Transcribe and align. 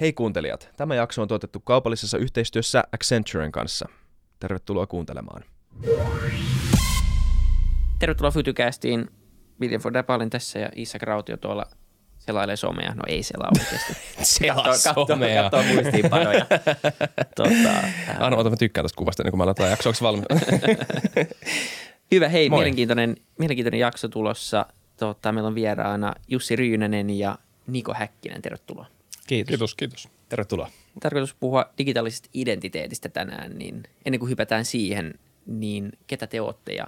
Hei 0.00 0.12
kuuntelijat, 0.12 0.68
tämä 0.76 0.94
jakso 0.94 1.22
on 1.22 1.28
tuotettu 1.28 1.60
kaupallisessa 1.60 2.18
yhteistyössä 2.18 2.84
Accenturen 2.92 3.52
kanssa. 3.52 3.88
Tervetuloa 4.40 4.86
kuuntelemaan. 4.86 5.44
Tervetuloa 7.98 8.30
Fytycastiin. 8.30 9.10
William 9.60 9.80
von 9.84 9.94
Dapalin 9.94 10.30
tässä 10.30 10.58
ja 10.58 10.70
Isak 10.74 11.02
Rautio 11.02 11.36
tuolla 11.36 11.66
selailee 12.18 12.56
somea. 12.56 12.94
No 12.94 13.02
ei 13.06 13.22
selaa 13.22 13.50
oikeasti. 13.58 13.92
Selaa 14.22 14.76
somea. 14.76 15.50
Katsoo 15.50 15.74
muistiinpanoja. 15.74 16.46
tota, 17.36 17.72
Anna, 18.18 18.36
ota, 18.36 18.50
mä 18.50 18.56
tykkään 18.56 18.84
tästä 18.84 18.98
kuvasta 18.98 19.22
ennen 19.22 19.30
kuin 19.30 19.38
mä 19.38 19.44
aloitan 19.44 19.70
jakso. 19.70 19.90
Onko? 20.08 20.26
Hyvä, 22.12 22.28
hei, 22.28 22.48
Moi. 22.48 22.58
mielenkiintoinen, 22.58 23.16
mielenkiintoinen 23.38 23.80
jakso 23.80 24.08
tulossa. 24.08 24.66
Tota, 24.96 25.32
meillä 25.32 25.48
on 25.48 25.54
vieraana 25.54 26.14
Jussi 26.28 26.56
Ryynänen 26.56 27.10
ja 27.10 27.38
Niko 27.66 27.94
Häkkinen. 27.94 28.42
Tervetuloa. 28.42 28.99
Kiitos. 29.30 29.48
Kiitos, 29.48 29.74
kiitos. 29.74 30.08
Tervetuloa. 30.28 30.70
Tarkoitus 31.00 31.34
puhua 31.34 31.70
digitaalisesta 31.78 32.28
identiteetistä 32.34 33.08
tänään, 33.08 33.58
niin 33.58 33.82
ennen 34.04 34.20
kuin 34.20 34.30
hypätään 34.30 34.64
siihen, 34.64 35.14
niin 35.46 35.92
ketä 36.06 36.26
te 36.26 36.40
olette 36.40 36.72
ja 36.72 36.86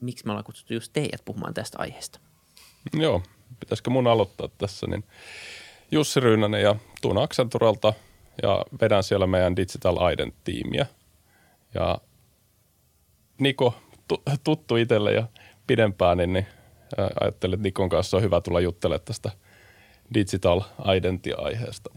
miksi 0.00 0.26
me 0.26 0.32
ollaan 0.32 0.44
kutsuttu 0.44 0.74
just 0.74 0.92
teidät 0.92 1.24
puhumaan 1.24 1.54
tästä 1.54 1.78
aiheesta? 1.80 2.20
Joo, 2.94 3.22
pitäisikö 3.60 3.90
mun 3.90 4.06
aloittaa 4.06 4.48
tässä, 4.58 4.86
niin 4.86 5.04
Jussi 5.90 6.20
Ryynänen 6.20 6.62
ja 6.62 6.76
tuun 7.02 7.18
Accenturalta 7.18 7.92
ja 8.42 8.64
vedän 8.80 9.02
siellä 9.02 9.26
meidän 9.26 9.56
Digital 9.56 10.12
Ident-tiimiä. 10.12 10.86
Ja 11.74 11.98
Niko, 13.38 13.74
tu- 14.08 14.22
tuttu 14.44 14.76
itselle 14.76 15.12
ja 15.12 15.26
pidempään, 15.66 16.18
niin, 16.18 16.32
niin 16.32 16.46
ajattelin, 17.20 17.54
että 17.54 17.62
Nikon 17.62 17.88
kanssa 17.88 18.16
on 18.16 18.22
hyvä 18.22 18.40
tulla 18.40 18.60
juttelemaan 18.60 19.04
tästä 19.04 19.30
Digital 20.14 20.60
Identity-aiheesta. 20.96 21.90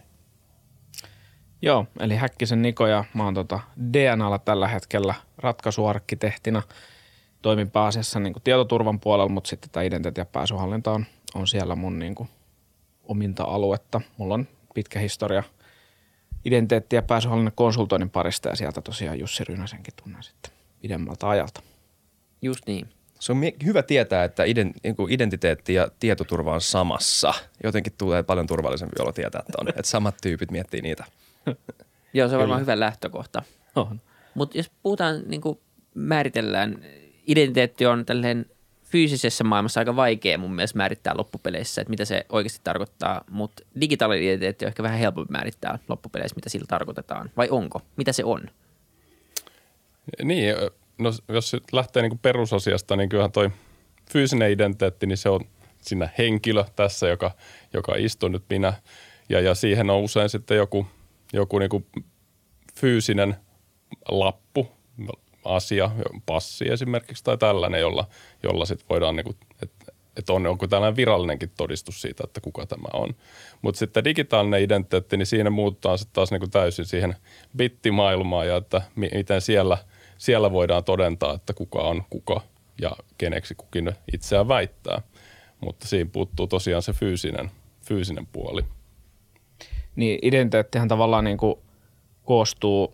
Joo, 1.62 1.88
eli 2.00 2.16
Häkkisen 2.16 2.62
Niko 2.62 2.88
ja 2.88 3.04
mä 3.14 3.24
oon 3.24 3.34
tota 3.34 3.60
DNAlla 3.94 4.40
tällä 4.40 4.68
hetkellä 4.68 5.14
ratkaisuarkkitehtina. 5.38 6.62
Toimin 7.42 7.72
pääasiassa 7.72 8.20
niin 8.20 8.34
tietoturvan 8.44 9.00
puolella, 9.00 9.30
mutta 9.30 9.48
sitten 9.48 9.70
tämä 9.70 9.84
identiteetti- 9.84 10.22
ja 10.22 10.26
pääsyhallinta 10.26 10.92
on, 10.92 11.06
on 11.36 11.48
siellä 11.48 11.76
mun 11.76 12.00
niin 12.00 12.16
kuin 12.16 12.30
ominta 13.04 13.44
aluetta. 13.44 14.02
Mulla 14.18 14.34
on 14.34 14.48
pitkä 14.74 15.00
historia 15.00 15.44
identiteetti- 16.46 16.96
ja 16.96 17.02
pääsyhallinnan 17.02 17.54
konsultoinnin 17.56 18.10
parista 18.10 18.50
ja 18.50 18.56
sieltä 18.56 18.82
tosiaan 18.82 19.20
Jussi 19.20 19.44
Ryynäsenkin 19.44 19.94
tunnen 20.04 20.24
sitten 20.24 20.52
pidemmältä 20.82 21.30
ajalta. 21.30 21.62
Just 22.42 22.68
niin. 22.68 22.90
Se 23.20 23.32
on 23.32 23.42
hyvä 23.66 23.84
tietää, 23.84 24.24
että 24.24 24.44
iden, 24.44 24.74
niin 24.84 24.96
kuin 24.96 25.14
identiteetti 25.14 25.74
ja 25.74 25.88
tietoturva 26.00 26.54
on 26.54 26.62
samassa. 26.62 27.34
Jotenkin 27.64 27.94
tulee 27.98 28.24
paljon 28.24 28.48
turvallisempi 28.48 28.96
olo 29.00 29.12
tietää, 29.12 29.40
että 29.40 29.58
on. 29.62 29.70
Että 29.70 29.84
samat 29.84 30.16
tyypit 30.22 30.52
miettii 30.52 30.82
niitä. 30.82 31.06
Joo, 32.14 32.30
se 32.30 32.36
on 32.36 32.40
varmaan 32.40 32.62
hyvä 32.62 32.80
lähtökohta. 32.80 33.44
On. 33.76 34.02
Mutta 34.34 34.58
jos 34.58 34.72
puhutaan, 34.84 35.24
niin 35.28 35.42
kuin 35.42 35.60
määritellään, 35.94 36.82
identiteetti 37.28 37.86
on 37.86 38.06
tälleen 38.06 38.46
fyysisessä 38.84 39.44
maailmassa 39.44 39.82
aika 39.82 39.96
vaikea 39.96 40.38
mun 40.38 40.56
mielestä 40.56 40.78
määrittää 40.78 41.18
loppupeleissä, 41.18 41.82
että 41.82 41.90
mitä 41.90 42.06
se 42.06 42.26
oikeasti 42.30 42.60
tarkoittaa, 42.64 43.24
mutta 43.30 43.64
digitaalinen 43.82 44.24
identiteetti 44.24 44.66
on 44.66 44.68
ehkä 44.68 44.84
vähän 44.84 45.00
helpompi 45.00 45.32
määrittää 45.32 45.80
loppupeleissä, 45.88 46.36
mitä 46.36 46.50
sillä 46.50 46.66
tarkoitetaan. 46.68 47.32
Vai 47.38 47.48
onko? 47.50 47.82
Mitä 47.98 48.12
se 48.12 48.24
on? 48.24 48.50
Niin, 50.24 50.56
no 50.98 51.12
jos 51.28 51.56
lähtee 51.72 52.02
niin 52.02 52.10
kuin 52.10 52.20
perusasiasta, 52.20 52.96
niin 52.96 53.10
kyllähän 53.10 53.32
toi 53.32 53.50
fyysinen 54.12 54.52
identiteetti, 54.52 55.08
niin 55.08 55.18
se 55.18 55.30
on 55.30 55.42
siinä 55.82 56.10
henkilö 56.18 56.64
tässä, 56.76 57.08
joka, 57.08 57.32
joka 57.74 57.96
istuu 57.96 58.30
nyt 58.30 58.44
minä. 58.50 58.74
Ja, 59.30 59.42
ja 59.42 59.56
siihen 59.56 59.90
on 59.90 60.02
usein 60.02 60.30
sitten 60.30 60.58
joku, 60.58 60.88
joku 61.34 61.60
niin 61.60 61.70
kuin 61.70 61.86
fyysinen 62.80 63.36
lappu, 64.10 64.68
asia, 65.46 65.92
passi 66.26 66.72
esimerkiksi 66.72 67.24
tai 67.24 67.38
tällainen, 67.38 67.82
jolla, 67.82 68.08
jolla 68.44 68.66
sitten 68.66 68.90
voidaan, 68.90 69.16
niin 69.16 69.36
että 69.62 69.96
että 70.18 70.34
on 70.34 70.48
onko 70.48 70.68
tällainen 70.68 70.96
virallinenkin 70.96 71.52
todistus 71.58 72.02
siitä, 72.02 72.24
että 72.24 72.42
kuka 72.42 72.66
tämä 72.66 72.88
on. 72.94 73.16
Mutta 73.62 73.80
sitten 73.80 74.04
digitaalinen 74.04 74.62
identiteetti, 74.62 75.18
niin 75.18 75.26
siinä 75.26 75.50
muututaan 75.50 75.98
sitten 75.98 76.14
taas 76.14 76.32
niin 76.32 76.40
kuin 76.40 76.52
täysin 76.52 76.86
siihen 76.86 77.16
bittimaailmaan 77.58 78.48
ja 78.48 78.58
että 78.58 78.82
mi- 78.96 79.10
miten 79.14 79.42
siellä, 79.42 79.78
siellä 80.18 80.52
voidaan 80.52 80.84
todentaa, 80.84 81.34
että 81.34 81.54
kuka 81.54 81.80
on 81.80 82.04
kuka 82.10 82.42
ja 82.82 82.92
keneksi 83.18 83.56
kukin 83.56 83.92
itseään 84.14 84.48
väittää. 84.48 85.02
Mutta 85.62 85.88
siinä 85.88 86.10
puuttuu 86.14 86.48
tosiaan 86.48 86.82
se 86.82 86.94
fyysinen, 86.94 87.52
fyysinen 87.82 88.28
puoli. 88.28 88.62
Niin 89.96 90.20
identiteettihän 90.22 90.88
tavallaan 90.88 91.24
niin 91.24 91.38
kuin 91.38 91.56
koostuu 92.24 92.94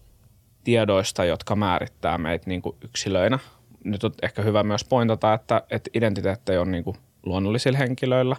tiedoista, 0.64 1.26
jotka 1.26 1.56
määrittää 1.56 2.18
meitä 2.18 2.50
niin 2.50 2.62
kuin 2.62 2.76
yksilöinä. 2.82 3.40
Nyt 3.84 4.04
on 4.04 4.12
ehkä 4.22 4.42
hyvä 4.42 4.64
myös 4.64 4.84
pointata, 4.84 5.34
että, 5.34 5.64
että 5.70 5.90
identiteetti 5.94 6.58
on 6.58 6.72
niin 6.72 6.84
kuin 6.84 6.98
luonnollisilla 7.26 7.78
henkilöillä, 7.78 8.36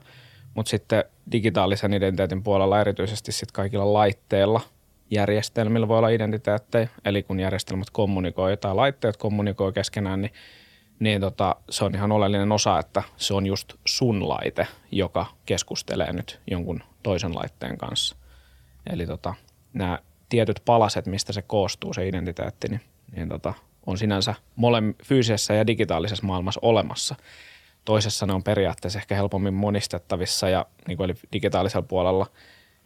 mutta 0.54 0.70
sitten 0.70 1.04
digitaalisen 1.32 1.94
identiteetin 1.94 2.42
puolella 2.42 2.80
erityisesti 2.80 3.32
sit 3.32 3.52
kaikilla 3.52 3.92
laitteilla, 3.92 4.60
järjestelmillä 5.12 5.88
voi 5.88 5.98
olla 5.98 6.08
identiteettejä, 6.08 6.88
eli 7.04 7.22
kun 7.22 7.40
järjestelmät 7.40 7.90
kommunikoi 7.90 8.56
tai 8.56 8.74
laitteet 8.74 9.16
kommunikoi 9.16 9.72
keskenään, 9.72 10.20
niin, 10.20 10.32
niin 10.98 11.20
tota, 11.20 11.56
se 11.70 11.84
on 11.84 11.94
ihan 11.94 12.12
oleellinen 12.12 12.52
osa, 12.52 12.78
että 12.78 13.02
se 13.16 13.34
on 13.34 13.46
just 13.46 13.74
sun 13.84 14.28
laite, 14.28 14.66
joka 14.90 15.26
keskustelee 15.46 16.12
nyt 16.12 16.40
jonkun 16.50 16.82
toisen 17.02 17.34
laitteen 17.34 17.78
kanssa. 17.78 18.16
Eli 18.90 19.06
tota, 19.06 19.34
nämä 19.72 19.98
tietyt 20.28 20.62
palaset, 20.64 21.06
mistä 21.06 21.32
se 21.32 21.42
koostuu, 21.42 21.94
se 21.94 22.08
identiteetti, 22.08 22.68
niin, 22.68 22.80
niin 23.16 23.28
tota, 23.28 23.54
on 23.86 23.98
sinänsä 23.98 24.34
mole 24.56 24.82
fyysisessä 25.04 25.54
ja 25.54 25.66
digitaalisessa 25.66 26.26
maailmassa 26.26 26.60
olemassa. 26.62 27.14
Toisessa 27.84 28.26
ne 28.26 28.32
on 28.32 28.42
periaatteessa 28.42 28.98
ehkä 28.98 29.14
helpommin 29.14 29.54
monistettavissa 29.54 30.48
ja 30.48 30.66
niin 30.88 30.96
kuin 30.96 31.10
eli 31.10 31.18
digitaalisella 31.32 31.86
puolella, 31.88 32.26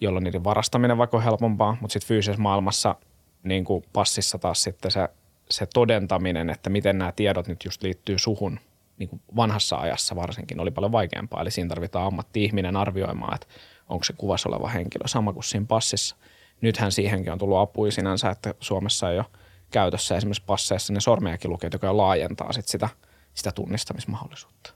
jolloin 0.01 0.25
niiden 0.25 0.45
varastaminen 0.45 0.99
vaikka 0.99 1.17
on 1.17 1.23
helpompaa, 1.23 1.77
mutta 1.81 1.93
sitten 1.93 2.09
fyysisessä 2.09 2.43
maailmassa 2.43 2.95
niin 3.43 3.65
kuin 3.65 3.85
passissa 3.93 4.39
taas 4.39 4.63
sitten 4.63 4.91
se, 4.91 5.09
se 5.51 5.67
todentaminen, 5.75 6.51
että 6.51 6.71
miten 6.71 6.99
nämä 6.99 7.13
tiedot 7.13 7.49
nyt 7.49 7.65
just 7.65 7.83
liittyy 7.83 8.19
suhun, 8.19 8.61
niin 8.99 9.09
kuin 9.09 9.23
vanhassa 9.37 9.77
ajassa 9.77 10.17
varsinkin 10.17 10.61
oli 10.61 10.71
paljon 10.71 10.93
vaikeampaa. 10.93 11.41
Eli 11.41 11.51
siinä 11.51 11.69
tarvitaan 11.69 12.07
ammatti-ihminen 12.07 12.77
arvioimaan, 12.77 13.35
että 13.35 13.47
onko 13.89 14.05
se 14.05 14.13
kuvassa 14.13 14.49
oleva 14.49 14.69
henkilö 14.69 15.09
sama 15.09 15.33
kuin 15.33 15.45
siinä 15.45 15.67
passissa. 15.69 16.17
Nythän 16.61 16.93
siihenkin 16.93 17.33
on 17.33 17.39
tullut 17.39 17.59
apua 17.59 17.91
sinänsä, 17.91 18.31
että 18.31 18.55
Suomessa 18.61 19.11
ei 19.11 19.19
ole 19.19 19.27
käytössä 19.71 20.17
esimerkiksi 20.17 20.43
passeissa 20.47 20.93
ne 20.93 21.01
sormenjälkilukeet, 21.01 21.73
joka 21.73 21.87
jo 21.87 21.97
laajentaa 21.97 22.53
sit 22.53 22.69
sitä, 22.69 22.89
sitä 23.35 23.53
tunnistamismahdollisuutta. 23.53 24.75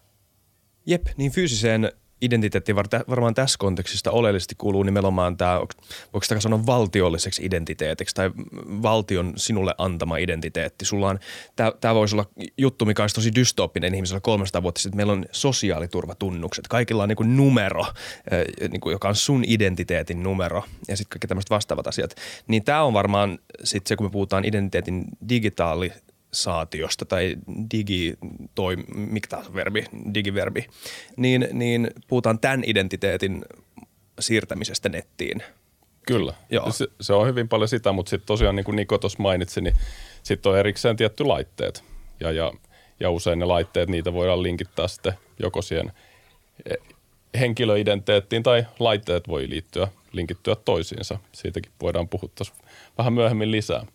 Jep, 0.87 1.07
niin 1.17 1.33
fyysiseen 1.33 1.93
tä- 2.91 3.05
varmaan 3.09 3.35
tässä 3.35 3.59
kontekstista 3.59 4.11
oleellisesti 4.11 4.55
kuuluu 4.59 4.83
nimenomaan 4.83 5.37
tämä, 5.37 5.59
voiko 6.13 6.23
sitä 6.23 6.41
sanoa 6.41 6.67
valtiolliseksi 6.67 7.45
identiteetiksi 7.45 8.15
tai 8.15 8.31
valtion 8.83 9.33
sinulle 9.37 9.75
antama 9.79 10.17
identiteetti. 10.17 10.85
Sulla 10.85 11.09
on, 11.09 11.19
tämä 11.81 11.95
voisi 11.95 12.15
olla 12.15 12.27
juttu, 12.59 12.85
mikä 12.85 13.03
olisi 13.03 13.15
tosi 13.15 13.35
dystooppinen 13.35 13.95
ihmisellä 13.95 14.21
300 14.21 14.63
vuotta 14.63 14.81
sitten. 14.81 14.97
Meillä 14.97 15.13
on 15.13 15.25
sosiaaliturvatunnukset. 15.33 16.69
Kaikilla 16.69 17.03
on 17.03 17.09
niin 17.09 17.37
numero, 17.37 17.87
niin 18.71 18.81
kuin, 18.81 18.93
joka 18.93 19.09
on 19.09 19.17
sun 19.17 19.45
identiteetin 19.47 20.23
numero 20.23 20.65
ja 20.89 20.97
sitten 20.97 21.11
kaikki 21.11 21.27
tämmöiset 21.27 21.51
vastaavat 21.51 21.87
asiat. 21.87 22.15
Niin 22.49 22.65
tämä 22.65 22.83
on 22.83 22.93
varmaan 22.93 23.39
sitten 23.65 23.89
se, 23.89 23.97
kun 23.97 24.07
me 24.07 24.11
puhutaan 24.11 24.45
identiteetin 24.45 25.05
digitaali 25.29 25.93
saatiosta 26.33 27.05
tai 27.05 27.37
digi, 27.71 28.15
toi, 28.55 28.77
mikä 28.95 29.29
taas 29.29 29.55
verbi, 29.55 29.85
digiverbi, 30.15 30.67
niin, 31.17 31.49
niin 31.53 31.91
puhutaan 32.09 32.39
tämän 32.39 32.63
identiteetin 32.67 33.45
siirtämisestä 34.21 34.89
nettiin. 34.89 35.43
Kyllä, 36.07 36.35
Joo. 36.51 36.73
Se, 36.73 36.87
se 37.01 37.13
on 37.13 37.27
hyvin 37.27 37.49
paljon 37.49 37.69
sitä, 37.69 37.93
mutta 37.93 38.11
sitten 38.11 38.27
tosiaan 38.27 38.57
niin 38.57 38.65
kuin 38.65 38.77
Niko 38.77 38.99
tuossa 38.99 39.23
mainitsi, 39.23 39.61
niin 39.61 39.77
sitten 40.23 40.53
on 40.53 40.59
erikseen 40.59 40.97
tietty 40.97 41.25
laitteet. 41.25 41.85
Ja, 42.21 42.31
ja, 42.33 42.53
ja 43.01 43.11
usein 43.11 43.39
ne 43.39 43.45
laitteet, 43.45 43.89
niitä 43.89 44.13
voidaan 44.13 44.43
linkittää 44.43 44.89
sitten 44.89 45.13
joko 45.39 45.63
siihen 45.63 45.93
eh, 46.71 46.97
henkilöidentiteettiin 47.41 48.43
tai 48.43 48.67
laitteet 48.79 49.29
voi 49.29 49.51
liittyä, 49.51 49.89
linkittyä 50.13 50.57
toisiinsa. 50.57 51.19
Siitäkin 51.33 51.73
voidaan 51.81 52.09
puhua 52.09 52.31
vähän 52.99 53.13
myöhemmin 53.13 53.51
lisää. 53.51 53.87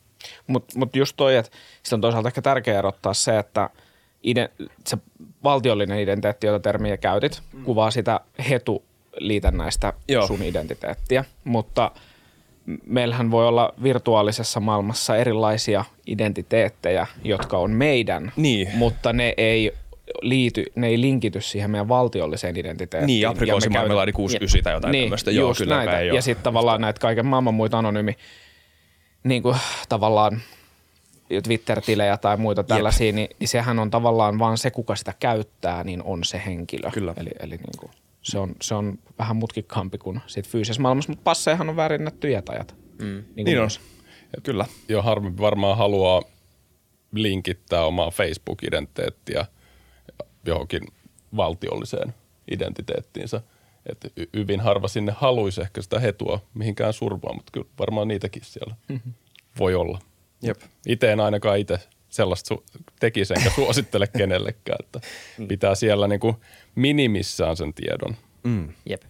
Mutta 0.48 0.80
mut 0.80 0.96
just 0.96 1.14
toi, 1.18 1.36
että 1.36 1.52
sitten 1.84 1.98
on 1.98 2.02
toisaalta 2.02 2.30
ehkä 2.30 2.42
tärkeää 2.42 2.80
erottaa 2.80 3.14
se, 3.14 3.40
että 3.40 3.70
ide, 4.24 4.50
se 4.86 4.98
valtiollinen 5.44 6.00
identiteetti, 6.00 6.48
jota 6.48 6.60
termiä 6.60 6.98
käytit, 6.98 7.42
mm. 7.54 7.64
kuvaa 7.64 7.92
sitä 7.92 8.20
hetu-liitännäistä 8.50 9.94
Joo. 10.08 10.28
sun 10.28 10.44
identiteettiä, 10.44 11.26
mutta 11.44 11.92
meillähän 12.86 13.32
voi 13.32 13.48
olla 13.48 13.74
virtuaalisessa 13.84 14.60
maailmassa 14.60 15.18
erilaisia 15.18 15.86
identiteettejä, 16.08 17.08
jotka 17.24 17.58
on 17.58 17.72
meidän, 17.72 18.32
Niin. 18.36 18.68
mutta 18.74 19.14
ne 19.14 19.34
ei 19.38 19.74
liity, 20.22 20.66
ne 20.76 20.88
ei 20.88 21.02
linkity 21.02 21.42
siihen 21.42 21.72
meidän 21.72 21.88
valtiolliseen 21.88 22.58
identiteettiin. 22.58 23.08
Niin, 23.08 23.22
Ja 23.22 23.30
me 23.30 23.32
aprikoosimarmelaadi 23.32 24.12
69 24.12 24.64
tai 24.64 24.74
jotain 24.74 24.92
niin, 24.92 25.04
tämmöistä. 25.04 25.32
Joo, 25.32 25.54
kyllä 25.58 25.76
näitä. 25.76 25.92
ole. 25.92 26.06
Ja 26.06 26.22
sitten 26.22 26.44
tavallaan 26.44 26.82
näitä 26.82 27.00
kaiken 27.00 27.26
maailman 27.26 27.54
muita 27.54 27.78
anonyymi, 27.78 28.18
niin 29.26 29.44
kuin 29.44 29.58
tavallaan 29.90 30.42
Twitter-tilejä 31.44 32.18
tai 32.18 32.38
muita 32.38 32.64
tällaisia, 32.64 33.12
niin, 33.12 33.30
niin 33.40 33.48
sehän 33.48 33.80
on 33.80 33.92
tavallaan 33.92 34.40
vaan 34.40 34.58
se, 34.58 34.72
kuka 34.72 34.96
sitä 34.96 35.14
käyttää, 35.20 35.84
niin 35.84 36.04
on 36.04 36.24
se 36.24 36.42
henkilö. 36.46 36.92
Kyllä. 36.92 37.14
Eli, 37.18 37.30
eli 37.40 37.58
niin 37.58 37.80
kuin, 37.80 37.92
se, 38.22 38.40
on, 38.40 38.56
se 38.62 38.76
on 38.76 39.00
vähän 39.20 39.36
mutkikkaampi 39.36 39.98
kuin 39.98 40.22
sit 40.28 40.48
fyysisessä 40.48 40.82
maailmassa, 40.82 41.12
mutta 41.12 41.24
passeihan 41.24 41.70
on 41.70 41.76
väärennetty 41.76 42.30
jätäjät. 42.30 42.76
Mm. 43.02 43.24
Niin, 43.36 43.46
Niin 43.46 43.62
on. 43.62 43.70
Kyllä. 44.44 44.66
Jo 44.90 45.02
harmi 45.02 45.38
varmaan 45.38 45.78
haluaa 45.78 46.22
linkittää 47.12 47.86
omaa 47.86 48.12
Facebook-identiteettiä 48.12 49.46
johonkin 50.46 50.82
valtiolliseen 51.36 52.14
identiteettiinsä. 52.52 53.42
Että 53.90 54.10
y- 54.18 54.30
hyvin 54.34 54.60
harva 54.60 54.88
sinne 54.88 55.14
haluaisi 55.18 55.62
ehkä 55.62 55.82
sitä 55.82 56.00
hetua 56.00 56.40
mihinkään 56.54 56.94
survaan, 56.94 57.36
mutta 57.36 57.52
kyllä 57.52 57.68
varmaan 57.80 58.08
niitäkin 58.08 58.42
siellä 58.46 58.76
mm-hmm. 58.88 59.14
voi 59.60 59.76
olla. 59.76 60.00
Jep. 60.42 60.62
Itse 60.88 61.12
en 61.12 61.20
ainakaan 61.20 61.60
itse 61.60 61.80
sellaista 62.10 62.56
su- 62.56 62.82
tekisi 63.00 63.34
enkä 63.34 63.50
suosittele 63.56 64.08
kenellekään, 64.08 64.78
että 64.80 65.00
pitää 65.48 65.76
siellä 65.76 66.08
niinku 66.08 66.36
minimissään 66.76 67.58
sen 67.58 67.74
tiedon. 67.74 68.16
Jep. 68.90 69.02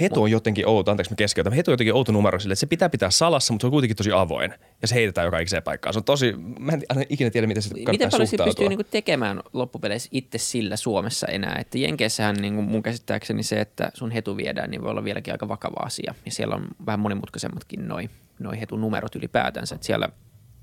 Hetu 0.00 0.22
on 0.22 0.30
jotenkin 0.30 0.68
outo, 0.68 0.90
anteeksi 0.90 1.12
mä 1.12 1.16
keskeytän. 1.16 1.52
Hetu 1.52 1.70
on 1.70 1.72
jotenkin 1.72 1.94
outo 1.94 2.12
numero 2.12 2.38
sille, 2.38 2.52
että 2.52 2.60
se 2.60 2.66
pitää 2.66 2.88
pitää 2.88 3.10
salassa, 3.10 3.52
mutta 3.52 3.62
se 3.62 3.66
on 3.66 3.70
kuitenkin 3.70 3.96
tosi 3.96 4.12
avoin. 4.12 4.54
Ja 4.82 4.88
se 4.88 4.94
heitetään 4.94 5.24
joka 5.24 5.38
ikiseen 5.38 5.62
paikkaan. 5.62 5.92
Se 5.92 5.98
on 5.98 6.04
tosi, 6.04 6.34
mä 6.58 6.72
en 6.72 6.82
aina 6.88 7.02
ikinä 7.08 7.30
tiedä, 7.30 7.46
miten 7.46 7.62
se 7.62 7.68
kannattaa 7.68 7.92
Miten 7.92 8.10
paljon 8.10 8.26
se 8.26 8.36
pystyy 8.44 8.68
niinku 8.68 8.84
tekemään 8.84 9.40
loppupeleissä 9.52 10.08
itse 10.12 10.38
sillä 10.38 10.76
Suomessa 10.76 11.26
enää? 11.26 11.56
Että 11.60 11.78
Jenkeissähän 11.78 12.36
niinku 12.36 12.62
mun 12.62 12.82
käsittääkseni 12.82 13.42
se, 13.42 13.60
että 13.60 13.90
sun 13.94 14.10
hetu 14.10 14.36
viedään, 14.36 14.70
niin 14.70 14.82
voi 14.82 14.90
olla 14.90 15.04
vieläkin 15.04 15.34
aika 15.34 15.48
vakava 15.48 15.86
asia. 15.86 16.14
Ja 16.24 16.32
siellä 16.32 16.54
on 16.54 16.66
vähän 16.86 17.00
monimutkaisemmatkin 17.00 17.88
noi, 17.88 18.10
noi 18.38 18.60
hetunumerot 18.60 19.16
ylipäätänsä. 19.16 19.74
Että 19.74 19.86
siellä, 19.86 20.08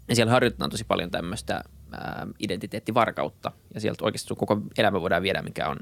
ja 0.08 0.16
siellä 0.16 0.32
harjoitetaan 0.32 0.70
tosi 0.70 0.84
paljon 0.84 1.12
tämmöistä 1.12 1.64
ää, 1.92 2.28
identiteettivarkautta. 2.40 3.52
Ja 3.74 3.82
sieltä 3.82 4.06
oikeasti 4.06 4.28
sun 4.28 4.38
koko 4.38 4.62
elämä 4.78 5.02
voidaan 5.02 5.24
viedä, 5.24 5.42
mikä 5.42 5.68
on 5.68 5.78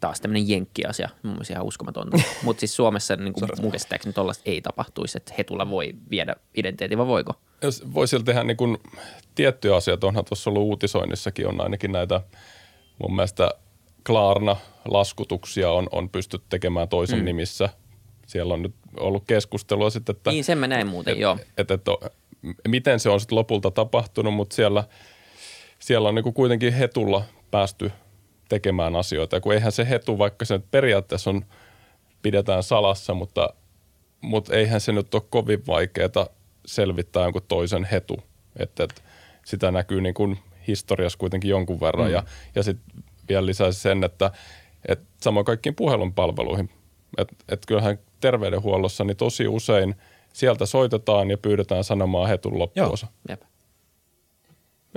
taas 0.00 0.20
tämmöinen 0.20 0.48
jenkkiasia. 0.48 1.08
Mun 1.22 1.32
mielestä 1.32 1.54
ihan 1.54 1.66
uskomatonta. 1.66 2.18
Mutta 2.42 2.60
siis 2.60 2.76
Suomessa 2.76 3.16
niin 3.16 3.32
kuin 3.32 3.48
mun 3.62 3.72
käsittääkseni 3.72 4.12
tollaista 4.12 4.42
ei 4.46 4.60
tapahtuisi, 4.60 5.18
että 5.18 5.34
hetulla 5.38 5.70
voi 5.70 5.94
viedä 6.10 6.36
identiteetin, 6.54 6.98
vai 6.98 7.06
voiko? 7.06 7.34
Jos 7.62 7.94
voi 7.94 8.08
siellä 8.08 8.24
tehdä 8.24 8.44
niin 8.44 8.56
kuin 8.56 8.78
tiettyjä 9.34 9.76
asioita, 9.76 10.06
onhan 10.06 10.24
tuossa 10.24 10.50
ollut 10.50 10.62
uutisoinnissakin 10.62 11.48
on 11.48 11.60
ainakin 11.60 11.92
näitä 11.92 12.20
mun 12.98 13.16
mielestä 13.16 13.50
Klarna-laskutuksia 14.04 15.70
on, 15.70 15.88
on 15.92 16.10
pystytty 16.10 16.46
tekemään 16.48 16.88
toisen 16.88 17.18
mm. 17.18 17.24
nimissä. 17.24 17.68
Siellä 18.26 18.54
on 18.54 18.62
nyt 18.62 18.74
ollut 19.00 19.24
keskustelua 19.26 19.90
sitten, 19.90 20.16
että, 20.16 20.30
Niin, 20.30 20.44
sen 20.44 20.58
mä 20.58 20.66
näin 20.66 20.86
muuten, 20.86 21.12
et, 21.14 21.20
joo. 21.20 21.38
Että, 21.56 21.74
että, 21.74 21.90
miten 22.68 23.00
se 23.00 23.10
on 23.10 23.20
sitten 23.20 23.36
lopulta 23.36 23.70
tapahtunut, 23.70 24.34
mutta 24.34 24.56
siellä, 24.56 24.84
siellä 25.78 26.08
on 26.08 26.14
niin 26.14 26.22
kuin 26.22 26.34
kuitenkin 26.34 26.72
hetulla 26.72 27.24
päästy 27.50 27.92
tekemään 28.48 28.96
asioita. 28.96 29.36
Ja 29.36 29.40
kun 29.40 29.54
eihän 29.54 29.72
se 29.72 29.88
hetu, 29.88 30.18
vaikka 30.18 30.44
se 30.44 30.54
nyt 30.54 30.70
periaatteessa 30.70 31.30
on, 31.30 31.44
pidetään 32.22 32.62
salassa, 32.62 33.14
mutta, 33.14 33.54
mutta 34.20 34.54
eihän 34.54 34.80
se 34.80 34.92
nyt 34.92 35.14
ole 35.14 35.22
kovin 35.30 35.66
vaikeaa 35.66 36.26
selvittää 36.66 37.22
jonkun 37.22 37.42
toisen 37.48 37.84
hetu. 37.84 38.22
Että, 38.56 38.84
että 38.84 39.02
sitä 39.44 39.70
näkyy 39.70 40.00
niin 40.00 40.14
kuin 40.14 40.38
historiassa 40.68 41.18
kuitenkin 41.18 41.50
jonkun 41.50 41.80
verran. 41.80 42.06
Mm. 42.06 42.12
Ja, 42.12 42.22
ja 42.54 42.62
sitten 42.62 43.04
vielä 43.28 43.46
lisäisi 43.46 43.80
sen, 43.80 44.04
että, 44.04 44.30
että 44.88 45.04
samoin 45.20 45.46
kaikkiin 45.46 45.74
puhelun 45.74 46.14
palveluihin. 46.14 46.70
Että 47.18 47.34
et 47.48 47.66
kyllähän 47.66 47.98
terveydenhuollossa 48.20 49.04
niin 49.04 49.16
tosi 49.16 49.48
usein 49.48 49.94
sieltä 50.32 50.66
soitetaan 50.66 51.30
ja 51.30 51.38
pyydetään 51.38 51.84
sanomaan 51.84 52.28
hetun 52.28 52.58
loppuosa. 52.58 53.06
Jep. 53.28 53.42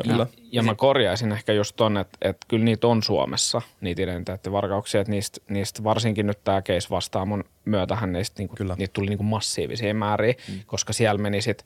Kyllä. 0.04 0.28
Ja 0.52 0.64
mä 0.64 0.76
korjaisin 0.76 1.32
ehkä 1.32 1.54
just 1.54 1.76
ton, 1.76 1.98
että, 1.98 2.18
että 2.22 2.46
kyllä 2.48 2.66
niitä 2.66 2.88
on 2.88 3.04
Suomessa, 3.04 3.62
niitä 3.82 4.02
identiteettivarkauksia, 4.02 5.02
että 5.02 5.12
niistä, 5.12 5.42
niistä 5.50 5.84
varsinkin 5.84 6.28
nyt 6.28 6.44
tämä 6.44 6.62
case 6.62 6.90
vastaamon 6.90 7.44
myötähän 7.66 8.14
niistä, 8.14 8.40
niinku, 8.40 8.56
Kyllä. 8.56 8.76
niitä 8.78 8.94
tuli 8.94 9.08
niinku 9.08 9.24
massiivisia 9.24 9.94
määriä, 9.94 10.34
mm. 10.48 10.60
koska 10.66 10.94
siellä 10.94 11.22
meni 11.22 11.42
sit 11.42 11.66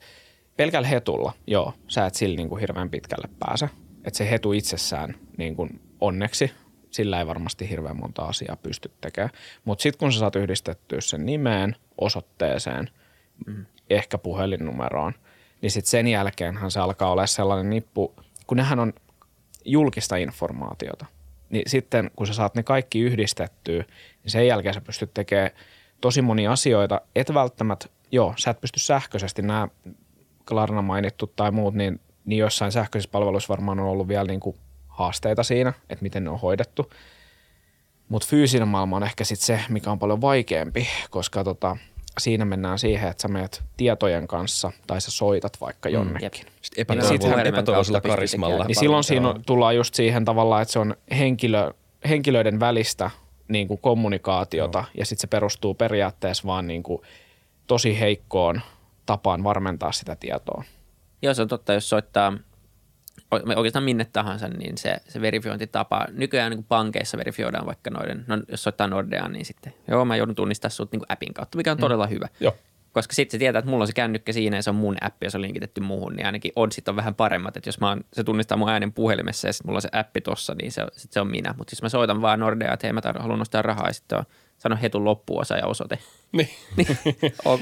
pelkällä 0.56 0.88
hetulla, 0.88 1.32
joo, 1.46 1.72
sä 1.88 2.06
et 2.06 2.14
sillä 2.14 2.36
niinku 2.36 2.56
hirveän 2.56 2.90
pitkälle 2.90 3.28
pääse. 3.38 3.68
Että 4.04 4.18
se 4.18 4.30
hetu 4.30 4.52
itsessään 4.52 5.14
niinku, 5.36 5.68
onneksi, 6.00 6.50
sillä 6.90 7.18
ei 7.18 7.26
varmasti 7.26 7.70
hirveän 7.70 7.96
monta 8.00 8.22
asiaa 8.22 8.56
pysty 8.56 8.90
tekemään. 9.00 9.30
Mutta 9.64 9.82
sitten 9.82 9.98
kun 9.98 10.12
sä 10.12 10.18
saat 10.18 10.36
yhdistettyä 10.36 11.00
sen 11.00 11.26
nimeen, 11.26 11.76
osoitteeseen, 11.98 12.90
mm. 13.46 13.66
ehkä 13.90 14.18
puhelinnumeroon, 14.18 15.14
niin 15.66 15.72
sitten 15.72 15.90
sen 15.90 16.06
jälkeenhän 16.06 16.70
se 16.70 16.80
alkaa 16.80 17.10
olla 17.10 17.26
sellainen 17.26 17.70
nippu, 17.70 18.14
kun 18.46 18.56
nehän 18.56 18.78
on 18.78 18.92
julkista 19.64 20.16
informaatiota, 20.16 21.06
niin 21.50 21.70
sitten 21.70 22.10
kun 22.16 22.26
sä 22.26 22.32
saat 22.32 22.54
ne 22.54 22.62
kaikki 22.62 23.00
yhdistettyä, 23.00 23.84
niin 24.22 24.30
sen 24.30 24.46
jälkeen 24.46 24.74
sä 24.74 24.80
pystyt 24.80 25.14
tekemään 25.14 25.50
tosi 26.00 26.22
monia 26.22 26.52
asioita, 26.52 27.00
et 27.16 27.34
välttämättä, 27.34 27.86
joo, 28.12 28.34
sä 28.36 28.50
et 28.50 28.60
pysty 28.60 28.80
sähköisesti 28.80 29.42
nämä 29.42 29.68
Klarna 30.44 30.82
mainittu 30.82 31.26
tai 31.26 31.50
muut, 31.50 31.74
niin, 31.74 32.00
niin 32.24 32.38
jossain 32.38 32.72
sähköisissä 32.72 33.10
palveluissa 33.12 33.48
varmaan 33.48 33.80
on 33.80 33.86
ollut 33.86 34.08
vielä 34.08 34.26
niin 34.26 34.40
kuin 34.40 34.56
haasteita 34.88 35.42
siinä, 35.42 35.72
että 35.90 36.02
miten 36.02 36.24
ne 36.24 36.30
on 36.30 36.40
hoidettu. 36.40 36.92
Mutta 38.08 38.28
fyysinen 38.28 38.68
maailma 38.68 38.96
on 38.96 39.02
ehkä 39.02 39.24
sitten 39.24 39.46
se, 39.46 39.60
mikä 39.68 39.90
on 39.90 39.98
paljon 39.98 40.20
vaikeampi, 40.20 40.88
koska 41.10 41.44
tota, 41.44 41.76
siinä 42.20 42.44
mennään 42.44 42.78
siihen, 42.78 43.10
että 43.10 43.22
sä 43.22 43.28
menet 43.28 43.62
tietojen 43.76 44.28
kanssa 44.28 44.72
tai 44.86 45.00
sä 45.00 45.10
soitat 45.10 45.60
vaikka 45.60 45.88
jonnekin. 45.88 46.24
Jep. 46.24 46.48
Sitten 46.62 46.98
Niin 46.98 47.46
epätoivoisella, 47.46 48.00
karismalla. 48.00 48.64
Niin 48.64 48.76
silloin 48.76 49.04
siinä 49.04 49.28
on, 49.28 49.42
tullaan 49.46 49.76
just 49.76 49.94
siihen 49.94 50.24
tavallaan, 50.24 50.62
että 50.62 50.72
se 50.72 50.78
on 50.78 50.94
henkilö, 51.18 51.72
henkilöiden 52.08 52.60
välistä 52.60 53.10
niin 53.48 53.68
kuin 53.68 53.80
kommunikaatiota 53.80 54.78
no. 54.78 54.86
ja 54.94 55.06
sitten 55.06 55.20
se 55.20 55.26
perustuu 55.26 55.74
periaatteessa 55.74 56.46
vaan 56.46 56.66
niin 56.66 56.82
kuin 56.82 57.02
tosi 57.66 58.00
heikkoon 58.00 58.60
tapaan 59.06 59.44
varmentaa 59.44 59.92
sitä 59.92 60.16
tietoa. 60.16 60.64
Joo, 61.22 61.34
se 61.34 61.42
on 61.42 61.48
totta, 61.48 61.72
jos 61.72 61.88
soittaa 61.88 62.32
oikeastaan 63.30 63.84
minne 63.84 64.06
tahansa, 64.12 64.48
niin 64.48 64.78
se, 64.78 64.96
se 65.08 65.20
verifiointitapa, 65.20 66.06
nykyään 66.12 66.50
niin 66.50 66.64
pankeissa 66.64 67.18
verifioidaan 67.18 67.66
vaikka 67.66 67.90
noiden, 67.90 68.24
no 68.26 68.38
jos 68.48 68.62
soittaa 68.62 68.86
Nordeaan, 68.86 69.32
niin 69.32 69.44
sitten 69.44 69.74
joo, 69.88 70.04
mä 70.04 70.16
joudun 70.16 70.34
tunnistamaan 70.34 70.70
sut 70.70 70.92
niin 70.92 71.00
kuin 71.00 71.12
appin 71.12 71.34
kautta, 71.34 71.56
mikä 71.56 71.72
on 71.72 71.78
todella 71.78 72.06
hyvä. 72.06 72.28
Joo. 72.40 72.56
Koska 72.92 73.14
sitten 73.14 73.32
se 73.32 73.38
tietää, 73.38 73.58
että 73.58 73.70
mulla 73.70 73.82
on 73.82 73.86
se 73.86 73.92
kännykkä 73.92 74.32
siinä 74.32 74.56
ja 74.56 74.62
se 74.62 74.70
on 74.70 74.76
mun 74.76 74.96
appi 75.00 75.26
ja 75.26 75.30
se 75.30 75.38
on 75.38 75.42
linkitetty 75.42 75.80
muuhun, 75.80 76.16
niin 76.16 76.26
ainakin 76.26 76.52
oddsit 76.56 76.88
on 76.88 76.96
vähän 76.96 77.14
paremmat. 77.14 77.56
Että 77.56 77.68
jos 77.68 77.80
mä 77.80 77.88
oon, 77.88 78.04
se 78.12 78.24
tunnistaa 78.24 78.58
mun 78.58 78.68
äänen 78.68 78.92
puhelimessa 78.92 79.48
ja 79.48 79.52
sitten 79.52 79.68
mulla 79.68 79.76
on 79.76 79.82
se 79.82 79.88
appi 79.92 80.20
tossa, 80.20 80.54
niin 80.54 80.72
se, 80.72 80.86
sit 80.92 81.12
se 81.12 81.20
on 81.20 81.30
minä. 81.30 81.54
Mutta 81.58 81.72
jos 81.72 81.82
mä 81.82 81.88
soitan 81.88 82.22
vaan 82.22 82.40
Nordea, 82.40 82.72
että 82.72 82.86
hei 82.86 82.92
mä 82.92 83.00
tar- 83.00 83.22
haluan 83.22 83.38
nostaa 83.38 83.62
rahaa 83.62 83.86
ja 83.86 83.92
sitten 83.92 84.18
on 84.18 84.24
sano 84.68 84.78
hetun 84.82 85.04
loppuosa 85.04 85.56
ja 85.56 85.66
osoite. 85.66 85.98
Niin. 86.32 86.48
niin, 86.76 86.86
ok. 87.44 87.60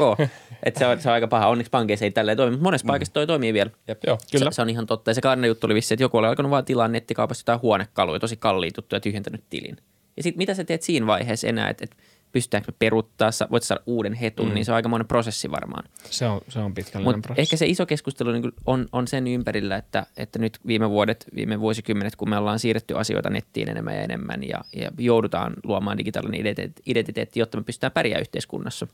Että 0.62 0.78
se 0.78 0.86
on, 0.86 1.00
se 1.00 1.08
on 1.08 1.12
aika 1.12 1.28
paha. 1.28 1.48
Onneksi 1.48 1.70
pankeissa 1.70 2.04
ei 2.04 2.10
tälleen 2.10 2.36
toimi, 2.36 2.50
mutta 2.50 2.64
monessa 2.64 2.86
paikassa 2.86 3.12
toi 3.12 3.26
toimii 3.26 3.52
vielä. 3.52 3.70
Joo. 3.88 4.18
Kyllä. 4.32 4.50
Se, 4.50 4.54
se, 4.54 4.62
on 4.62 4.70
ihan 4.70 4.86
totta. 4.86 5.10
Ja 5.10 5.14
se 5.14 5.20
Karne 5.20 5.46
juttu 5.46 5.66
oli 5.66 5.74
vissi, 5.74 5.94
että 5.94 6.02
joku 6.02 6.18
oli 6.18 6.26
alkanut 6.26 6.50
vaan 6.50 6.64
tilaa 6.64 6.88
nettikaupasta 6.88 7.40
jotain 7.40 7.62
huonekaluja, 7.62 8.20
tosi 8.20 8.36
kalliita 8.36 8.78
juttuja, 8.78 9.00
tyhjentänyt 9.00 9.44
tilin. 9.50 9.76
Ja 10.16 10.22
sitten 10.22 10.38
mitä 10.38 10.54
sä 10.54 10.64
teet 10.64 10.82
siinä 10.82 11.06
vaiheessa 11.06 11.46
enää, 11.46 11.68
että, 11.68 11.84
että 11.84 11.96
pystytäänkö 12.34 12.72
me 12.72 12.76
peruuttaa, 12.78 13.30
voit 13.50 13.62
saada 13.62 13.82
uuden 13.86 14.12
hetun, 14.12 14.48
mm. 14.48 14.54
niin 14.54 14.64
se 14.64 14.72
on 14.72 14.76
aikamoinen 14.76 15.08
prosessi 15.08 15.50
varmaan. 15.50 15.84
Se 16.10 16.26
on, 16.26 16.40
se 16.48 16.58
on 16.58 16.74
pitkällinen 16.74 17.14
Mutta 17.14 17.26
prosessi. 17.26 17.42
ehkä 17.42 17.56
se 17.56 17.66
iso 17.66 17.86
keskustelu 17.86 18.32
niin 18.32 18.52
on, 18.66 18.86
on 18.92 19.08
sen 19.08 19.26
ympärillä, 19.26 19.76
että, 19.76 20.06
että 20.16 20.38
nyt 20.38 20.58
viime 20.66 20.90
vuodet, 20.90 21.26
viime 21.34 21.60
vuosikymmenet, 21.60 22.16
kun 22.16 22.30
me 22.30 22.38
ollaan 22.38 22.58
siirretty 22.58 22.98
asioita 22.98 23.30
nettiin 23.30 23.68
enemmän 23.68 23.94
ja 23.94 24.02
enemmän 24.02 24.48
ja, 24.48 24.60
ja 24.76 24.90
joudutaan 24.98 25.54
luomaan 25.64 25.98
digitaalinen 25.98 26.40
identiteetti, 26.40 26.82
identiteetti, 26.86 27.40
jotta 27.40 27.58
me 27.58 27.64
pystytään 27.64 27.92
pärjää 27.92 28.20
yhteiskunnassa. 28.20 28.86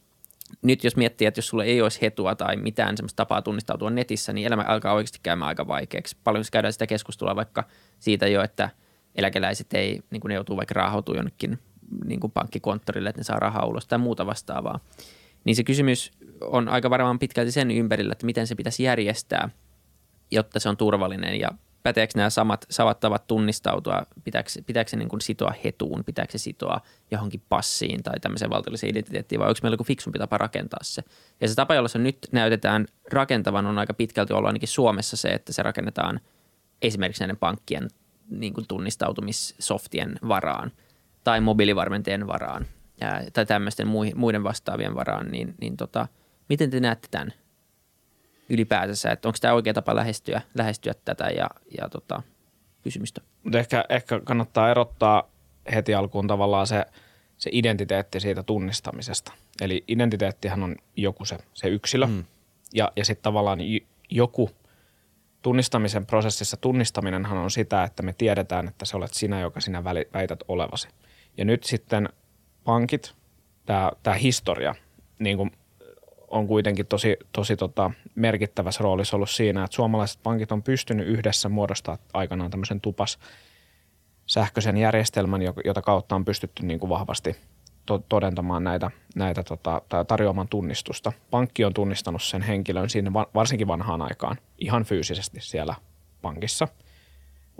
Nyt 0.62 0.84
jos 0.84 0.96
miettii, 0.96 1.26
että 1.26 1.38
jos 1.38 1.48
sulla 1.48 1.64
ei 1.64 1.82
olisi 1.82 2.02
hetua 2.02 2.34
tai 2.34 2.56
mitään 2.56 2.96
semmoista 2.96 3.16
tapaa 3.16 3.42
tunnistautua 3.42 3.90
netissä, 3.90 4.32
niin 4.32 4.46
elämä 4.46 4.62
alkaa 4.62 4.92
oikeasti 4.92 5.18
käymään 5.22 5.48
aika 5.48 5.66
vaikeaksi. 5.66 6.16
Paljon 6.24 6.44
käydään 6.52 6.72
sitä 6.72 6.86
keskustelua 6.86 7.36
vaikka 7.36 7.64
siitä 7.98 8.28
jo, 8.28 8.42
että 8.42 8.70
eläkeläiset 9.14 9.74
ei, 9.74 10.00
niin 10.10 10.22
ne 10.24 10.34
joutuu 10.34 10.56
vaikka 10.56 10.74
raahautua 10.74 11.16
jonnekin 11.16 11.58
niin 12.04 12.20
kuin 12.20 12.32
pankkikonttorille, 12.32 13.08
että 13.08 13.20
ne 13.20 13.24
saa 13.24 13.38
rahaa 13.38 13.66
ulos 13.66 13.86
tai 13.86 13.98
muuta 13.98 14.26
vastaavaa. 14.26 14.80
Niin 15.44 15.56
se 15.56 15.64
kysymys 15.64 16.10
on 16.40 16.68
aika 16.68 16.90
varmaan 16.90 17.18
pitkälti 17.18 17.52
sen 17.52 17.70
ympärillä, 17.70 18.12
että 18.12 18.26
miten 18.26 18.46
se 18.46 18.54
pitäisi 18.54 18.82
järjestää, 18.82 19.50
jotta 20.30 20.60
se 20.60 20.68
on 20.68 20.76
turvallinen 20.76 21.40
ja 21.40 21.50
päteekö 21.82 22.12
nämä 22.16 22.30
samat, 22.30 22.66
samat 22.70 23.00
tavat 23.00 23.26
tunnistautua, 23.26 24.02
pitääkö, 24.24 24.50
pitääkö 24.66 24.90
se 24.90 24.96
niin 24.96 25.08
kuin 25.08 25.20
sitoa 25.20 25.54
hetuun, 25.64 26.04
pitääkö 26.04 26.32
se 26.32 26.38
sitoa 26.38 26.80
johonkin 27.10 27.42
passiin 27.48 28.02
tai 28.02 28.20
tämmöiseen 28.20 28.50
valtiolliseen 28.50 28.90
identiteettiin 28.90 29.38
vai 29.38 29.48
onko 29.48 29.58
meillä 29.62 29.74
joku 29.74 29.84
fiksumpi 29.84 30.18
tapa 30.18 30.38
rakentaa 30.38 30.80
se. 30.82 31.02
Ja 31.40 31.48
se 31.48 31.54
tapa, 31.54 31.74
jolla 31.74 31.88
se 31.88 31.98
nyt 31.98 32.18
näytetään 32.32 32.86
rakentavan 33.12 33.66
on 33.66 33.78
aika 33.78 33.94
pitkälti 33.94 34.32
ollut 34.32 34.46
ainakin 34.46 34.68
Suomessa 34.68 35.16
se, 35.16 35.28
että 35.28 35.52
se 35.52 35.62
rakennetaan 35.62 36.20
esimerkiksi 36.82 37.22
näiden 37.22 37.36
pankkien 37.36 37.88
niin 38.30 38.54
kuin 38.54 38.68
tunnistautumissoftien 38.68 40.18
varaan 40.28 40.72
tai 41.24 41.40
mobiilivarmenteen 41.40 42.26
varaan 42.26 42.66
ää, 43.00 43.24
tai 43.32 43.46
tämmöisten 43.46 43.88
muiden 44.14 44.44
vastaavien 44.44 44.94
varaan, 44.94 45.30
niin, 45.30 45.54
niin 45.60 45.76
tota, 45.76 46.08
miten 46.48 46.70
te 46.70 46.80
näette 46.80 47.08
tämän 47.10 47.32
ylipäätänsä, 48.48 49.10
että 49.10 49.28
onko 49.28 49.38
tämä 49.40 49.54
oikea 49.54 49.74
tapa 49.74 49.96
lähestyä, 49.96 50.40
lähestyä 50.54 50.92
tätä 51.04 51.24
ja, 51.24 51.50
ja 51.80 51.88
tota, 51.88 52.22
kysymystä? 52.82 53.20
Ehkä, 53.54 53.84
ehkä 53.88 54.20
kannattaa 54.24 54.70
erottaa 54.70 55.30
heti 55.74 55.94
alkuun 55.94 56.26
tavallaan 56.26 56.66
se, 56.66 56.86
se 57.38 57.50
identiteetti 57.52 58.20
siitä 58.20 58.42
tunnistamisesta. 58.42 59.32
Eli 59.60 59.84
identiteettihän 59.88 60.62
on 60.62 60.76
joku 60.96 61.24
se, 61.24 61.38
se 61.54 61.68
yksilö 61.68 62.06
mm. 62.06 62.24
ja, 62.74 62.92
ja 62.96 63.04
sitten 63.04 63.22
tavallaan 63.22 63.58
joku 64.10 64.50
tunnistamisen 65.42 66.06
prosessissa 66.06 66.56
tunnistaminenhan 66.56 67.38
on 67.38 67.50
sitä, 67.50 67.84
että 67.84 68.02
me 68.02 68.12
tiedetään, 68.12 68.68
että 68.68 68.84
se 68.84 68.96
olet 68.96 69.14
sinä, 69.14 69.40
joka 69.40 69.60
sinä 69.60 69.84
väität 69.84 70.40
olevasi. 70.48 70.88
Ja 71.36 71.44
nyt 71.44 71.64
sitten 71.64 72.08
pankit, 72.64 73.14
tämä 74.02 74.16
historia, 74.16 74.74
niin 75.18 75.36
kuin 75.36 75.50
on 76.28 76.46
kuitenkin 76.46 76.86
tosi, 76.86 77.16
tosi 77.32 77.56
tota, 77.56 77.90
merkittävässä 78.14 78.82
roolissa 78.82 79.16
ollut 79.16 79.30
siinä, 79.30 79.64
että 79.64 79.74
suomalaiset 79.74 80.22
pankit 80.22 80.52
on 80.52 80.62
pystynyt 80.62 81.06
yhdessä 81.06 81.48
muodostaa 81.48 81.98
aikanaan 82.12 82.50
tämmöisen 82.50 82.80
tupas 82.80 83.18
sähköisen 84.26 84.76
järjestelmän, 84.76 85.42
jota 85.64 85.82
kautta 85.82 86.14
on 86.14 86.24
pystytty 86.24 86.66
niin 86.66 86.80
kuin 86.80 86.90
vahvasti 86.90 87.36
to- 87.86 88.04
todentamaan 88.08 88.64
näitä, 88.64 88.90
näitä 89.14 89.42
tota, 89.42 89.82
tarjoamaan 90.08 90.48
tunnistusta. 90.48 91.12
Pankki 91.30 91.64
on 91.64 91.74
tunnistanut 91.74 92.22
sen 92.22 92.42
henkilön 92.42 92.90
siinä 92.90 93.12
varsinkin 93.12 93.68
vanhaan 93.68 94.02
aikaan 94.02 94.36
ihan 94.58 94.84
fyysisesti 94.84 95.40
siellä 95.40 95.74
pankissa– 96.22 96.68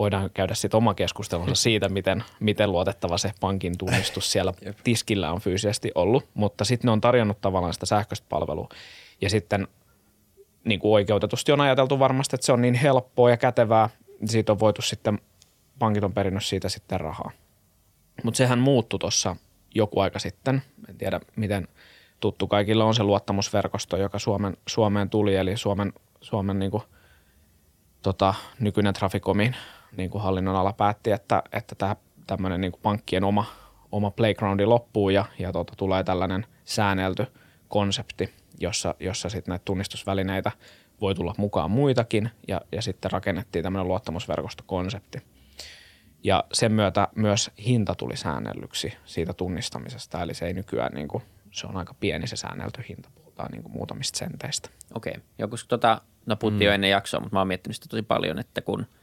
voidaan 0.00 0.30
käydä 0.34 0.54
sitten 0.54 0.78
oma 0.78 0.94
keskustelunsa 0.94 1.54
siitä, 1.54 1.88
miten, 1.88 2.24
miten 2.40 2.72
luotettava 2.72 3.18
se 3.18 3.32
pankin 3.40 3.78
tunnistus 3.78 4.32
siellä 4.32 4.52
tiskillä 4.84 5.32
on 5.32 5.40
fyysisesti 5.40 5.92
ollut, 5.94 6.28
mutta 6.34 6.64
sitten 6.64 6.88
ne 6.88 6.92
on 6.92 7.00
tarjonnut 7.00 7.40
tavallaan 7.40 7.74
sitä 7.74 7.86
sähköistä 7.86 8.26
palvelua. 8.28 8.68
Ja 9.20 9.30
sitten 9.30 9.68
niin 10.64 10.80
kuin 10.80 10.92
oikeutetusti 10.92 11.52
on 11.52 11.60
ajateltu 11.60 11.98
varmasti, 11.98 12.36
että 12.36 12.46
se 12.46 12.52
on 12.52 12.62
niin 12.62 12.74
helppoa 12.74 13.30
ja 13.30 13.36
kätevää, 13.36 13.90
siitä 14.24 14.52
on 14.52 14.60
voitu 14.60 14.82
sitten, 14.82 15.18
pankit 15.78 16.04
on 16.04 16.12
perinnyt 16.12 16.44
siitä 16.44 16.68
sitten 16.68 17.00
rahaa. 17.00 17.30
Mutta 18.24 18.38
sehän 18.38 18.58
muuttui 18.58 18.98
tuossa 18.98 19.36
joku 19.74 20.00
aika 20.00 20.18
sitten, 20.18 20.62
en 20.88 20.98
tiedä 20.98 21.20
miten 21.36 21.68
tuttu 22.20 22.46
kaikille 22.46 22.84
on 22.84 22.94
se 22.94 23.02
luottamusverkosto, 23.02 23.96
joka 23.96 24.18
Suomen, 24.18 24.56
Suomeen 24.66 25.10
tuli, 25.10 25.36
eli 25.36 25.56
Suomen, 25.56 25.92
Suomen 26.20 26.58
niin 26.58 26.70
kuin, 26.70 26.82
tota, 28.02 28.34
nykyinen 28.60 28.94
Traficomin 28.94 29.56
niin 29.96 30.10
kuin 30.10 30.22
hallinnon 30.22 30.56
ala 30.56 30.72
päätti, 30.72 31.10
että, 31.10 31.42
että 31.52 31.74
tämä 31.74 31.96
tämmöinen 32.26 32.60
niin 32.60 32.72
kuin 32.72 32.82
pankkien 32.82 33.24
oma, 33.24 33.44
oma 33.92 34.10
playgroundi 34.10 34.64
loppuu 34.64 35.10
ja, 35.10 35.24
ja 35.38 35.52
tota, 35.52 35.72
tulee 35.76 36.04
tällainen 36.04 36.46
säännelty 36.64 37.26
konsepti, 37.68 38.34
jossa, 38.60 38.94
jossa 39.00 39.28
sitten 39.28 39.52
näitä 39.52 39.64
tunnistusvälineitä 39.64 40.52
voi 41.00 41.14
tulla 41.14 41.34
mukaan 41.38 41.70
muitakin 41.70 42.30
ja, 42.48 42.60
ja 42.72 42.82
sitten 42.82 43.10
rakennettiin 43.10 43.62
tämmöinen 43.62 43.88
luottamusverkostokonsepti. 43.88 45.18
Ja 46.24 46.44
sen 46.52 46.72
myötä 46.72 47.08
myös 47.14 47.50
hinta 47.66 47.94
tuli 47.94 48.16
säännellyksi 48.16 48.92
siitä 49.04 49.32
tunnistamisesta, 49.32 50.22
eli 50.22 50.34
se 50.34 50.46
ei 50.46 50.52
nykyään, 50.52 50.92
niin 50.94 51.08
kuin, 51.08 51.22
se 51.50 51.66
on 51.66 51.76
aika 51.76 51.94
pieni 51.94 52.26
se 52.26 52.36
säännelty 52.36 52.82
hinta, 52.88 53.10
puhutaan 53.14 53.50
niin 53.52 53.62
kuin 53.62 53.72
muutamista 53.72 54.18
senteistä. 54.18 54.70
Okei, 54.94 55.14
joku 55.38 55.56
tota, 55.68 56.00
no 56.26 56.36
puhuttiin 56.36 56.66
mm. 56.66 56.66
jo 56.66 56.72
ennen 56.72 56.90
jaksoa, 56.90 57.20
mutta 57.20 57.36
mä 57.36 57.40
oon 57.40 57.48
miettinyt 57.48 57.76
sitä 57.76 57.88
tosi 57.88 58.02
paljon, 58.02 58.38
että 58.38 58.60
kun– 58.60 58.86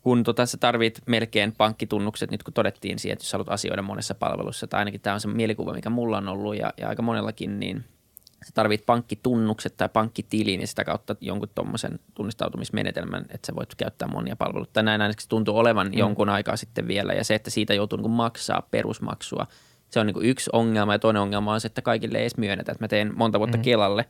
kun 0.00 0.24
tota, 0.24 0.46
sä 0.46 0.56
tarvit 0.56 1.02
melkein 1.06 1.52
pankkitunnukset, 1.52 2.30
nyt 2.30 2.42
kun 2.42 2.54
todettiin 2.54 2.98
siihen, 2.98 3.12
että 3.12 3.22
jos 3.22 3.32
haluat 3.32 3.48
asioida 3.48 3.82
monessa 3.82 4.14
palvelussa, 4.14 4.66
tai 4.66 4.78
ainakin 4.78 5.00
tämä 5.00 5.14
on 5.14 5.20
se 5.20 5.28
mielikuva, 5.28 5.72
mikä 5.72 5.90
mulla 5.90 6.18
on 6.18 6.28
ollut 6.28 6.56
ja, 6.56 6.72
ja 6.76 6.88
aika 6.88 7.02
monellakin, 7.02 7.60
niin 7.60 7.84
sä 8.46 8.50
tarvit 8.54 8.86
pankkitunnukset 8.86 9.76
tai 9.76 9.88
pankkitilin 9.88 10.60
ja 10.60 10.66
sitä 10.66 10.84
kautta 10.84 11.16
jonkun 11.20 11.48
tuommoisen 11.54 11.98
tunnistautumismenetelmän, 12.14 13.22
että 13.30 13.46
sä 13.46 13.54
voit 13.56 13.74
käyttää 13.74 14.08
monia 14.08 14.36
palveluita. 14.36 14.72
Tai 14.72 14.82
näin 14.82 15.00
ainakin 15.00 15.22
se 15.22 15.28
tuntuu 15.28 15.58
olevan 15.58 15.86
mm. 15.86 15.98
jonkun 15.98 16.28
aikaa 16.28 16.56
sitten 16.56 16.88
vielä 16.88 17.12
ja 17.12 17.24
se, 17.24 17.34
että 17.34 17.50
siitä 17.50 17.74
joutuu 17.74 17.98
niin 17.98 18.10
maksaa 18.10 18.68
perusmaksua, 18.70 19.46
se 19.90 20.00
on 20.00 20.06
niin 20.06 20.16
yksi 20.22 20.50
ongelma 20.52 20.92
ja 20.92 20.98
toinen 20.98 21.22
ongelma 21.22 21.52
on 21.52 21.60
se, 21.60 21.66
että 21.66 21.82
kaikille 21.82 22.18
ei 22.18 22.22
edes 22.22 22.36
myönnetä. 22.36 22.72
Että 22.72 22.84
mä 22.84 22.88
teen 22.88 23.12
monta 23.16 23.38
vuotta 23.38 23.56
mm. 23.56 23.62
Kelalle 23.62 24.04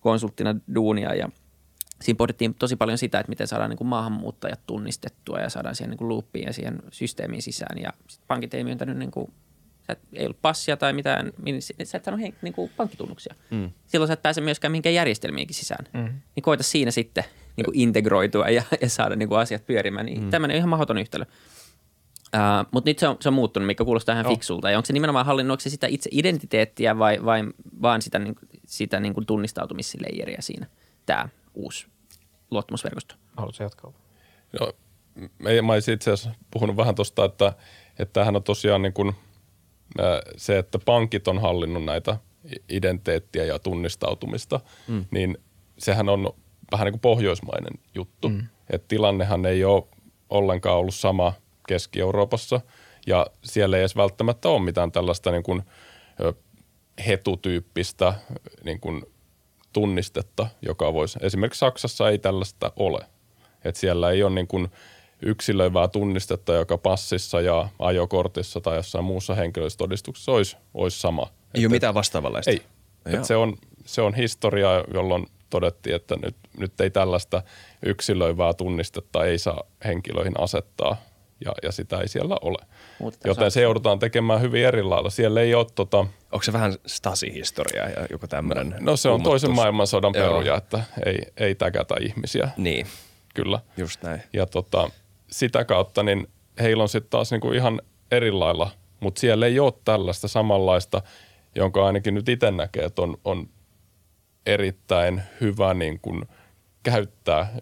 konsulttina 0.00 0.54
duunia 0.74 1.14
ja 1.14 1.28
siinä 2.04 2.16
pohdittiin 2.16 2.54
tosi 2.54 2.76
paljon 2.76 2.98
sitä, 2.98 3.20
että 3.20 3.30
miten 3.30 3.46
saadaan 3.46 3.70
niin 3.70 3.78
kuin 3.78 3.88
maahanmuuttajat 3.88 4.60
tunnistettua 4.66 5.38
ja 5.38 5.48
saadaan 5.48 5.74
siihen 5.74 5.90
niin 5.90 5.98
kuin 5.98 6.08
loopiin 6.08 6.46
ja 6.46 6.52
siihen 6.52 6.82
systeemiin 6.90 7.42
sisään. 7.42 7.78
Ja 7.78 7.92
pankit 8.26 8.54
ei 8.54 8.64
myöntänyt, 8.64 8.96
niin 8.96 9.10
kuin, 9.10 9.32
sä 9.86 9.96
ei 10.12 10.24
ollut 10.24 10.42
passia 10.42 10.76
tai 10.76 10.92
mitään, 10.92 11.32
sä 11.84 11.98
et 11.98 12.04
saanut 12.04 12.20
niin 12.42 12.52
kuin 12.52 12.70
pankkitunnuksia. 12.76 13.34
Mm. 13.50 13.70
Silloin 13.86 14.06
sä 14.06 14.12
et 14.12 14.22
pääse 14.22 14.40
myöskään 14.40 14.72
mihinkään 14.72 14.94
järjestelmiinkin 14.94 15.54
sisään. 15.54 15.86
Mm. 15.92 16.20
Niin 16.36 16.42
koita 16.42 16.62
siinä 16.62 16.90
sitten 16.90 17.24
niin 17.56 17.64
kuin 17.64 17.78
integroitua 17.78 18.48
ja, 18.48 18.62
ja 18.80 18.88
saada 18.88 19.16
niin 19.16 19.28
kuin 19.28 19.38
asiat 19.38 19.66
pyörimään. 19.66 20.06
Niin 20.06 20.22
mm. 20.22 20.30
Tämmöinen 20.30 20.54
on 20.54 20.58
ihan 20.58 20.68
mahdoton 20.68 20.98
yhtälö. 20.98 21.24
Uh, 22.34 22.68
Mutta 22.70 22.90
nyt 22.90 22.98
se 22.98 23.08
on, 23.08 23.16
se 23.20 23.28
on 23.28 23.34
muuttunut, 23.34 23.66
mikä 23.66 23.84
kuulostaa 23.84 24.12
ihan 24.12 24.26
fiksulta. 24.26 24.70
Ja 24.70 24.78
onko 24.78 24.86
se 24.86 24.92
nimenomaan 24.92 25.26
hallinnoiko 25.26 25.60
se 25.60 25.70
sitä 25.70 25.86
itse 25.86 26.10
identiteettiä 26.12 26.98
vai, 26.98 27.24
vai 27.24 27.44
vaan 27.82 28.02
sitä, 28.02 28.18
niin, 28.18 28.34
sitä 28.66 29.00
niin 29.00 29.14
kuin 29.14 29.26
tunnistautumisleijeriä 29.26 30.38
siinä, 30.40 30.66
tämä 31.06 31.28
uusi 31.54 31.86
luottamusverkosto. 32.54 33.14
Haluatko 33.36 33.62
jatkaa? 33.62 33.92
No, 34.60 34.72
mä 35.62 35.72
olisin 35.72 35.94
itse 35.94 36.10
asiassa 36.10 36.38
puhunut 36.50 36.76
vähän 36.76 36.94
tuosta, 36.94 37.24
että, 37.24 37.52
että 37.98 38.12
tämähän 38.12 38.36
on 38.36 38.42
tosiaan 38.42 38.82
niin 38.82 38.92
kuin, 38.92 39.12
se, 40.36 40.58
että 40.58 40.78
pankit 40.78 41.28
on 41.28 41.38
hallinnut 41.38 41.84
näitä 41.84 42.16
identiteettiä 42.68 43.44
ja 43.44 43.58
tunnistautumista, 43.58 44.60
mm. 44.88 45.04
niin 45.10 45.38
sehän 45.78 46.08
on 46.08 46.34
vähän 46.72 46.84
niin 46.84 46.92
kuin 46.92 47.00
pohjoismainen 47.00 47.72
juttu. 47.94 48.28
Mm. 48.28 48.46
Että 48.70 48.88
tilannehan 48.88 49.46
ei 49.46 49.64
ole 49.64 49.84
ollenkaan 50.30 50.78
ollut 50.78 50.94
sama 50.94 51.32
Keski-Euroopassa 51.68 52.60
ja 53.06 53.26
siellä 53.44 53.76
ei 53.76 53.82
edes 53.82 53.96
välttämättä 53.96 54.48
ole 54.48 54.62
mitään 54.62 54.92
tällaista 54.92 55.30
niin 55.30 55.42
kuin 55.42 55.62
hetutyyppistä 57.06 58.14
niin 58.64 58.80
kuin 58.80 59.02
tunnistetta, 59.74 60.46
joka 60.62 60.92
voisi, 60.92 61.18
esimerkiksi 61.22 61.58
Saksassa 61.58 62.10
ei 62.10 62.18
tällaista 62.18 62.72
ole. 62.76 63.00
Että 63.64 63.80
siellä 63.80 64.10
ei 64.10 64.22
ole 64.22 64.34
niin 64.34 64.46
kuin 64.46 64.68
yksilöivää 65.22 65.88
tunnistetta, 65.88 66.54
joka 66.54 66.78
passissa 66.78 67.40
ja 67.40 67.68
ajokortissa 67.78 68.60
tai 68.60 68.76
jossain 68.76 69.04
muussa 69.04 69.34
henkilöstodistuksessa 69.34 70.32
olisi, 70.32 70.56
olisi 70.74 71.00
sama. 71.00 71.26
Ei 71.54 71.66
ole 71.66 71.70
mitään 71.70 71.94
vastaavanlaista? 71.94 72.50
Ei. 72.50 72.62
se, 73.22 73.36
on, 73.36 73.56
se 73.84 74.02
on 74.02 74.14
historia, 74.14 74.84
jolloin 74.94 75.26
todettiin, 75.50 75.96
että 75.96 76.16
nyt, 76.16 76.36
nyt 76.58 76.80
ei 76.80 76.90
tällaista 76.90 77.42
yksilöivää 77.86 78.54
tunnistetta 78.54 79.24
ei 79.24 79.38
saa 79.38 79.64
henkilöihin 79.84 80.40
asettaa 80.40 80.96
ja, 81.44 81.52
ja 81.62 81.72
sitä 81.72 82.00
ei 82.00 82.08
siellä 82.08 82.36
ole. 82.42 82.58
Joten 83.24 83.50
se 83.50 83.62
joudutaan 83.62 83.98
tekemään 83.98 84.40
hyvin 84.40 84.64
eri 84.64 84.82
lailla. 84.82 85.10
Siellä 85.10 85.40
ei 85.40 85.54
ole 85.54 85.66
tota, 85.74 85.98
Onko 86.32 86.42
se 86.42 86.52
vähän 86.52 86.74
Stasi-historiaa 86.86 87.88
ja 87.88 88.06
joku 88.10 88.26
tämmöinen? 88.26 88.70
No, 88.70 88.76
no 88.80 88.96
se 88.96 89.08
on 89.08 89.22
toisen 89.22 89.50
maailmansodan 89.50 90.12
peruja, 90.12 90.56
että 90.56 90.84
ei, 91.06 91.18
ei 91.36 91.54
täkätä 91.54 91.94
ihmisiä. 92.00 92.48
Niin. 92.56 92.86
Kyllä. 93.34 93.60
Just 93.76 94.02
näin. 94.02 94.22
Ja 94.32 94.46
tota, 94.46 94.90
sitä 95.30 95.64
kautta 95.64 96.02
niin 96.02 96.26
heillä 96.60 96.82
on 96.82 96.88
sitten 96.88 97.10
taas 97.10 97.30
niinku 97.30 97.52
ihan 97.52 97.80
eri 98.10 98.30
lailla, 98.30 98.70
mutta 99.00 99.20
siellä 99.20 99.46
ei 99.46 99.58
ole 99.58 99.72
tällaista 99.84 100.28
samanlaista, 100.28 101.02
jonka 101.54 101.86
ainakin 101.86 102.14
nyt 102.14 102.28
itse 102.28 102.50
näkee, 102.50 102.84
että 102.84 103.02
on, 103.02 103.16
on 103.24 103.48
erittäin 104.46 105.22
hyvä 105.40 105.74
niin 105.74 106.00
kuin 106.00 106.22
käyttää 106.82 107.54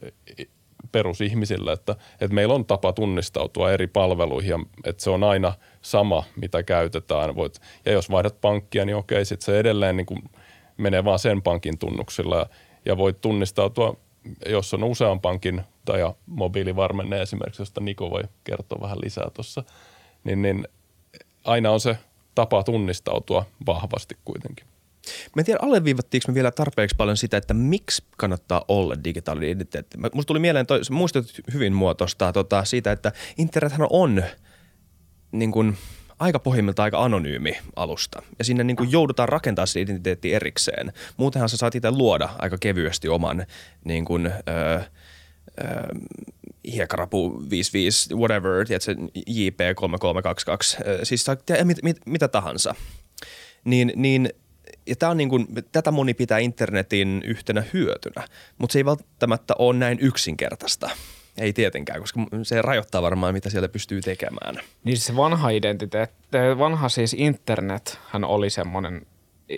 perusihmisille, 0.92 1.72
että, 1.72 1.96
että 2.20 2.34
meillä 2.34 2.54
on 2.54 2.64
tapa 2.64 2.92
tunnistautua 2.92 3.72
eri 3.72 3.86
palveluihin 3.86 4.50
ja 4.50 4.58
että 4.84 5.02
se 5.02 5.10
on 5.10 5.24
aina 5.24 5.52
sama, 5.82 6.24
mitä 6.36 6.62
käytetään. 6.62 7.36
Voit, 7.36 7.60
ja 7.84 7.92
jos 7.92 8.10
vaihdat 8.10 8.40
pankkia, 8.40 8.84
niin 8.84 8.96
okei, 8.96 9.24
sitten 9.24 9.44
se 9.44 9.58
edelleen 9.58 9.96
niin 9.96 10.06
kuin 10.06 10.22
menee 10.76 11.04
vaan 11.04 11.18
sen 11.18 11.42
pankin 11.42 11.78
tunnuksilla 11.78 12.36
ja, 12.36 12.46
ja 12.84 12.96
voit 12.96 13.20
tunnistautua, 13.20 13.96
jos 14.46 14.74
on 14.74 14.84
usean 14.84 15.20
pankin 15.20 15.62
tai 15.84 16.00
mobiilivarmenne 16.26 17.22
esimerkiksi, 17.22 17.62
josta 17.62 17.80
Niko 17.80 18.10
voi 18.10 18.22
kertoa 18.44 18.80
vähän 18.80 18.98
lisää 19.04 19.30
tuossa, 19.34 19.64
niin, 20.24 20.42
niin 20.42 20.68
aina 21.44 21.70
on 21.70 21.80
se 21.80 21.98
tapa 22.34 22.62
tunnistautua 22.62 23.44
vahvasti 23.66 24.16
kuitenkin. 24.24 24.71
Mä 25.36 25.40
en 25.40 25.44
tiedä, 25.44 25.58
alleviivattiinko 25.62 26.24
me 26.28 26.34
vielä 26.34 26.50
tarpeeksi 26.50 26.96
paljon 26.96 27.16
sitä, 27.16 27.36
että 27.36 27.54
miksi 27.54 28.04
kannattaa 28.16 28.64
olla 28.68 29.04
digitaalinen 29.04 29.48
identiteetti. 29.48 29.98
Musta 29.98 30.26
tuli 30.26 30.38
mieleen, 30.38 30.66
toi, 30.66 30.80
muistat 30.90 31.26
hyvin 31.52 31.72
muotoista 31.72 32.32
tota, 32.32 32.64
siitä, 32.64 32.92
että 32.92 33.12
internethän 33.38 33.86
on 33.90 34.24
niin 35.32 35.52
kuin, 35.52 35.76
aika 36.18 36.38
pohjimmilta 36.38 36.82
aika 36.82 37.04
anonyymi 37.04 37.58
alusta. 37.76 38.22
Ja 38.38 38.44
sinne 38.44 38.64
niin 38.64 38.76
joudutaan 38.90 39.28
rakentamaan 39.28 39.66
se 39.66 39.80
identiteetti 39.80 40.34
erikseen. 40.34 40.92
Muutenhan 41.16 41.48
sä 41.48 41.56
saat 41.56 41.74
itse 41.74 41.90
luoda 41.90 42.28
aika 42.38 42.58
kevyesti 42.60 43.08
oman 43.08 43.46
niin 43.84 44.04
kuin, 44.04 44.26
öö, 44.26 44.80
öö, 45.64 45.82
hiekarapu 46.72 47.42
55, 47.50 48.14
whatever, 48.14 48.66
tiedätkö, 48.66 48.94
JP3322, 49.30 51.02
siis 51.02 51.26
mit, 51.64 51.82
mit, 51.82 51.96
mitä 52.06 52.28
tahansa. 52.28 52.74
Niin, 53.64 53.92
niin 53.96 54.30
ja 54.86 54.96
tää 54.96 55.10
on 55.10 55.16
niin 55.16 55.28
kuin, 55.28 55.46
tätä 55.72 55.90
moni 55.90 56.14
pitää 56.14 56.38
internetin 56.38 57.22
yhtenä 57.24 57.62
hyötynä, 57.72 58.28
mutta 58.58 58.72
se 58.72 58.78
ei 58.78 58.84
välttämättä 58.84 59.54
ole 59.58 59.78
näin 59.78 59.98
yksinkertaista. 60.00 60.90
Ei 61.38 61.52
tietenkään, 61.52 62.00
koska 62.00 62.20
se 62.42 62.62
rajoittaa 62.62 63.02
varmaan, 63.02 63.34
mitä 63.34 63.50
siellä 63.50 63.68
pystyy 63.68 64.00
tekemään. 64.00 64.58
Niin 64.84 64.98
se 64.98 65.16
vanha 65.16 65.50
identiteetti, 65.50 66.38
vanha 66.58 66.88
siis 66.88 67.14
internet, 67.18 67.98
hän 68.08 68.24
oli 68.24 68.50
semmoinen, 68.50 69.06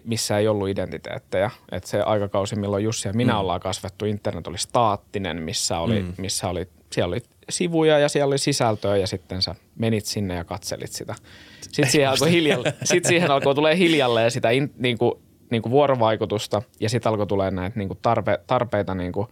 missä 0.05 0.39
ei 0.39 0.49
ollut 0.49 0.69
identiteettejä. 0.69 1.51
Että 1.73 1.89
se 1.89 2.01
aikakausi, 2.01 2.57
milloin 2.57 2.85
Jussi 2.85 3.09
ja 3.09 3.13
minä 3.13 3.33
mm. 3.33 3.39
ollaan 3.39 3.61
kasvettu, 3.61 4.05
internet 4.05 4.47
oli 4.47 4.59
staattinen, 4.59 5.43
missä 5.43 5.79
oli, 5.79 6.03
mm. 6.03 6.13
missä 6.19 6.49
oli, 6.49 6.69
siellä 6.95 7.13
oli 7.13 7.21
sivuja 7.51 7.99
ja 7.99 8.09
siellä 8.09 8.27
oli 8.27 8.39
sisältöä 8.39 8.97
ja 8.97 9.07
sitten 9.07 9.43
sä 9.43 9.55
menit 9.79 10.07
sinne 10.07 10.35
ja 10.35 10.45
katselit 10.45 10.93
sitä. 10.93 11.15
Sitten 11.61 11.91
siihen 11.91 12.11
alkoi, 12.11 12.31
hiljalle, 12.31 12.75
sitten 12.85 13.09
siihen 13.09 13.31
alkoi 13.31 13.55
tulee 13.55 13.77
hiljalleen 13.77 14.31
sitä 14.31 14.51
in, 14.51 14.75
niin 14.77 14.99
kuin, 14.99 15.13
niin 15.51 15.63
kuin 15.63 15.71
vuorovaikutusta 15.71 16.63
ja 16.81 16.89
sitten 16.89 17.11
alkoi 17.11 17.27
tulee 17.27 17.51
näitä 17.51 17.79
niin 17.79 17.89
kuin 17.89 17.99
tarpe, 18.03 18.39
tarpeita 18.47 18.95
niin 18.95 19.13
kuin 19.13 19.29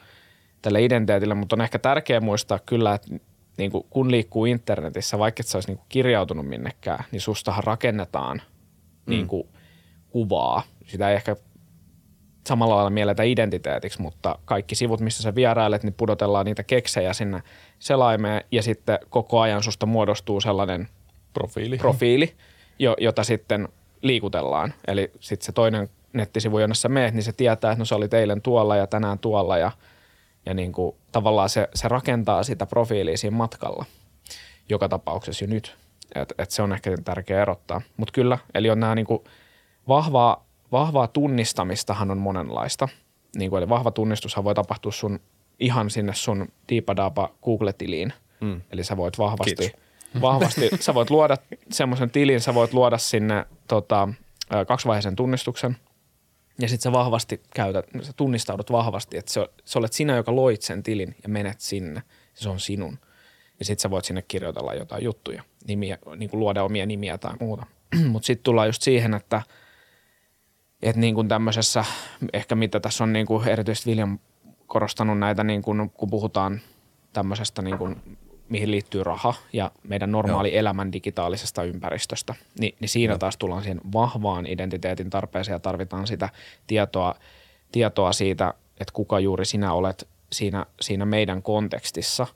tälle 0.63 0.85
identiteetille, 0.85 1.35
mutta 1.35 1.57
on 1.57 1.61
ehkä 1.61 1.79
tärkeää 1.79 2.21
muistaa 2.21 2.59
kyllä, 2.59 2.95
että 2.95 3.09
niin 3.59 3.71
kuin 3.71 3.87
kun 3.91 4.11
liikkuu 4.11 4.45
internetissä, 4.45 5.19
vaikka 5.19 5.41
et 5.41 5.47
sä 5.47 5.59
olisi 5.59 5.69
niin 5.69 5.79
kuin 5.79 5.87
kirjautunut 5.89 6.47
minnekään, 6.47 7.05
niin 7.11 7.21
sustahan 7.21 7.65
rakennetaan 7.65 8.43
mm. 9.07 9.11
niin 9.11 9.27
kuin 9.27 9.49
kuvaa. 10.11 10.63
Sitä 10.87 11.11
ei 11.11 11.17
ehkä 11.17 11.37
samalla 12.47 12.75
lailla 12.75 12.91
mielletä 12.91 13.23
identiteetiksi, 13.23 14.03
mutta 14.03 14.39
kaikki 14.45 14.75
sivut, 14.75 15.01
missä 15.01 15.23
sä 15.23 15.35
vierailet, 15.35 15.83
niin 15.83 15.95
pudotellaan 15.95 16.47
niitä 16.47 16.63
keksejä 16.63 17.13
sinne 17.13 17.43
selaimeen 17.79 18.45
ja 18.51 18.63
sitten 18.63 18.99
koko 19.11 19.41
ajan 19.41 19.63
susta 19.63 19.87
muodostuu 19.87 20.41
sellainen 20.41 20.89
profiili, 21.35 21.79
profiili 21.79 22.33
jo, 22.79 22.97
jota 23.01 23.25
sitten 23.25 23.69
liikutellaan. 24.03 24.75
Eli 24.87 25.11
sitten 25.21 25.47
se 25.47 25.53
toinen 25.53 25.89
nettisivu, 26.13 26.59
jonne 26.59 26.75
sä 26.75 26.89
meet, 26.89 27.15
niin 27.15 27.23
se 27.23 27.33
tietää, 27.33 27.73
että 27.73 27.81
no 27.81 27.85
se 27.85 27.95
oli 27.95 28.09
eilen 28.13 28.43
tuolla 28.43 28.77
ja 28.77 28.87
tänään 28.87 29.19
tuolla 29.19 29.59
ja, 29.59 29.73
ja 30.47 30.55
niin 30.55 30.73
kuin, 30.73 30.97
tavallaan 31.13 31.49
se, 31.49 31.69
se 31.75 31.89
rakentaa 31.89 32.43
sitä 32.43 32.67
profiilia 32.67 33.17
siinä 33.17 33.37
matkalla 33.37 33.85
joka 34.69 34.89
tapauksessa 34.89 35.45
jo 35.45 35.49
nyt. 35.49 35.77
Et, 36.15 36.33
et 36.39 36.51
se 36.51 36.63
on 36.63 36.73
ehkä 36.73 36.97
tärkeää 37.05 37.43
erottaa. 37.43 37.81
Mutta 37.97 38.13
kyllä, 38.13 38.39
eli 38.55 38.71
on 38.71 38.81
nämä 38.81 38.95
niin 38.95 39.07
kuin 39.07 39.25
vahvaa, 39.89 40.45
vahvaa 40.73 41.07
tunnistamistahan 41.07 42.11
on 42.11 42.19
monenlaista. 42.19 42.89
Niin 43.37 43.51
kuin, 43.51 43.59
eli 43.59 43.69
vahva 43.69 43.91
tunnistushan 43.91 44.45
voi 44.45 44.55
tapahtua 44.55 44.93
sun 44.93 45.21
ihan 45.61 45.91
sinne 45.91 46.15
sun 46.15 46.49
Deepadapa 46.69 47.31
Google-tiliin. 47.45 48.13
Mm. 48.41 48.61
Eli 48.71 48.85
sä 48.85 48.97
voit 48.97 49.19
vahvasti, 49.19 49.55
Kiitos. 49.57 49.81
vahvasti 50.21 50.71
sä 50.81 50.95
voit 50.95 51.11
luoda 51.11 51.37
semmoisen 51.71 52.11
tilin, 52.11 52.41
sä 52.41 52.55
voit 52.55 52.73
luoda 52.73 52.99
sinne 52.99 53.47
tota, 53.69 54.09
kaksivaiheisen 54.69 55.17
tunnistuksen. 55.17 55.77
Ja 56.59 56.69
sitten 56.69 56.83
sä 56.83 56.93
vahvasti 56.93 57.41
käytät, 57.55 57.87
sä 58.03 58.13
tunnistaudut 58.13 58.73
vahvasti, 58.73 59.19
että 59.19 59.33
sä, 59.33 59.49
sä 59.65 59.79
olet 59.79 59.93
sinä, 59.93 60.17
joka 60.17 60.37
loit 60.37 60.63
sen 60.63 60.83
tilin 60.83 61.17
ja 61.23 61.29
menet 61.29 61.61
sinne. 61.61 62.03
Se 62.35 62.49
on 62.49 62.61
sinun. 62.61 62.99
Ja 63.59 63.65
sitten 63.65 63.83
sä 63.83 63.91
voit 63.91 64.05
sinne 64.05 64.23
kirjoitella 64.23 64.75
jotain 64.75 65.05
juttuja, 65.05 65.43
nimiä, 65.69 65.99
niin 66.17 66.31
kuin 66.31 66.41
luoda 66.41 66.63
omia 66.63 66.87
nimiä 66.87 67.19
tai 67.19 67.35
muuta. 67.41 67.67
Mutta 68.13 68.27
sitten 68.27 68.45
tullaan 68.45 68.69
just 68.69 68.83
siihen, 68.83 69.15
että, 69.15 69.43
että 70.83 71.01
niin 71.01 71.15
kuin 71.15 71.29
tämmöisessä, 71.29 71.85
ehkä 72.33 72.55
mitä 72.55 72.81
tässä 72.81 73.05
on 73.05 73.13
niin 73.13 73.27
kuin 73.27 73.49
erityisesti 73.49 73.91
William 73.91 74.19
korostanut 74.67 75.19
näitä, 75.19 75.45
niin 75.45 75.63
kuin, 75.63 75.91
kun 75.91 76.11
puhutaan 76.11 76.61
tämmöisestä, 77.13 77.63
niin 77.63 77.79
kuin, 77.79 77.97
mihin 78.49 78.71
liittyy 78.71 79.05
raha 79.05 79.35
ja 79.53 79.71
meidän 79.89 80.13
normaali 80.13 80.53
Joo. 80.53 80.59
elämän 80.59 80.93
digitaalisesta 80.93 81.65
ympäristöstä, 81.65 82.35
niin, 82.59 82.75
niin 82.81 82.89
siinä 82.89 83.13
Joo. 83.13 83.19
taas 83.19 83.37
tullaan 83.37 83.63
siihen 83.63 83.81
vahvaan 83.93 84.47
identiteetin 84.47 85.11
tarpeeseen 85.11 85.55
ja 85.55 85.59
tarvitaan 85.59 86.07
sitä 86.07 86.29
tietoa, 86.67 87.15
tietoa 87.73 88.13
siitä, 88.13 88.55
että 88.81 88.93
kuka 88.93 89.21
juuri 89.21 89.45
sinä 89.45 89.73
olet 89.73 90.09
siinä, 90.33 90.67
siinä 90.81 91.05
meidän 91.05 91.43
kontekstissa 91.43 92.27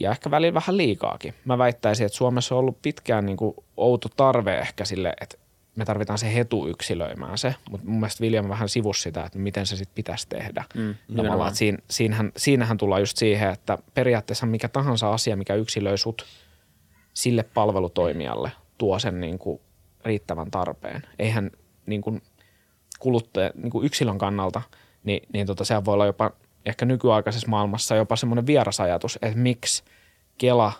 ja 0.00 0.10
ehkä 0.10 0.30
välillä 0.30 0.54
vähän 0.54 0.76
liikaakin. 0.76 1.34
Mä 1.44 1.58
väittäisin, 1.58 2.06
että 2.06 2.18
Suomessa 2.18 2.54
on 2.54 2.58
ollut 2.58 2.82
pitkään 2.82 3.26
niin 3.26 3.36
kuin 3.36 3.54
outo 3.76 4.08
tarve 4.16 4.58
ehkä 4.58 4.84
sille, 4.84 5.12
että 5.20 5.36
me 5.76 5.84
tarvitaan 5.84 6.18
se 6.18 6.34
hetu 6.34 6.68
yksilöimään 6.68 7.38
se, 7.38 7.54
mutta 7.70 7.86
mun 7.86 8.00
mielestä 8.00 8.24
William 8.24 8.48
vähän 8.48 8.68
sivus 8.68 9.02
sitä, 9.02 9.24
että 9.24 9.38
miten 9.38 9.66
se 9.66 9.76
sitten 9.76 9.94
pitäisi 9.94 10.28
tehdä. 10.28 10.64
Mm, 10.74 10.94
Tavallaan, 11.16 11.48
että 11.48 11.58
siinä, 11.58 11.78
siinähän, 11.90 12.32
siinähän 12.36 12.76
tullaan 12.76 13.02
just 13.02 13.16
siihen, 13.16 13.50
että 13.50 13.78
periaatteessa 13.94 14.46
mikä 14.46 14.68
tahansa 14.68 15.12
asia, 15.12 15.36
mikä 15.36 15.54
yksilöi 15.54 15.98
sut 15.98 16.24
sille 17.14 17.42
palvelutoimijalle, 17.42 18.52
tuo 18.78 18.98
sen 18.98 19.20
niin 19.20 19.38
kuin 19.38 19.60
riittävän 20.04 20.50
tarpeen. 20.50 21.02
Eihän 21.18 21.50
niin 21.86 22.02
kuin 22.02 22.22
kuluttaja, 22.98 23.50
niin 23.54 23.70
kuin 23.70 23.86
yksilön 23.86 24.18
kannalta, 24.18 24.62
niin, 25.04 25.22
niin 25.32 25.46
tota, 25.46 25.64
sehän 25.64 25.84
voi 25.84 25.94
olla 25.94 26.06
jopa 26.06 26.30
ehkä 26.66 26.84
nykyaikaisessa 26.84 27.48
maailmassa 27.48 27.96
jopa 27.96 28.16
semmoinen 28.16 28.46
vierasajatus, 28.46 29.18
että 29.22 29.38
miksi 29.38 29.84
Kela 30.38 30.72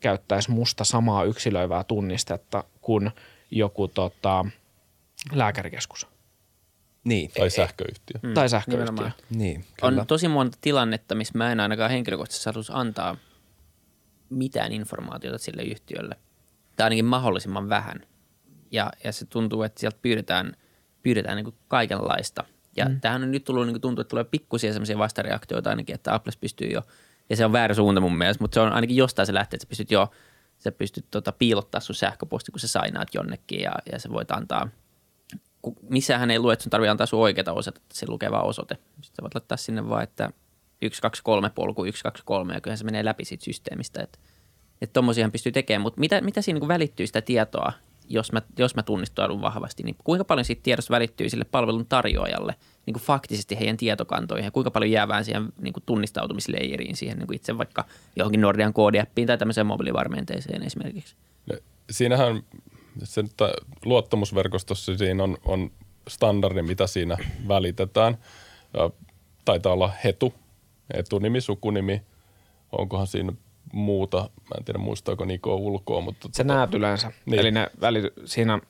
käyttäisi 0.00 0.50
musta 0.50 0.84
samaa 0.84 1.24
yksilöivää 1.24 1.84
tunnistetta 1.84 2.64
kuin– 2.80 3.10
joku 3.54 3.88
tota, 3.88 4.44
lääkärikeskus. 5.32 6.06
Niin. 7.04 7.30
Tai 7.38 7.50
sähköyhtiö. 7.50 8.20
Mm, 8.22 8.34
tai 8.34 8.48
sähköyhtiö. 8.48 9.10
Niin, 9.30 9.64
kyllä. 9.80 10.00
On 10.00 10.06
tosi 10.06 10.28
monta 10.28 10.58
tilannetta, 10.60 11.14
missä 11.14 11.38
mä 11.38 11.52
en 11.52 11.60
ainakaan 11.60 11.90
henkilökohtaisesti 11.90 12.50
halus 12.50 12.70
antaa 12.70 13.16
mitään 14.30 14.72
informaatiota 14.72 15.38
sille 15.38 15.62
yhtiölle. 15.62 16.16
Tai 16.76 16.84
ainakin 16.84 17.04
mahdollisimman 17.04 17.68
vähän. 17.68 18.06
Ja, 18.70 18.90
ja 19.04 19.12
se 19.12 19.26
tuntuu, 19.26 19.62
että 19.62 19.80
sieltä 19.80 19.98
pyydetään, 20.02 20.56
pyydetään 21.02 21.36
niin 21.36 21.54
kaikenlaista. 21.68 22.44
Ja 22.76 22.84
mm. 22.84 23.00
tämähän 23.00 23.22
on 23.22 23.30
nyt 23.30 23.44
tullut, 23.44 23.66
niin 23.66 23.80
tuntuu, 23.80 24.00
että 24.00 24.10
tulee 24.10 24.24
pikkusia 24.24 24.72
sellaisia 24.72 24.98
vastareaktioita 24.98 25.70
ainakin, 25.70 25.94
että 25.94 26.14
Apple 26.14 26.32
pystyy 26.40 26.68
jo, 26.68 26.82
ja 27.30 27.36
se 27.36 27.44
on 27.44 27.52
väärä 27.52 27.74
suunta 27.74 28.00
mun 28.00 28.18
mielestä, 28.18 28.44
mutta 28.44 28.54
se 28.54 28.60
on 28.60 28.72
ainakin 28.72 28.96
jostain 28.96 29.26
se 29.26 29.34
lähtee, 29.34 29.56
että 29.56 29.64
sä 29.64 29.68
pystyt 29.68 29.90
jo– 29.90 30.10
sä 30.58 30.72
pystyt 30.72 31.06
tota, 31.10 31.32
piilottaa 31.32 31.80
sun 31.80 31.94
sähköposti, 31.94 32.52
kun 32.52 32.60
sä 32.60 32.68
sainaat 32.68 33.08
jonnekin 33.14 33.60
ja, 33.60 33.72
ja 33.92 33.98
sä 33.98 34.10
voit 34.10 34.30
antaa, 34.30 34.68
missähän 35.90 36.30
ei 36.30 36.38
lue, 36.38 36.52
että 36.52 36.62
sun 36.62 36.70
tarvii 36.70 36.88
antaa 36.88 37.06
sun 37.06 37.20
oikeata 37.20 37.52
osoitetta, 37.52 37.94
se 37.94 38.06
lukee 38.08 38.30
vaan 38.30 38.46
osoite. 38.46 38.78
Sitten 39.02 39.22
voit 39.22 39.34
laittaa 39.34 39.56
sinne 39.56 39.88
vaan, 39.88 40.02
että 40.02 40.30
123 40.92 41.50
polku 41.50 41.84
123 41.84 42.54
ja 42.54 42.60
kyllähän 42.60 42.78
se 42.78 42.84
menee 42.84 43.04
läpi 43.04 43.24
siitä 43.24 43.44
systeemistä, 43.44 44.02
että 44.02 44.18
että 44.82 44.92
tommosiahan 44.92 45.32
pystyy 45.32 45.52
tekemään, 45.52 45.82
mutta 45.82 46.00
mitä, 46.00 46.20
mitä 46.20 46.42
siinä 46.42 46.60
niin 46.60 46.68
välittyy 46.68 47.06
sitä 47.06 47.20
tietoa, 47.20 47.72
jos 48.08 48.32
mä, 48.32 48.42
jos 48.58 48.74
mä 48.74 48.82
tunnistaudun 48.82 49.40
vahvasti, 49.40 49.82
niin 49.82 49.96
kuinka 50.04 50.24
paljon 50.24 50.44
siitä 50.44 50.62
tiedosta 50.62 50.94
välittyy 50.94 51.28
sille 51.28 51.44
palvelun 51.44 51.86
tarjoajalle– 51.86 52.54
niin 52.86 52.94
kuin 52.94 53.02
faktisesti 53.02 53.58
heidän 53.58 53.76
tietokantoihin 53.76 54.44
ja 54.44 54.50
kuinka 54.50 54.70
paljon 54.70 54.90
jäävään 54.90 55.24
siihen 55.24 55.52
niin 55.60 55.72
kuin 55.72 55.82
tunnistautumisleijeriin 55.86 56.96
siihen 56.96 57.18
niin 57.18 57.26
kuin 57.26 57.36
itse 57.36 57.58
vaikka 57.58 57.84
johonkin 58.16 58.40
Nordian 58.40 58.72
koodiappiin 58.72 59.26
tai 59.26 59.38
tämmöiseen 59.38 59.66
mobiilivarmenteeseen 59.66 60.62
esimerkiksi. 60.62 61.16
No, 61.46 61.56
siinähän 61.90 62.42
se 63.04 63.24
luottamusverkostossa 63.84 64.96
siinä 64.96 65.22
on, 65.22 65.38
on 65.44 65.70
standardi, 66.08 66.62
mitä 66.62 66.86
siinä 66.86 67.16
välitetään. 67.48 68.18
Taitaa 69.44 69.72
olla 69.72 69.92
hetu, 70.04 70.34
etunimi, 70.94 71.40
sukunimi. 71.40 72.02
Onkohan 72.72 73.06
siinä 73.06 73.32
muuta, 73.72 74.18
mä 74.18 74.54
en 74.58 74.64
tiedä 74.64 74.78
muistaako 74.78 75.24
Niko 75.24 75.56
ulkoa. 75.56 76.00
Mutta 76.00 76.28
se 76.32 76.44
tota, 76.44 76.54
näet 76.54 76.74
yleensä. 76.74 77.12
Niin. 77.26 77.40
Eli 77.40 77.50
ne 77.50 77.70
välity, 77.80 78.12
siinä 78.24 78.60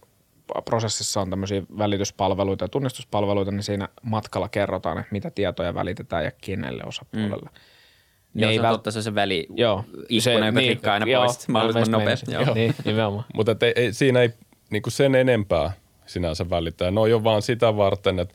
prosessissa 0.64 1.20
on 1.20 1.30
tämmöisiä 1.30 1.62
välityspalveluita 1.78 2.64
ja 2.64 2.68
tunnistuspalveluita, 2.68 3.50
niin 3.50 3.62
siinä 3.62 3.88
matkalla 4.02 4.48
kerrotaan, 4.48 4.98
että 4.98 5.12
mitä 5.12 5.30
tietoja 5.30 5.74
välitetään 5.74 6.24
ja 6.24 6.30
kenelle 6.40 6.82
osapuolelle. 6.86 7.50
Mm. 7.52 8.42
Joo, 8.42 8.52
se 8.52 8.60
on 8.60 8.72
totta, 8.74 8.90
se 8.90 8.98
on 8.98 9.02
se 9.02 9.14
väli 9.14 9.46
joo, 9.54 9.84
se, 10.18 10.32
joka 10.32 10.50
niin, 10.50 10.68
rikkaa 10.68 10.94
aina 10.94 11.06
joo, 11.06 11.24
pois 11.24 11.48
mahdollisimman 11.48 12.00
nopeasti. 12.00 12.32
Joo. 12.32 12.54
Niin, 12.54 12.74
nimenomaan. 12.84 13.24
Mutta 13.34 13.56
ei, 13.60 13.72
ei, 13.76 13.92
siinä 13.92 14.20
ei 14.20 14.30
niin 14.70 14.82
kuin 14.82 14.92
sen 14.92 15.14
enempää 15.14 15.72
sinänsä 16.06 16.50
välittää. 16.50 16.90
No 16.90 17.06
jo 17.06 17.24
vaan 17.24 17.42
sitä 17.42 17.76
varten, 17.76 18.18
että 18.18 18.34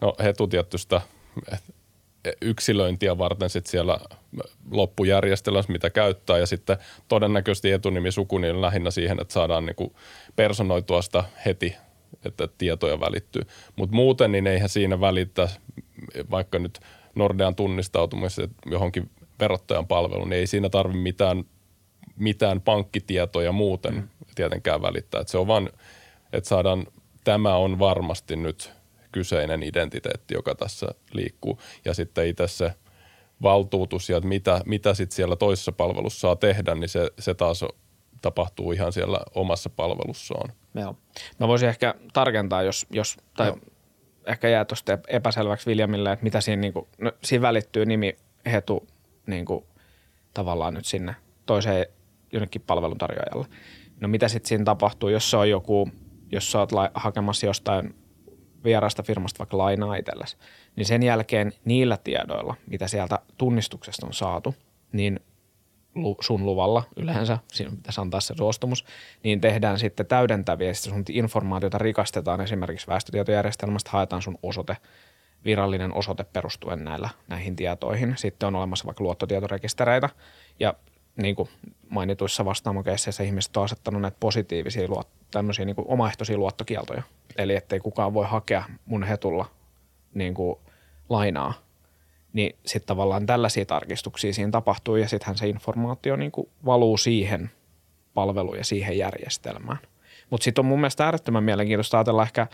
no 0.00 0.14
hetu 0.22 0.46
tietystä 0.46 1.00
yksilöintiä 2.42 3.18
varten 3.18 3.50
sit 3.50 3.66
siellä 3.66 3.98
loppujärjestelmässä, 4.70 5.72
mitä 5.72 5.90
käyttää 5.90 6.38
ja 6.38 6.46
sitten 6.46 6.76
todennäköisesti 7.08 7.72
etunimi 7.72 8.12
sukunimi 8.12 8.50
on 8.50 8.62
lähinnä 8.62 8.90
siihen, 8.90 9.20
että 9.20 9.34
saadaan 9.34 9.66
niinku 9.66 9.96
personoitua 10.36 11.02
sitä 11.02 11.24
heti, 11.46 11.76
että 12.24 12.48
tietoja 12.58 13.00
välittyy. 13.00 13.42
Mutta 13.76 13.96
muuten 13.96 14.32
niin 14.32 14.46
eihän 14.46 14.68
siinä 14.68 15.00
välitä, 15.00 15.48
vaikka 16.30 16.58
nyt 16.58 16.80
Nordean 17.14 17.54
tunnistautumiseen 17.54 18.50
johonkin 18.66 19.10
verottajan 19.40 19.86
palveluun, 19.86 20.30
niin 20.30 20.40
ei 20.40 20.46
siinä 20.46 20.68
tarvitse 20.68 21.02
mitään, 21.02 21.44
mitään 22.16 22.60
pankkitietoja 22.60 23.52
muuten 23.52 23.94
mm. 23.94 24.08
tietenkään 24.34 24.82
välittää. 24.82 25.20
Et 25.20 25.28
se 25.28 25.38
on 25.38 25.46
vaan, 25.46 25.70
että 26.32 26.48
saadaan, 26.48 26.86
tämä 27.24 27.56
on 27.56 27.78
varmasti 27.78 28.36
nyt 28.36 28.77
kyseinen 29.12 29.62
identiteetti, 29.62 30.34
joka 30.34 30.54
tässä 30.54 30.86
liikkuu. 31.12 31.58
Ja 31.84 31.94
sitten 31.94 32.26
itse 32.26 32.48
se 32.48 32.74
valtuutus 33.42 34.08
ja 34.08 34.16
että 34.16 34.28
mitä, 34.28 34.60
mitä 34.66 34.94
sitten 34.94 35.16
siellä 35.16 35.36
toisessa 35.36 35.72
palvelussa 35.72 36.20
saa 36.20 36.36
tehdä, 36.36 36.74
niin 36.74 36.88
se, 36.88 37.10
se 37.18 37.34
taas 37.34 37.64
tapahtuu 38.22 38.72
ihan 38.72 38.92
siellä 38.92 39.20
omassa 39.34 39.70
palvelussaan. 39.70 40.52
Joo. 40.74 40.96
Mä 41.40 41.48
voisin 41.48 41.68
ehkä 41.68 41.94
tarkentaa, 42.12 42.62
jos, 42.62 42.86
jos 42.90 43.16
tai 43.36 43.46
Joo. 43.46 43.58
ehkä 44.26 44.48
jää 44.48 44.64
tuosta 44.64 44.98
epäselväksi 45.08 45.66
Viljamille, 45.66 46.12
että 46.12 46.24
mitä 46.24 46.40
siinä, 46.40 46.60
niin 46.60 46.72
kuin, 46.72 46.86
no, 46.98 47.12
siinä 47.24 47.42
välittyy 47.42 47.86
nimi 47.86 48.16
Hetu 48.46 48.86
niin 49.26 49.44
kuin, 49.44 49.64
tavallaan 50.34 50.74
nyt 50.74 50.84
sinne 50.84 51.14
toiseen 51.46 51.86
jonnekin 52.32 52.62
palveluntarjoajalle. 52.66 53.46
No 54.00 54.08
mitä 54.08 54.28
sitten 54.28 54.48
siinä 54.48 54.64
tapahtuu, 54.64 55.08
jos 55.08 55.30
se 55.30 55.36
on 55.36 55.50
joku, 55.50 55.90
jos 56.32 56.52
sä 56.52 56.58
oot 56.58 56.72
la- 56.72 56.90
hakemassa 56.94 57.46
jostain 57.46 57.94
vieraasta 58.64 59.02
firmasta 59.02 59.38
vaikka 59.38 59.58
lainaa 59.58 59.96
itsellesi, 59.96 60.36
niin 60.76 60.86
sen 60.86 61.02
jälkeen 61.02 61.52
niillä 61.64 61.96
tiedoilla, 61.96 62.54
mitä 62.70 62.88
sieltä 62.88 63.18
tunnistuksesta 63.38 64.06
on 64.06 64.12
saatu, 64.12 64.54
niin 64.92 65.20
sun 66.20 66.46
luvalla 66.46 66.82
yleensä, 66.96 67.38
siinä 67.52 67.70
pitäisi 67.70 68.00
antaa 68.00 68.20
se 68.20 68.34
suostumus, 68.36 68.84
niin 69.22 69.40
tehdään 69.40 69.78
sitten 69.78 70.06
täydentäviä, 70.06 70.74
sitten 70.74 70.92
sun 70.92 71.04
informaatiota 71.10 71.78
rikastetaan 71.78 72.40
esimerkiksi 72.40 72.86
väestötietojärjestelmästä, 72.86 73.90
haetaan 73.90 74.22
sun 74.22 74.38
osoite, 74.42 74.76
virallinen 75.44 75.94
osoite 75.94 76.24
perustuen 76.24 76.84
näillä, 76.84 77.08
näihin 77.28 77.56
tietoihin. 77.56 78.14
Sitten 78.16 78.46
on 78.46 78.54
olemassa 78.54 78.86
vaikka 78.86 79.04
luottotietorekistereitä 79.04 80.08
ja 80.60 80.74
niin 81.16 81.36
kuin 81.36 81.48
mainituissa 81.88 82.44
vastaamokeisseissä 82.44 83.22
ihmiset 83.22 83.56
on 83.56 83.64
asettanut 83.64 84.02
näitä 84.02 84.16
positiivisia 84.20 84.88
tämmöisiä 85.30 85.64
niin 85.64 85.76
kuin 85.76 85.88
omaehtoisia 85.88 86.38
luottokieltoja. 86.38 87.02
Eli 87.38 87.56
ettei 87.56 87.80
kukaan 87.80 88.14
voi 88.14 88.26
hakea 88.26 88.64
mun 88.86 89.02
hetulla 89.02 89.46
niin 90.14 90.34
kuin 90.34 90.58
lainaa 91.08 91.68
niin 92.32 92.56
sitten 92.66 92.86
tavallaan 92.86 93.26
tällaisia 93.26 93.66
tarkistuksia 93.66 94.32
siinä 94.32 94.50
tapahtuu 94.50 94.96
ja 94.96 95.08
sittenhän 95.08 95.36
se 95.36 95.48
informaatio 95.48 96.16
niin 96.16 96.32
kuin 96.32 96.48
valuu 96.64 96.96
siihen 96.96 97.50
palveluun 98.14 98.58
ja 98.58 98.64
siihen 98.64 98.98
järjestelmään. 98.98 99.78
Mutta 100.30 100.44
sitten 100.44 100.62
on 100.62 100.66
mun 100.66 100.80
mielestä 100.80 101.04
äärettömän 101.04 101.44
mielenkiintoista 101.44 101.98
ajatella 101.98 102.22
ehkä 102.22 102.46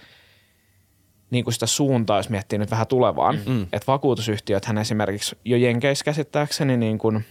niin 1.31 1.44
kuin 1.44 1.55
sitä 1.55 1.66
suuntaa, 1.66 2.18
jos 2.18 2.31
miettii 2.31 2.59
nyt 2.59 2.70
vähän 2.70 2.87
tulevaan. 2.87 3.38
Mm. 3.47 3.62
Että 3.62 3.87
vakuutusyhtiöthän 3.87 4.79
esimerkiksi 4.79 5.38
jo 5.44 5.57
Jenkeissä 5.57 6.05
käsittääkseni 6.05 6.77
niin 6.77 6.99
kuin 6.99 7.25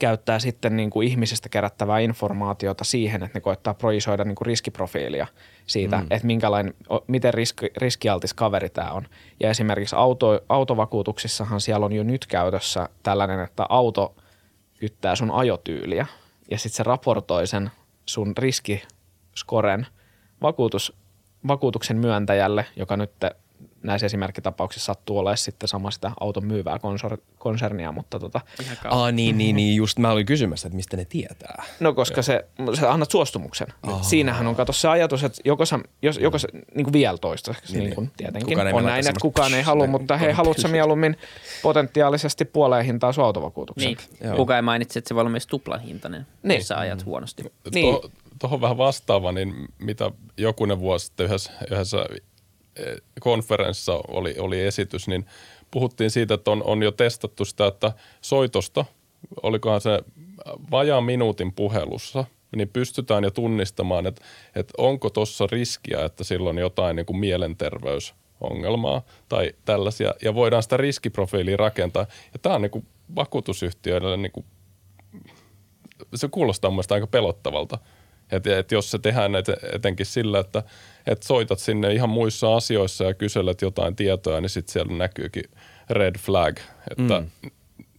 käyttää 0.00 0.38
sitten 0.38 0.76
niin 0.76 0.90
kuin 0.90 1.08
ihmisestä 1.08 1.48
kerättävää 1.48 1.98
informaatiota 1.98 2.84
siihen, 2.84 3.22
että 3.22 3.36
ne 3.38 3.40
koittaa 3.40 3.74
projisoida 3.74 4.24
niin 4.24 4.34
kuin 4.34 4.46
riskiprofiilia 4.46 5.26
siitä, 5.66 5.96
mm. 5.96 6.06
että 6.10 6.26
minkälainen, 6.26 6.74
miten 7.06 7.34
riski, 7.34 7.70
riskialtis 7.76 8.34
kaveri 8.34 8.68
tämä 8.68 8.90
on. 8.90 9.06
Ja 9.40 9.50
esimerkiksi 9.50 9.96
auto, 9.96 10.40
autovakuutuksissahan 10.48 11.60
siellä 11.60 11.86
on 11.86 11.92
jo 11.92 12.02
nyt 12.02 12.26
käytössä 12.26 12.88
tällainen, 13.02 13.40
että 13.40 13.66
auto 13.68 14.14
kyttää 14.80 15.16
sun 15.16 15.30
ajotyyliä 15.30 16.06
ja 16.50 16.58
sitten 16.58 16.76
se 16.76 16.82
raportoi 16.82 17.46
sen 17.46 17.70
sun 18.06 18.32
riskiskoren 18.38 19.86
vakuutus, 20.42 20.96
vakuutuksen 21.48 21.96
myöntäjälle, 21.96 22.66
joka 22.76 22.96
nyt 22.96 23.10
näissä 23.82 24.06
esimerkkitapauksissa 24.06 24.86
sattuu 24.86 25.18
olemaan 25.18 25.36
sitten 25.36 25.68
sama 25.68 25.90
sitä 25.90 26.10
auton 26.20 26.46
myyvää 26.46 26.78
konsor- 26.78 27.18
konsernia, 27.38 27.92
mutta 27.92 28.18
tota. 28.18 28.40
Aa, 28.84 29.12
niin, 29.12 29.38
niin, 29.38 29.56
niin, 29.56 29.76
just 29.76 29.98
mä 29.98 30.10
olin 30.10 30.26
kysymässä, 30.26 30.68
että 30.68 30.76
mistä 30.76 30.96
ne 30.96 31.04
tietää. 31.04 31.64
No 31.80 31.92
koska 31.94 32.22
se, 32.22 32.44
sä 32.80 32.92
annat 32.92 33.10
suostumuksen. 33.10 33.66
Oh. 33.86 34.02
Siinähän 34.02 34.46
on, 34.46 34.56
kato 34.56 34.72
se 34.72 34.88
ajatus, 34.88 35.24
että 35.24 35.40
joko 35.44 35.66
sä, 35.66 35.78
jos, 36.02 36.18
joko 36.18 36.38
sä, 36.38 36.48
niin 36.74 36.84
kuin 36.84 36.92
vielä 36.92 37.18
toistaiseksi, 37.18 37.72
niin, 37.72 37.84
niin 37.84 37.94
kuin 37.94 38.10
tietenkin. 38.16 38.48
Kukaan 38.48 38.66
ei 38.68 38.74
on 38.74 38.84
näin, 38.84 39.08
että 39.08 39.20
kukaan 39.20 39.54
ei 39.54 39.62
halua, 39.62 39.86
mutta 39.86 40.16
hei, 40.16 40.32
haluatko 40.32 40.62
sä 40.62 40.68
mieluummin 40.68 41.16
potentiaalisesti 41.62 42.44
puoleen 42.44 42.84
hintaa 42.84 43.12
sun 43.12 43.24
autovakuutuksen? 43.24 43.86
Niin. 43.86 43.98
Joo. 44.24 44.36
Kukaan 44.36 44.56
ei 44.56 44.62
mainitse, 44.62 44.98
että 44.98 45.08
se 45.08 45.14
voi 45.14 45.20
olla 45.20 45.30
myös 45.30 45.46
tuplan 45.46 45.80
hintainen, 45.80 46.26
Niin. 46.42 46.58
jos 46.58 46.68
sä 46.68 46.78
ajat 46.78 47.04
huonosti. 47.04 47.42
Niin. 47.74 47.94
Tuohon 47.94 48.10
toho 48.38 48.60
vähän 48.60 48.78
vastaava, 48.78 49.32
niin 49.32 49.54
mitä 49.78 50.10
jokunen 50.36 50.80
vuosi 50.80 51.06
sitten 51.06 51.26
yhdessä, 51.26 51.52
yhdessä 51.70 52.06
konferenssissa 53.20 54.00
oli, 54.08 54.34
oli 54.38 54.60
esitys, 54.60 55.08
niin 55.08 55.26
puhuttiin 55.70 56.10
siitä, 56.10 56.34
että 56.34 56.50
on, 56.50 56.62
on 56.64 56.82
jo 56.82 56.90
testattu 56.90 57.44
sitä, 57.44 57.66
että 57.66 57.92
soitosta, 58.20 58.84
olikohan 59.42 59.80
se 59.80 60.00
vajaan 60.70 61.04
minuutin 61.04 61.52
puhelussa, 61.52 62.24
niin 62.56 62.68
pystytään 62.68 63.24
jo 63.24 63.30
tunnistamaan, 63.30 64.06
että, 64.06 64.22
että 64.54 64.74
onko 64.78 65.10
tuossa 65.10 65.46
riskiä, 65.52 66.04
että 66.04 66.24
silloin 66.24 66.58
jotain 66.58 66.96
niin 66.96 67.06
kuin 67.06 67.18
mielenterveysongelmaa 67.18 69.02
tai 69.28 69.52
tällaisia, 69.64 70.14
ja 70.22 70.34
voidaan 70.34 70.62
sitä 70.62 70.76
riskiprofiilia 70.76 71.56
rakentaa. 71.56 72.06
Ja 72.32 72.38
tämä 72.42 72.54
on 72.54 72.62
niin 72.62 72.70
kuin 72.70 72.86
vakuutusyhtiöille 73.16 74.16
niin 74.16 74.32
kuin 74.32 74.46
se 76.14 76.28
kuulostaa 76.28 76.70
mun 76.70 76.76
mielestä 76.76 76.94
aika 76.94 77.06
pelottavalta. 77.06 77.78
Että 78.32 78.58
et 78.58 78.72
jos 78.72 78.90
se 78.90 78.98
tehdään 78.98 79.34
et, 79.34 79.46
etenkin 79.74 80.06
sillä, 80.06 80.38
että 80.38 80.62
et 81.10 81.22
soitat 81.22 81.58
sinne 81.58 81.92
ihan 81.94 82.10
muissa 82.10 82.56
asioissa 82.56 83.04
ja 83.04 83.14
kyselet 83.14 83.62
jotain 83.62 83.96
tietoa, 83.96 84.40
niin 84.40 84.50
sitten 84.50 84.72
siellä 84.72 84.92
näkyykin 84.96 85.44
red 85.90 86.18
flag, 86.18 86.58
että 86.90 87.20
mm. 87.20 87.50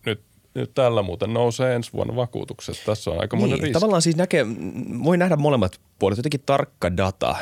nyt, 0.06 0.22
nyt 0.54 0.74
tällä 0.74 1.02
muuten 1.02 1.34
nousee 1.34 1.76
ensi 1.76 1.94
vuonna 1.94 2.16
vakuutukset. 2.16 2.82
Tässä 2.86 3.12
on 3.12 3.20
aika 3.22 3.36
monen 3.36 3.50
Niin, 3.50 3.62
riski. 3.62 3.74
tavallaan 3.74 4.02
siis 4.02 4.16
näkee, 4.16 4.46
voi 5.04 5.18
nähdä 5.18 5.36
molemmat 5.36 5.80
puolet. 6.00 6.18
Jotenkin 6.18 6.44
tarkka 6.46 6.98
data 6.98 7.36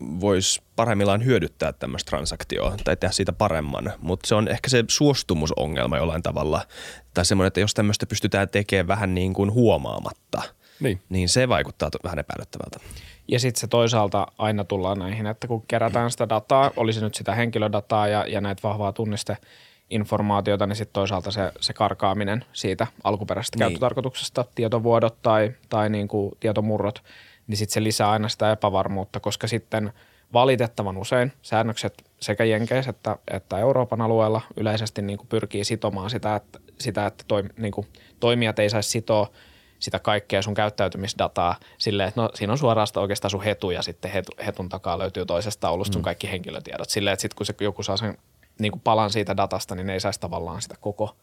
voisi 0.00 0.62
parhaimmillaan 0.76 1.24
hyödyttää 1.24 1.72
tämmöistä 1.72 2.10
transaktioa 2.10 2.74
tai 2.84 2.96
tehdä 2.96 3.12
siitä 3.12 3.32
paremman, 3.32 3.92
mutta 3.98 4.28
se 4.28 4.34
on 4.34 4.48
ehkä 4.48 4.68
se 4.70 4.84
suostumusongelma 4.88 5.96
jollain 5.96 6.22
tavalla. 6.22 6.66
Tai 7.14 7.24
semmoinen, 7.26 7.46
että 7.48 7.60
jos 7.60 7.74
tämmöistä 7.74 8.06
pystytään 8.06 8.48
tekemään 8.48 8.88
vähän 8.88 9.14
niin 9.14 9.32
kuin 9.32 9.52
huomaamatta, 9.52 10.42
Niin. 10.80 11.00
niin 11.08 11.28
se 11.28 11.48
vaikuttaa 11.48 11.90
vähän 12.04 12.18
epäilyttävältä. 12.18 12.80
Ja 13.28 13.40
sitten 13.40 13.60
se 13.60 13.66
toisaalta 13.66 14.26
aina 14.38 14.64
tullaan 14.64 14.98
näihin, 14.98 15.26
että 15.26 15.48
kun 15.48 15.64
kerätään 15.68 16.10
sitä 16.10 16.28
dataa, 16.28 16.70
olisi 16.76 17.00
nyt 17.00 17.14
sitä 17.14 17.34
henkilödataa 17.34 18.08
ja, 18.08 18.24
ja 18.28 18.40
näitä 18.40 18.62
vahvaa 18.62 18.92
tunnisteinformaatiota, 18.92 20.66
niin 20.66 20.76
sitten 20.76 20.92
toisaalta 20.92 21.30
se, 21.30 21.52
se 21.60 21.72
karkaaminen 21.72 22.44
siitä 22.52 22.86
alkuperäisestä 23.04 23.56
niin. 23.56 23.60
käyttötarkoituksesta, 23.60 24.44
tietovuodot 24.54 25.22
tai, 25.22 25.52
tai 25.68 25.90
niin 25.90 26.08
kuin 26.08 26.32
tietomurrot, 26.40 27.02
niin 27.46 27.56
sitten 27.56 27.74
se 27.74 27.82
lisää 27.82 28.10
aina 28.10 28.28
sitä 28.28 28.52
epävarmuutta, 28.52 29.20
koska 29.20 29.46
sitten 29.46 29.92
valitettavan 30.32 30.96
usein 30.96 31.32
säännökset 31.42 32.04
sekä 32.20 32.44
Jenkeissä 32.44 32.90
että, 32.90 33.16
että 33.30 33.58
Euroopan 33.58 34.00
alueella 34.00 34.40
yleisesti 34.56 35.02
niin 35.02 35.18
kuin 35.18 35.28
pyrkii 35.28 35.64
sitomaan 35.64 36.10
sitä, 36.10 36.36
että, 36.36 36.58
sitä, 36.78 37.06
että 37.06 37.24
toi, 37.28 37.42
niin 37.56 37.72
kuin 37.72 37.86
toimijat 38.20 38.58
ei 38.58 38.70
saisi 38.70 38.90
sitoa 38.90 39.30
sitä 39.78 39.98
kaikkea 39.98 40.42
sun 40.42 40.54
käyttäytymisdataa 40.54 41.56
silleen, 41.78 42.08
että 42.08 42.20
no 42.20 42.30
siinä 42.34 42.52
on 42.52 42.58
suoraan 42.58 42.86
sitä 42.86 43.00
oikeastaan 43.00 43.30
sun 43.30 43.42
hetu 43.42 43.70
ja 43.70 43.82
sitten 43.82 44.10
hetu, 44.10 44.32
hetun 44.46 44.68
takaa 44.68 44.98
löytyy 44.98 45.26
toisesta 45.26 45.60
taulusta 45.60 45.92
sun 45.92 46.02
kaikki 46.02 46.30
henkilötiedot. 46.30 46.90
Silleen, 46.90 47.12
että 47.12 47.22
sitten 47.22 47.36
kun 47.36 47.46
se, 47.46 47.54
joku 47.60 47.82
saa 47.82 47.96
sen 47.96 48.18
niin 48.58 48.72
kuin 48.72 48.82
palan 48.84 49.10
siitä 49.10 49.36
datasta, 49.36 49.74
niin 49.74 49.86
ne 49.86 49.92
ei 49.92 50.00
saisi 50.00 50.20
tavallaan 50.20 50.62
sitä 50.62 50.74
koko, 50.80 51.16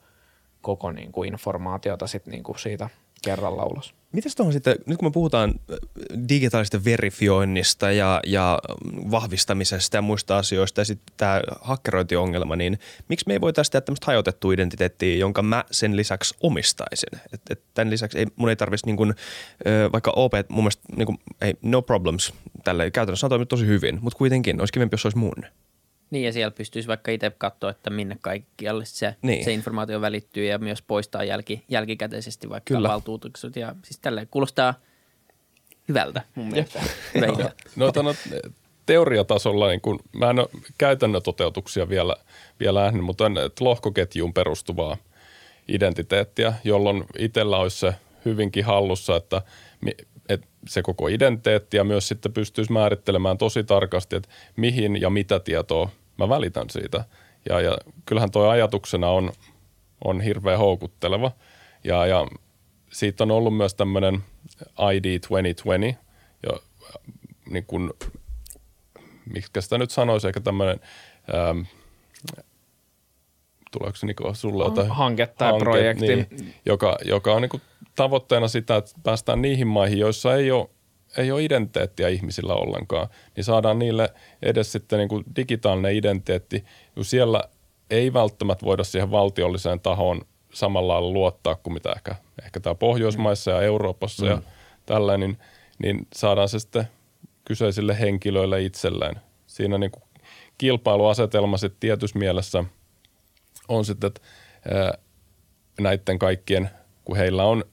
koko 0.61 0.91
niin 0.91 1.11
kuin 1.11 1.33
informaatiota 1.33 2.07
sit 2.07 2.25
niin 2.25 2.43
kuin 2.43 2.59
siitä 2.59 2.89
kerralla 3.25 3.65
ulos. 3.65 3.93
Mitäs 4.11 4.35
tuohon 4.35 4.53
sitten, 4.53 4.75
nyt 4.85 4.97
kun 4.97 5.07
me 5.07 5.11
puhutaan 5.11 5.49
äh, 5.49 5.77
digitaalisesta 6.29 6.83
verifioinnista 6.83 7.91
ja, 7.91 8.19
ja 8.25 8.59
vahvistamisesta 9.11 9.97
ja 9.97 10.01
muista 10.01 10.37
asioista 10.37 10.81
ja 10.81 10.85
sitten 10.85 11.13
tämä 11.17 11.41
hakkerointiongelma, 11.61 12.55
niin 12.55 12.79
miksi 13.07 13.25
me 13.27 13.33
ei 13.33 13.41
voitaisiin 13.41 13.71
tehdä 13.71 13.85
tämmöistä 13.85 14.05
hajotettua 14.05 14.53
identiteettiä, 14.53 15.15
jonka 15.15 15.41
mä 15.41 15.63
sen 15.71 15.95
lisäksi 15.95 16.35
omistaisin? 16.41 17.19
Et, 17.33 17.41
et 17.49 17.61
tämän 17.73 17.89
lisäksi 17.89 18.17
ei, 18.19 18.25
mun 18.35 18.49
ei 18.49 18.55
tarvitsisi 18.55 18.95
niin 18.95 19.15
vaikka 19.93 20.11
OP, 20.15 20.33
mun 20.49 20.63
mielestä 20.63 20.83
niin 20.95 21.05
kuin, 21.05 21.17
ei, 21.41 21.53
no 21.61 21.81
problems, 21.81 22.33
tällä 22.63 22.91
käytännössä 22.91 23.25
on 23.25 23.29
toiminut 23.29 23.49
tosi 23.49 23.65
hyvin, 23.65 23.99
mutta 24.01 24.17
kuitenkin 24.17 24.59
olisi 24.59 24.73
kivempi, 24.73 24.93
jos 24.93 25.05
olisi 25.05 25.17
mun. 25.17 25.45
Niin 26.13 26.25
ja 26.25 26.33
siellä 26.33 26.51
pystyisi 26.51 26.87
vaikka 26.87 27.11
itse 27.11 27.31
katsoa, 27.37 27.69
että 27.69 27.89
minne 27.89 28.17
kaikkialle 28.21 28.85
se, 28.85 29.15
Niin. 29.21 29.43
se 29.43 29.53
informaatio 29.53 30.01
välittyy 30.01 30.45
ja 30.45 30.59
myös 30.59 30.81
poistaa 30.81 31.23
jälki, 31.23 31.63
jälkikäteisesti 31.69 32.49
vaikka 32.49 32.73
Kyllä. 32.73 32.89
Valtuutukset. 32.89 33.55
Ja 33.55 33.75
siis 33.83 33.99
tälleen 33.99 34.27
kuulostaa 34.31 34.73
hyvältä 35.87 36.21
mun 36.35 36.47
mielestä. 36.47 36.81
Idea. 37.15 37.49
No 37.75 37.91
tänä 37.91 38.15
teoriatasolla, 38.85 39.67
niin 39.67 39.81
kun, 39.81 39.99
mä 40.11 40.29
en 40.29 40.39
ole 40.39 40.49
käytännön 40.77 41.21
toteutuksia 41.23 41.89
vielä, 41.89 42.15
vielä 42.59 42.83
nähnyt, 42.83 43.05
mutta 43.05 43.25
on, 43.25 43.35
lohkoketjuun 43.59 44.33
perustuvaa 44.33 44.97
identiteettiä, 45.67 46.53
jolloin 46.63 47.05
itsellä 47.17 47.57
olisi 47.57 47.77
se 47.77 47.93
hyvinkin 48.25 48.65
hallussa, 48.65 49.15
että, 49.15 49.41
että 50.29 50.47
se 50.67 50.81
koko 50.81 51.07
identiteetti 51.07 51.77
ja 51.77 51.83
myös 51.83 52.07
sitten 52.07 52.33
pystyisi 52.33 52.71
määrittelemään 52.71 53.37
tosi 53.37 53.63
tarkasti, 53.63 54.15
että 54.15 54.29
mihin 54.55 55.01
ja 55.01 55.09
mitä 55.09 55.39
tietoa 55.39 55.89
mä 56.17 56.29
välitän 56.29 56.69
siitä. 56.69 57.05
Ja, 57.49 57.61
ja 57.61 57.77
kyllähän 58.05 58.31
tuo 58.31 58.47
ajatuksena 58.47 59.09
on, 59.09 59.31
on 60.03 60.21
hirveän 60.21 60.57
houkutteleva. 60.57 61.31
Ja, 61.83 62.05
ja 62.05 62.27
siitä 62.91 63.23
on 63.23 63.31
ollut 63.31 63.57
myös 63.57 63.75
tämmöinen 63.75 64.23
ID 64.93 65.19
2020, 65.19 66.03
jo, 66.43 66.63
niin 67.49 67.65
kuin, 67.65 67.93
miksi 69.33 69.51
sitä 69.59 69.77
nyt 69.77 69.91
sanoisi, 69.91 70.27
ehkä 70.27 70.39
tämmöinen 70.39 70.79
ähm, 71.35 71.61
tuleeko 73.71 73.97
se 73.97 74.05
Niko 74.05 74.33
sulle 74.33 74.63
jotain 74.63 74.89
Hanke 74.89 75.27
tai 75.27 75.53
projekti. 75.59 76.15
Niin, 76.15 76.53
joka, 76.65 76.97
joka 77.05 77.33
on 77.33 77.41
niin 77.41 77.49
kuin 77.49 77.61
tavoitteena 77.95 78.47
sitä, 78.47 78.75
että 78.75 78.91
päästään 79.03 79.41
niihin 79.41 79.67
maihin, 79.67 79.99
joissa 79.99 80.35
ei 80.35 80.51
ole, 80.51 80.69
ei 81.17 81.31
ole 81.31 81.43
identiteettiä 81.43 82.07
ihmisillä 82.07 82.53
ollenkaan, 82.53 83.07
niin 83.35 83.43
saadaan 83.43 83.79
niille 83.79 84.13
edes 84.41 84.71
sitten 84.71 84.99
niin 84.99 85.09
kuin 85.09 85.23
digitaalinen 85.35 85.95
identiteetti. 85.95 86.63
Siellä 87.01 87.43
ei 87.89 88.13
välttämättä 88.13 88.65
voida 88.65 88.83
siihen 88.83 89.11
valtiolliseen 89.11 89.79
tahoon 89.79 90.21
samalla 90.53 90.93
lailla 90.93 91.11
luottaa 91.11 91.55
kuin 91.55 91.73
mitä 91.73 91.91
ehkä, 91.91 92.15
ehkä 92.43 92.59
tämä 92.59 92.75
Pohjoismaissa 92.75 93.51
ja 93.51 93.61
Euroopassa 93.61 94.25
mm. 94.25 94.31
ja 94.31 94.41
tällä, 94.85 95.17
niin, 95.17 95.37
niin 95.83 96.07
saadaan 96.15 96.49
se 96.49 96.59
sitten 96.59 96.87
kyseisille 97.45 97.99
henkilöille 97.99 98.61
itselleen. 98.61 99.15
Siinä 99.47 99.77
niin 99.77 99.91
kuin 99.91 100.03
kilpailuasetelma 100.57 101.57
sitten 101.57 101.79
tietyssä 101.79 102.19
mielessä 102.19 102.63
on 103.67 103.85
sitten, 103.85 104.07
että 104.07 104.21
näiden 105.79 106.19
kaikkien, 106.19 106.69
kun 107.05 107.17
heillä 107.17 107.43
on 107.43 107.63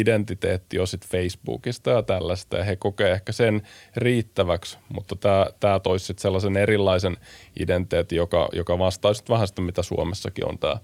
identiteetti 0.00 0.76
jo 0.76 0.86
sitten 0.86 1.10
Facebookista 1.10 1.90
ja 1.90 2.02
tällaista, 2.02 2.56
ja 2.56 2.64
he 2.64 2.76
kokee 2.76 3.12
ehkä 3.12 3.32
sen 3.32 3.62
riittäväksi, 3.96 4.78
mutta 4.88 5.16
tämä, 5.16 5.46
tämä 5.60 5.80
toisi 5.80 6.06
sitten 6.06 6.22
sellaisen 6.22 6.56
erilaisen 6.56 7.16
identiteetin, 7.60 8.16
joka, 8.16 8.48
joka 8.52 8.78
vastaa 8.78 9.14
sitten 9.14 9.34
vähän 9.34 9.48
sitä, 9.48 9.62
mitä 9.62 9.82
Suomessakin 9.82 10.48
on 10.48 10.58
tämä 10.58 10.76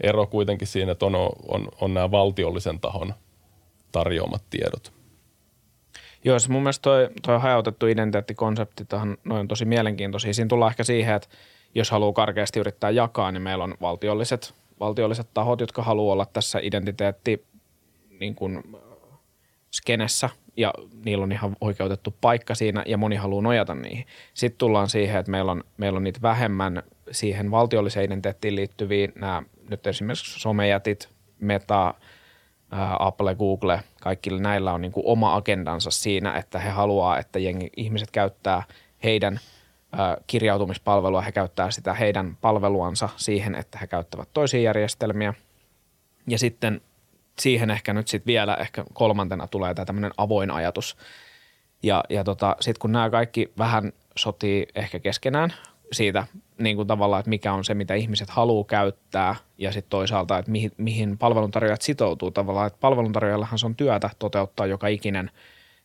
ero 0.00 0.26
kuitenkin 0.26 0.68
siinä, 0.68 0.92
että 0.92 1.06
on, 1.06 1.14
on, 1.48 1.68
on 1.80 1.94
nämä 1.94 2.10
valtiollisen 2.10 2.80
tahon 2.80 3.14
tarjoamat 3.92 4.42
tiedot. 4.50 4.92
Joo, 6.24 6.38
se 6.38 6.48
mun 6.48 6.62
mielestä 6.62 6.82
toi, 6.82 7.08
toi 7.22 7.40
hajautettu 7.40 7.86
identiteettikonsepti 7.86 8.84
tähän 8.84 9.16
noin 9.24 9.48
tosi 9.48 9.64
mielenkiintoisia. 9.64 10.34
Siinä 10.34 10.48
tullaan 10.48 10.70
ehkä 10.70 10.84
siihen, 10.84 11.14
että 11.14 11.28
jos 11.74 11.90
haluaa 11.90 12.12
karkeasti 12.12 12.60
yrittää 12.60 12.90
jakaa, 12.90 13.32
niin 13.32 13.42
meillä 13.42 13.64
on 13.64 13.74
valtiolliset, 13.80 14.54
valtiolliset 14.80 15.28
tahot, 15.34 15.60
jotka 15.60 15.82
haluaa 15.82 16.12
olla 16.12 16.26
tässä 16.26 16.58
identiteetti 16.62 17.44
niin 18.20 18.34
kuin, 18.34 18.62
skenessä 19.70 20.30
ja 20.56 20.72
niillä 21.04 21.22
on 21.22 21.32
ihan 21.32 21.56
oikeutettu 21.60 22.14
paikka 22.20 22.54
siinä 22.54 22.82
ja 22.86 22.98
moni 22.98 23.16
haluaa 23.16 23.42
nojata 23.42 23.74
niihin. 23.74 24.06
Sitten 24.34 24.58
tullaan 24.58 24.88
siihen, 24.88 25.20
että 25.20 25.30
meillä 25.30 25.52
on, 25.52 25.64
meillä 25.76 25.96
on 25.96 26.04
niitä 26.04 26.22
vähemmän 26.22 26.82
siihen 27.10 27.50
valtiolliseen 27.50 28.04
identiteettiin 28.04 28.56
liittyviä 28.56 29.08
nämä 29.14 29.42
nyt 29.70 29.86
esimerkiksi 29.86 30.40
somejätit, 30.40 31.08
Meta, 31.40 31.94
Apple, 32.98 33.34
Google, 33.34 33.80
kaikilla 34.00 34.40
näillä 34.40 34.72
on 34.72 34.80
niin 34.80 34.92
kuin 34.92 35.06
oma 35.06 35.34
agendansa 35.34 35.90
siinä, 35.90 36.38
että 36.38 36.58
he 36.58 36.70
haluaa, 36.70 37.18
että 37.18 37.38
jengi, 37.38 37.70
ihmiset 37.76 38.10
käyttää 38.10 38.62
heidän 39.04 39.40
kirjautumispalvelua, 40.26 41.20
he 41.20 41.32
käyttää 41.32 41.70
sitä 41.70 41.94
heidän 41.94 42.36
palveluansa 42.40 43.08
siihen, 43.16 43.54
että 43.54 43.78
he 43.78 43.86
käyttävät 43.86 44.28
toisia 44.34 44.60
järjestelmiä. 44.60 45.34
Ja 46.26 46.38
sitten 46.38 46.80
siihen 47.40 47.70
ehkä 47.70 47.92
nyt 47.92 48.08
sitten 48.08 48.26
vielä 48.26 48.54
ehkä 48.54 48.84
kolmantena 48.92 49.46
tulee 49.46 49.74
tämä 49.74 49.86
tämmöinen 49.86 50.12
avoin 50.16 50.50
ajatus. 50.50 50.96
Ja, 51.82 52.04
ja 52.08 52.24
tota, 52.24 52.56
sitten 52.60 52.80
kun 52.80 52.92
nämä 52.92 53.10
kaikki 53.10 53.52
vähän 53.58 53.92
sotii 54.16 54.66
ehkä 54.74 54.98
keskenään 54.98 55.54
siitä 55.92 56.26
niin 56.58 56.76
kuin 56.76 56.88
tavallaan, 56.88 57.20
että 57.20 57.30
mikä 57.30 57.52
on 57.52 57.64
se, 57.64 57.74
mitä 57.74 57.94
ihmiset 57.94 58.30
haluaa 58.30 58.64
käyttää 58.64 59.36
ja 59.58 59.72
sitten 59.72 59.90
toisaalta, 59.90 60.38
että 60.38 60.50
mihin, 60.50 60.72
mihin 60.76 61.18
palveluntarjoajat 61.18 61.82
sitoutuu 61.82 62.30
tavallaan, 62.30 62.66
että 62.66 62.78
palveluntarjoajallahan 62.80 63.58
se 63.58 63.66
on 63.66 63.76
työtä 63.76 64.10
toteuttaa 64.18 64.66
joka 64.66 64.88
ikinen 64.88 65.30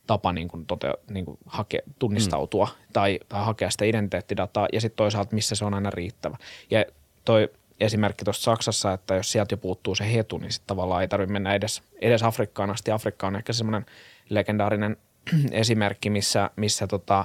tapa 0.06 0.32
niin 0.32 0.48
kuin 0.48 0.66
tote, 0.66 0.92
niin 1.10 1.24
kuin 1.24 1.38
hake, 1.46 1.82
tunnistautua 1.98 2.64
mm. 2.64 2.92
tai, 2.92 3.20
tai 3.28 3.44
hakea 3.44 3.70
sitä 3.70 3.84
identiteettidataa 3.84 4.68
ja 4.72 4.80
sitten 4.80 4.96
toisaalta, 4.96 5.34
missä 5.34 5.54
se 5.54 5.64
on 5.64 5.74
aina 5.74 5.90
riittävä. 5.90 6.36
Ja 6.70 6.84
toi 7.24 7.48
esimerkki 7.80 8.24
tuosta 8.24 8.44
Saksassa, 8.44 8.92
että 8.92 9.14
jos 9.14 9.32
sieltä 9.32 9.52
jo 9.52 9.56
puuttuu 9.56 9.94
se 9.94 10.12
hetu, 10.12 10.38
niin 10.38 10.52
sitten 10.52 10.66
tavallaan 10.66 11.02
ei 11.02 11.08
tarvitse 11.08 11.32
mennä 11.32 11.54
edes, 11.54 11.82
edes 12.00 12.22
Afrikkaan 12.22 12.70
asti. 12.70 12.90
Afrikka 12.90 13.26
on 13.26 13.36
ehkä 13.36 13.52
semmoinen 13.52 13.86
legendaarinen 14.28 14.96
esimerkki, 15.50 16.10
missä, 16.10 16.50
missä 16.56 16.86
tota, 16.86 17.24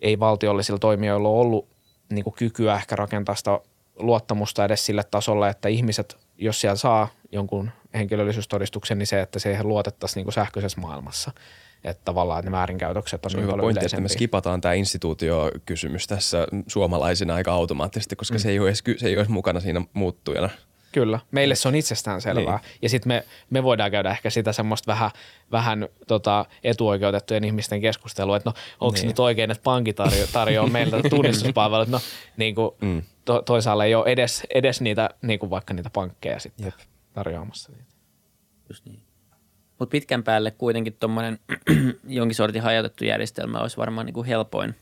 ei 0.00 0.20
valtiollisilla 0.20 0.78
toimijoilla 0.78 1.28
ole 1.28 1.40
ollut 1.40 1.68
niin 2.10 2.24
kuin 2.24 2.34
kykyä 2.34 2.74
ehkä 2.74 2.96
rakentaa 2.96 3.34
sitä 3.34 3.60
luottamusta 3.96 4.64
edes 4.64 4.86
sille 4.86 5.04
tasolle, 5.10 5.48
että 5.48 5.68
ihmiset, 5.68 6.16
jos 6.38 6.60
siellä 6.60 6.76
saa 6.76 7.08
jonkun 7.32 7.70
henkilöllisyystodistuksen, 7.94 8.98
niin 8.98 9.06
se, 9.06 9.20
että 9.20 9.38
siihen 9.38 9.68
luotettaisiin 9.68 10.16
niin 10.16 10.24
kuin 10.24 10.34
sähköisessä 10.34 10.80
maailmassa. 10.80 11.30
Että 11.84 12.02
tavallaan 12.04 12.44
ne 12.44 12.50
väärinkäytökset 12.50 13.26
on, 13.26 13.30
on 13.30 13.36
niin 13.36 13.42
hyvä 13.42 13.50
paljon 13.50 13.64
pointti, 13.64 13.84
että 13.84 14.00
me 14.00 14.08
skipataan 14.08 14.60
tämä 14.60 14.74
instituutiokysymys 14.74 16.06
tässä 16.06 16.46
suomalaisina 16.66 17.34
aika 17.34 17.52
automaattisesti, 17.52 18.16
koska 18.16 18.34
mm. 18.34 18.38
se, 18.38 18.50
ei 18.50 18.58
ole 18.58 18.68
edes, 18.68 18.82
se 18.96 19.06
ei 19.06 19.12
ole 19.12 19.20
edes 19.20 19.28
mukana 19.28 19.60
siinä 19.60 19.82
muuttujana. 19.92 20.50
Kyllä, 20.92 21.20
meille 21.30 21.54
se 21.54 21.68
on 21.68 21.74
itsestään 21.74 22.20
selvää. 22.20 22.56
Niin. 22.56 22.78
Ja 22.82 22.88
sitten 22.88 23.08
me, 23.08 23.24
me 23.50 23.62
voidaan 23.62 23.90
käydä 23.90 24.10
ehkä 24.10 24.30
sitä 24.30 24.52
semmoista 24.52 24.92
vähän, 24.92 25.10
vähän 25.52 25.88
tota, 26.06 26.46
etuoikeutettujen 26.64 27.44
ihmisten 27.44 27.80
keskustelua, 27.80 28.36
että 28.36 28.50
no 28.50 28.54
onko 28.80 28.92
niin. 28.92 29.00
se 29.00 29.06
nyt 29.06 29.18
oikein, 29.18 29.50
että 29.50 29.62
pankki 29.62 29.92
tarjo- 29.92 30.28
tarjoaa 30.32 30.66
meiltä 30.78 30.96
tunnistuspalvelut. 31.10 31.88
No 31.88 32.00
niin 32.36 32.54
kuin, 32.54 32.70
mm. 32.80 33.02
to, 33.24 33.42
toisaalla 33.42 33.84
ei 33.84 33.94
ole 33.94 34.04
edes, 34.08 34.42
edes 34.54 34.80
niitä, 34.80 35.10
niin 35.22 35.38
kuin 35.38 35.50
vaikka 35.50 35.74
niitä 35.74 35.90
pankkeja 35.90 36.38
sitten 36.38 36.64
Jep. 36.66 36.74
tarjoamassa 37.12 37.72
niitä. 37.72 37.92
Just 38.68 38.86
niin. 38.86 39.00
Mutta 39.78 39.90
pitkän 39.90 40.22
päälle 40.22 40.50
kuitenkin 40.50 40.96
tuommoinen 41.00 41.38
jonkin 42.18 42.34
sortin 42.34 42.62
hajautettu 42.62 43.04
järjestelmä 43.04 43.58
olisi 43.58 43.76
varmaan 43.76 44.06
niin 44.06 44.14
kuin 44.14 44.26
helpoin 44.26 44.74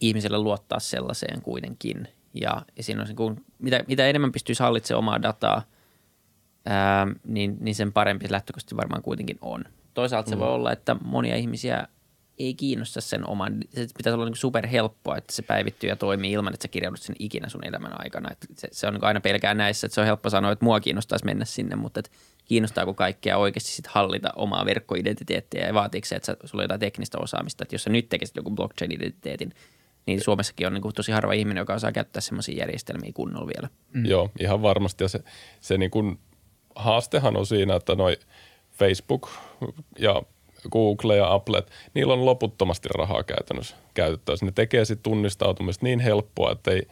ihmiselle 0.00 0.38
luottaa 0.38 0.80
sellaiseen 0.80 1.42
kuitenkin. 1.42 2.08
Ja, 2.34 2.62
ja 2.76 2.82
siinä 2.82 3.00
olisi 3.00 3.10
niin 3.10 3.16
kuin, 3.16 3.44
mitä, 3.58 3.84
mitä 3.88 4.06
enemmän 4.06 4.32
pystyisi 4.32 4.62
hallitsemaan 4.62 4.98
omaa 4.98 5.22
dataa, 5.22 5.62
ää, 6.66 7.06
niin, 7.24 7.56
niin 7.60 7.74
sen 7.74 7.92
parempi 7.92 8.26
se 8.26 8.32
lähtökohtaisesti 8.32 8.76
varmaan 8.76 9.02
kuitenkin 9.02 9.38
on. 9.40 9.64
Toisaalta 9.94 10.28
se 10.28 10.34
Mm. 10.34 10.40
voi 10.40 10.48
olla, 10.48 10.72
että 10.72 10.96
monia 11.04 11.36
ihmisiä 11.36 11.88
ei 12.38 12.54
kiinnosta 12.54 13.00
sen 13.00 13.26
oman, 13.28 13.56
se 13.70 13.86
pitäisi 13.96 14.14
olla 14.14 14.24
niin 14.24 14.36
superhelppoa, 14.36 15.16
että 15.16 15.32
se 15.32 15.42
päivittyy 15.42 15.90
ja 15.90 15.96
toimii 15.96 16.32
ilman, 16.32 16.54
että 16.54 16.64
sä 16.64 16.68
kirjaudut 16.68 17.00
sen 17.00 17.16
ikinä 17.18 17.48
sun 17.48 17.66
elämän 17.66 18.00
aikana. 18.00 18.30
Että 18.32 18.46
se, 18.56 18.68
se 18.72 18.86
on 18.86 18.94
niin 18.94 19.04
aina 19.04 19.20
pelkää 19.20 19.54
näissä, 19.54 19.86
että 19.86 19.94
se 19.94 20.00
on 20.00 20.06
helppo 20.06 20.30
sanoa, 20.30 20.52
että 20.52 20.64
mua 20.64 20.80
kiinnostaisi 20.80 21.24
mennä 21.24 21.44
sinne, 21.44 21.76
mutta 21.76 22.00
että 22.00 22.10
kiinnostaako 22.50 22.94
kaikkea 22.94 23.38
oikeasti 23.38 23.70
sit 23.70 23.86
hallita 23.86 24.32
omaa 24.36 24.64
verkkoidentiteettiä 24.64 25.66
ja 25.66 25.74
vaatiiko 25.74 26.06
se, 26.06 26.16
että 26.16 26.36
sulla 26.44 26.62
on 26.62 26.64
jotain 26.64 26.80
teknistä 26.80 27.18
osaamista, 27.18 27.64
että 27.64 27.74
jos 27.74 27.84
sä 27.84 27.90
nyt 27.90 28.08
tekisit 28.08 28.36
joku 28.36 28.50
blockchain-identiteetin, 28.50 29.54
niin 30.06 30.24
Suomessakin 30.24 30.66
on 30.66 30.74
niin 30.74 30.82
kuin 30.82 30.94
tosi 30.94 31.12
harva 31.12 31.32
ihminen, 31.32 31.60
joka 31.60 31.74
osaa 31.74 31.92
käyttää 31.92 32.20
semmoisia 32.20 32.58
järjestelmiä 32.58 33.10
kunnolla 33.14 33.46
vielä. 33.46 33.68
Mm. 33.92 34.06
Joo, 34.06 34.30
ihan 34.40 34.62
varmasti. 34.62 35.04
Ja 35.04 35.08
se, 35.08 35.20
se 35.60 35.78
niin 35.78 35.90
kuin 35.90 36.18
haastehan 36.74 37.36
on 37.36 37.46
siinä, 37.46 37.76
että 37.76 37.94
noi 37.94 38.16
Facebook 38.72 39.28
ja 39.98 40.22
Google 40.70 41.16
ja 41.16 41.34
Apple, 41.34 41.62
niillä 41.94 42.12
on 42.12 42.24
loputtomasti 42.24 42.88
rahaa 42.94 43.22
käytännössä 43.22 43.76
käytettävissä. 43.94 44.46
Ne 44.46 44.52
tekee 44.52 44.84
sitten 44.84 45.12
tunnistautumista 45.12 45.84
niin 45.84 46.00
helppoa, 46.00 46.52
että 46.52 46.70
ei, 46.70 46.82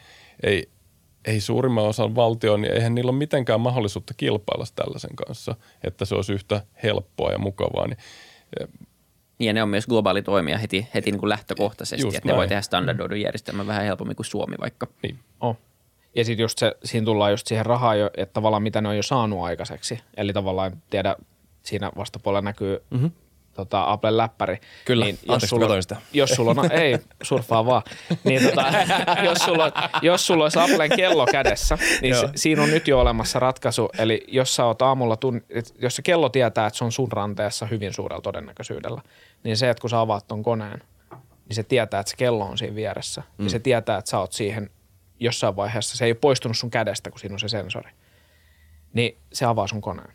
ei, 0.42 0.68
ei 1.28 1.40
suurimman 1.40 1.84
osan 1.84 2.14
valtioon, 2.14 2.60
niin 2.60 2.72
eihän 2.74 2.94
niillä 2.94 3.10
ole 3.10 3.18
mitenkään 3.18 3.60
mahdollisuutta 3.60 4.14
kilpailla 4.14 4.64
tällaisen 4.74 5.16
kanssa, 5.16 5.54
että 5.84 6.04
se 6.04 6.14
olisi 6.14 6.32
yhtä 6.32 6.62
helppoa 6.82 7.32
ja 7.32 7.38
mukavaa. 7.38 7.86
Niin 7.86 7.98
Niin 9.38 9.46
ja 9.46 9.52
ne 9.52 9.62
on 9.62 9.68
myös 9.68 9.86
globaali 9.86 10.22
toimija 10.22 10.58
heti, 10.58 10.88
heti 10.94 11.10
niin 11.10 11.18
kuin 11.20 11.30
lähtökohtaisesti, 11.30 12.06
Just 12.06 12.16
että 12.16 12.28
ne 12.28 12.32
voi 12.32 12.40
näin. 12.40 12.48
tehdä 12.48 12.62
standardoidun 12.62 13.20
järjestelmän 13.20 13.66
vähän 13.66 13.84
helpommin 13.84 14.16
kuin 14.16 14.26
Suomi 14.26 14.56
vaikka. 14.60 14.86
niin, 15.02 15.18
Oh. 15.40 15.56
Ja 16.14 16.24
sitten 16.24 16.44
just 16.44 16.58
se, 16.58 16.76
siinä 16.84 17.04
tullaan 17.04 17.30
just 17.30 17.46
siihen 17.46 17.66
rahaan, 17.66 17.98
jo, 17.98 18.10
että 18.16 18.32
tavallaan 18.32 18.62
mitä 18.62 18.80
ne 18.80 18.88
on 18.88 18.96
jo 18.96 19.02
saanut 19.02 19.44
aikaiseksi. 19.44 20.00
Eli 20.16 20.32
tavallaan 20.32 20.82
tiedä, 20.90 21.16
siinä 21.62 21.92
vastapuolella 21.96 22.42
näkyy 22.42 22.82
mm-hmm. 22.90 23.10
Tota, 23.58 23.92
Applen 23.92 24.16
läppäri. 24.16 24.58
Kyllä. 24.84 25.04
niin 25.04 25.18
Anteeksi, 25.28 25.54
mä 25.54 25.60
katsoin 25.60 25.82
sitä. 25.82 25.96
Jos 26.12 26.30
sulla 26.30 26.50
on, 26.50 26.72
ei, 26.72 26.98
surffaa 27.22 27.66
vaan. 27.66 27.82
Niin 28.24 28.42
tota, 28.42 28.64
jos, 29.28 29.38
sulla 29.38 29.64
on, 29.64 29.72
jos 30.02 30.26
sulla 30.26 30.44
olisi 30.44 30.58
Applen 30.58 30.90
kello 30.96 31.26
kädessä, 31.26 31.78
niin 32.02 32.16
se, 32.16 32.28
siinä 32.36 32.62
on 32.62 32.70
nyt 32.70 32.88
jo 32.88 33.00
olemassa 33.00 33.38
ratkaisu. 33.38 33.88
Eli 33.98 34.24
jos 34.28 34.56
sä 34.56 34.64
oot 34.64 34.82
aamulla, 34.82 35.16
tun, 35.16 35.42
et 35.50 35.74
jos 35.78 35.96
se 35.96 36.02
kello 36.02 36.28
tietää, 36.28 36.66
että 36.66 36.78
se 36.78 36.84
on 36.84 36.92
sun 36.92 37.12
ranteessa 37.12 37.66
hyvin 37.66 37.92
suurella 37.92 38.22
todennäköisyydellä, 38.22 39.02
niin 39.44 39.56
se, 39.56 39.70
että 39.70 39.80
kun 39.80 39.90
sä 39.90 40.00
avaat 40.00 40.26
ton 40.26 40.42
koneen, 40.42 40.82
niin 41.48 41.54
se 41.54 41.62
tietää, 41.62 42.00
että 42.00 42.10
se 42.10 42.16
kello 42.16 42.44
on 42.44 42.58
siinä 42.58 42.74
vieressä. 42.74 43.22
Mm. 43.38 43.44
Ja 43.44 43.50
se 43.50 43.58
tietää, 43.58 43.98
että 43.98 44.10
sä 44.10 44.18
oot 44.18 44.32
siihen 44.32 44.70
jossain 45.20 45.56
vaiheessa, 45.56 45.96
se 45.96 46.04
ei 46.04 46.10
ole 46.10 46.18
poistunut 46.20 46.56
sun 46.56 46.70
kädestä, 46.70 47.10
kun 47.10 47.20
siinä 47.20 47.34
on 47.34 47.40
se 47.40 47.48
sensori. 47.48 47.90
Niin 48.92 49.18
se 49.32 49.44
avaa 49.44 49.66
sun 49.66 49.80
koneen. 49.80 50.12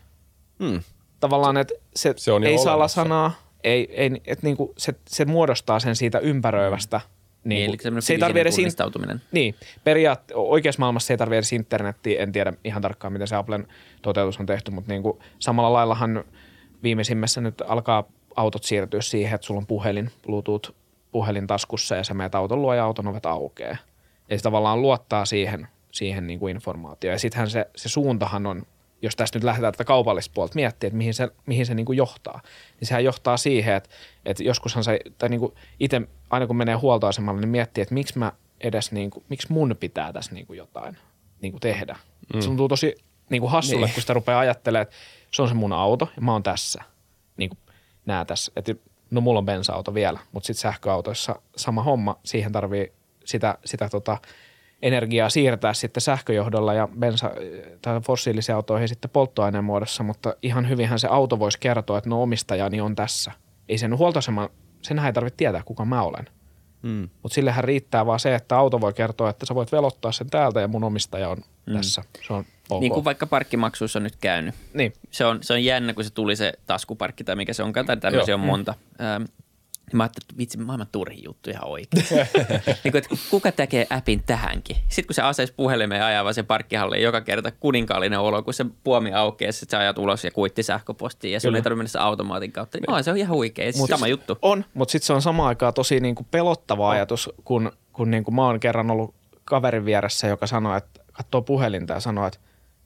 Hmm. 0.59 0.81
Tavallaan, 1.23 1.57
että 1.57 1.73
se, 1.95 2.13
Se 2.17 2.31
on 2.31 2.43
ei 2.43 2.47
olemassa. 2.49 2.69
salasanaa, 2.71 3.31
ei, 3.63 3.87
ei, 4.01 4.11
että 4.25 4.45
niinku 4.47 4.73
se, 4.77 4.93
se 5.07 5.25
muodostaa 5.25 5.79
sen 5.79 5.95
siitä 5.95 6.19
ympäröivästä. 6.19 7.01
Niin, 7.43 7.57
Niinku, 7.57 7.71
eli 7.73 7.83
semmoinen 7.83 8.01
se 8.01 8.13
ei 8.13 8.19
tarvitse 8.19 8.41
edes 8.41 8.53
in- 8.57 8.61
tunnistautuminen. 8.61 9.21
niin, 9.31 9.55
periaat- 9.83 10.31
oikeassa 10.35 10.79
maailmassa 10.79 11.13
ei 11.13 11.17
tarvitse 11.17 11.37
edes 11.37 11.53
internettiä, 11.53 12.23
en 12.23 12.31
tiedä 12.31 12.53
ihan 12.63 12.81
tarkkaan, 12.81 13.13
miten 13.13 13.27
se 13.27 13.35
Applen 13.35 13.67
toteutus 14.01 14.39
on 14.39 14.45
tehty, 14.45 14.71
mutta 14.71 14.91
niin 14.91 15.03
kuin 15.03 15.19
samalla 15.39 15.73
laillahan 15.73 16.23
viimeisimmässä 16.83 17.41
nyt 17.41 17.61
alkaa 17.67 18.03
autot 18.35 18.63
siirtyä 18.63 19.01
siihen, 19.01 19.35
että 19.35 19.47
sulla 19.47 19.57
on 19.57 19.67
puhelin, 19.67 20.11
Bluetooth 20.25 20.71
puhelin 21.11 21.47
taskussa 21.47 21.95
ja 21.95 22.03
sä 22.03 22.13
menet 22.13 22.35
auton 22.35 22.61
luo 22.61 22.73
ja 22.73 22.85
auton 22.85 23.07
ovet 23.07 23.25
aukeaa. 23.25 23.77
Eli 24.29 24.39
se 24.39 24.43
tavallaan 24.43 24.81
luottaa 24.81 25.25
siihen, 25.25 25.67
siihen 25.91 26.27
niin 26.27 26.39
kuin 26.39 26.55
informaatioon. 26.55 27.13
Ja 27.13 27.19
sittenhän 27.19 27.49
se, 27.49 27.65
se 27.75 27.89
suuntahan 27.89 28.45
on, 28.45 28.63
jos 29.03 29.15
tästä 29.15 29.39
nyt 29.39 29.43
lähdetään 29.43 29.73
tätä 29.73 29.83
kaupallista 29.83 30.31
puolta 30.33 30.55
miettiä, 30.55 30.87
että 30.87 30.97
mihin 30.97 31.13
se, 31.13 31.29
mihin 31.45 31.65
se 31.65 31.73
niin 31.73 31.85
kuin 31.85 31.97
johtaa, 31.97 32.41
niin 32.79 32.87
sehän 32.87 33.03
johtaa 33.03 33.37
siihen, 33.37 33.75
että, 33.75 33.89
että 34.25 34.43
joskushan 34.43 34.83
se, 34.83 34.99
tai 35.17 35.29
niin 35.29 35.39
kuin 35.39 35.53
itse 35.79 36.01
aina 36.29 36.47
kun 36.47 36.57
menee 36.57 36.75
huoltoasemalle, 36.75 37.41
niin 37.41 37.49
miettii, 37.49 37.81
että 37.81 37.93
miksi 37.93 38.19
mä 38.19 38.31
edes, 38.61 38.91
niin 38.91 39.09
kuin, 39.09 39.25
miksi 39.29 39.51
mun 39.51 39.75
pitää 39.79 40.13
tässä 40.13 40.33
niin 40.33 40.47
kuin 40.47 40.57
jotain 40.57 40.97
niin 41.41 41.51
kuin 41.51 41.61
tehdä. 41.61 41.95
Mm. 42.33 42.41
Se 42.41 42.47
tuntuu 42.47 42.67
tosi 42.67 42.95
niin 43.29 43.41
kuin 43.41 43.51
hassulle, 43.51 43.85
niin. 43.85 43.93
kun 43.93 44.01
sitä 44.01 44.13
rupeaa 44.13 44.39
ajattelemaan, 44.39 44.81
että 44.81 44.95
se 45.31 45.41
on 45.41 45.47
se 45.47 45.53
mun 45.53 45.73
auto 45.73 46.09
ja 46.15 46.21
mä 46.21 46.31
oon 46.31 46.43
tässä, 46.43 46.83
niin 47.37 47.49
kuin 47.49 47.59
nää 48.05 48.25
tässä. 48.25 48.51
Että 48.55 48.75
no 49.11 49.21
mulla 49.21 49.39
on 49.39 49.45
bensa-auto 49.45 49.93
vielä, 49.93 50.19
mutta 50.31 50.47
sitten 50.47 50.61
sähköautoissa 50.61 51.35
sama 51.55 51.83
homma, 51.83 52.19
siihen 52.23 52.51
tarvii 52.51 52.93
sitä, 53.25 53.57
sitä 53.65 53.89
tota, 53.89 54.17
energiaa 54.83 55.29
siirtää 55.29 55.73
sitten 55.73 56.01
sähköjohdolla 56.01 56.73
ja 56.73 56.89
bensa- 56.99 57.33
tai 57.81 58.01
fossiilisiin 58.01 58.55
autoihin 58.55 58.87
sitten 58.87 59.11
polttoaineen 59.11 59.63
muodossa, 59.63 60.03
mutta 60.03 60.35
ihan 60.41 60.69
hyvinhän 60.69 60.99
se 60.99 61.07
auto 61.07 61.39
voisi 61.39 61.59
kertoa, 61.59 61.97
että 61.97 62.09
no 62.09 62.21
omistajani 62.21 62.81
on 62.81 62.95
tässä. 62.95 63.31
Ei 63.69 63.77
sen 63.77 63.97
huoltoasema, 63.97 64.49
senhän 64.81 65.07
ei 65.07 65.13
tarvitse 65.13 65.37
tietää, 65.37 65.63
kuka 65.65 65.85
mä 65.85 66.03
olen. 66.03 66.29
Mm. 66.81 67.09
Mutta 67.23 67.35
sillehän 67.35 67.63
riittää 67.63 68.05
vaan 68.05 68.19
se, 68.19 68.35
että 68.35 68.57
auto 68.57 68.81
voi 68.81 68.93
kertoa, 68.93 69.29
että 69.29 69.45
sä 69.45 69.55
voit 69.55 69.71
velottaa 69.71 70.11
sen 70.11 70.29
täältä 70.29 70.61
ja 70.61 70.67
mun 70.67 70.83
omistaja 70.83 71.29
on 71.29 71.37
mm. 71.65 71.73
tässä. 71.73 72.03
Se 72.27 72.33
on 72.33 72.45
ok. 72.69 72.81
Niin 72.81 72.91
kuin 72.91 73.05
vaikka 73.05 73.27
parkkimaksuissa 73.27 73.99
on 73.99 74.03
nyt 74.03 74.15
käynyt. 74.15 74.55
Niin. 74.73 74.93
Se 75.11 75.25
on, 75.25 75.43
se 75.43 75.53
on 75.53 75.63
jännä, 75.63 75.93
kun 75.93 76.03
se 76.03 76.13
tuli 76.13 76.35
se 76.35 76.53
taskuparkki 76.65 77.23
tai 77.23 77.35
mikä 77.35 77.53
se 77.53 77.63
onkaan, 77.63 77.85
tai 77.85 77.97
tämmöisiä 77.97 78.35
on 78.35 78.41
monta. 78.41 78.73
Ähm, 79.01 79.21
niin 79.21 79.29
mä 79.97 80.03
ajattelin, 80.03 80.25
että 80.25 80.37
vitsi, 80.37 80.57
maailman 80.57 80.87
turhin 80.91 81.23
juttu 81.23 81.49
ihan 81.49 81.67
oikein. 81.67 82.05
niin 82.83 82.91
kuin, 82.91 82.97
että 82.97 83.15
kuka 83.29 83.51
tekee 83.51 83.87
appin 83.89 84.23
tähänkin? 84.25 84.75
Sitten 84.89 85.07
kun 85.07 85.13
se 85.13 85.21
aseis 85.21 85.51
puhelimeen 85.51 85.99
ja 85.99 86.07
ajaa 86.07 86.33
se 86.33 86.43
parkkihalli 86.43 87.01
joka 87.01 87.21
kerta 87.21 87.51
kuninkaallinen 87.51 88.19
olo, 88.19 88.43
kun 88.43 88.53
se 88.53 88.65
puomi 88.83 89.13
aukeaa, 89.13 89.51
sitten 89.51 89.77
sä 89.77 89.79
ajat 89.79 89.97
ulos 89.97 90.23
ja 90.23 90.31
kuitti 90.31 90.63
sähköpostiin 90.63 91.33
ja 91.33 91.39
sun 91.39 91.55
ei 91.55 91.61
tarvitse 91.61 91.97
mennä 91.97 92.05
automaatin 92.05 92.51
kautta. 92.51 92.77
Niin, 92.77 92.95
no, 92.95 93.03
se 93.03 93.11
on 93.11 93.17
ihan 93.17 93.35
huikea. 93.35 93.71
Mut, 93.77 93.89
sama 93.89 94.07
juttu. 94.07 94.37
On, 94.41 94.65
mutta 94.73 94.91
sitten 94.91 95.07
se 95.07 95.13
on 95.13 95.21
samaan 95.21 95.49
aikaan 95.49 95.73
tosi 95.73 95.99
niin 95.99 96.15
kuin 96.15 96.27
pelottava 96.31 96.87
on. 96.87 96.91
ajatus, 96.91 97.29
kun, 97.43 97.71
kun 97.93 98.11
niin 98.11 98.23
kuin 98.23 98.35
mä 98.35 98.45
oon 98.45 98.59
kerran 98.59 98.91
ollut 98.91 99.15
kaverin 99.45 99.85
vieressä, 99.85 100.27
joka 100.27 100.47
sanoi, 100.47 100.77
että 100.77 101.01
katsoo 101.13 101.41
puhelinta 101.41 101.93
ja 101.93 101.99
sanoo, 101.99 102.27
että 102.27 102.39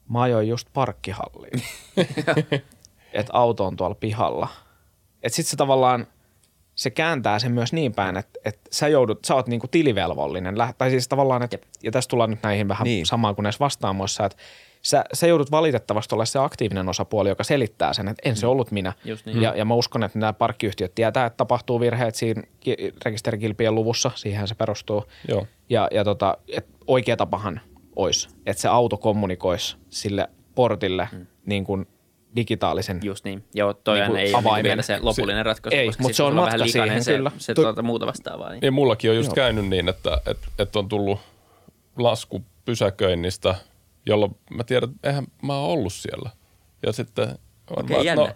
mä 0.08 0.22
ajoin 0.22 0.48
just 0.48 0.68
parkkihalliin. 0.72 1.62
että 3.12 3.32
auto 3.32 3.66
on 3.66 3.76
tuolla 3.76 3.94
pihalla. 3.94 4.48
Että 5.22 5.36
sitten 5.36 5.50
se 5.50 5.56
tavallaan– 5.56 6.06
se 6.78 6.90
kääntää 6.90 7.38
sen 7.38 7.52
myös 7.52 7.72
niin 7.72 7.94
päin, 7.94 8.16
että, 8.16 8.40
että 8.44 8.60
sä 8.72 8.88
joudut, 8.88 9.24
sä 9.24 9.34
oot 9.34 9.48
niinku 9.48 9.68
tilivelvollinen. 9.68 10.54
Tai 10.78 10.90
siis 10.90 11.08
tavallaan, 11.08 11.42
että, 11.42 11.58
ja 11.82 11.90
tässä 11.90 12.08
tullaan 12.08 12.30
nyt 12.30 12.42
näihin 12.42 12.68
vähän 12.68 12.84
niin. 12.84 13.06
samaan 13.06 13.34
kuin 13.34 13.42
näissä 13.42 13.60
vastaamoissa, 13.60 14.26
että 14.26 14.38
sä, 14.82 15.04
sä 15.12 15.26
joudut 15.26 15.50
valitettavasti 15.50 16.14
olla 16.14 16.24
se 16.24 16.38
aktiivinen 16.38 16.88
osapuoli, 16.88 17.28
joka 17.28 17.44
selittää 17.44 17.92
sen, 17.92 18.08
että 18.08 18.28
en 18.28 18.36
se 18.36 18.46
mm. 18.46 18.50
ollut 18.50 18.70
minä. 18.70 18.92
niin. 19.26 19.42
Ja, 19.42 19.54
ja 19.56 19.64
mä 19.64 19.74
uskon, 19.74 20.04
että 20.04 20.18
nämä 20.18 20.32
parkkiyhtiöt 20.32 20.94
tietää, 20.94 21.26
että 21.26 21.36
tapahtuu 21.36 21.80
virheet 21.80 22.14
siinä 22.14 22.42
rekisterikilpien 23.04 23.74
luvussa, 23.74 24.10
siihen 24.14 24.48
se 24.48 24.54
perustuu. 24.54 25.04
Joo. 25.28 25.46
Ja, 25.68 25.88
ja 25.90 26.04
tota, 26.04 26.38
että 26.56 26.72
oikea 26.86 27.16
tapahan 27.16 27.60
olisi, 27.96 28.28
että 28.46 28.60
se 28.60 28.68
auto 28.68 28.96
kommunikoisi 28.96 29.76
sille 29.88 30.28
portille 30.54 31.08
mm. 31.12 31.26
niin 31.46 31.64
kuin 31.64 31.86
digitaalisen 32.38 33.00
Just 33.02 33.24
niin. 33.24 33.44
Joo, 33.54 33.74
toi 33.74 34.00
niin 34.00 34.16
ei 34.16 34.34
ole 34.34 34.62
vielä 34.62 34.82
se 34.82 34.98
lopullinen 35.02 35.46
ratkaisu, 35.46 35.76
ei, 35.76 35.86
koska 35.86 36.02
mutta 36.02 36.16
se 36.16 36.22
on 36.22 36.34
matka 36.34 36.52
vähän 36.52 36.68
siihen, 36.68 37.04
se, 37.04 37.16
kyllä. 37.16 37.30
se, 37.38 37.54
tuota 37.54 37.82
muuta 37.82 38.06
vastaavaa. 38.06 38.50
Niin. 38.50 38.60
Ja 38.62 38.72
mullakin 38.72 39.10
on 39.10 39.16
just 39.16 39.28
Joo. 39.28 39.34
käynyt 39.34 39.68
niin, 39.68 39.88
että, 39.88 40.20
että, 40.26 40.46
että 40.58 40.78
on 40.78 40.88
tullut 40.88 41.20
lasku 41.96 42.44
pysäköinnistä, 42.64 43.54
jolloin 44.06 44.36
mä 44.50 44.64
tiedän, 44.64 44.90
että 44.90 45.08
eihän 45.08 45.26
mä 45.42 45.58
oon 45.58 45.70
ollut 45.70 45.92
siellä. 45.92 46.30
Ja 46.86 46.92
sitten 46.92 47.28
on 47.70 47.84
okay, 47.84 47.96
vaan, 47.96 48.16
no, 48.16 48.28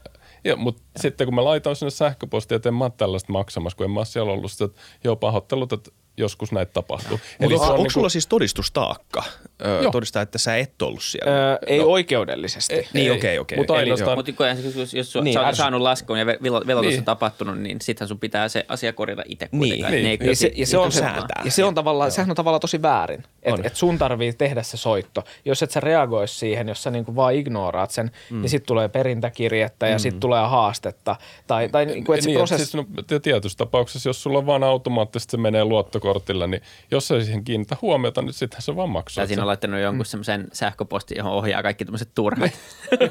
ja, 0.45 0.57
mutta 0.57 0.83
ja. 0.95 1.01
sitten 1.01 1.27
kun 1.27 1.35
mä 1.35 1.45
laitoin 1.45 1.77
sinne 1.77 1.91
sähköpostia, 1.91 2.57
että 2.57 2.69
en 2.69 2.75
mä 2.75 2.85
ole 2.85 2.93
tällaista 2.97 3.33
maksamassa, 3.33 3.77
kun 3.77 3.85
en 3.85 3.91
mä 3.91 4.01
ole 4.01 4.07
siellä 4.07 4.33
ollut, 4.33 4.61
että 4.61 4.81
joo 5.05 5.17
pahoittelut, 5.17 5.73
että 5.73 5.91
joskus 6.17 6.53
näitä 6.53 6.73
tapahtuu. 6.73 7.21
Eli 7.41 7.55
on, 7.55 7.61
onko 7.61 7.77
niinku... 7.77 7.91
sulla 7.91 8.09
siis 8.09 8.27
todistustaakka 8.27 9.23
öö, 9.65 9.91
todistaa, 9.91 10.23
että 10.23 10.39
sä 10.39 10.57
et 10.57 10.83
ollut 10.83 11.03
siellä? 11.03 11.33
Öö, 11.33 11.59
ei 11.67 11.79
no. 11.79 11.85
oikeudellisesti. 11.85 12.75
Ei, 12.75 12.89
niin, 12.93 13.13
okei, 13.13 13.39
okei. 13.39 13.59
Mutta 13.59 13.75
ainoastaan... 13.75 14.19
Mutta 14.19 14.31
jos, 14.75 14.95
jos 14.95 15.15
niin, 15.23 15.35
sä 15.35 15.47
oot 15.47 15.55
saanut 15.55 15.81
laskun 15.81 16.19
ja 16.19 16.27
velotus 16.27 16.91
niin. 16.91 16.99
on 16.99 17.05
tapahtunut, 17.05 17.59
niin 17.59 17.81
sittenhän 17.81 18.09
sun 18.09 18.19
pitää 18.19 18.49
se 18.49 18.67
asia 18.69 18.93
korjata 18.93 19.23
itse 19.27 19.49
Niin, 19.53 19.87
niin. 19.91 20.05
niin. 20.05 20.19
Ja, 20.27 20.37
se, 20.37 20.53
ja, 20.55 20.67
se 20.67 20.79
on 20.79 20.93
se, 20.93 21.05
ja 21.45 21.51
se 21.51 21.65
on 21.65 21.75
tavallaan, 21.75 22.11
sehän 22.11 22.31
on 22.31 22.37
tavallaan 22.37 22.61
tosi 22.61 22.83
väärin. 22.83 23.25
Että 23.43 23.63
et 23.65 23.77
sun 23.77 23.99
tarvii 23.99 24.33
tehdä 24.33 24.63
se 24.63 24.77
soitto. 24.77 25.25
Jos 25.45 25.63
et 25.63 25.71
sä 25.71 25.81
reagoisi 25.81 26.35
siihen, 26.35 26.69
jos 26.69 26.83
sä 26.83 26.91
niinku 26.91 27.17
vaan 27.17 27.35
ignoraat 27.35 27.91
sen, 27.91 28.11
mm. 28.31 28.41
niin 28.41 28.51
sitten 28.51 28.67
tulee 28.67 28.89
perintäkirjettä 28.89 29.87
ja 29.87 29.95
mm. 29.95 29.99
sitten 29.99 30.21
tulee 30.21 30.47
haastetta. 30.47 31.17
Tai, 31.47 31.69
tai 31.69 31.87
niinku, 31.87 32.13
et 32.13 32.23
se 32.23 32.27
niin, 32.27 32.39
prosessi... 32.39 32.65
Siis, 32.65 32.75
no, 32.75 33.19
tietyssä 33.23 33.59
tapauksessa, 33.59 34.09
jos 34.09 34.23
sulla 34.23 34.47
vaan 34.47 34.63
automaattisesti 34.63 35.31
se 35.31 35.37
menee 35.37 35.65
luottokortilla, 36.03 36.47
niin 36.47 36.63
jos 36.91 37.11
ei 37.11 37.25
siihen 37.25 37.45
kiinnitä 37.45 37.77
huomiota, 37.83 38.23
niin 38.23 38.33
sittenhän 38.33 38.63
se 38.63 38.77
vaan 38.77 38.91
maksaa. 38.91 39.23
Tai 39.23 39.29
siinä 39.29 39.43
on 39.43 39.47
laittanut 39.47 39.81
jonkun 39.81 40.07
mm. 40.07 40.09
semmoisen 40.09 40.49
sähköpostin, 40.53 41.17
johon 41.17 41.33
ohjaa 41.33 41.63
kaikki 41.63 41.85
tämmöiset 41.85 42.09
turhat. 42.15 42.51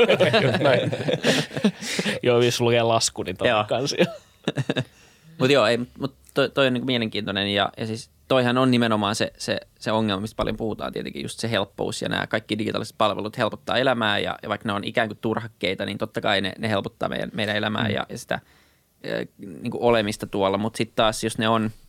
Näin. 0.63 0.91
joo, 2.23 2.41
jos 2.41 2.61
lukee 2.61 2.83
lasku, 2.83 3.23
niin 3.23 3.37
toi 3.37 3.47
kansia. 3.67 4.05
mutta 5.39 5.53
joo, 5.53 5.65
ei, 5.65 5.79
mut 5.99 6.15
toi, 6.33 6.49
toi 6.49 6.67
on 6.67 6.73
niin 6.73 6.85
mielenkiintoinen 6.85 7.47
ja, 7.47 7.69
ja 7.77 7.87
siis 7.87 8.09
toihan 8.27 8.57
on 8.57 8.71
nimenomaan 8.71 9.15
se, 9.15 9.33
se, 9.37 9.57
se 9.79 9.91
ongelma, 9.91 10.21
mistä 10.21 10.35
paljon 10.35 10.57
puhutaan 10.57 10.93
tietenkin, 10.93 11.23
just 11.23 11.39
se 11.39 11.51
helppous 11.51 12.01
ja 12.01 12.09
nämä 12.09 12.27
kaikki 12.27 12.57
digitaaliset 12.57 12.95
palvelut 12.97 13.37
helpottaa 13.37 13.77
elämää 13.77 14.19
ja, 14.19 14.39
ja 14.43 14.49
vaikka 14.49 14.69
ne 14.69 14.73
on 14.73 14.83
ikään 14.83 15.07
kuin 15.09 15.17
turhakkeita, 15.21 15.85
niin 15.85 15.97
totta 15.97 16.21
kai 16.21 16.41
ne, 16.41 16.53
ne 16.57 16.69
helpottaa 16.69 17.09
meidän, 17.09 17.31
meidän 17.33 17.55
elämää 17.55 17.87
mm. 17.87 17.93
ja, 17.93 18.05
ja 18.09 18.17
sitä 18.17 18.39
ja, 19.03 19.25
niin 19.37 19.71
kuin 19.71 19.83
olemista 19.83 20.27
tuolla, 20.27 20.57
mutta 20.57 20.77
sitten 20.77 20.95
taas 20.95 21.23
jos 21.23 21.37
ne 21.37 21.49
on– 21.49 21.71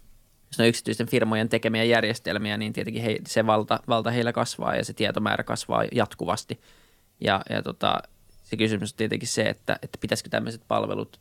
jos 0.52 0.58
ne 0.58 0.62
on 0.62 0.68
yksityisten 0.68 1.06
firmojen 1.06 1.48
tekemiä 1.48 1.84
järjestelmiä, 1.84 2.56
niin 2.56 2.72
tietenkin 2.72 3.02
he, 3.02 3.18
se 3.26 3.46
valta, 3.46 3.80
valta 3.88 4.10
heillä 4.10 4.32
kasvaa 4.32 4.76
ja 4.76 4.84
se 4.84 4.92
tietomäärä 4.92 5.44
kasvaa 5.44 5.84
jatkuvasti. 5.92 6.60
Ja, 7.20 7.42
ja 7.50 7.62
tota, 7.62 8.02
se 8.42 8.56
kysymys 8.56 8.92
on 8.92 8.96
tietenkin 8.96 9.28
se, 9.28 9.42
että, 9.42 9.78
että 9.82 9.98
pitäisikö 10.00 10.30
tämmöiset 10.30 10.62
palvelut 10.68 11.20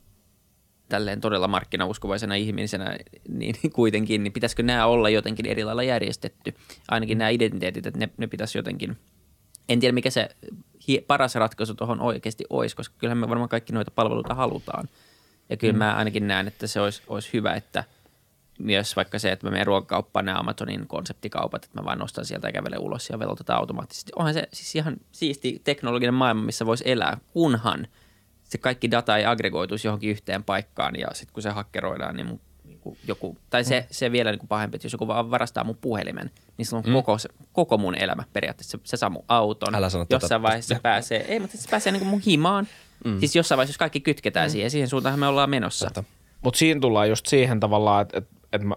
tälleen 0.90 1.22
todella 1.22 1.48
markkinauskovaisena 1.48 2.36
ihmisenä, 2.36 2.98
niin 3.30 3.56
kuitenkin, 3.74 4.24
niin 4.24 4.34
pitäisikö 4.34 4.64
nämä 4.64 4.86
olla 4.86 5.10
jotenkin 5.10 5.46
eri 5.46 5.64
lailla 5.64 5.84
järjestetty? 5.84 6.54
Ainakin 6.88 7.18
nämä 7.18 7.30
identiteetit, 7.30 7.86
että 7.86 8.00
ne, 8.00 8.10
ne 8.18 8.28
pitäisi 8.28 8.58
jotenkin, 8.58 8.98
en 9.70 9.80
tiedä 9.80 9.94
mikä 9.94 10.10
se 10.10 10.30
paras 11.08 11.36
ratkaisu 11.36 11.76
tuohon 11.76 12.02
oikeasti 12.02 12.44
olisi, 12.50 12.76
koska 12.76 12.96
kyllähän 12.98 13.18
me 13.18 13.30
varmaan 13.30 13.50
kaikki 13.50 13.74
noita 13.74 13.92
palveluita 13.92 14.36
halutaan. 14.36 14.90
Ja 15.50 15.58
kyllä 15.58 15.74
mm. 15.74 15.80
mä 15.80 15.96
ainakin 15.96 16.28
näen, 16.28 16.48
että 16.48 16.68
se 16.68 16.82
olisi, 16.82 17.02
olisi 17.08 17.30
hyvä, 17.34 17.54
että– 17.54 17.84
myös 18.64 18.96
vaikka 18.96 19.20
se, 19.20 19.32
että 19.32 19.48
mä 19.48 19.52
menen 19.52 19.68
ruokakauppaan 19.68 20.26
nämä 20.26 20.40
Amazonin 20.40 20.88
konseptikaupat, 20.88 21.66
että 21.66 21.82
mä 21.82 21.86
vaan 21.86 22.00
nostan 22.00 22.26
sieltä 22.26 22.48
ja 22.48 22.52
kävelen 22.52 22.80
ulos 22.80 23.10
ja 23.10 23.20
velotetaan 23.20 23.60
automaattisesti. 23.60 24.12
Onhan 24.16 24.34
se 24.34 24.48
siis 24.54 24.76
ihan 24.76 24.98
siisti 25.12 25.62
teknologinen 25.64 26.14
maailma, 26.14 26.44
missä 26.44 26.66
voisi 26.66 26.84
elää, 26.88 27.18
kunhan 27.34 27.88
se 28.44 28.58
kaikki 28.58 28.92
data 28.92 29.18
ei 29.18 29.26
aggregoituisi 29.26 29.88
johonkin 29.88 30.10
yhteen 30.10 30.44
paikkaan 30.44 30.96
ja 30.96 31.08
sitten 31.14 31.34
kun 31.34 31.44
se 31.44 31.50
hakkeroidaan, 31.50 32.16
niin 32.16 32.28
mun 32.28 32.40
niinku 32.64 32.98
joku, 33.08 33.38
tai 33.50 33.64
se, 33.64 33.88
se 33.92 34.12
vielä 34.12 34.32
niin 34.32 34.40
kuin 34.40 34.48
pahempi, 34.48 34.76
että 34.76 34.86
jos 34.86 34.94
joku 34.94 35.08
vaan 35.08 35.32
varastaa 35.32 35.64
mun 35.64 35.78
puhelimen, 35.82 36.32
niin 36.58 36.66
se 36.66 36.76
on 36.76 36.84
mm. 36.86 36.94
koko, 36.94 37.18
koko 37.54 37.78
mun 37.78 37.96
elämä 37.96 38.24
periaatteessa. 38.34 38.78
Se, 38.78 38.84
se 38.84 38.98
saa 38.98 39.10
mun 39.10 39.24
auton, 39.28 39.76
Älä 39.76 39.90
sano 39.90 40.06
jossain 40.10 40.30
tätä. 40.30 40.42
vaiheessa 40.42 40.76
se 40.76 40.82
pääsee, 40.82 41.26
ei, 41.28 41.40
mutta 41.40 41.58
se 41.58 41.70
pääsee 41.70 41.92
niin 41.92 42.00
kuin 42.00 42.10
mun 42.10 42.22
himaan. 42.26 42.68
Mm. 43.06 43.20
Siis 43.20 43.36
jossain 43.36 43.58
vaiheessa, 43.58 43.72
jos 43.72 43.78
kaikki 43.78 44.00
kytketään 44.00 44.50
mm. 44.50 44.52
siihen, 44.52 44.72
siihen 44.72 44.90
suuntaan 44.90 45.20
me 45.20 45.28
ollaan 45.28 45.50
menossa. 45.50 45.92
Mutta 46.42 46.58
siinä 46.58 46.82
tullaan 46.82 47.10
just 47.10 47.26
siihen 47.26 47.60
tavallaan, 47.60 48.02
että, 48.02 48.18
että 48.18 48.36
että 48.54 48.68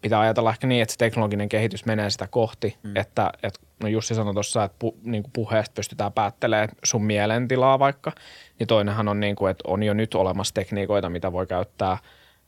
pitää 0.00 0.20
ajatella 0.20 0.50
ehkä 0.50 0.66
niin, 0.66 0.82
että 0.82 0.92
se 0.92 0.98
teknologinen 0.98 1.48
kehitys 1.48 1.86
menee 1.86 2.10
sitä 2.10 2.26
kohti, 2.26 2.76
mm. 2.82 2.96
että, 2.96 3.30
että 3.42 3.60
no 3.82 3.88
Jussi 3.88 4.14
sanoi 4.14 4.34
tuossa, 4.34 4.64
että 4.64 4.76
pu, 4.78 4.96
niin 5.02 5.22
kuin 5.22 5.32
puheesta 5.32 5.74
pystytään 5.74 6.12
päättelemään 6.12 6.68
sun 6.84 7.04
mielentilaa 7.04 7.78
vaikka, 7.78 8.12
niin 8.58 8.66
toinenhan 8.66 9.08
on 9.08 9.20
niin 9.20 9.36
kuin, 9.36 9.50
että 9.50 9.64
on 9.66 9.82
jo 9.82 9.94
nyt 9.94 10.14
olemassa 10.14 10.54
tekniikoita, 10.54 11.10
mitä 11.10 11.32
voi 11.32 11.46
käyttää 11.46 11.98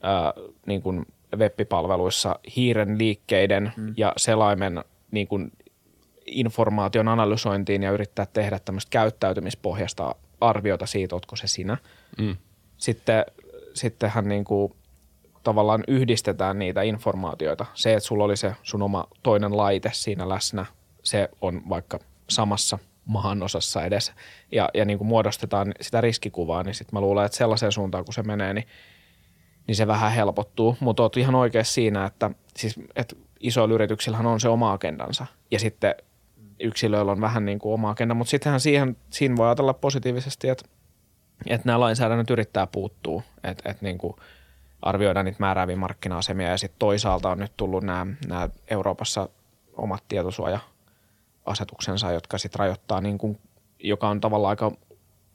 ää, 0.02 0.32
niin 0.66 0.82
kuin 0.82 1.06
web-palveluissa 1.36 2.38
hiiren 2.56 2.98
liikkeiden 2.98 3.72
mm. 3.76 3.94
ja 3.96 4.12
selaimen 4.16 4.84
niin 5.10 5.28
kuin 5.28 5.52
informaation 6.26 7.08
analysointiin 7.08 7.82
ja 7.82 7.90
yrittää 7.90 8.26
tehdä 8.32 8.58
tämmöistä 8.58 8.90
käyttäytymispohjasta 8.90 10.14
arviota 10.40 10.86
siitä, 10.86 11.16
otko 11.16 11.36
se 11.36 11.46
sinä. 11.46 11.76
Mm. 12.18 12.36
Sitten, 12.76 13.24
sittenhän 13.74 14.28
niin 14.28 14.44
kuin 14.44 14.72
tavallaan 15.46 15.84
yhdistetään 15.88 16.58
niitä 16.58 16.82
informaatioita. 16.82 17.66
Se, 17.74 17.94
että 17.94 18.06
sulla 18.06 18.24
oli 18.24 18.36
se 18.36 18.54
sun 18.62 18.82
oma 18.82 19.06
toinen 19.22 19.56
laite 19.56 19.90
siinä 19.92 20.28
läsnä, 20.28 20.66
se 21.02 21.28
on 21.40 21.62
vaikka 21.68 21.98
samassa 22.30 22.78
maanosassa 23.04 23.84
edes 23.84 24.12
ja, 24.52 24.68
ja 24.74 24.84
niin 24.84 24.98
kuin 24.98 25.08
muodostetaan 25.08 25.74
sitä 25.80 26.00
riskikuvaa, 26.00 26.62
niin 26.62 26.74
sitten 26.74 26.96
mä 26.96 27.00
luulen, 27.00 27.26
että 27.26 27.38
sellaiseen 27.38 27.72
suuntaan 27.72 28.04
kun 28.04 28.14
se 28.14 28.22
menee, 28.22 28.54
niin, 28.54 28.66
niin 29.66 29.76
se 29.76 29.86
vähän 29.86 30.12
helpottuu. 30.12 30.76
Mutta 30.80 31.02
oot 31.02 31.16
ihan 31.16 31.34
oikein 31.34 31.64
siinä, 31.64 32.06
että, 32.06 32.30
siis, 32.56 32.80
että 32.96 33.16
isoilla 33.40 33.74
yrityksillähän 33.74 34.26
on 34.26 34.40
se 34.40 34.48
oma 34.48 34.72
agendansa 34.72 35.26
ja 35.50 35.58
sitten 35.58 35.94
yksilöillä 36.60 37.12
on 37.12 37.20
vähän 37.20 37.44
niin 37.44 37.58
kuin 37.58 37.74
oma 37.74 37.90
agenda, 37.90 38.14
mutta 38.14 38.30
sittenhän 38.30 38.60
siihen, 38.60 38.96
siinä 39.10 39.36
voi 39.36 39.46
ajatella 39.46 39.74
positiivisesti, 39.74 40.48
että, 40.48 40.64
että 41.46 41.66
nämä 41.66 41.80
lainsäädännöt 41.80 42.30
yrittää 42.30 42.66
puuttua, 42.66 43.22
että, 43.44 43.70
että 43.70 43.84
niin 43.84 43.98
kuin 43.98 44.16
arvioidaan 44.82 45.26
niitä 45.26 45.40
määrääviä 45.40 45.76
markkina-asemia 45.76 46.48
ja 46.48 46.58
sitten 46.58 46.78
toisaalta 46.78 47.30
on 47.30 47.38
nyt 47.38 47.52
tullut 47.56 47.84
nämä, 47.84 48.06
nämä 48.28 48.48
Euroopassa 48.70 49.28
omat 49.76 50.04
tietosuoja-asetuksensa, 50.08 52.12
jotka 52.12 52.38
sitten 52.38 52.58
rajoittaa, 52.58 53.00
niin 53.00 53.18
kuin, 53.18 53.38
joka 53.78 54.08
on 54.08 54.20
tavallaan 54.20 54.50
aika 54.50 54.72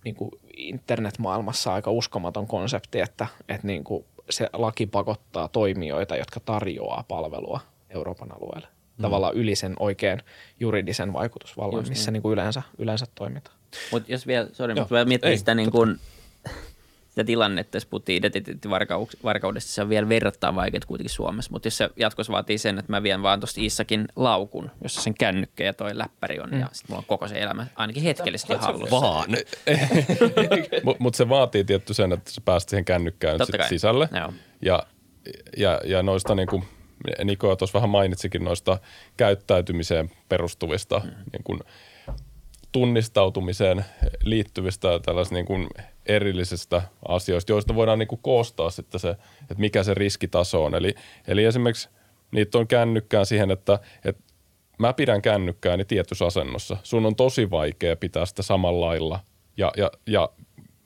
niin 0.06 0.16
kuin 0.16 0.32
internetmaailmassa 0.58 1.74
aika 1.74 1.92
uskomaton 1.92 2.48
konsepti, 2.48 3.00
että, 3.00 3.28
että 3.50 3.68
niin 3.68 3.84
kuin 3.84 4.06
se 4.30 4.50
laki 4.54 4.86
pakottaa 4.86 5.48
toimijoita, 5.48 6.16
jotka 6.16 6.40
tarjoaa 6.40 7.04
palvelua 7.08 7.60
Euroopan 7.90 8.32
alueelle. 8.32 8.68
Mm. 8.68 9.02
Tavallaan 9.02 9.34
yli 9.34 9.56
sen 9.56 9.76
oikein 9.80 10.22
juridisen 10.60 11.14
vaikutusvallan, 11.14 11.80
Just 11.80 11.90
missä 11.90 12.12
niin. 12.12 12.14
Niin 12.14 12.22
kuin 12.22 12.34
yleensä, 12.34 12.62
yleensä 12.78 13.06
toimitaan. 13.16 13.58
Mutta 13.92 14.12
jos 14.12 14.28
vielä, 14.28 14.48
sorry, 14.54 14.76
mutta 14.76 14.96
vielä 14.96 15.06
miettii 15.06 15.38
sitä 15.38 15.56
niin 15.56 15.72
kuin, 15.72 16.00
sitä 17.12 17.24
tilannetta, 17.24 17.78
jos 17.78 17.86
puhuttiin 17.86 18.18
identiteettivarkaudesta, 18.18 19.72
se 19.72 19.82
on 19.82 19.90
vielä 19.90 20.10
verrattain 20.10 20.56
vaikeaa 20.56 20.82
kuitenkin 20.88 21.14
Suomessa, 21.14 21.52
mutta 21.52 21.68
jos 21.68 21.78
se 21.78 21.90
jatkossa 21.96 22.34
vaatii 22.34 22.58
sen, 22.58 22.80
että 22.80 22.92
mä 22.92 23.04
vien 23.04 23.24
vaan 23.24 23.40
tuosta 23.40 23.62
Issakin 23.64 24.08
laukun, 24.16 24.72
jossa 24.84 25.02
sen 25.02 25.14
kännykkä 25.14 25.64
ja 25.64 25.74
toi 25.74 25.98
läppäri 25.98 26.40
on, 26.40 26.50
mm. 26.50 26.60
ja 26.60 26.70
sitten 26.72 26.92
mulla 26.92 27.00
on 27.00 27.06
koko 27.08 27.28
se 27.28 27.40
elämä 27.40 27.68
ainakin 27.76 28.04
hetkellisesti 28.04 28.54
hallussa. 28.54 29.02
Vaan. 29.02 29.30
Mutta 30.84 31.04
mut 31.04 31.16
se 31.16 31.30
vaatii 31.30 31.64
tietty 31.64 31.94
sen, 31.94 32.12
että 32.12 32.32
sä 32.32 32.42
pääst 32.46 32.70
siihen 32.70 32.86
kännykkään 32.86 33.40
sit 33.46 33.56
sisälle. 33.70 34.10
Joo. 34.20 34.34
Ja, 34.62 34.84
ja, 35.58 35.82
ja 35.86 36.04
noista 36.04 36.36
niin 36.36 36.48
kuin 36.48 36.64
Niko 37.24 37.56
tuossa 37.56 37.78
vähän 37.80 37.90
mainitsikin 37.90 38.44
noista 38.44 38.80
käyttäytymiseen 39.18 40.12
perustuvista 40.30 41.00
mm. 41.00 41.12
niin 41.32 41.44
kuin 41.44 41.60
tunnistautumiseen 42.72 43.86
liittyvistä 44.24 45.00
tällaisista 45.06 45.36
niin 45.36 45.46
kuin 45.46 45.68
erillisistä 46.06 46.82
asioista, 47.08 47.52
joista 47.52 47.76
voidaan 47.76 48.00
niin 48.00 48.08
kuin 48.08 48.22
koostaa 48.22 48.70
sitten 48.70 49.00
se, 49.00 49.10
että 49.42 49.56
mikä 49.58 49.84
se 49.84 49.94
riskitaso 49.94 50.66
on. 50.66 50.76
Eli, 50.76 50.96
eli 51.28 51.44
esimerkiksi 51.44 51.90
niitä 52.32 52.58
on 52.58 52.68
kännykkään 52.68 53.26
siihen, 53.26 53.52
että, 53.52 53.80
että 54.06 54.24
mä 54.78 54.94
pidän 54.94 55.22
kännykkääni 55.22 55.86
tietyssä 55.86 56.26
asennossa. 56.26 56.78
Sun 56.84 57.06
on 57.06 57.16
tosi 57.16 57.52
vaikea 57.52 57.96
pitää 57.96 58.26
sitä 58.26 58.44
samalla 58.44 58.86
lailla 58.86 59.20
ja, 59.58 59.72
ja, 59.78 59.92
ja 60.08 60.30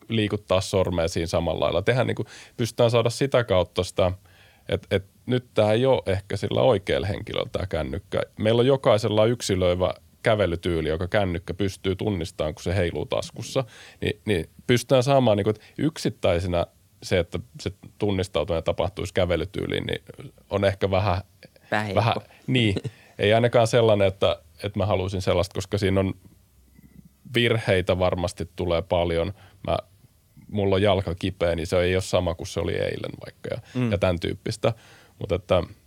liikuttaa 0.10 0.62
sormea 0.62 1.08
siinä 1.08 1.28
samalla 1.28 1.66
lailla. 1.66 1.82
Tehän 1.82 2.08
niin 2.08 2.16
kuin, 2.16 2.28
pystytään 2.58 2.92
saada 2.92 3.10
sitä 3.10 3.44
kautta 3.44 3.84
sitä, 3.84 4.12
että, 4.70 4.88
että 4.96 5.10
nyt 5.26 5.46
tämä 5.54 5.72
ei 5.72 5.86
ole 5.86 6.02
ehkä 6.06 6.38
sillä 6.38 6.62
oikealla 6.62 7.08
henkilöllä 7.08 7.50
tämä 7.52 7.66
kännykkä. 7.66 8.22
Meillä 8.40 8.60
on 8.60 8.66
jokaisella 8.66 9.26
yksilöivä 9.26 9.94
kävelytyyli, 10.26 10.90
joka 10.90 11.08
kännykkä 11.08 11.54
pystyy 11.54 11.96
tunnistamaan, 11.96 12.54
kun 12.54 12.64
se 12.64 12.76
heiluu 12.76 13.06
taskussa, 13.06 13.64
niin, 14.02 14.22
niin 14.26 14.50
pystytään 14.68 15.04
saamaan 15.04 15.38
niin 15.38 15.44
kuin, 15.44 15.56
että 15.56 15.66
yksittäisenä 15.78 16.66
se, 17.04 17.20
että 17.20 17.40
se 17.62 17.72
tunnistautuminen 17.98 18.64
tapahtuisi 18.64 19.14
kävelytyyliin, 19.14 19.86
niin 19.86 20.02
on 20.50 20.66
ehkä 20.66 20.92
vähän, 20.92 21.22
vähän 21.96 22.14
niin, 22.48 22.76
ei 23.20 23.34
ainakaan 23.34 23.68
sellainen, 23.68 24.08
että, 24.08 24.42
että 24.64 24.80
mä 24.80 24.86
haluaisin 24.86 25.22
sellaista, 25.22 25.54
koska 25.54 25.78
siinä 25.78 26.00
on 26.00 26.14
virheitä 27.36 28.00
varmasti 28.00 28.50
tulee 28.56 28.82
paljon. 28.82 29.34
Mä, 29.68 29.78
mulla 30.48 30.76
on 30.76 30.82
jalka 30.82 31.16
kipeä, 31.16 31.56
niin 31.56 31.68
se 31.68 31.80
ei 31.80 31.96
ole 31.96 32.02
sama 32.02 32.36
kuin 32.36 32.48
se 32.48 32.60
oli 32.60 32.74
eilen 32.74 33.12
vaikka 33.26 33.50
ja, 33.52 33.62
mm. 33.76 33.92
ja 33.92 33.98
tämän 33.98 34.20
tyyppistä. 34.20 34.74
Mutta 35.20 35.36
että– 35.36 35.64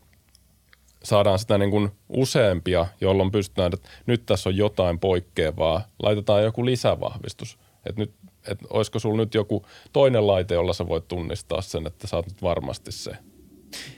saadaan 1.08 1.38
sitä 1.38 1.58
niin 1.58 1.70
kuin 1.70 1.90
useampia, 2.08 2.86
jolloin 3.00 3.30
pystytään, 3.30 3.72
että 3.74 3.88
nyt 4.06 4.26
tässä 4.26 4.48
on 4.48 4.56
jotain 4.56 4.98
poikkeavaa, 4.98 5.82
laitetaan 6.02 6.44
joku 6.44 6.64
lisävahvistus. 6.64 7.58
Että 7.86 8.00
nyt, 8.00 8.12
että 8.48 8.66
olisiko 8.70 8.98
sulla 8.98 9.16
nyt 9.16 9.34
joku 9.34 9.66
toinen 9.92 10.26
laite, 10.26 10.54
jolla 10.54 10.72
sä 10.72 10.88
voit 10.88 11.08
tunnistaa 11.08 11.62
sen, 11.62 11.86
että 11.86 12.06
sä 12.06 12.16
oot 12.16 12.26
nyt 12.26 12.42
varmasti 12.42 12.92
se. 12.92 13.10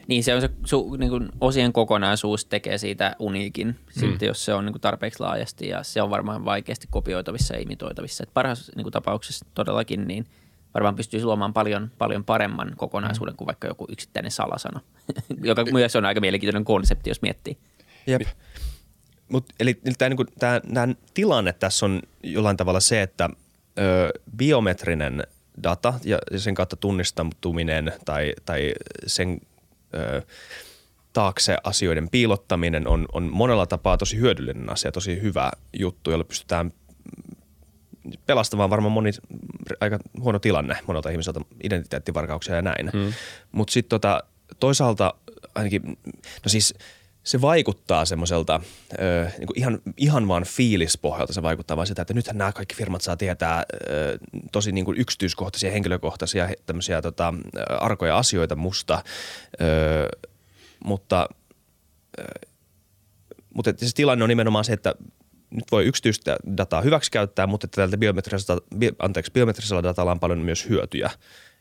Niin 0.09 0.25
se 0.25 0.35
on 0.35 0.41
se 0.41 0.51
su, 0.65 0.97
niin 0.97 1.11
kuin 1.11 1.29
osien 1.41 1.73
kokonaisuus 1.73 2.45
tekee 2.45 2.79
siitä 2.79 3.17
uniikin, 3.19 3.67
mm. 3.67 4.01
sitten 4.01 4.27
jos 4.27 4.45
se 4.45 4.55
on 4.55 4.65
niin 4.65 4.73
kuin 4.73 4.81
tarpeeksi 4.81 5.21
laajasti 5.21 5.69
ja 5.69 5.83
se 5.83 6.03
on 6.03 6.11
varmaan 6.11 6.45
vaikeasti 6.45 6.87
kopioitavissa 6.91 7.55
ja 7.55 7.61
imitoitavissa. 7.61 8.23
Et 8.23 8.35
parhaassa 8.35 8.73
niin 8.77 8.85
kuin 8.85 8.93
tapauksessa 8.93 9.47
todellakin 9.55 10.09
niin– 10.09 10.27
varmaan 10.75 10.97
pystyisi 10.97 11.27
luomaan 11.27 11.53
paljon, 11.53 11.91
paljon 11.99 12.25
paremman 12.25 12.73
kokonaisuuden 12.77 13.37
kuin 13.37 13.47
vaikka 13.47 13.69
joku 13.69 13.87
yksittäinen 13.89 14.31
salasana, 14.31 14.81
joka 15.43 15.65
myös 15.73 15.97
on 15.97 16.05
aika 16.05 16.21
mielenkiintoinen 16.21 16.65
konsepti, 16.65 17.11
jos 17.11 17.23
miettii. 17.23 17.59
Jep. 18.07 18.23
Mut, 19.29 19.45
eli 19.61 19.81
tämä, 19.99 20.09
niinku, 20.09 20.25
tämä, 20.25 20.61
tämä 20.75 20.95
tilanne 21.15 21.53
tässä 21.53 21.87
on 21.87 22.03
jollain 22.23 22.57
tavalla 22.57 22.81
se, 22.81 23.03
että 23.03 23.31
ö, 23.79 24.11
biometrinen 24.37 25.23
data 25.63 25.95
ja 26.05 26.19
sen 26.37 26.55
kautta 26.55 26.77
tunnistaminen 26.77 27.93
tai, 28.05 28.33
tai 28.45 28.73
sen 29.07 29.41
ö, 29.95 30.23
taakse 31.13 31.57
asioiden 31.65 32.09
piilottaminen 32.11 32.89
on, 32.89 33.07
on 33.13 33.31
monella 33.33 33.67
tapaa 33.67 33.97
tosi 33.97 34.17
hyödyllinen 34.17 34.71
asia, 34.71 34.93
tosi 34.93 35.23
hyvä 35.23 35.51
juttu, 35.79 36.11
jolla 36.11 36.25
pystytään 36.25 36.73
pelastamaan 38.27 38.71
varmaan 38.71 38.93
moni 38.93 39.11
aika 39.81 39.99
huono 40.21 40.39
tilanne 40.39 40.77
monelta 40.87 41.11
ihmiseltä, 41.11 41.41
identiteettivarkauksia 41.63 42.57
ja 42.57 42.63
näin. 42.63 42.91
Mm. 42.93 43.13
Mutta 43.53 43.73
sitten 43.73 43.91
tota, 43.91 44.23
toisaalta 44.61 45.15
ainakin, 45.55 45.83
no 46.45 46.49
siis 46.49 46.75
se 47.23 47.41
vaikuttaa 47.41 48.05
semmoiselta 48.05 48.61
niin 49.39 49.49
ihan, 49.55 49.79
ihan 49.97 50.29
vaan 50.29 50.45
fiilispohjalta 50.45 51.33
se 51.33 51.43
vaikuttaa 51.43 51.77
vaan 51.77 51.87
sitä, 51.87 52.03
että 52.03 52.15
nythän 52.15 52.39
nämä 52.39 52.53
kaikki 52.53 52.75
firmat 52.75 53.03
saa 53.03 53.17
tietää 53.17 53.65
ö, 53.73 54.19
tosi 54.53 54.73
niin 54.73 54.85
kuin 54.85 55.01
yksityiskohtaisia, 55.01 55.71
henkilökohtaisia 55.71 56.49
tämmöisiä 56.67 57.03
tota, 57.03 57.35
arkoja 57.81 58.19
asioita 58.19 58.57
musta, 58.57 59.05
ö, 59.61 60.27
mutta, 60.85 61.29
ö, 62.19 62.25
mutta 63.55 63.73
se 63.77 63.95
tilanne 63.95 64.25
on 64.25 64.29
nimenomaan 64.29 64.65
se, 64.65 64.73
että 64.73 64.95
nyt 65.51 65.65
voi 65.73 65.85
yksityistä 65.85 66.37
dataa 66.57 66.81
hyväksikäyttää, 66.81 67.47
mutta 67.47 67.65
että 67.65 67.77
tältä 67.77 67.97
biometrisellä, 67.97 68.61
bio, 68.79 68.91
anteeksi, 68.99 69.33
biometrisellä 69.33 69.83
datalla 69.83 70.13
on 70.13 70.21
paljon 70.21 70.39
myös 70.39 70.69
hyötyjä. 70.69 71.11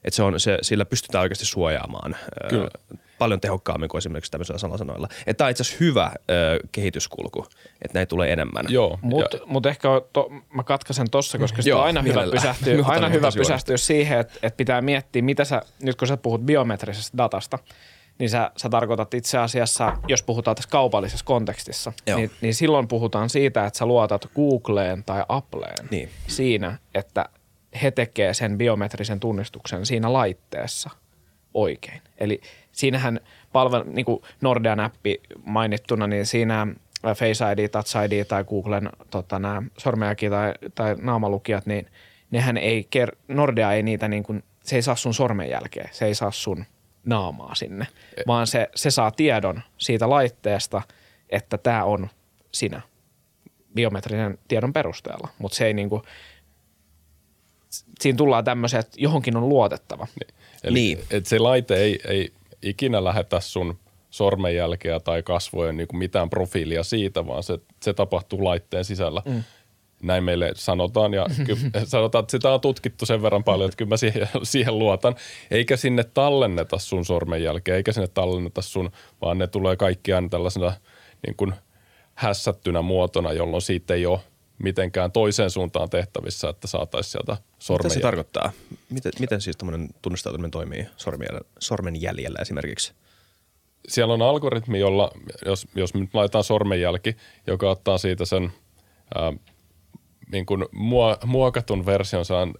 Että 0.03 0.15
se 0.15 0.23
on, 0.23 0.39
se, 0.39 0.57
sillä 0.61 0.85
pystytään 0.85 1.21
oikeasti 1.21 1.45
suojaamaan 1.45 2.15
Kyllä. 2.49 2.69
Ö, 2.91 2.95
paljon 3.17 3.41
tehokkaammin 3.41 3.89
kuin 3.89 3.99
esimerkiksi 3.99 4.31
tämmöisillä 4.31 4.59
salasanoilla. 4.59 5.07
Että 5.27 5.33
tämä 5.37 5.45
on 5.45 5.51
itse 5.51 5.61
asiassa 5.61 5.83
hyvä 5.83 6.11
ö, 6.29 6.59
kehityskulku, 6.71 7.45
että 7.81 7.97
näitä 7.97 8.09
tulee 8.09 8.33
enemmän. 8.33 8.65
Joo. 8.69 8.99
Mutta 9.01 9.37
mut 9.45 9.65
ehkä 9.65 9.87
to, 10.13 10.29
mä 10.53 10.63
katkaisen 10.63 11.09
tossa, 11.09 11.37
koska 11.37 11.61
Joo, 11.65 11.79
on 11.79 11.85
aina 11.85 12.01
hyvä 12.01 12.27
pysähtyä, 12.31 12.85
aina 12.85 13.09
hyvä 13.09 13.29
pysähtyä 13.37 13.77
siihen, 13.77 14.19
että, 14.19 14.33
että 14.43 14.57
pitää 14.57 14.81
miettiä, 14.81 15.21
mitä 15.21 15.45
sä, 15.45 15.61
nyt 15.81 15.95
kun 15.95 16.07
sä 16.07 16.17
puhut 16.17 16.41
biometrisestä 16.41 17.17
datasta– 17.17 17.59
niin 18.19 18.29
sä, 18.29 18.51
sä 18.57 18.69
tarkoitat 18.69 19.13
itse 19.13 19.37
asiassa, 19.37 19.97
jos 20.07 20.23
puhutaan 20.23 20.55
tässä 20.55 20.69
kaupallisessa 20.69 21.25
kontekstissa, 21.25 21.93
niin, 22.15 22.31
niin 22.41 22.55
silloin 22.55 22.87
puhutaan 22.87 23.29
siitä, 23.29 23.65
että 23.65 23.79
sä 23.79 23.85
luotat 23.85 24.29
Googleen 24.35 25.03
tai 25.03 25.23
Appleen 25.29 25.87
niin. 25.91 26.09
siinä, 26.27 26.77
että 26.95 27.25
he 27.81 27.91
tekee 27.91 28.33
sen 28.33 28.57
biometrisen 28.57 29.19
tunnistuksen 29.19 29.85
siinä 29.85 30.13
laitteessa 30.13 30.89
oikein. 31.53 32.01
Eli 32.17 32.41
siinähän 32.71 33.19
palvelu, 33.53 33.83
niin 33.83 34.05
kuin 34.05 34.21
Nordea-näppi 34.41 35.21
mainittuna, 35.43 36.07
niin 36.07 36.25
siinä 36.25 36.67
Face 37.03 37.51
ID, 37.51 37.67
Touch 37.67 37.97
ID 38.05 38.25
tai 38.25 38.43
Googlen 38.43 38.89
tota, 39.09 39.39
nämä 39.39 39.63
sormenjälki 39.77 40.29
tai, 40.29 40.53
tai 40.75 40.95
naamalukijat, 41.01 41.65
niin 41.65 41.87
nehän 42.31 42.57
ei, 42.57 42.87
Nordea 43.27 43.73
ei 43.73 43.83
niitä 43.83 44.07
niin 44.07 44.23
kuin, 44.23 44.43
se 44.63 44.75
ei 44.75 44.81
saa 44.81 44.95
sun 44.95 45.13
sormenjälkeä, 45.13 45.89
se 45.91 46.05
ei 46.05 46.15
saa 46.15 46.31
sun– 46.31 46.65
naamaa 47.05 47.55
sinne, 47.55 47.87
e- 48.17 48.21
vaan 48.27 48.47
se, 48.47 48.69
se 48.75 48.91
saa 48.91 49.11
tiedon 49.11 49.61
siitä 49.77 50.09
laitteesta, 50.09 50.81
että 51.29 51.57
tämä 51.57 51.83
on 51.83 52.09
sinä 52.51 52.81
biometrisen 53.75 54.37
tiedon 54.47 54.73
perusteella, 54.73 55.27
mutta 55.37 55.55
se 55.55 55.65
ei 55.65 55.73
niinku, 55.73 56.01
siinä 57.99 58.17
tullaan 58.17 58.43
tämmöiseen, 58.43 58.79
että 58.79 58.97
johonkin 58.97 59.37
on 59.37 59.49
luotettava. 59.49 60.07
Niin. 60.19 60.35
Eli 60.63 60.79
niin. 60.79 60.99
Et 61.11 61.25
se 61.25 61.39
laite 61.39 61.75
ei, 61.75 61.99
ei 62.07 62.33
ikinä 62.61 63.03
lähetä 63.03 63.39
sun 63.39 63.79
sormenjälkeä 64.09 64.99
tai 64.99 65.23
kasvojen 65.23 65.77
niin 65.77 65.87
kuin 65.87 65.99
mitään 65.99 66.29
profiilia 66.29 66.83
siitä, 66.83 67.27
vaan 67.27 67.43
se, 67.43 67.59
se 67.81 67.93
tapahtuu 67.93 68.43
laitteen 68.43 68.85
sisällä. 68.85 69.21
Mm 69.25 69.43
näin 70.03 70.23
meille 70.23 70.51
sanotaan 70.55 71.13
ja 71.13 71.25
kyllä, 71.45 71.61
sanotaan, 71.85 72.23
että 72.23 72.31
sitä 72.31 72.51
on 72.51 72.61
tutkittu 72.61 73.05
sen 73.05 73.21
verran 73.21 73.43
paljon, 73.43 73.69
että 73.69 73.77
kyllä 73.77 73.89
mä 73.89 73.97
siihen, 73.97 74.29
siihen 74.43 74.79
luotan. 74.79 75.15
Eikä 75.51 75.77
sinne 75.77 76.03
tallenneta 76.03 76.79
sun 76.79 77.05
sormenjälkeä, 77.05 77.75
eikä 77.75 77.91
sinne 77.91 78.07
tallenneta 78.07 78.61
sun, 78.61 78.91
vaan 79.21 79.37
ne 79.37 79.47
tulee 79.47 79.75
kaikki 79.75 80.13
aina 80.13 80.29
tällaisena 80.29 80.73
niin 81.27 81.35
kuin 81.35 81.53
hässättynä 82.15 82.81
muotona, 82.81 83.33
jolloin 83.33 83.61
siitä 83.61 83.93
ei 83.93 84.05
ole 84.05 84.19
mitenkään 84.63 85.11
toiseen 85.11 85.49
suuntaan 85.49 85.89
tehtävissä, 85.89 86.49
että 86.49 86.67
saataisiin 86.67 87.11
sieltä 87.11 87.37
sormenjälkeä. 87.59 87.89
Mitä 87.89 87.93
se 87.93 88.01
tarkoittaa? 88.01 88.51
Miten, 88.89 89.11
miten 89.19 89.41
siis 89.41 89.57
tämmöinen 89.57 89.89
tunnistautuminen 90.01 90.51
toimii 90.51 90.87
sormenjäljellä 91.59 92.39
esimerkiksi? 92.41 92.93
Siellä 93.87 94.13
on 94.13 94.21
algoritmi, 94.21 94.79
jolla, 94.79 95.11
jos, 95.45 95.67
jos 95.75 95.93
nyt 95.93 96.13
laitetaan 96.13 96.43
sormenjälki, 96.43 97.15
joka 97.47 97.69
ottaa 97.69 97.97
siitä 97.97 98.25
sen– 98.25 98.51
ää, 99.15 99.33
niin 100.31 100.45
kuin 100.45 100.65
muokatun 101.25 101.85
version 101.85 102.25
saan 102.25 102.53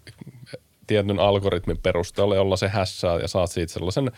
tietyn 0.88 1.20
algoritmin 1.20 1.78
perusteella, 1.78 2.36
jolla 2.36 2.58
se 2.58 2.68
hässää 2.68 3.20
ja 3.20 3.28
saat 3.28 3.52
siitä 3.52 3.74
sellaisen 3.74 4.12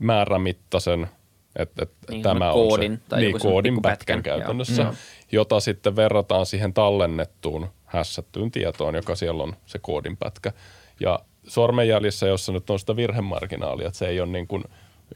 määrämittaisen, 0.00 1.08
että, 1.56 1.82
että 1.82 2.12
Niin, 2.12 2.22
tämä 2.22 2.52
koodin 2.52 2.92
on 2.92 2.98
se 2.98 3.04
tai 3.08 3.20
niin, 3.20 3.40
koodin 3.40 3.82
pätkän 3.82 4.22
käytännössä, 4.22 4.82
Joo. 4.82 4.94
jota 5.32 5.60
sitten 5.60 5.96
verrataan 5.96 6.46
siihen 6.46 6.72
tallennettuun 6.72 7.66
hässättyyn 7.84 8.50
tietoon, 8.50 8.94
joka 8.94 9.14
siellä 9.14 9.42
on 9.42 9.56
se 9.66 9.78
koodin 9.78 10.16
pätkä. 10.16 10.52
Ja 11.00 11.18
sormenjäljissä, 11.46 12.26
jossa 12.26 12.52
nyt 12.52 12.70
on 12.70 12.78
sitä 12.78 12.96
virhemarginaalia, 12.96 13.86
että 13.86 13.98
se 13.98 14.08
ei 14.08 14.20
ole 14.20 14.32
niin 14.32 14.46
kuin 14.46 14.64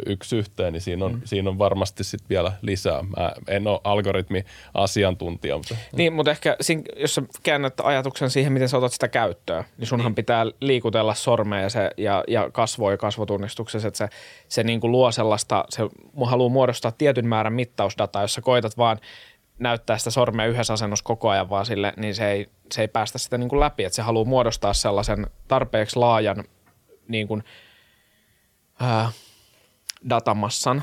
yksi 0.07 0.36
yhteen, 0.36 0.72
niin 0.72 0.80
siinä 0.80 1.05
on, 1.05 1.14
mm. 1.14 1.20
siinä 1.24 1.51
on 1.51 1.59
varmasti 1.59 2.05
sitten 2.05 2.28
vielä 2.28 2.53
lisää. 2.62 3.03
Mä 3.03 3.32
en 3.49 3.66
ole 3.66 3.80
algoritmi-asiantuntija, 3.84 5.57
mutta 5.57 5.76
Niin, 5.93 6.12
mutta 6.12 6.30
ehkä 6.30 6.57
siinä, 6.61 6.82
jos 6.97 7.14
sä 7.14 7.22
käännät 7.43 7.74
ajatuksen 7.82 8.30
siihen, 8.30 8.53
miten 8.53 8.68
sä 8.68 8.78
otat 8.78 8.93
sitä 8.93 9.09
käyttöön, 9.09 9.64
niin 9.78 9.86
sunhan 9.86 10.11
niin. 10.11 10.14
pitää 10.14 10.47
liikutella 10.61 11.14
sormea 11.14 11.61
ja, 11.61 11.70
se, 11.70 11.91
ja, 11.97 12.24
ja 12.28 12.51
kasvoja 12.53 12.97
kasvotunnistuksessa, 12.97 13.88
että 13.88 13.99
se, 13.99 14.09
se 14.49 14.62
niin 14.62 14.80
kuin 14.80 14.93
luo 14.93 15.12
sellaista, 15.12 15.64
se 15.68 15.82
haluaa 16.24 16.49
muodostaa 16.49 16.93
tietyn 16.93 17.26
määrän 17.26 17.53
mittausdataa, 17.53 18.22
jos 18.22 18.34
sä 18.34 18.41
koetat 18.41 18.76
vaan 18.76 18.99
näyttää 19.59 19.99
sitä 19.99 20.11
sormea 20.11 20.47
yhdessä 20.47 20.72
asennossa 20.72 21.05
koko 21.05 21.28
ajan 21.28 21.51
vaan 21.51 21.66
sille, 21.66 21.93
niin 21.97 22.14
se 22.14 22.30
ei, 22.30 22.47
se 22.72 22.80
ei 22.80 22.88
päästä 22.88 23.18
sitä 23.18 23.38
niin 23.38 23.49
kuin 23.49 23.61
läpi, 23.61 23.84
että 23.84 23.97
se 23.97 24.03
haluaa 24.03 24.24
muodostaa 24.24 24.74
sellaisen 24.74 25.26
tarpeeksi 25.49 25.97
laajan 25.97 26.45
niin 27.09 27.28
kuin, 27.28 27.45
ää, 28.80 29.11
datamassan 30.09 30.82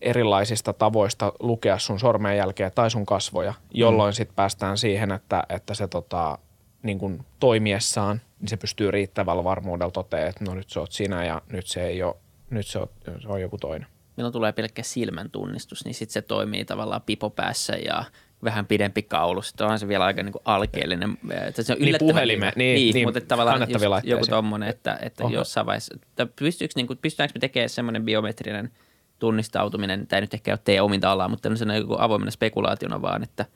erilaisista 0.00 0.72
tavoista 0.72 1.32
lukea 1.40 1.78
sun 1.78 2.00
sormenjälkeä 2.00 2.70
tai 2.70 2.90
sun 2.90 3.06
kasvoja, 3.06 3.54
jolloin 3.70 4.12
mm. 4.12 4.14
sitten 4.14 4.36
päästään 4.36 4.78
siihen, 4.78 5.12
että, 5.12 5.44
että 5.48 5.74
se 5.74 5.88
tota, 5.88 6.38
niin 6.82 6.98
kun 6.98 7.24
toimiessaan, 7.40 8.20
niin 8.40 8.48
se 8.48 8.56
pystyy 8.56 8.90
riittävällä 8.90 9.44
varmuudella 9.44 9.90
toteamaan, 9.90 10.28
että 10.28 10.44
no 10.44 10.54
nyt 10.54 10.70
se 10.70 10.80
oot 10.80 10.92
sinä 10.92 11.24
ja 11.24 11.42
nyt 11.52 11.66
se 11.66 11.86
ei 11.86 12.02
ole, 12.02 12.16
nyt 12.50 12.66
se 12.66 12.78
on, 12.78 12.88
se 13.22 13.28
on 13.28 13.40
joku 13.40 13.58
toinen. 13.58 13.88
milloin 14.16 14.32
tulee 14.32 14.52
pelkkä 14.52 14.82
silmän 14.82 15.30
tunnistus, 15.30 15.84
niin 15.84 15.94
sitten 15.94 16.12
se 16.12 16.22
toimii 16.22 16.64
tavallaan 16.64 17.02
pipo 17.02 17.30
päässä 17.30 17.76
ja 17.76 18.04
vähän 18.46 18.66
pidempi 18.66 19.02
kaulu. 19.02 19.42
Sitten 19.42 19.64
onhan 19.64 19.78
se 19.78 19.88
vielä 19.88 20.04
aika 20.04 20.22
niinku 20.22 20.40
alkeellinen. 20.44 21.18
Että 21.48 21.62
se 21.62 21.72
on 21.72 21.78
Niin 21.78 21.96
puhelime- 21.98 22.52
niin, 22.56 22.74
niin, 22.74 22.94
niin, 22.94 23.06
mutta 23.06 23.20
tavallaan 23.20 23.66
just 23.70 24.04
joku 24.04 24.26
tommonen, 24.26 24.68
että, 24.68 24.98
että 25.02 25.24
Oho. 25.24 25.34
jossain 25.34 25.66
vaiheessa, 25.66 25.94
että 26.04 26.26
pystyykö, 26.38 26.72
niinku, 26.76 26.96
pystytäänkö 27.02 27.32
me 27.36 27.40
tekemään 27.40 27.68
semmoinen 27.68 28.04
biometrinen 28.04 28.70
tunnistautuminen, 29.18 30.06
tämä 30.06 30.18
ei 30.18 30.20
nyt 30.20 30.34
ehkä 30.34 30.52
ole 30.52 30.58
teidän 30.64 30.84
ominta 30.84 31.12
alaa, 31.12 31.28
mutta 31.28 31.42
tämmöisenä 31.42 31.76
joku 31.76 31.96
avoimena 31.98 32.30
spekulaationa 32.30 33.02
vaan, 33.02 33.22
että 33.22 33.46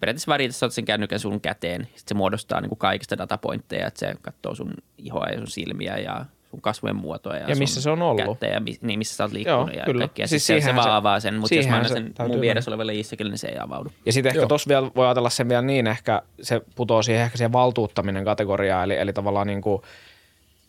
periaatteessa 0.00 0.36
riittäisi, 0.36 0.64
että 0.64 0.74
sen 0.74 0.84
kännykän 0.84 1.18
sun 1.18 1.40
käteen, 1.40 1.80
sitten 1.82 2.02
se 2.08 2.14
muodostaa 2.14 2.60
niin 2.60 2.68
kuin 2.68 2.78
kaikista 2.78 3.18
datapointteja, 3.18 3.86
että 3.86 4.00
se 4.00 4.14
katsoo 4.22 4.54
sun 4.54 4.74
ihoa 4.98 5.26
ja 5.26 5.38
sun 5.38 5.46
silmiä 5.46 5.98
ja 5.98 6.26
kasvojen 6.60 6.96
muotoa. 6.96 7.36
Ja, 7.36 7.48
Ja 7.48 7.56
missä 7.56 7.82
se 7.82 7.90
on 7.90 8.02
ollut. 8.02 8.26
Kättä 8.26 8.46
ja 8.46 8.60
mi- 8.60 8.78
niin, 8.82 8.98
missä 8.98 9.16
sä 9.16 9.24
oot 9.24 9.32
liikkunut 9.32 9.68
Joo, 9.68 9.76
ja 9.78 9.84
kyllä. 9.84 10.00
kaikkea. 10.00 10.26
Siis 10.26 10.46
Siis 10.46 10.64
se, 10.64 10.74
vaan 10.74 10.82
se- 10.84 10.90
avaa 10.90 11.20
sen, 11.20 11.34
mutta 11.34 11.54
jos 11.54 11.66
mä 11.68 11.74
annan 11.76 11.88
se 11.88 11.94
sen 11.94 12.12
mun 12.28 12.40
vieressä 12.40 12.70
olevalle 12.70 12.94
Iissäkille, 12.94 13.30
niin 13.30 13.38
se 13.38 13.48
ei 13.48 13.58
avaudu. 13.58 13.90
Ja 14.06 14.12
sitten 14.12 14.36
ehkä 14.36 14.46
tuossa 14.46 14.68
vielä 14.68 14.90
voi 14.96 15.06
ajatella 15.06 15.30
sen 15.30 15.48
vielä 15.48 15.62
niin, 15.62 15.86
ehkä 15.86 16.22
se 16.42 16.60
putoo 16.74 17.02
siihen 17.02 17.22
ehkä 17.24 17.36
siihen 17.36 17.52
valtuuttaminen 17.52 18.24
kategoriaan, 18.24 18.84
eli, 18.84 18.96
eli 18.96 19.12
tavallaan 19.12 19.46
niin 19.46 19.62
kuin 19.62 19.82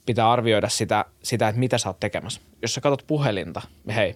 pitää 0.06 0.32
arvioida 0.32 0.70
sitä, 0.70 1.06
sitä, 1.24 1.48
että 1.48 1.60
mitä 1.60 1.78
sä 1.78 1.90
oot 1.90 2.00
tekemässä. 2.00 2.42
Jos 2.62 2.74
sä 2.74 2.82
katsot 2.82 3.08
puhelinta, 3.08 3.62
hei, 3.96 4.16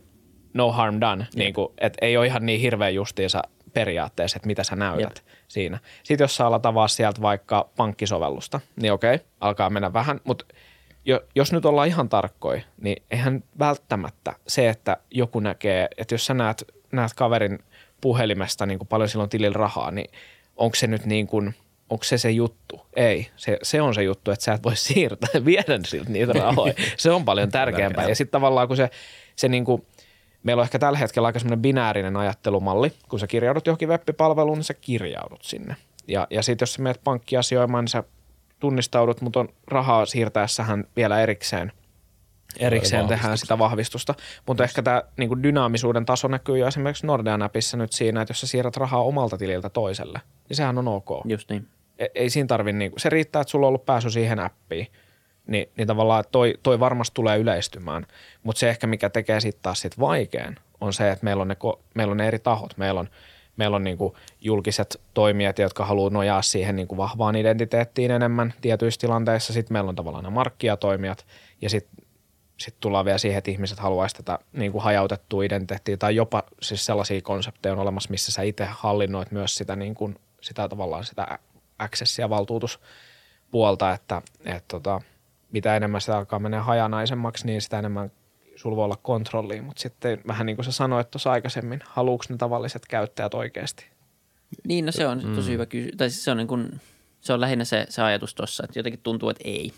no 0.53 0.71
harm 0.71 1.01
done, 1.01 1.27
niin 1.35 1.53
kuin, 1.53 1.67
että 1.77 1.97
ei 2.05 2.17
ole 2.17 2.25
ihan 2.25 2.45
niin 2.45 2.59
hirveän 2.61 2.95
justiinsa 2.95 3.41
periaatteessa, 3.73 4.35
että 4.37 4.47
mitä 4.47 4.63
sä 4.63 4.75
näytät 4.75 5.23
Jep. 5.25 5.27
siinä. 5.47 5.79
Sitten 6.03 6.23
jos 6.23 6.35
sä 6.35 6.47
alat 6.47 6.65
avaa 6.65 6.87
sieltä 6.87 7.21
vaikka 7.21 7.69
pankkisovellusta, 7.77 8.59
niin 8.81 8.93
okei, 8.93 9.19
alkaa 9.39 9.69
mennä 9.69 9.93
vähän, 9.93 10.21
mutta 10.23 10.45
jo, 11.05 11.21
jos 11.35 11.53
nyt 11.53 11.65
ollaan 11.65 11.87
ihan 11.87 12.09
tarkkoja, 12.09 12.61
niin 12.81 13.03
eihän 13.11 13.43
välttämättä 13.59 14.33
se, 14.47 14.69
että 14.69 14.97
joku 15.11 15.39
näkee, 15.39 15.87
että 15.97 16.13
jos 16.13 16.25
sä 16.25 16.33
näet, 16.33 16.63
näet 16.91 17.13
kaverin 17.13 17.59
puhelimesta 18.01 18.65
niin 18.65 18.79
kuin 18.79 18.87
paljon 18.87 19.09
silloin 19.09 19.29
tilillä 19.29 19.57
rahaa, 19.57 19.91
niin 19.91 20.11
onko 20.57 20.75
se 20.75 20.87
nyt 20.87 21.05
niin 21.05 21.27
kuin, 21.27 21.55
onko 21.89 22.03
se 22.03 22.17
se 22.17 22.31
juttu? 22.31 22.81
Ei, 22.95 23.29
se, 23.35 23.57
se 23.63 23.81
on 23.81 23.95
se 23.95 24.03
juttu, 24.03 24.31
että 24.31 24.45
sä 24.45 24.53
et 24.53 24.63
voi 24.63 24.75
siirtää, 24.87 25.45
viedä 25.45 25.79
siltä 25.87 26.09
niitä 26.09 26.33
rahoja. 26.33 26.73
Se 26.97 27.11
on 27.11 27.25
paljon 27.25 27.51
tärkeämpää. 27.51 28.09
Ja 28.09 28.15
sitten 28.15 28.31
tavallaan 28.31 28.67
kun 28.67 28.77
se, 28.77 28.89
se 29.35 29.47
niin 29.47 29.65
kuin, 29.65 29.85
meillä 30.43 30.59
on 30.59 30.65
ehkä 30.65 30.79
tällä 30.79 30.99
hetkellä 30.99 31.25
aika 31.25 31.39
semmoinen 31.39 31.61
binäärinen 31.61 32.17
ajattelumalli, 32.17 32.91
kun 33.09 33.19
sä 33.19 33.27
kirjaudut 33.27 33.67
johonkin 33.67 33.89
web-palveluun, 33.89 34.57
niin 34.57 34.63
sä 34.63 34.73
kirjaudut 34.73 35.43
sinne. 35.43 35.75
Ja, 36.07 36.27
ja 36.29 36.43
sitten 36.43 36.63
jos 36.63 36.73
sä 36.73 36.81
menet 36.81 37.01
pankkiasioimaan, 37.03 37.83
niin 37.83 37.89
sä 37.89 38.03
tunnistaudut, 38.59 39.21
mutta 39.21 39.39
on 39.39 39.49
rahaa 39.67 40.05
siirtäessähän 40.05 40.83
vielä 40.95 41.21
erikseen, 41.21 41.71
erikseen 42.59 43.07
tehdään 43.07 43.37
sitä 43.37 43.57
vahvistusta. 43.57 44.15
Mutta 44.45 44.63
ehkä 44.63 44.81
tämä 44.81 45.03
niinku 45.17 45.43
dynaamisuuden 45.43 46.05
taso 46.05 46.27
näkyy 46.27 46.57
jo 46.57 46.67
esimerkiksi 46.67 47.07
Nordean 47.07 47.41
appissa 47.41 47.77
nyt 47.77 47.91
siinä, 47.91 48.21
että 48.21 48.31
jos 48.31 48.41
sä 48.41 48.47
siirrät 48.47 48.77
rahaa 48.77 49.03
omalta 49.03 49.37
tililtä 49.37 49.69
toiselle, 49.69 50.21
niin 50.49 50.57
sehän 50.57 50.77
on 50.77 50.87
ok. 50.87 51.09
Just 51.25 51.49
niin. 51.49 51.67
Ei, 51.99 52.09
ei 52.15 52.29
siinä 52.29 52.47
tarvi, 52.47 52.73
niinku, 52.73 52.99
se 52.99 53.09
riittää, 53.09 53.41
että 53.41 53.51
sulla 53.51 53.65
on 53.65 53.67
ollut 53.67 53.85
pääsy 53.85 54.09
siihen 54.09 54.39
appiin. 54.39 54.87
Niin, 55.47 55.69
niin 55.77 55.87
tavallaan 55.87 56.23
toi, 56.31 56.53
toi 56.63 56.79
varmasti 56.79 57.13
tulee 57.13 57.37
yleistymään. 57.37 58.07
Mutta 58.43 58.59
se 58.59 58.69
ehkä, 58.69 58.87
mikä 58.87 59.09
tekee 59.09 59.39
sitten 59.39 59.61
taas 59.61 59.79
sit 59.79 59.99
vaikean, 59.99 60.55
on 60.81 60.93
se, 60.93 61.11
että 61.11 61.23
meillä 61.23 61.41
on 61.41 61.47
ne, 61.47 61.55
meillä 61.93 62.11
on 62.11 62.17
ne 62.17 62.27
eri 62.27 62.39
tahot. 62.39 62.77
Meillä 62.77 62.99
on, 62.99 63.09
meillä 63.59 63.75
on 63.75 63.83
niinku 63.83 64.17
julkiset 64.41 65.01
toimijat, 65.13 65.59
jotka 65.59 65.85
haluaa 65.85 66.09
nojaa 66.09 66.41
siihen 66.41 66.75
niinku 66.75 66.97
vahvaan 66.97 67.35
identiteettiin 67.35 68.11
enemmän 68.11 68.53
tietyissä 68.61 69.01
tilanteissa. 69.01 69.53
Sitten 69.53 69.73
meillä 69.73 69.89
on 69.89 69.95
tavallaan 69.95 70.23
nämä 70.23 70.33
markkiatoimijat 70.33 71.25
ja 71.61 71.69
sitten 71.69 72.05
sit 72.57 72.75
tullaan 72.79 73.05
vielä 73.05 73.17
siihen, 73.17 73.37
että 73.37 73.51
ihmiset 73.51 73.79
haluaisi 73.79 74.15
tätä 74.15 74.39
niin 74.53 74.71
kuin 74.71 74.83
hajautettua 74.83 75.43
identiteettiä 75.43 75.97
tai 75.97 76.15
jopa 76.15 76.43
siis 76.61 76.85
sellaisia 76.85 77.21
konsepteja 77.21 77.73
on 77.73 77.79
olemassa, 77.79 78.09
missä 78.09 78.31
sä 78.31 78.41
itse 78.41 78.65
hallinnoit 78.65 79.31
myös 79.31 79.55
sitä, 79.55 79.75
niin 79.75 79.95
kuin, 79.95 80.15
sitä 80.41 80.69
tavallaan 80.69 81.03
sitä 81.03 81.39
access- 81.83 82.19
ja 82.19 82.29
valtuutuspuolta, 82.29 83.93
että 83.93 84.21
et 84.45 84.63
tota, 84.67 85.01
mitä 85.51 85.75
enemmän 85.75 86.01
sitä 86.01 86.17
alkaa 86.17 86.39
mennä 86.39 86.63
hajanaisemmaksi, 86.63 87.45
niin 87.45 87.61
sitä 87.61 87.79
enemmän 87.79 88.11
sulla 88.59 88.75
voi 88.75 88.85
olla 88.85 88.99
kontrollia, 89.01 89.63
mutta 89.63 89.81
sitten 89.81 90.21
vähän 90.27 90.45
niin 90.45 90.55
kuin 90.55 90.65
sä 90.65 90.71
sanoit 90.71 91.11
tuossa 91.11 91.31
aikaisemmin, 91.31 91.79
haluuks 91.85 92.29
ne 92.29 92.37
tavalliset 92.37 92.85
käyttäjät 92.85 93.33
oikeasti? 93.33 93.85
Niin, 94.67 94.85
no 94.85 94.91
se 94.91 95.07
on 95.07 95.21
mm. 95.25 95.35
tosi 95.35 95.51
hyvä 95.51 95.65
kysymys. 95.65 95.95
Tai 95.97 96.09
siis 96.09 96.23
se 96.23 96.31
on, 96.31 96.37
niin 96.37 96.47
kuin, 96.47 96.81
se 97.21 97.33
on 97.33 97.41
lähinnä 97.41 97.65
se, 97.65 97.85
se 97.89 98.01
ajatus 98.01 98.35
tuossa, 98.35 98.63
että 98.63 98.79
jotenkin 98.79 99.01
tuntuu, 99.03 99.29
että 99.29 99.43
ei 99.45 99.73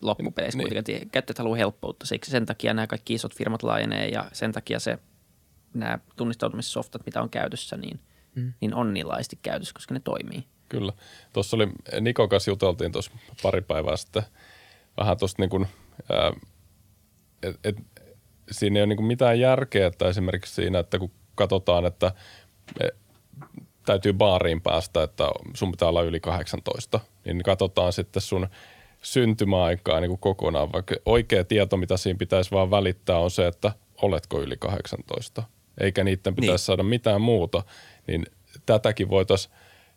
loppupeleissä 0.00 0.58
niin. 0.58 0.68
kuitenkaan. 0.68 1.02
että 1.02 1.12
Käyttäjät 1.12 1.38
haluaa 1.38 1.56
helppoutta. 1.56 2.06
Siksi 2.06 2.30
sen 2.30 2.46
takia 2.46 2.74
nämä 2.74 2.86
kaikki 2.86 3.14
isot 3.14 3.34
firmat 3.34 3.62
laajenee 3.62 4.08
ja 4.08 4.24
sen 4.32 4.52
takia 4.52 4.80
se, 4.80 4.98
nämä 5.74 5.98
tunnistautumissoftat, 6.16 7.06
mitä 7.06 7.22
on 7.22 7.30
käytössä, 7.30 7.76
niin, 7.76 8.00
mm. 8.34 8.52
niin 8.60 8.74
on 8.74 8.94
niin 8.94 9.08
laisti 9.08 9.38
käytössä, 9.42 9.74
koska 9.74 9.94
ne 9.94 10.00
toimii. 10.00 10.44
Kyllä. 10.68 10.92
Tuossa 11.32 11.56
oli, 11.56 11.68
Nikon 12.00 12.28
kanssa 12.28 12.50
juteltiin 12.50 12.92
tuossa 12.92 13.12
pari 13.42 13.60
päivää 13.60 13.96
sitten 13.96 14.22
vähän 14.96 15.18
tuosta 15.18 15.42
niin 15.42 15.50
kuin, 15.50 15.66
et, 17.42 17.58
et, 17.64 17.76
siinä 18.50 18.78
ei 18.78 18.82
ole 18.82 18.94
niin 18.94 19.04
mitään 19.04 19.40
järkeä, 19.40 19.86
että 19.86 20.08
esimerkiksi 20.08 20.54
siinä, 20.54 20.78
että 20.78 20.98
kun 20.98 21.10
katsotaan, 21.34 21.86
että 21.86 22.12
me 22.80 22.90
täytyy 23.86 24.12
baariin 24.12 24.60
päästä, 24.60 25.02
että 25.02 25.28
sun 25.54 25.70
pitää 25.70 25.88
olla 25.88 26.02
yli 26.02 26.20
18, 26.20 27.00
niin 27.24 27.42
katsotaan 27.42 27.92
sitten 27.92 28.22
sun 28.22 28.48
syntymäaikaa 29.02 30.00
niin 30.00 30.08
kuin 30.08 30.20
kokonaan, 30.20 30.72
vaikka 30.72 30.94
oikea 31.06 31.44
tieto, 31.44 31.76
mitä 31.76 31.96
siinä 31.96 32.18
pitäisi 32.18 32.50
vaan 32.50 32.70
välittää, 32.70 33.18
on 33.18 33.30
se, 33.30 33.46
että 33.46 33.72
oletko 34.02 34.40
yli 34.40 34.56
18, 34.56 35.42
eikä 35.80 36.04
niiden 36.04 36.34
pitäisi 36.34 36.50
niin. 36.50 36.58
saada 36.58 36.82
mitään 36.82 37.20
muuta, 37.20 37.62
niin 38.06 38.26
tätäkin 38.66 39.08
voitaisiin, 39.08 39.54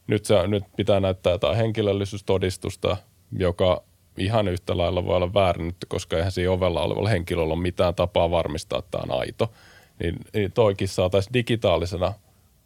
nyt, 0.07 0.25
se, 0.25 0.47
nyt 0.47 0.63
pitää 0.75 0.99
näyttää 0.99 1.31
jotain 1.31 1.57
henkilöllisyystodistusta, 1.57 2.97
joka 3.31 3.83
ihan 4.18 4.47
yhtä 4.47 4.78
lailla 4.78 5.05
voi 5.05 5.16
olla 5.16 5.34
väärennetty, 5.34 5.88
koska 5.89 6.18
eihän 6.18 6.32
siinä 6.32 6.51
ovella 6.51 6.82
olevalla 6.82 7.09
henkilöllä 7.09 7.53
ole 7.53 7.61
mitään 7.61 7.95
tapaa 7.95 8.32
varmistaa, 8.32 8.80
että 8.80 8.91
tämä 8.91 9.14
on 9.14 9.20
aito. 9.20 9.51
Niin, 10.03 10.16
niin 10.34 10.51
toikin 10.51 10.88
saataisiin 10.88 11.34
digitaalisena 11.34 12.14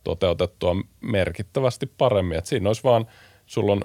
toteutettua 0.04 0.76
merkittävästi 1.02 1.86
paremmin. 1.98 2.38
Että 2.38 2.50
siinä 2.50 2.70
olisi 2.70 2.84
vaan, 2.84 3.08
sulla 3.46 3.72
on 3.72 3.82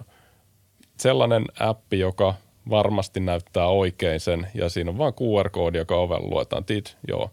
sellainen 0.96 1.44
appi, 1.60 1.98
joka 1.98 2.34
varmasti 2.70 3.20
näyttää 3.20 3.66
oikein 3.66 4.20
sen, 4.20 4.46
ja 4.54 4.68
siinä 4.68 4.90
on 4.90 4.98
vaan 4.98 5.12
QR-koodi, 5.12 5.78
joka 5.78 5.96
ovella 5.96 6.28
luetaan, 6.30 6.64
tit, 6.64 6.96
joo, 7.08 7.30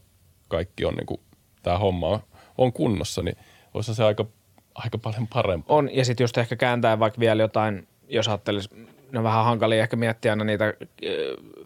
kaikki 0.48 0.86
on 0.86 0.94
niin 0.94 1.06
kuin, 1.06 1.22
tämä 1.64 1.78
homma 1.78 2.20
on, 2.58 2.74
kunnossa, 2.74 3.22
niin 3.22 3.38
olisi 3.74 3.96
se 3.96 4.04
aika, 4.04 4.26
aika 4.76 4.98
paljon 4.98 5.28
parempaa. 5.28 5.78
On, 5.78 5.90
ja 5.94 6.06
sitten 6.06 6.24
just 6.24 6.38
ehkä 6.38 6.56
kääntää 6.56 7.00
vaikka 7.00 7.20
vielä 7.20 7.44
jotain, 7.44 7.88
jos 8.08 8.28
ajattelisi, 8.28 8.70
ne 9.12 9.20
on 9.20 9.24
vähän 9.24 9.46
hankalia 9.46 9.82
ehkä 9.82 9.96
miettiä 9.96 10.32
aina 10.32 10.44
niitä 10.44 10.74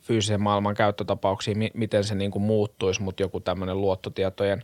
fyysisen 0.02 0.42
maailman 0.42 0.76
käyttötapauksia, 0.76 1.56
mi- 1.56 1.72
miten 1.74 2.04
se 2.04 2.16
niin 2.16 2.32
kuin 2.32 2.44
muuttuisi, 2.44 3.02
mutta 3.02 3.24
joku 3.24 3.40
tämmöinen 3.40 3.82
luottotietojen 3.82 4.64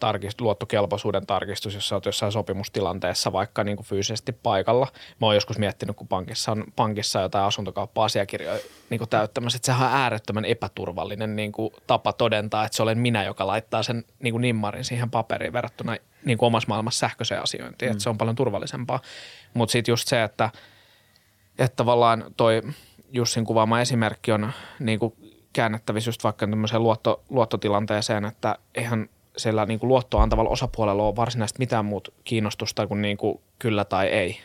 tarkist, 0.00 0.40
luottokelpoisuuden 0.40 1.26
tarkistus, 1.26 1.74
jos 1.74 1.88
sä 1.88 1.94
oot 1.94 2.06
jossain 2.06 2.32
sopimustilanteessa 2.32 3.32
vaikka 3.32 3.64
niin 3.64 3.76
kuin 3.76 3.86
fyysisesti 3.86 4.32
paikalla. 4.32 4.86
Mä 5.20 5.26
oon 5.26 5.34
joskus 5.34 5.58
miettinyt, 5.58 5.96
kun 5.96 6.08
pankissa 6.08 6.52
on 6.52 6.64
pankissa 6.76 7.20
jotain 7.20 7.44
asuntokauppa-asiakirjoja 7.44 8.58
niin 8.90 8.98
kuin 8.98 9.08
täyttämässä, 9.08 9.56
että 9.56 9.66
sehän 9.66 9.88
on 9.88 9.94
äärettömän 9.94 10.44
epäturvallinen 10.44 11.36
niin 11.36 11.52
kuin 11.52 11.72
tapa 11.86 12.12
todentaa, 12.12 12.64
että 12.64 12.76
se 12.76 12.82
olen 12.82 12.98
minä, 12.98 13.24
joka 13.24 13.46
laittaa 13.46 13.82
sen 13.82 14.04
niin 14.22 14.32
kuin 14.32 14.42
nimmarin 14.42 14.84
siihen 14.84 15.10
paperiin 15.10 15.52
verrattuna 15.52 15.96
niin 16.24 16.38
kuin 16.38 16.46
omassa 16.46 16.68
maailmassa 16.68 16.98
sähköiseen 16.98 17.42
asiointiin, 17.42 17.88
mm. 17.88 17.92
että 17.92 18.02
se 18.02 18.10
on 18.10 18.18
paljon 18.18 18.36
turvallisempaa. 18.36 19.00
Mutta 19.54 19.72
sitten 19.72 19.92
just 19.92 20.08
se, 20.08 20.22
että, 20.22 20.50
että 21.60 21.76
tavallaan 21.76 22.24
toi 22.36 22.62
Jussin 23.12 23.44
kuvaama 23.44 23.80
esimerkki 23.80 24.32
on 24.32 24.52
niin 24.78 24.98
kuin 24.98 25.14
käännettävissä 25.52 26.08
just 26.08 26.24
vaikka 26.24 26.46
tämmöiseen 26.46 26.82
luotto, 26.82 27.22
luottotilanteeseen, 27.28 28.24
että 28.24 28.56
eihän 28.74 29.08
siellä 29.36 29.66
niin 29.66 29.80
kuin 29.80 29.88
luottoa 29.88 30.22
antavalla 30.22 30.50
osapuolella 30.50 31.02
ole 31.02 31.16
varsinaisesti 31.16 31.58
mitään 31.58 31.84
muuta 31.84 32.12
kiinnostusta 32.24 32.86
kuin, 32.86 33.02
niin 33.02 33.16
kuin 33.16 33.40
kyllä 33.58 33.84
tai 33.84 34.06
ei. 34.06 34.40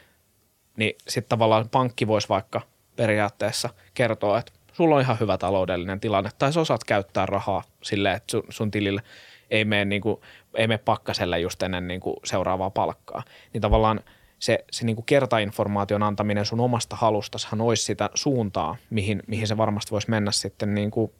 Niin 0.77 0.95
sitten 1.07 1.29
tavallaan 1.29 1.69
pankki 1.69 2.07
voisi 2.07 2.29
vaikka 2.29 2.61
periaatteessa 2.95 3.69
kertoa, 3.93 4.39
että 4.39 4.51
sulla 4.73 4.95
on 4.95 5.01
ihan 5.01 5.19
hyvä 5.19 5.37
taloudellinen 5.37 5.99
tilanne, 5.99 6.29
tai 6.37 6.53
sä 6.53 6.61
osaat 6.61 6.83
käyttää 6.83 7.25
rahaa 7.25 7.63
silleen, 7.81 8.15
että 8.15 8.31
sun, 8.31 8.43
sun 8.49 8.71
tilille 8.71 9.01
ei 9.49 9.65
mene, 9.65 9.85
niin 9.85 10.01
kuin, 10.01 10.21
ei 10.53 10.67
mene 10.67 10.77
pakkaselle 10.77 11.39
just 11.39 11.63
ennen 11.63 11.87
niin 11.87 11.99
kuin 11.99 12.15
seuraavaa 12.23 12.69
palkkaa. 12.69 13.23
Niin 13.53 13.61
tavallaan 13.61 13.99
se, 14.45 14.65
se 14.71 14.85
niin 14.85 14.95
kuin 14.95 15.05
kertainformaation 15.05 16.03
antaminen 16.03 16.45
sun 16.45 16.59
omasta 16.59 16.95
halustasahan 16.95 17.61
olisi 17.61 17.83
sitä 17.83 18.09
suuntaa, 18.13 18.75
mihin, 18.89 19.23
mihin 19.27 19.47
se 19.47 19.57
varmasti 19.57 19.91
voisi 19.91 20.09
mennä 20.09 20.31
sitten 20.31 20.73
niin 20.73 20.91
kuin, 20.91 21.11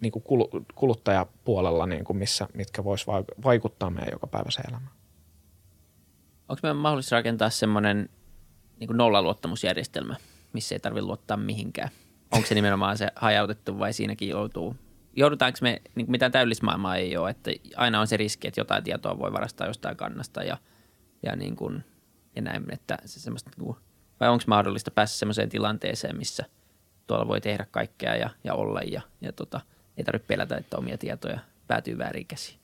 niin 0.00 0.12
kuin 0.12 0.24
kuluttajapuolella, 0.74 1.86
niin 1.86 2.04
kuin 2.04 2.16
missä, 2.16 2.48
mitkä 2.54 2.84
vois 2.84 3.06
vaikuttaa 3.44 3.90
meidän 3.90 4.12
jokapäiväiseen 4.12 4.70
elämään. 4.70 4.92
Onko 6.48 6.60
meidän 6.62 6.76
mahdollista 6.76 7.16
rakentaa 7.16 7.50
semmoinen 7.50 8.08
niin 8.80 8.96
nollaluottamusjärjestelmä, 8.96 10.16
missä 10.52 10.74
ei 10.74 10.80
tarvitse 10.80 11.06
luottaa 11.06 11.36
mihinkään? 11.36 11.90
Onko 12.32 12.46
se 12.46 12.54
nimenomaan 12.54 12.98
se 12.98 13.08
hajautettu 13.16 13.78
vai 13.78 13.92
siinäkin 13.92 14.28
joutuu 14.28 14.76
joudutaanko 15.16 15.58
me, 15.62 15.82
niin 15.94 16.06
kuin 16.06 16.10
mitään 16.10 16.32
täydellismaailmaa 16.32 16.96
ei 16.96 17.16
ole, 17.16 17.30
että 17.30 17.50
aina 17.76 18.00
on 18.00 18.06
se 18.06 18.16
riski, 18.16 18.48
että 18.48 18.60
jotain 18.60 18.84
tietoa 18.84 19.18
voi 19.18 19.32
varastaa 19.32 19.66
jostain 19.66 19.96
kannasta 19.96 20.42
ja, 20.42 20.56
ja, 21.22 21.36
niin 21.36 21.56
kuin, 21.56 21.84
ja 22.36 22.42
näin, 22.42 22.72
että 22.72 22.98
se 23.04 23.20
semmoista, 23.20 23.50
niin 23.56 23.66
kuin, 23.66 23.76
vai 24.20 24.28
onko 24.28 24.44
mahdollista 24.46 24.90
päästä 24.90 25.18
semmoiseen 25.18 25.48
tilanteeseen, 25.48 26.16
missä 26.16 26.44
tuolla 27.06 27.28
voi 27.28 27.40
tehdä 27.40 27.66
kaikkea 27.70 28.16
ja, 28.16 28.30
ja 28.44 28.54
olla 28.54 28.80
ja, 28.80 29.00
ja 29.20 29.32
tota, 29.32 29.60
ei 29.96 30.04
tarvitse 30.04 30.26
pelätä, 30.26 30.56
että 30.56 30.78
omia 30.78 30.98
tietoja 30.98 31.40
päätyy 31.66 31.98
väärin 31.98 32.26
käsiin. 32.26 32.58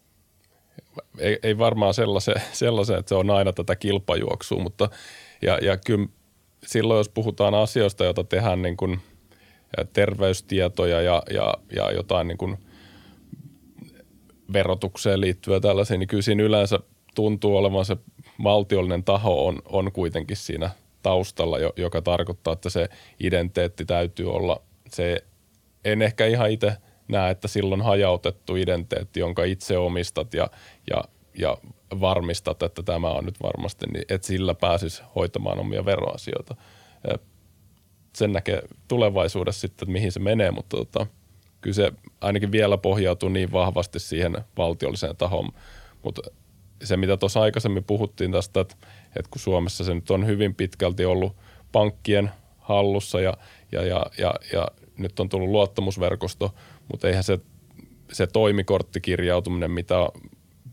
Ei, 1.19 1.39
ei 1.43 1.59
varmaan 1.59 1.95
sellaisen, 1.95 2.35
sellaisen, 2.53 2.99
että 2.99 3.09
se 3.09 3.14
on 3.14 3.31
aina 3.31 3.53
tätä 3.53 3.77
kilpajuoksua, 3.77 4.62
mutta 4.62 4.91
ja, 5.43 5.59
ja 5.59 5.77
kyllä 5.77 6.09
silloin, 6.67 6.99
jos 6.99 7.09
puhutaan 7.09 7.55
asioista, 7.55 8.05
joita 8.05 8.25
tehdään 8.25 8.62
niin 8.62 8.77
kuin– 8.77 9.01
terveystietoja 9.93 11.01
ja, 11.01 11.23
ja, 11.31 11.55
ja 11.77 11.93
jotain 11.93 12.29
niin 12.29 12.39
kuin 12.39 12.59
verotukseen 14.53 15.21
liittyvää 15.21 15.61
tällaisia, 15.61 15.99
niin 15.99 16.09
kyllä 16.09 16.23
siinä 16.23 16.43
yleensä 16.43 16.79
tuntuu 17.14 17.57
olevan 17.57 17.85
se 17.85 17.97
valtiollinen 18.43 19.05
taho 19.05 19.47
on, 19.47 19.59
on 19.64 19.93
kuitenkin 19.93 20.37
siinä 20.37 20.70
taustalla, 21.03 21.59
joka 21.76 22.03
tarkoittaa, 22.03 22.53
että 22.53 22.70
se 22.70 22.89
identiteetti 23.20 23.84
täytyy 23.84 24.32
olla 24.32 24.62
se, 24.89 25.24
en 25.84 26.03
ehkä 26.03 26.26
ihan 26.26 26.51
itse 26.51 26.76
näe, 27.09 27.30
että 27.30 27.49
silloin 27.49 27.82
hajautettu 27.82 28.57
identiteetti, 28.57 29.20
jonka 29.20 29.45
itse 29.45 29.78
omistat 29.78 30.34
ja, 30.34 30.51
ja, 30.91 31.05
ja 31.39 31.59
varmistat, 32.01 32.62
että 32.62 32.82
tämä 32.82 33.11
on 33.11 33.24
nyt 33.24 33.43
varmasti, 33.43 33.87
niin 33.87 34.05
että 34.09 34.26
sillä 34.26 34.55
pääsisi 34.55 35.03
hoitamaan 35.14 35.59
omia 35.59 35.84
veroasioita 35.84 36.57
sen 38.16 38.32
näkee 38.32 38.62
tulevaisuudessa 38.89 39.61
sitten, 39.61 39.87
että 39.87 39.93
mihin 39.93 40.12
se 40.12 40.20
menee, 40.20 40.51
mutta 40.51 40.76
tota, 40.76 41.07
kyllä 41.61 41.74
se 41.74 41.93
ainakin 42.20 42.53
vielä 42.53 42.78
pohjautuu 42.78 43.28
niin 43.28 43.53
vahvasti 43.53 43.99
siihen 43.99 44.37
valtiolliseen 44.57 45.16
tahoon. 45.16 45.53
Mutta 46.03 46.22
se, 46.85 46.97
mitä 46.97 47.16
tuossa 47.16 47.41
aikaisemmin 47.41 47.85
puhuttiin 47.85 48.33
tästä, 48.33 48.61
että, 48.61 48.77
että 49.16 49.31
kun 49.31 49.41
Suomessa 49.41 49.85
se 49.85 49.95
nyt 49.95 50.11
on 50.11 50.27
hyvin 50.27 50.55
pitkälti 50.55 51.05
ollut 51.05 51.37
pankkien 51.72 52.31
hallussa 52.59 53.20
ja, 53.20 53.35
ja, 53.72 53.83
ja, 53.83 54.07
ja, 54.18 54.35
ja 54.53 54.68
nyt 54.99 55.20
on 55.20 55.29
tullut 55.29 55.49
luottamusverkosto, 55.49 56.55
mutta 56.93 57.09
eihän 57.09 57.24
se, 57.24 57.39
se 58.12 58.27
toimikorttikirjautuminen, 58.27 59.70
mitä 59.70 59.95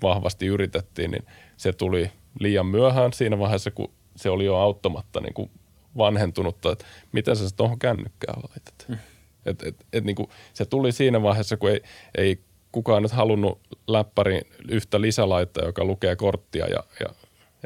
vahvasti 0.02 0.46
yritettiin, 0.46 1.12
niin 1.12 1.24
se 1.58 1.74
tuli 1.74 2.12
liian 2.40 2.66
myöhään 2.66 3.14
siinä 3.14 3.40
vaiheessa, 3.40 3.72
kun 3.72 3.92
se 4.16 4.30
oli 4.30 4.46
jo 4.46 4.56
auttamatta 4.56 5.22
niin 5.22 5.34
kuin 5.34 5.52
vanhentunutta, 5.98 6.72
että 6.72 6.86
miten 7.12 7.36
sä 7.36 7.50
se 7.50 7.56
tuohon 7.56 7.80
kännykkään 7.80 8.42
laitat. 8.50 8.86
Mm. 8.88 8.98
Et, 9.46 9.64
et, 9.64 9.86
et 9.94 10.04
niin 10.04 10.16
kuin, 10.16 10.30
se 10.54 10.66
tuli 10.66 10.92
siinä 10.92 11.22
vaiheessa, 11.22 11.58
kun 11.58 11.70
ei, 11.70 11.82
ei 12.18 12.40
kukaan 12.74 13.04
nyt 13.04 13.12
halunnut 13.12 13.60
läppärin 13.88 14.42
yhtä 14.70 15.02
lisälaittaa, 15.02 15.66
joka 15.66 15.86
lukee 15.86 16.16
korttia 16.16 16.68
ja, 16.68 16.84
ja 17.00 17.06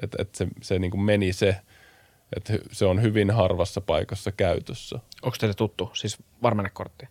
että 0.02 0.18
et 0.22 0.36
se, 0.36 0.48
se 0.62 0.80
niin 0.80 0.92
kuin 0.92 1.02
meni 1.02 1.34
se, 1.34 1.56
että 2.36 2.54
se 2.72 2.86
on 2.86 3.02
hyvin 3.02 3.32
harvassa 3.32 3.82
paikassa 3.82 4.32
käytössä. 4.32 5.00
Onko 5.22 5.38
teille 5.40 5.54
tuttu, 5.54 5.90
siis 5.94 6.18
varmennekortti? 6.44 7.08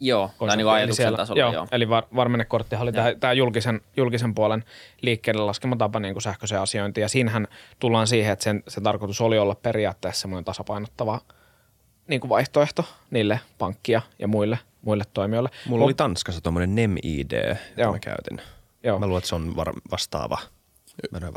Joo, 0.00 0.30
tai 0.38 0.56
niin 0.56 0.68
ajatuksen 0.68 1.02
siellä, 1.02 1.16
tasolla, 1.16 1.40
joo. 1.40 1.52
joo. 1.52 1.66
Eli 1.72 1.88
var, 1.88 2.04
varmennekorttihan 2.16 2.82
oli 2.82 2.92
tämä 3.20 3.32
julkisen, 3.32 3.80
julkisen 3.96 4.34
puolen 4.34 4.64
liikkeelle 5.00 5.42
laskema 5.42 5.76
tapa 5.76 6.00
niin 6.00 6.14
kuin 6.14 6.22
sähköisen 6.22 6.60
asiointi, 6.60 7.00
ja 7.00 7.08
siinähän 7.08 7.48
tullaan 7.78 8.06
siihen, 8.06 8.32
että 8.32 8.42
sen, 8.42 8.62
sen 8.68 8.82
tarkoitus 8.82 9.20
oli 9.20 9.38
olla 9.38 9.54
periaatteessa 9.54 10.20
semmoinen 10.20 10.44
tasapainottava 10.44 11.20
niin 12.08 12.20
kuin 12.20 12.28
vaihtoehto 12.28 12.84
niille 13.10 13.40
pankkia 13.58 14.02
ja 14.18 14.28
muille, 14.28 14.58
muille 14.82 15.04
toimijoille. 15.14 15.50
Mulla 15.66 15.84
oli 15.84 15.94
Tanskassa 15.94 16.40
tuommoinen 16.40 16.74
NemID, 16.74 17.56
jota 17.76 17.92
mä 17.92 17.98
käytin. 17.98 18.40
Joo. 18.84 18.98
Mä 18.98 19.06
luulen, 19.06 19.18
että 19.18 19.28
se 19.28 19.34
on 19.34 19.56
var- 19.56 19.80
vastaava. 19.90 20.38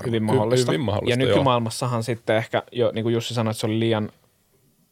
Hyvin 0.05 0.23
mahdollista. 0.23 0.71
Hyvin 0.71 0.85
mahdollista. 0.85 1.21
Ja 1.21 1.27
nykymaailmassahan 1.27 1.97
joo. 1.97 2.03
sitten 2.03 2.35
ehkä, 2.35 2.63
jo, 2.71 2.91
niin 2.91 3.03
kuin 3.03 3.13
Jussi 3.13 3.33
sanoi, 3.33 3.51
että 3.51 3.59
se 3.61 3.65
oli 3.65 3.79
liian 3.79 4.09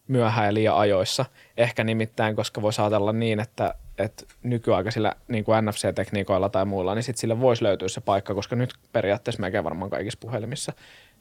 myöhään 0.08 0.48
ja 0.48 0.54
liian 0.54 0.78
ajoissa. 0.78 1.26
Ehkä 1.58 1.84
nimittäin, 1.84 2.36
koska 2.36 2.62
voisi 2.62 2.82
ajatella 2.82 3.14
niin, 3.14 3.40
että, 3.40 3.76
että 3.98 4.24
nykyaikaisilla 4.44 5.16
niin 5.28 5.44
kuin 5.44 5.66
NFC-tekniikoilla 5.66 6.50
tai 6.50 6.66
muilla, 6.66 6.96
niin 6.96 7.04
sitten 7.04 7.22
sille 7.22 7.40
voisi 7.40 7.64
löytyä 7.64 7.88
se 7.88 8.02
paikka, 8.02 8.34
koska 8.34 8.56
nyt 8.56 8.74
periaatteessa 8.92 9.42
melkein 9.42 9.64
varmaan 9.64 9.90
kaikissa 9.90 10.20
puhelimissa 10.22 10.74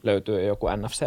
löytyy 0.03 0.45
joku 0.45 0.67
NFC, 0.75 1.05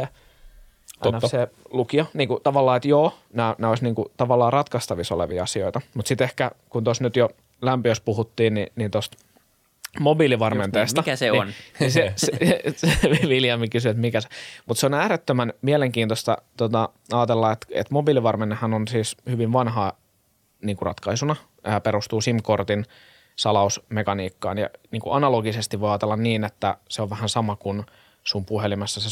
NFC-lukio. 1.12 2.06
Niin 2.14 2.28
kuin, 2.28 2.42
tavallaan, 2.42 2.76
että 2.76 2.88
joo, 2.88 3.18
nämä, 3.32 3.54
nämä 3.58 3.70
olisi 3.70 3.84
niin 3.84 3.94
kuin, 3.94 4.08
tavallaan 4.16 4.52
ratkaistavissa 4.52 5.14
olevia 5.14 5.42
asioita, 5.42 5.80
mutta 5.94 6.08
sitten 6.08 6.24
ehkä, 6.24 6.50
kun 6.70 6.84
tuossa 6.84 7.04
nyt 7.04 7.16
jo 7.16 7.28
lämpiössä 7.62 8.02
puhuttiin, 8.04 8.54
niin, 8.54 8.68
niin 8.76 8.90
tuosta 8.90 9.16
mobiilivarmenteesta. 10.00 11.00
Mikä 11.00 11.16
se 11.16 11.32
on? 11.32 11.52
Niin, 11.80 11.92
se, 11.92 12.12
se, 12.16 12.32
se, 12.76 12.88
Viljami 13.28 13.68
kysyi, 13.68 13.90
että 13.90 14.00
mikä 14.00 14.20
se 14.20 14.28
Mutta 14.66 14.80
se 14.80 14.86
on 14.86 14.94
äärettömän 14.94 15.52
mielenkiintoista 15.62 16.38
tota, 16.56 16.88
ajatella, 17.12 17.52
että, 17.52 17.66
että 17.70 17.94
mobiilivarmennehan 17.94 18.74
on 18.74 18.88
siis 18.88 19.16
hyvin 19.28 19.52
vanha 19.52 19.92
niin 20.62 20.76
kuin 20.76 20.86
ratkaisuna. 20.86 21.36
Ää, 21.64 21.80
perustuu 21.80 22.20
SIM-kortin 22.20 22.84
salausmekaniikkaan 23.36 24.58
ja 24.58 24.70
niin 24.90 25.02
kuin 25.02 25.16
analogisesti 25.16 25.80
voi 25.80 25.90
ajatella 25.90 26.16
niin, 26.16 26.44
että 26.44 26.76
se 26.88 27.02
on 27.02 27.10
vähän 27.10 27.28
sama 27.28 27.56
kuin 27.56 27.86
sun 28.24 28.44
puhelimessa 28.44 29.00
se 29.00 29.10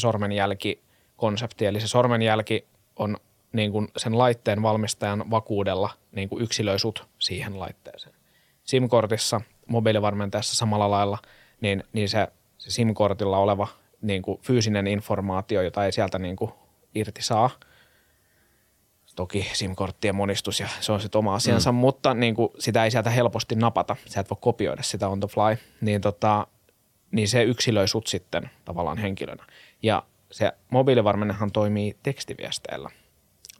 sormenjälki-konsepti. 1.23 1.65
Eli 1.65 1.81
se 1.81 1.87
sormenjälki 1.87 2.67
on 2.95 3.17
niin 3.53 3.71
kuin 3.71 3.87
sen 3.97 4.17
laitteen 4.17 4.61
valmistajan 4.61 5.31
vakuudella 5.31 5.89
niin 6.11 6.29
kuin 6.29 6.43
yksilöi 6.43 6.79
sut 6.79 7.07
siihen 7.19 7.59
laitteeseen. 7.59 8.15
SIM-kortissa– 8.63 9.41
mobiilivarmentajassa 9.67 10.55
samalla 10.55 10.91
lailla, 10.91 11.17
niin, 11.61 11.83
niin 11.93 12.09
se, 12.09 12.27
se 12.57 12.71
SIM-kortilla 12.71 13.37
oleva 13.37 13.67
niin 14.01 14.21
kuin 14.21 14.41
fyysinen 14.41 14.87
informaatio, 14.87 15.61
jota 15.61 15.85
ei 15.85 15.91
sieltä 15.91 16.19
niin 16.19 16.35
kuin 16.35 16.51
irti 16.95 17.21
saa, 17.21 17.49
toki 19.15 19.47
SIM-korttien 19.53 20.15
monistus 20.15 20.59
ja 20.59 20.67
se 20.79 20.91
on 20.91 21.01
sitten 21.01 21.19
oma 21.19 21.35
asiansa, 21.35 21.71
mm. 21.71 21.75
mutta 21.75 22.13
niin 22.13 22.35
kuin 22.35 22.49
sitä 22.59 22.83
ei 22.83 22.91
sieltä 22.91 23.09
helposti 23.09 23.55
napata, 23.55 23.95
sä 24.05 24.19
et 24.19 24.29
voi 24.29 24.37
kopioida 24.41 24.83
sitä 24.83 25.07
on 25.07 25.19
the 25.19 25.27
fly, 25.27 25.57
niin, 25.81 26.01
tota, 26.01 26.47
niin 27.11 27.27
se 27.27 27.43
yksilöi 27.43 27.87
sut 27.87 28.07
sitten 28.07 28.49
tavallaan 28.65 28.97
henkilönä. 28.97 29.45
Ja 29.83 30.03
se 30.33 30.51
mobiilivarmennehan 30.69 31.51
toimii 31.51 31.97
tekstiviesteillä– 32.03 32.89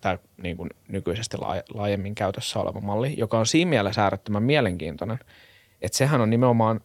tämä 0.03 0.17
niin 0.37 0.57
kuin 0.57 0.69
nykyisesti 0.87 1.37
laajemmin 1.73 2.15
käytössä 2.15 2.59
oleva 2.59 2.81
malli, 2.81 3.13
joka 3.17 3.39
on 3.39 3.45
siinä 3.45 3.69
mielessä 3.69 4.03
äärettömän 4.03 4.43
mielenkiintoinen, 4.43 5.19
että 5.81 5.97
sehän 5.97 6.21
on 6.21 6.29
nimenomaan 6.29 6.81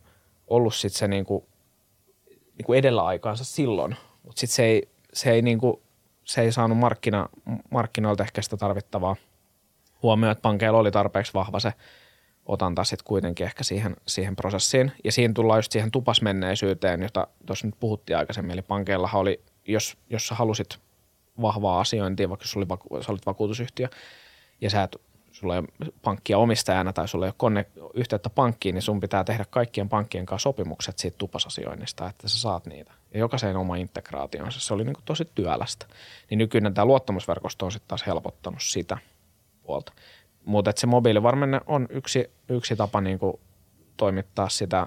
ollut 0.46 0.74
sit 0.74 0.92
se 0.92 1.08
niinku, 1.08 1.48
niinku 2.58 2.72
edellä 2.72 3.04
aikaansa 3.04 3.44
silloin, 3.44 3.96
mutta 4.22 4.40
sitten 4.40 4.54
se 4.54 4.64
ei, 4.64 4.88
se, 5.12 5.30
ei 5.30 5.42
niinku, 5.42 5.82
se 6.24 6.40
ei 6.40 6.52
saanut 6.52 6.78
markkina, 6.78 7.28
markkinoilta 7.70 8.22
ehkä 8.22 8.42
sitä 8.42 8.56
tarvittavaa 8.56 9.16
huomioon, 10.02 10.32
että 10.32 10.42
pankeilla 10.42 10.78
oli 10.78 10.90
tarpeeksi 10.90 11.34
vahva 11.34 11.60
se 11.60 11.72
otanta 12.46 12.84
sitten 12.84 13.04
kuitenkin 13.04 13.46
ehkä 13.46 13.64
siihen, 13.64 13.96
siihen 14.06 14.36
prosessiin. 14.36 14.92
Ja 15.04 15.12
siinä 15.12 15.34
tullaan 15.34 15.58
just 15.58 15.72
siihen 15.72 15.90
tupasmenneisyyteen, 15.90 17.02
jota 17.02 17.26
tuossa 17.46 17.66
nyt 17.66 17.74
puhuttiin 17.80 18.16
aikaisemmin. 18.16 18.52
Eli 18.52 18.62
pankeillahan 18.62 19.20
oli, 19.20 19.40
jos, 19.68 19.96
jos 20.10 20.26
sä 20.26 20.34
halusit 20.34 20.78
vahvaa 21.42 21.80
asiointia, 21.80 22.28
vaikka 22.28 22.46
sulla 22.46 22.78
oli 22.90 23.04
sä 23.04 23.12
olit 23.12 23.26
vakuutusyhtiö, 23.26 23.88
ja 24.60 24.70
sä 24.70 24.82
et, 24.82 24.96
sulla 25.32 25.54
ei 25.54 25.60
ole 25.60 25.92
pankkia 26.02 26.38
omistajana 26.38 26.92
tai 26.92 27.08
sulla 27.08 27.26
ei 27.26 27.28
ole 27.28 27.34
kone, 27.36 27.66
yhteyttä 27.94 28.30
pankkiin, 28.30 28.74
niin 28.74 28.82
sun 28.82 29.00
pitää 29.00 29.24
tehdä 29.24 29.44
kaikkien 29.50 29.88
pankkien 29.88 30.26
kanssa 30.26 30.42
sopimukset 30.42 30.98
siitä 30.98 31.18
tupasasioinnista, 31.18 32.08
että 32.08 32.28
sä 32.28 32.40
saat 32.40 32.66
niitä. 32.66 32.92
Ja 33.14 33.20
jokaisen 33.20 33.56
oma 33.56 33.76
integraationsa, 33.76 34.60
se 34.60 34.74
oli 34.74 34.84
niin 34.84 34.94
kuin 34.94 35.04
tosi 35.04 35.30
työlästä. 35.34 35.86
Niin 36.30 36.38
nykyinen 36.38 36.74
tämä 36.74 36.84
luottamusverkosto 36.84 37.66
on 37.66 37.72
sitten 37.72 37.88
taas 37.88 38.06
helpottanut 38.06 38.62
sitä 38.62 38.98
puolta. 39.62 39.92
Mutta 40.44 40.72
se 40.76 40.86
mobiilivarmenne 40.86 41.60
on 41.66 41.86
yksi, 41.90 42.30
yksi 42.48 42.76
tapa 42.76 43.00
niin 43.00 43.18
kuin 43.18 43.40
toimittaa 43.96 44.48
sitä, 44.48 44.86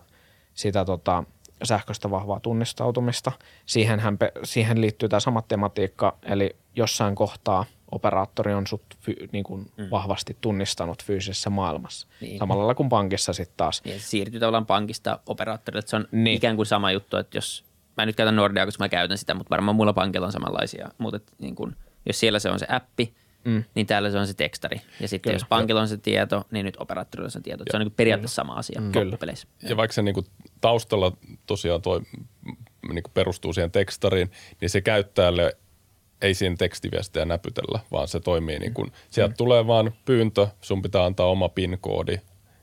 sitä 0.54 0.86
tota, 0.86 1.24
sähköistä 1.64 2.12
vahvaa 2.12 2.40
tunnistautumista. 2.40 3.32
Siihenhän, 3.66 4.18
siihen 4.44 4.82
liittyy 4.82 5.10
tämä 5.10 5.20
sama 5.20 5.42
tematiikka, 5.42 6.18
eli 6.24 6.56
jossain 6.76 7.16
kohtaa 7.16 7.66
operaattori 7.92 8.54
on 8.54 8.68
sut 8.68 8.82
fy, 9.00 9.16
niin 9.32 9.44
kuin 9.44 9.72
mm. 9.78 9.88
vahvasti 9.92 10.38
tunnistanut 10.42 11.04
fyysisessä 11.04 11.50
maailmassa. 11.50 12.08
Niin. 12.22 12.40
Samalla 12.40 12.62
lailla 12.62 12.76
kuin 12.76 12.90
pankissa 12.90 13.34
sitten 13.34 13.58
taas. 13.58 13.82
Se 13.86 14.00
siirtyy 14.00 14.40
tavallaan 14.40 14.66
pankista 14.66 15.20
operaattorille, 15.26 15.82
se 15.86 15.96
on 15.96 16.08
niin. 16.12 16.38
ikään 16.38 16.56
kuin 16.56 16.66
sama 16.66 16.92
juttu, 16.92 17.18
että 17.18 17.38
jos 17.38 17.66
mä 17.98 18.06
nyt 18.06 18.16
käytän 18.16 18.36
Nordea, 18.36 18.66
koska 18.66 18.84
mä 18.84 18.90
käytän 18.90 19.18
sitä, 19.18 19.34
mutta 19.34 19.50
varmaan 19.50 19.76
muilla 19.76 19.94
pankilla 19.94 20.26
on 20.26 20.32
samanlaisia, 20.32 20.90
mutta 20.98 21.20
niin 21.40 21.56
kuin, 21.56 21.76
jos 22.06 22.20
siellä 22.20 22.40
se 22.40 22.50
on 22.50 22.60
se 22.60 22.66
appi, 22.70 23.14
mm. 23.46 23.64
niin 23.76 23.88
täällä 23.88 24.12
se 24.12 24.18
on 24.18 24.28
se 24.28 24.34
tekstari. 24.34 24.82
Ja 25.00 25.08
sitten 25.08 25.30
Kyllä. 25.30 25.36
jos 25.36 25.48
pankilla 25.50 25.82
on 25.82 25.88
se 25.88 25.98
tieto, 25.98 26.44
niin 26.52 26.66
nyt 26.66 26.78
operaattorilla 26.80 27.28
on 27.28 27.32
se 27.32 27.42
tieto. 27.42 27.64
Se 27.72 27.78
on 27.78 27.82
niin 27.82 27.92
periaatteessa 27.92 28.36
sama 28.36 28.54
asia 28.54 28.82
mm. 28.82 28.92
loppupeleissä. 28.96 29.48
Ja 29.64 29.78
vaikka 29.78 29.94
se 29.94 30.02
niin 30.02 30.14
kuin 30.14 30.26
taustalla 30.62 31.18
tosiaan 31.48 31.82
toi 31.82 32.02
niin 32.94 33.04
kuin 33.04 33.14
perustuu 33.14 33.54
siihen 33.54 33.72
tekstariin, 33.72 34.32
niin 34.62 34.70
se 34.70 34.82
käyttäjälle 34.82 35.58
ei 36.22 36.34
siinä 36.34 36.56
tekstiviestiä 36.56 37.26
näpytellä, 37.26 37.80
vaan 37.92 38.08
se 38.08 38.20
toimii 38.20 38.60
niin 38.60 38.74
kuin, 38.74 38.92
sieltä 39.10 39.34
mm. 39.34 39.38
tulee 39.38 39.68
vaan 39.68 39.94
pyyntö, 40.06 40.48
sun 40.62 40.82
pitää 40.82 41.06
antaa 41.06 41.26
oma 41.26 41.50
PIN-koodi 41.50 42.18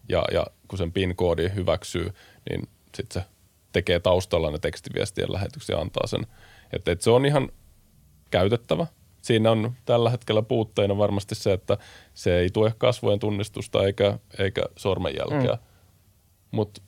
ja, 0.09 0.25
ja 0.33 0.47
kun 0.69 0.79
sen 0.79 0.93
PIN-koodi 0.93 1.51
hyväksyy, 1.55 2.13
niin 2.51 2.69
sitten 2.95 3.23
se 3.23 3.29
tekee 3.73 4.01
taustalla 4.01 4.51
ne 4.51 4.59
tekstiviestien 4.59 5.33
lähetyksiä 5.33 5.77
ja 5.77 5.81
antaa 5.81 6.07
sen. 6.07 6.27
Että 6.73 6.93
et 6.93 7.01
se 7.01 7.11
on 7.11 7.27
ihan 7.27 7.49
käytettävä, 8.31 8.87
siinä 9.29 9.51
on 9.51 9.73
tällä 9.85 10.11
hetkellä 10.11 10.43
puutteena 10.43 10.99
varmasti 10.99 11.35
se, 11.35 11.53
että 11.53 11.79
se 12.15 12.39
ei 12.39 12.51
tue 12.51 12.73
kasvojen 12.79 13.19
tunnistusta 13.19 13.85
eikä, 13.85 14.19
eikä 14.39 14.63
sormenjälkeä, 14.77 15.53
mm. 15.53 15.59
mutta 16.51 16.83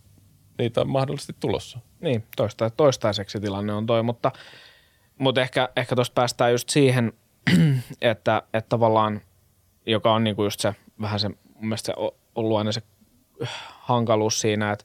niitä 0.59 0.80
on 0.80 0.91
mahdollisesti 0.91 1.36
tulossa. 1.41 1.78
Niin, 2.01 2.24
toista, 2.36 2.70
toistaiseksi 2.70 3.41
tilanne 3.41 3.72
on 3.72 3.86
toi, 3.86 4.03
mutta, 4.03 4.32
mutta 5.18 5.41
ehkä, 5.41 5.68
ehkä 5.76 5.95
tuosta 5.95 6.14
päästään 6.14 6.53
just 6.53 6.68
siihen, 6.68 7.12
että, 8.01 8.43
että 8.55 8.68
tavallaan, 8.68 9.20
joka 9.86 10.14
on 10.14 10.24
niinku 10.24 10.45
just 10.45 10.61
se 10.61 10.74
vähän 11.01 11.20
se, 11.20 11.28
mun 11.28 11.38
mielestä 11.61 11.86
se 11.86 11.95
ollut 12.34 12.59
aina 12.59 12.72
se 12.72 12.82
hankaluus 13.68 14.41
siinä, 14.41 14.72
että 14.72 14.84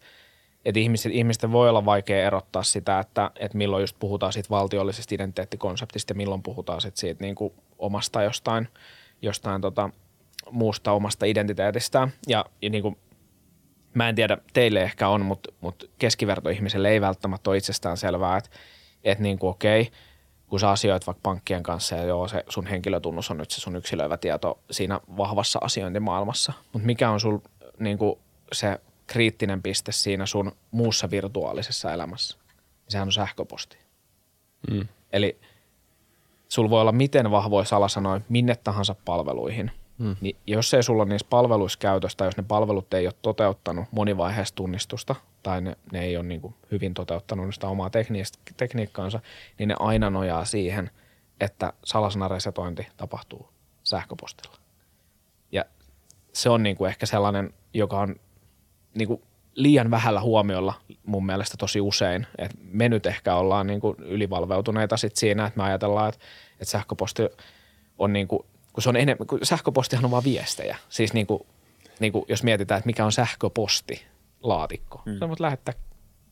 että 0.65 0.79
ihmiset, 0.79 1.11
ihmisten 1.11 1.51
voi 1.51 1.69
olla 1.69 1.85
vaikea 1.85 2.27
erottaa 2.27 2.63
sitä, 2.63 2.99
että, 2.99 3.31
että 3.39 3.57
milloin 3.57 3.81
just 3.81 3.95
puhutaan 3.99 4.33
siitä 4.33 4.49
valtiollisesta 4.49 5.15
identiteettikonseptista 5.15 6.11
ja 6.11 6.15
milloin 6.15 6.43
puhutaan 6.43 6.81
sit 6.81 6.97
siitä 6.97 7.23
niin 7.23 7.35
kuin 7.35 7.53
omasta 7.77 8.23
jostain, 8.23 8.67
jostain 9.21 9.61
tota, 9.61 9.89
muusta 10.51 10.91
omasta 10.91 11.25
identiteetistä. 11.25 12.07
Ja, 12.27 12.45
ja 12.61 12.69
niin 12.69 12.81
kuin, 12.81 12.97
mä 13.93 14.09
en 14.09 14.15
tiedä, 14.15 14.37
teille 14.53 14.83
ehkä 14.83 15.07
on, 15.07 15.25
mutta, 15.25 15.53
mutta 15.61 15.85
keskivertoihmiselle 15.99 16.89
ei 16.89 17.01
välttämättä 17.01 17.49
ole 17.49 17.57
itsestään 17.57 17.97
selvää, 17.97 18.37
että, 18.37 18.49
että 19.03 19.23
niin 19.23 19.39
kuin 19.39 19.49
okei, 19.49 19.91
kun 20.47 20.59
sä 20.59 20.69
asioit 20.69 21.07
vaikka 21.07 21.21
pankkien 21.23 21.63
kanssa 21.63 21.95
ja 21.95 22.03
joo, 22.03 22.27
se 22.27 22.43
sun 22.49 22.67
henkilötunnus 22.67 23.31
on 23.31 23.37
nyt 23.37 23.51
se 23.51 23.61
sun 23.61 23.75
yksilöivä 23.75 24.17
tieto 24.17 24.59
siinä 24.71 24.99
vahvassa 25.17 25.59
asiointimaailmassa, 25.61 26.53
mutta 26.73 26.85
mikä 26.85 27.09
on 27.09 27.19
sul 27.19 27.37
niin 27.79 27.97
kuin 27.97 28.19
se 28.53 28.79
kriittinen 29.07 29.61
piste 29.61 29.91
siinä 29.91 30.25
sun 30.25 30.51
muussa 30.71 31.11
virtuaalisessa 31.11 31.93
elämässä. 31.93 32.37
Sehän 32.89 33.07
on 33.07 33.11
sähköposti. 33.11 33.77
Mm. 34.71 34.87
Eli 35.13 35.39
sulla 36.47 36.69
voi 36.69 36.81
olla 36.81 36.91
miten 36.91 37.31
vahvoja 37.31 37.65
salasanoja 37.65 38.21
minne 38.29 38.55
tahansa 38.55 38.95
palveluihin. 39.05 39.71
Mm. 39.97 40.15
Niin 40.21 40.35
jos 40.47 40.73
ei 40.73 40.83
sulla 40.83 41.03
ole 41.03 41.09
niissä 41.09 41.27
palveluissa 41.29 41.79
käytöstä, 41.79 42.25
jos 42.25 42.37
ne 42.37 42.43
palvelut 42.47 42.93
ei 42.93 43.07
ole 43.07 43.13
toteuttanut 43.21 43.85
monivaiheista 43.91 44.55
tunnistusta 44.55 45.15
tai 45.43 45.61
ne, 45.61 45.77
ne 45.91 46.03
ei 46.03 46.17
ole 46.17 46.25
niin 46.25 46.41
kuin 46.41 46.55
hyvin 46.71 46.93
toteuttanut 46.93 47.55
sitä 47.55 47.67
omaa 47.67 47.89
tekniikkaansa, 48.57 49.19
niin 49.59 49.69
ne 49.69 49.75
aina 49.79 50.09
nojaa 50.09 50.45
siihen, 50.45 50.91
että 51.39 51.73
salasanaresetointi 51.83 52.87
tapahtuu 52.97 53.49
sähköpostilla. 53.83 54.57
Ja 55.51 55.65
se 56.33 56.49
on 56.49 56.63
niin 56.63 56.75
kuin 56.75 56.89
ehkä 56.89 57.05
sellainen, 57.05 57.53
joka 57.73 57.99
on 57.99 58.15
niin 58.95 59.07
kuin 59.07 59.21
liian 59.55 59.91
vähällä 59.91 60.21
huomiolla 60.21 60.73
mun 61.05 61.25
mielestä 61.25 61.57
tosi 61.57 61.81
usein. 61.81 62.27
Et 62.37 62.51
me 62.59 62.89
nyt 62.89 63.05
ehkä 63.05 63.35
ollaan 63.35 63.67
niin 63.67 63.81
kuin 63.81 63.95
ylivalveutuneita 63.99 64.97
sit 64.97 65.15
siinä, 65.15 65.45
että 65.45 65.57
me 65.57 65.63
ajatellaan, 65.63 66.09
että, 66.09 66.25
että 66.51 66.71
sähköposti 66.71 67.23
on 67.97 68.13
niin 68.13 68.27
kuin, 68.27 68.45
kun 68.73 68.83
se 68.83 68.89
on 68.89 68.95
enemmän, 68.95 69.27
kun 69.27 69.39
sähköpostihan 69.43 70.05
on 70.05 70.11
vaan 70.11 70.23
viestejä. 70.23 70.77
Siis 70.89 71.13
niin 71.13 71.27
kuin, 71.27 71.45
niin 71.99 72.11
kuin 72.11 72.25
jos 72.27 72.43
mietitään, 72.43 72.77
että 72.77 72.87
mikä 72.87 73.05
on 73.05 73.11
sähköposti 73.11 74.05
laatikko. 74.43 75.01
Mm. 75.05 75.19
Se 75.19 75.25
lähettää 75.39 75.73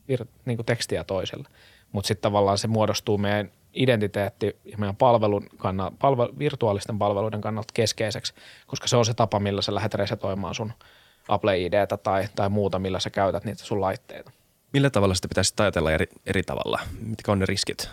vir, 0.07 0.25
niin 0.45 0.57
kuin 0.57 0.65
tekstiä 0.65 1.03
toiselle. 1.03 1.47
Mutta 1.91 2.07
sitten 2.07 2.21
tavallaan 2.21 2.57
se 2.57 2.67
muodostuu 2.67 3.17
meidän 3.17 3.51
identiteetti 3.73 4.57
ja 4.65 4.77
meidän 4.77 4.95
palvelun 4.95 5.47
kannalta, 5.57 5.95
palvelu, 5.99 6.39
virtuaalisten 6.39 6.99
palveluiden 6.99 7.41
kannalta 7.41 7.73
keskeiseksi, 7.73 8.33
koska 8.67 8.87
se 8.87 8.97
on 8.97 9.05
se 9.05 9.13
tapa, 9.13 9.39
millä 9.39 9.61
sä 9.61 9.75
lähdet 9.75 9.93
resetoimaan 9.93 10.55
sun– 10.55 10.73
Apple 11.27 11.59
IDtä 11.61 11.97
tai, 12.03 12.27
tai 12.35 12.49
muuta, 12.49 12.79
millä 12.79 12.99
sä 12.99 13.09
käytät 13.09 13.45
niitä 13.45 13.63
sun 13.63 13.81
laitteita. 13.81 14.31
Millä 14.73 14.89
tavalla 14.89 15.15
sitä 15.15 15.27
pitäisi 15.27 15.53
ajatella 15.59 15.91
eri, 15.91 16.05
eri 16.25 16.43
tavalla? 16.43 16.79
Mitkä 17.01 17.31
on 17.31 17.39
ne 17.39 17.45
riskit? 17.45 17.89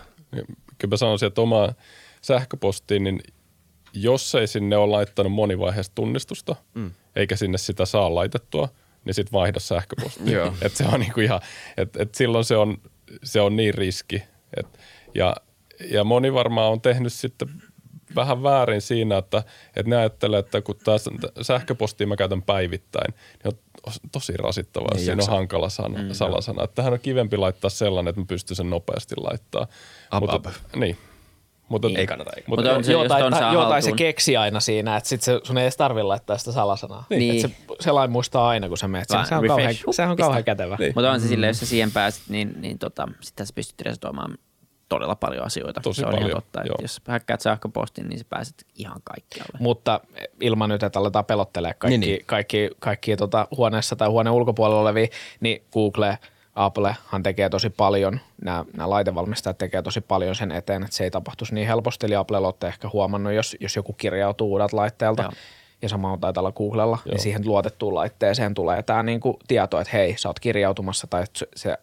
Kyllä 0.77 0.91
mä 0.91 0.97
sanoisin, 0.97 1.27
että 1.27 1.41
oma 1.41 1.73
sähköpostiin, 2.21 3.03
niin 3.03 3.19
jos 3.93 4.35
ei 4.35 4.47
sinne 4.47 4.77
ole 4.77 4.91
laittanut 4.91 5.31
monivaiheista 5.31 5.95
tunnistusta, 5.95 6.55
mm. 6.73 6.91
eikä 7.15 7.35
sinne 7.35 7.57
sitä 7.57 7.85
saa 7.85 8.15
laitettua, 8.15 8.69
niin 9.05 9.13
sitten 9.13 9.33
vaihda 9.33 9.59
sähköpostia. 9.59 10.53
et 10.61 10.75
se 10.75 10.85
on 10.93 10.99
niinku 10.99 11.19
ihan, 11.19 11.41
et, 11.77 11.95
et 11.95 12.15
silloin 12.15 12.45
se 12.45 12.57
on, 12.57 12.77
se 13.23 13.41
on 13.41 13.55
niin 13.55 13.73
riski. 13.73 14.23
Et, 14.57 14.79
ja, 15.15 15.35
ja 15.89 16.03
moni 16.03 16.33
varmaan 16.33 16.71
on 16.71 16.81
tehnyt 16.81 17.13
sitten 17.13 17.49
vähän 18.15 18.43
väärin 18.43 18.81
siinä, 18.81 19.17
että, 19.17 19.43
että 19.75 19.89
ne 19.89 19.95
ajattelee, 19.95 20.39
että 20.39 20.61
kun 20.61 20.75
tämä 20.83 20.97
sähköpostia 21.41 22.07
mä 22.07 22.15
käytän 22.15 22.41
päivittäin, 22.41 23.13
niin 23.43 23.53
on 23.87 23.93
tosi 24.11 24.37
rasittavaa, 24.37 24.93
niin 24.93 25.05
siinä 25.05 25.23
on 25.23 25.29
hankala 25.29 25.69
sana, 25.69 26.01
mm, 26.01 26.11
salasana. 26.11 26.63
Että 26.63 26.75
tähän 26.75 26.93
on 26.93 26.99
kivempi 26.99 27.37
laittaa 27.37 27.69
sellainen, 27.69 28.09
että 28.09 28.21
mä 28.21 28.25
pystyn 28.25 28.55
sen 28.55 28.69
nopeasti 28.69 29.15
laittaa. 29.17 29.67
Up, 30.15 30.19
Mutta, 30.19 30.35
up. 30.35 30.55
Niin. 30.75 30.97
Mutta, 31.71 31.87
ei 31.95 32.07
kannata. 32.07 32.31
Ei. 32.37 32.43
Mutta, 32.47 32.75
on 32.75 32.83
se, 32.83 32.91
joo, 32.91 33.07
tai, 33.07 33.31
tai, 33.31 33.53
joo, 33.53 33.69
tai 33.69 33.81
se 33.81 33.91
keksi 33.91 34.37
aina 34.37 34.59
siinä, 34.59 34.97
että 34.97 35.09
sit 35.09 35.21
se, 35.21 35.39
sun 35.43 35.57
ei 35.57 35.63
edes 35.63 35.77
tarvitse 35.77 36.03
laittaa 36.03 36.37
sitä 36.37 36.51
salasanaa. 36.51 37.05
Niin. 37.09 37.35
Että 37.35 37.47
se 37.47 37.75
selain 37.79 38.11
muistaa 38.11 38.49
aina, 38.49 38.67
kun 38.67 38.77
sä 38.77 38.87
menet 38.87 39.09
sen. 39.09 39.25
Se 39.25 39.35
on 39.35 39.47
kauhean, 39.47 39.75
se 39.91 40.03
on 40.03 40.17
kauhean 40.17 40.43
kätevä. 40.43 40.75
Niin. 40.79 40.93
Mutta 40.95 41.11
on 41.11 41.21
se 41.21 41.27
silleen, 41.27 41.49
jos 41.49 41.59
sä 41.59 41.65
siihen 41.65 41.91
pääset, 41.91 42.23
niin, 42.29 42.53
niin 42.57 42.79
tota, 42.79 43.07
sitten 43.21 43.45
sä 43.45 43.53
pystyt 43.55 43.81
resetoimaan 43.81 44.37
todella 44.91 45.15
paljon 45.15 45.45
asioita. 45.45 45.81
Tosi 45.81 45.99
se 45.99 46.05
on 46.05 46.11
paljon, 46.11 46.29
ihan 46.29 46.41
totta, 46.41 46.61
että 46.61 46.83
jos 46.83 47.01
häkkäät 47.07 47.41
sähköpostin, 47.41 48.07
niin 48.07 48.19
sä 48.19 48.25
pääset 48.29 48.65
ihan 48.75 49.01
kaikkialle. 49.03 49.57
Mutta 49.59 50.01
ilman 50.41 50.69
nyt, 50.69 50.83
että 50.83 50.99
aletaan 50.99 51.25
pelottelemaan 51.25 51.75
kaikki, 51.77 51.97
niin, 51.97 52.09
niin. 52.09 52.25
kaikki, 52.25 52.69
kaikki 52.79 53.17
tota 53.17 53.47
huoneessa 53.57 53.95
tai 53.95 54.07
huoneen 54.07 54.33
ulkopuolella 54.33 54.81
olevia, 54.81 55.07
niin 55.39 55.63
Google, 55.73 56.17
Applehan 56.55 57.23
tekee 57.23 57.49
tosi 57.49 57.69
paljon, 57.69 58.19
nämä, 58.43 58.65
nämä 58.77 58.89
laitevalmistajat 58.89 59.57
tekee 59.57 59.81
tosi 59.81 60.01
paljon 60.01 60.35
sen 60.35 60.51
eteen, 60.51 60.83
että 60.83 60.95
se 60.95 61.03
ei 61.03 61.11
tapahtuisi 61.11 61.53
niin 61.53 61.67
helposti, 61.67 62.05
eli 62.05 62.15
Apple 62.15 62.37
olette 62.37 62.67
ehkä 62.67 62.89
huomannut, 62.93 63.33
jos, 63.33 63.57
jos 63.59 63.75
joku 63.75 63.93
kirjautuu 63.93 64.51
uudelta 64.51 64.77
laitteelta, 64.77 65.23
Joo 65.23 65.31
ja 65.81 65.89
sama 65.89 66.11
on 66.11 66.19
taitaa 66.19 66.51
Googlella, 66.51 66.95
niin 66.95 67.01
Joo. 67.05 67.13
niin 67.13 67.21
siihen 67.21 67.45
luotettuun 67.45 67.95
laitteeseen 67.95 68.53
tulee 68.53 68.83
tämä 68.83 69.03
niinku 69.03 69.39
tieto, 69.47 69.79
että 69.79 69.91
hei, 69.93 70.17
sä 70.17 70.29
oot 70.29 70.39
kirjautumassa 70.39 71.07
tai 71.07 71.23
se 71.55 71.77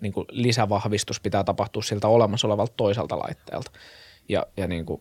niin 0.00 0.12
kuin 0.12 0.26
lisävahvistus 0.30 1.20
pitää 1.20 1.44
tapahtua 1.44 1.82
siltä 1.82 2.08
olemassa 2.08 2.46
olevalta 2.46 2.74
toiselta 2.76 3.18
laitteelta. 3.18 3.70
Ja, 4.28 4.46
ja 4.56 4.66
niin 4.66 4.86
kuin, 4.86 5.00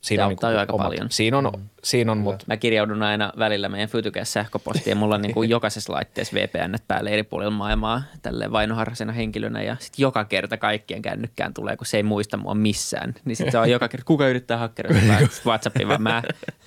Siinä 0.00 0.26
on, 0.26 0.36
jo 0.52 0.58
aika 0.58 0.72
omat- 0.72 0.86
paljon. 0.86 1.06
Siinä 1.10 1.38
on, 1.38 1.52
siinä 1.84 2.12
on 2.12 2.18
mutta 2.18 2.44
Mä 2.48 2.56
kirjaudun 2.56 3.02
aina 3.02 3.32
välillä 3.38 3.68
meidän 3.68 3.88
Fytykäs 3.88 4.32
sähköpostiin 4.32 4.90
ja 4.90 4.96
mulla 4.96 5.14
on 5.14 5.22
niin 5.22 5.34
kuin 5.34 5.50
jokaisessa 5.56 5.92
laitteessa 5.92 6.34
VPN 6.34 6.74
päälle 6.88 7.10
eri 7.10 7.22
puolilla 7.22 7.50
maailmaa 7.50 8.02
tälleen 8.22 8.52
vainoharrasena 8.52 9.12
henkilönä 9.12 9.62
ja 9.62 9.76
sitten 9.80 10.02
joka 10.02 10.24
kerta 10.24 10.56
kaikkien 10.56 11.02
kännykkään 11.02 11.54
tulee, 11.54 11.76
kun 11.76 11.86
se 11.86 11.96
ei 11.96 12.02
muista 12.02 12.36
mua 12.36 12.54
missään. 12.54 13.14
Niin 13.24 13.36
sitten 13.36 13.52
se 13.52 13.58
on 13.58 13.70
joka 13.70 13.88
kerta, 13.88 14.04
kuka 14.04 14.28
yrittää 14.28 14.58
hakkeroida 14.58 15.00
WhatsAppiin, 15.46 15.88
vaan 15.88 16.02
mä. 16.02 16.22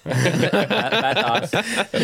mä, 0.06 0.14
mä 1.02 1.16
taas. 1.16 1.52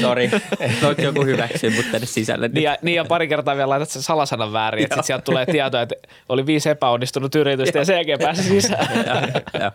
Sori, 0.01 0.30
toivottavasti 0.30 1.03
joku 1.03 1.25
hyväksyy 1.25 1.69
mut 1.69 1.86
tänne 1.91 2.07
sisälle. 2.07 2.47
Niin 2.47 2.63
ja, 2.63 2.78
niin 2.82 2.95
ja 2.95 3.05
pari 3.05 3.28
kertaa 3.28 3.55
vielä 3.55 3.69
laitat 3.69 3.89
sen 3.89 4.01
salasanan 4.01 4.53
väärin, 4.53 4.84
että 4.84 4.95
sit 4.95 5.05
sieltä 5.05 5.23
tulee 5.23 5.45
tietoa, 5.45 5.82
että 5.82 5.95
oli 6.30 6.45
viisi 6.45 6.69
epäonnistunut 6.69 7.36
yritystä 7.36 7.80
ja 7.80 7.86
sen 7.86 7.95
jälkeen 7.95 8.19
pääsi 8.19 8.43
sisään. 8.43 9.05
Joo, 9.07 9.41
joo. 9.61 9.71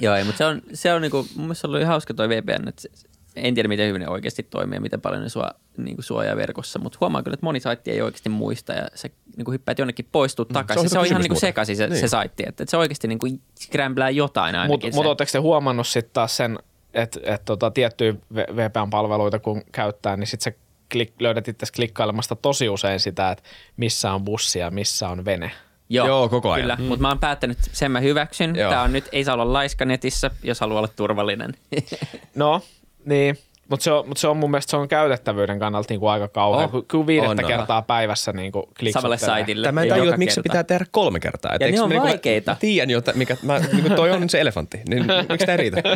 Joo, 0.00 0.14
ei, 0.14 0.24
mutta 0.24 0.38
se 0.38 0.44
on, 0.44 0.62
se 0.74 0.94
on 0.94 1.02
niinku, 1.02 1.16
mun 1.36 1.44
mielestä 1.46 1.60
se 1.60 1.66
oli 1.66 1.84
hauska 1.84 2.14
toi 2.14 2.28
VPN, 2.28 2.68
että 2.68 2.82
se- 2.82 2.88
en 3.36 3.54
tiedä 3.54 3.68
miten 3.68 3.88
hyvin 3.88 4.00
ne 4.00 4.08
oikeasti 4.08 4.42
toimii 4.42 4.76
ja 4.76 4.80
miten 4.80 5.00
paljon 5.00 5.22
ne 5.22 5.28
sua, 5.28 5.50
niinku 5.76 6.02
suojaa 6.02 6.36
verkossa, 6.36 6.78
mutta 6.78 6.98
huomaa 7.00 7.22
kyllä, 7.22 7.34
että 7.34 7.46
moni 7.46 7.60
saitti 7.60 7.90
ei 7.90 8.02
oikeasti 8.02 8.28
muista 8.28 8.72
ja 8.72 8.86
se 8.94 9.10
niinku 9.36 9.50
hyppäät 9.52 9.78
jonnekin 9.78 10.08
poistuu 10.12 10.44
takaisin. 10.44 10.80
hyvä 10.84 10.88
Se 10.88 10.98
on, 10.98 11.06
ihan 11.06 11.20
niinku 11.22 11.40
sekaisin 11.40 11.76
se, 11.76 11.86
Niin. 11.86 12.00
se 12.00 12.08
saitti, 12.08 12.42
että, 12.46 12.62
että 12.62 12.70
se 12.70 12.76
oikeasti 12.76 13.08
niinku 13.08 13.26
scramblää 13.60 14.10
jotain 14.10 14.54
ainakin. 14.54 14.70
Mutta 14.72 14.90
se. 14.90 14.94
mut 14.96 15.06
ootteko 15.06 15.30
te 15.32 15.38
huomannut 15.38 15.86
sitten 15.86 16.12
taas 16.12 16.36
sen, 16.36 16.58
että 16.94 17.20
et 17.22 17.44
tota, 17.44 17.70
tiettyjä 17.70 18.14
VPN-palveluita 18.34 19.38
kun 19.38 19.62
käyttää, 19.72 20.16
niin 20.16 20.26
sitten 20.26 20.52
sä 20.52 20.58
klik, 20.92 21.12
löydät 21.20 21.48
itse 21.48 21.66
klikkailemasta 21.76 22.36
tosi 22.36 22.68
usein 22.68 23.00
sitä, 23.00 23.30
että 23.30 23.44
missä 23.76 24.12
on 24.12 24.24
bussi 24.24 24.58
ja 24.58 24.70
missä 24.70 25.08
on 25.08 25.24
vene. 25.24 25.50
Joo, 25.92 26.06
Joo, 26.06 26.28
koko 26.28 26.50
ajan. 26.50 26.62
Kyllä, 26.62 26.76
mm. 26.76 26.84
mutta 26.84 27.02
mä 27.02 27.08
oon 27.08 27.18
päättänyt, 27.18 27.58
sen 27.72 27.90
mä 27.90 28.00
hyväksyn. 28.00 28.56
Joo. 28.56 28.70
Tämä 28.70 28.82
on 28.82 28.92
nyt, 28.92 29.04
ei 29.12 29.24
saa 29.24 29.34
olla 29.34 29.52
laiska 29.52 29.84
netissä, 29.84 30.30
jos 30.42 30.60
haluaa 30.60 30.78
olla 30.78 30.88
turvallinen. 30.96 31.54
No, 32.34 32.60
niin. 33.04 33.38
Mutta 33.68 33.84
se, 33.84 33.92
on, 33.92 34.08
mut 34.08 34.16
se 34.16 34.28
on 34.28 34.36
mun 34.36 34.50
mielestä 34.50 34.70
se 34.70 34.76
on 34.76 34.88
käytettävyyden 34.88 35.58
kannalta 35.58 35.86
niinku 35.90 36.06
aika 36.06 36.28
kauhean, 36.28 36.70
Oh. 36.74 36.84
kun 36.90 37.06
viidettä 37.06 37.30
On, 37.30 37.44
on. 37.44 37.46
kertaa 37.50 37.82
päivässä 37.82 38.32
niinku. 38.32 38.68
Samalle 38.92 39.18
saitille. 39.18 39.66
Tämä 39.66 39.82
en 39.82 39.88
tajua, 39.88 40.04
että 40.04 40.16
miksi 40.16 40.34
se 40.34 40.42
pitää 40.42 40.64
tehdä 40.64 40.86
kolme 40.90 41.20
kertaa. 41.20 41.52
Et 41.54 41.60
Ja 41.60 41.70
ne 41.72 41.80
on 41.80 41.90
niinku 41.90 42.06
vaikeita. 42.06 42.50
Mä 42.52 42.56
tiedän 42.60 42.90
jo, 42.90 42.98
että 42.98 43.12
mikä, 43.12 43.36
mä, 43.42 43.58
niin 43.58 43.82
kuin 43.82 43.92
toi 43.96 44.10
on 44.10 44.28
se 44.28 44.40
elefantti. 44.40 44.80
Niin 44.88 45.04
miksi 45.28 45.46
tämä 45.46 45.52
ei 45.52 45.56
riitä? 45.56 45.82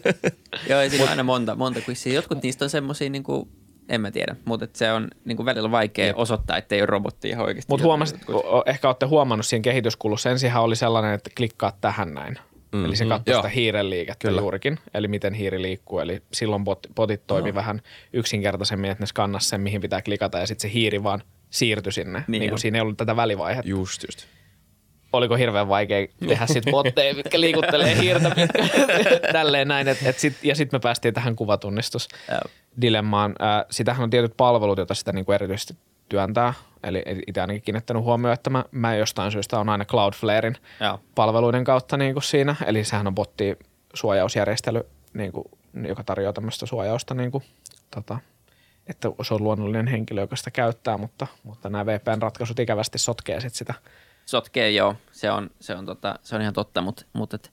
Joo, 0.68 0.80
ja 0.82 0.90
siinä 0.90 1.04
on 1.04 1.10
aina 1.10 1.22
monta, 1.22 1.54
monta 1.54 1.80
quizzia. 1.88 2.14
Jotkut 2.14 2.42
niistä 2.42 2.64
on 2.64 2.70
semmoisia, 2.70 3.10
niin 3.10 3.22
kuin, 3.22 3.48
en 3.90 4.00
mä 4.00 4.10
tiedä, 4.10 4.36
mutta 4.44 4.64
et 4.64 4.76
se 4.76 4.92
on 4.92 5.08
niin 5.24 5.36
kuin 5.36 5.46
välillä 5.46 5.70
vaikea 5.70 6.14
osoittaa, 6.16 6.56
että 6.56 6.74
ei 6.74 6.80
ole 6.80 6.86
robotti 6.86 7.28
ihan 7.28 7.44
oikeasti. 7.44 7.72
Mutta 7.72 7.84
huomasit, 7.86 8.20
ehkä 8.66 8.88
olette 8.88 9.06
huomannut 9.06 9.46
siinä 9.46 9.62
kehityskulussa, 9.62 10.30
ensinhän 10.30 10.62
oli 10.62 10.76
sellainen, 10.76 11.14
että 11.14 11.30
klikkaat 11.36 11.80
tähän 11.80 12.14
näin. 12.14 12.38
Mm, 12.72 12.84
Eli 12.84 12.96
se 12.96 13.04
katsoi 13.06 13.32
Joo. 13.32 13.42
sitä 13.42 13.48
hiiren 13.48 13.90
liikettä 13.90 14.28
Kyllä. 14.28 14.40
juurikin, 14.40 14.78
eli 14.94 15.08
miten 15.08 15.34
hiiri 15.34 15.62
liikkuu. 15.62 15.98
Eli 15.98 16.22
silloin 16.32 16.64
bot, 16.64 16.86
botit 16.94 17.26
toimi 17.26 17.54
vähän 17.54 17.80
yksinkertaisemmin, 18.12 18.90
että 18.90 19.02
ne 19.02 19.06
skannas 19.06 19.48
sen, 19.48 19.60
mihin 19.60 19.80
pitää 19.80 20.02
klikata, 20.02 20.38
ja 20.38 20.46
sitten 20.46 20.70
se 20.70 20.74
hiiri 20.74 21.02
vaan 21.02 21.22
siirtyi 21.50 21.92
sinne. 21.92 22.24
Niin, 22.28 22.40
Niin 22.40 22.42
on. 22.42 22.48
kuin 22.48 22.58
siinä 22.58 22.78
ei 22.78 22.82
ollut 22.82 22.96
tätä 22.96 23.16
välivaihetta. 23.16 23.68
Just, 23.68 24.02
just. 24.02 24.26
Oliko 25.12 25.36
hirveän 25.36 25.68
vaikea 25.68 26.06
tehdä 26.28 26.46
sitten 26.46 26.70
botteja, 26.70 27.14
mitkä 27.14 27.40
liikuttelee 27.40 27.96
hiirtä 27.96 28.28
mitkä, 28.28 28.62
tälleen 29.32 29.68
näin. 29.68 29.88
Et, 29.88 29.98
et 30.06 30.18
sit, 30.18 30.36
ja 30.42 30.54
sitten 30.54 30.78
me 30.78 30.82
päästiin 30.82 31.14
tähän 31.14 31.36
kuvatunnistus 31.36 32.08
dilemmaan. 32.80 33.34
Äh, 33.42 33.64
sitähän 33.70 34.04
on 34.04 34.10
tietyt 34.10 34.36
palvelut, 34.36 34.78
joita 34.78 34.94
sitä 34.94 35.12
niinku 35.12 35.32
erityisesti 35.32 35.74
työntää. 36.08 36.54
Eli 36.82 37.02
itse 37.26 37.40
ainakin 37.40 37.62
kiinnittänyt 37.62 38.02
huomioon, 38.02 38.34
että 38.34 38.50
mä, 38.50 38.64
mä 38.70 38.94
jostain 38.94 39.32
syystä 39.32 39.58
on 39.58 39.68
aina 39.68 39.84
Cloudflaren 39.84 40.56
Joo. 40.80 41.00
palveluiden 41.14 41.64
kautta 41.64 41.96
niin 41.96 42.12
kuin 42.12 42.22
siinä. 42.22 42.56
Eli 42.66 42.84
sehän 42.84 43.06
on 43.06 43.14
botti 43.14 43.58
suojausjärjestely, 43.94 44.86
niin 45.14 45.32
kuin, 45.32 45.44
joka 45.88 46.04
tarjoaa 46.04 46.32
tämmöistä 46.32 46.66
suojausta, 46.66 47.14
niin 47.14 47.30
kuin, 47.30 47.44
tota, 47.94 48.18
että 48.86 49.08
se 49.22 49.34
on 49.34 49.44
luonnollinen 49.44 49.86
henkilö, 49.86 50.20
joka 50.20 50.36
sitä 50.36 50.50
käyttää, 50.50 50.98
mutta, 50.98 51.26
mutta 51.42 51.68
nämä 51.68 51.86
VPN-ratkaisut 51.86 52.58
ikävästi 52.58 52.98
sotkee 52.98 53.40
sit 53.40 53.54
sitä. 53.54 53.74
Sotkee, 54.30 54.70
joo. 54.70 54.94
Se 55.12 55.30
on, 55.30 55.50
se 55.60 55.74
on, 55.74 55.86
tota, 55.86 56.18
se 56.22 56.34
on 56.36 56.42
ihan 56.42 56.54
totta, 56.54 56.80
mutta, 56.80 57.04
mutta 57.12 57.36
et, 57.36 57.52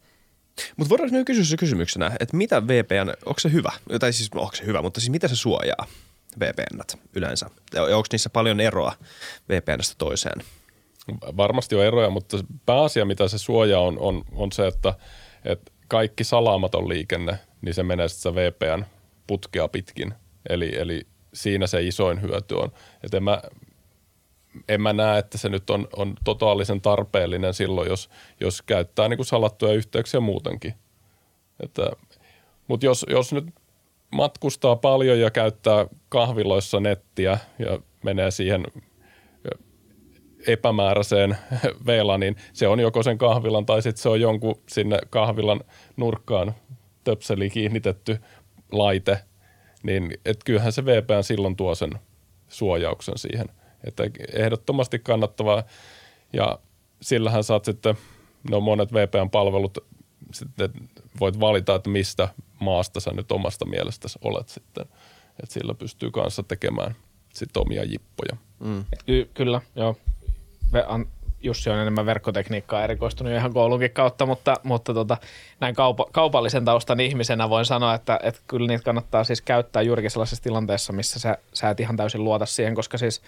Mutta 0.78 0.90
voidaanko 0.90 1.18
me 1.18 1.24
kysyä 1.24 1.44
se 1.44 1.58
kysymyksenä, 1.58 2.12
että 2.20 2.38
mitä 2.38 2.68
VPN, 2.68 3.10
onko 3.26 3.40
se 3.40 3.52
hyvä? 3.52 3.72
Tai 4.00 4.14
siis, 4.14 4.30
onko 4.36 4.56
se 4.56 4.66
hyvä, 4.66 4.82
mutta 4.82 5.00
siis 5.00 5.10
mitä 5.10 5.28
se 5.28 5.36
suojaa 5.36 5.88
VPNt 6.40 6.98
yleensä? 7.16 7.50
Ja 7.74 7.84
onko 7.84 8.08
niissä 8.12 8.30
paljon 8.30 8.60
eroa 8.60 8.94
VPNstä 9.50 9.96
toiseen? 9.98 10.42
Varmasti 11.38 11.76
on 11.76 11.86
eroja, 11.86 12.10
mutta 12.10 12.38
pääasia, 12.66 13.06
mitä 13.06 13.28
se 13.28 13.38
suojaa, 13.38 13.82
on, 13.82 14.00
on, 14.00 14.24
on 14.32 14.52
se, 14.52 14.68
että, 14.68 14.94
että 15.46 15.72
kaikki 15.88 16.24
salaamaton 16.24 16.90
liikenne, 16.90 17.40
niin 17.62 17.74
se 17.74 17.84
menee 17.84 18.08
sitten 18.08 18.36
VPN-putkea 18.36 19.68
pitkin. 19.68 20.14
Eli, 20.50 20.76
eli 20.76 21.08
siinä 21.34 21.68
se 21.68 21.84
isoin 21.84 22.22
hyöty 22.22 22.56
on. 22.56 22.72
Että 23.04 23.18
en 23.18 23.24
mä, 23.24 23.42
en 24.70 24.82
mä 24.82 24.94
näe, 24.94 25.20
että 25.20 25.38
se 25.38 25.50
nyt 25.50 25.70
on, 25.70 25.88
on 25.96 26.16
totaalisen 26.24 26.82
tarpeellinen 26.82 27.54
silloin, 27.54 27.90
jos, 27.90 28.10
jos 28.40 28.62
käyttää 28.62 29.08
niin 29.08 29.18
kuin 29.18 29.26
salattuja 29.26 29.74
yhteyksiä 29.74 30.20
muutenkin. 30.20 30.74
Että, 31.64 31.92
mutta 32.68 32.86
jos, 32.86 33.06
jos 33.10 33.34
nyt 33.34 33.46
matkustaa 34.12 34.76
paljon 34.76 35.20
ja 35.20 35.32
käyttää 35.32 35.86
kahviloissa 36.10 36.80
nettiä 36.80 37.38
ja 37.60 37.80
menee 38.04 38.32
siihen 38.32 38.64
epämääräiseen 40.48 41.38
VLANiin, 41.88 42.34
niin 42.34 42.46
se 42.54 42.68
on 42.68 42.80
joko 42.80 43.04
sen 43.04 43.18
kahvilan 43.18 43.66
tai 43.66 43.82
sitten 43.82 44.02
se 44.02 44.10
on 44.10 44.22
jonkun 44.22 44.62
sinne 44.70 45.00
kahvilan 45.10 45.62
nurkkaan 45.98 46.56
töpseli 47.04 47.50
kiinnitetty 47.50 48.20
laite, 48.72 49.18
niin 49.84 50.18
et 50.26 50.44
kyllähän 50.46 50.72
se 50.72 50.86
VPN 50.86 51.24
silloin 51.24 51.56
tuo 51.56 51.76
sen 51.76 51.92
suojauksen 52.48 53.18
siihen. 53.18 53.50
Että 53.84 54.04
ehdottomasti 54.34 55.00
kannattavaa 55.00 55.64
ja 56.34 56.60
sillähän 57.02 57.44
saat 57.44 57.66
sitten, 57.66 57.98
no 58.50 58.60
monet 58.60 58.94
VPN-palvelut, 58.94 59.78
sitten 60.34 60.70
voit 61.20 61.40
valita, 61.40 61.76
että 61.76 61.90
mistä 61.90 62.28
maasta 62.60 63.00
sä 63.00 63.12
nyt 63.12 63.32
omasta 63.32 63.66
mielestäsi 63.66 64.20
olet 64.22 64.50
sitten. 64.50 64.86
Että 65.44 65.54
sillä 65.54 65.74
pystyy 65.74 66.12
kanssa 66.12 66.44
tekemään 66.44 66.96
sitten 67.34 67.62
omia 67.62 67.84
jippoja. 67.84 68.38
Ky- 69.06 69.30
kyllä, 69.34 69.62
joo. 69.76 69.98
Ve- 70.74 70.86
an- 70.88 71.08
Jussi 71.44 71.70
on 71.70 71.78
enemmän 71.78 72.06
verkkotekniikkaa 72.06 72.84
erikoistunut 72.84 73.34
ihan 73.34 73.54
koulunkin 73.54 73.92
kautta, 73.92 74.26
mutta, 74.26 74.56
mutta 74.64 74.94
tota, 74.94 75.18
näin 75.60 75.76
kaupa- 75.76 76.08
kaupallisen 76.12 76.66
taustan 76.66 77.00
ihmisenä 77.00 77.50
voin 77.50 77.66
sanoa, 77.66 77.94
että, 77.94 78.20
että 78.24 78.42
kyllä 78.48 78.68
niitä 78.68 78.84
kannattaa 78.84 79.24
siis 79.24 79.42
käyttää 79.42 79.82
juurikin 79.82 80.12
sellaisessa 80.12 80.44
tilanteessa, 80.44 80.94
missä 80.94 81.20
sä, 81.20 81.38
sä 81.54 81.70
et 81.70 81.80
ihan 81.80 81.98
täysin 81.98 82.24
luota 82.24 82.46
siihen, 82.46 82.76
koska 82.76 82.98
siis 82.98 83.22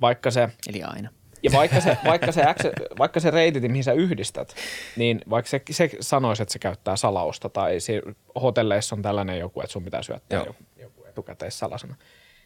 vaikka 0.00 0.30
se, 0.30 0.48
eli 0.68 0.82
aina. 0.82 1.10
ja 1.42 1.50
vaikka 1.52 1.80
se, 1.80 1.98
vaikka 2.04 2.32
se, 2.32 2.42
acce- 2.42 2.98
vaikka 2.98 3.20
se 3.20 3.30
reitit, 3.30 3.62
mihin 3.62 3.84
sä 3.84 3.92
yhdistät, 3.92 4.54
niin 4.96 5.20
vaikka 5.30 5.48
se, 5.48 5.62
se 5.70 5.90
sanoisi, 6.00 6.42
että 6.42 6.52
se 6.52 6.58
käyttää 6.58 6.96
salausta 6.96 7.48
tai 7.48 7.80
si- 7.80 8.02
hotelleissa 8.42 8.96
on 8.96 9.02
tällainen 9.02 9.38
joku, 9.38 9.60
että 9.60 9.72
sun 9.72 9.84
pitää 9.84 10.02
syöttää 10.02 10.36
Joo. 10.36 10.46
joku, 10.46 10.62
joku 10.76 11.04
etukäteissalasana, 11.04 11.94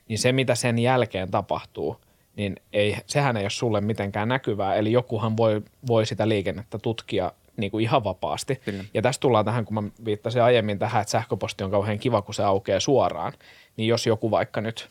niin 0.09 0.19
se 0.19 0.33
mitä 0.33 0.55
sen 0.55 0.79
jälkeen 0.79 1.31
tapahtuu, 1.31 1.97
niin 2.37 2.57
ei, 2.73 2.97
sehän 3.07 3.37
ei 3.37 3.45
ole 3.45 3.51
sulle 3.51 3.81
mitenkään 3.81 4.29
näkyvää. 4.29 4.75
Eli 4.75 4.93
jokuhan 4.93 5.37
voi, 5.37 5.63
voi 5.87 6.07
sitä 6.07 6.29
liikennettä 6.29 6.79
tutkia 6.79 7.33
niin 7.57 7.71
kuin 7.71 7.83
ihan 7.83 8.05
vapaasti. 8.05 8.57
Kyllä. 8.57 8.85
Ja 8.95 9.03
tässä 9.03 9.21
tullaan 9.21 9.45
tähän, 9.45 9.65
kun 9.65 9.75
mä 9.75 9.83
viittasin 10.05 10.43
aiemmin 10.43 10.79
tähän, 10.79 11.03
että 11.03 11.11
sähköposti 11.11 11.65
on 11.65 11.71
kauhean 11.71 11.99
kiva, 11.99 12.23
kun 12.23 12.35
se 12.35 12.43
aukeaa 12.43 12.81
suoraan. 12.81 13.33
Niin 13.77 13.89
jos 13.89 14.07
joku 14.07 14.31
vaikka 14.31 14.61
nyt, 14.61 14.89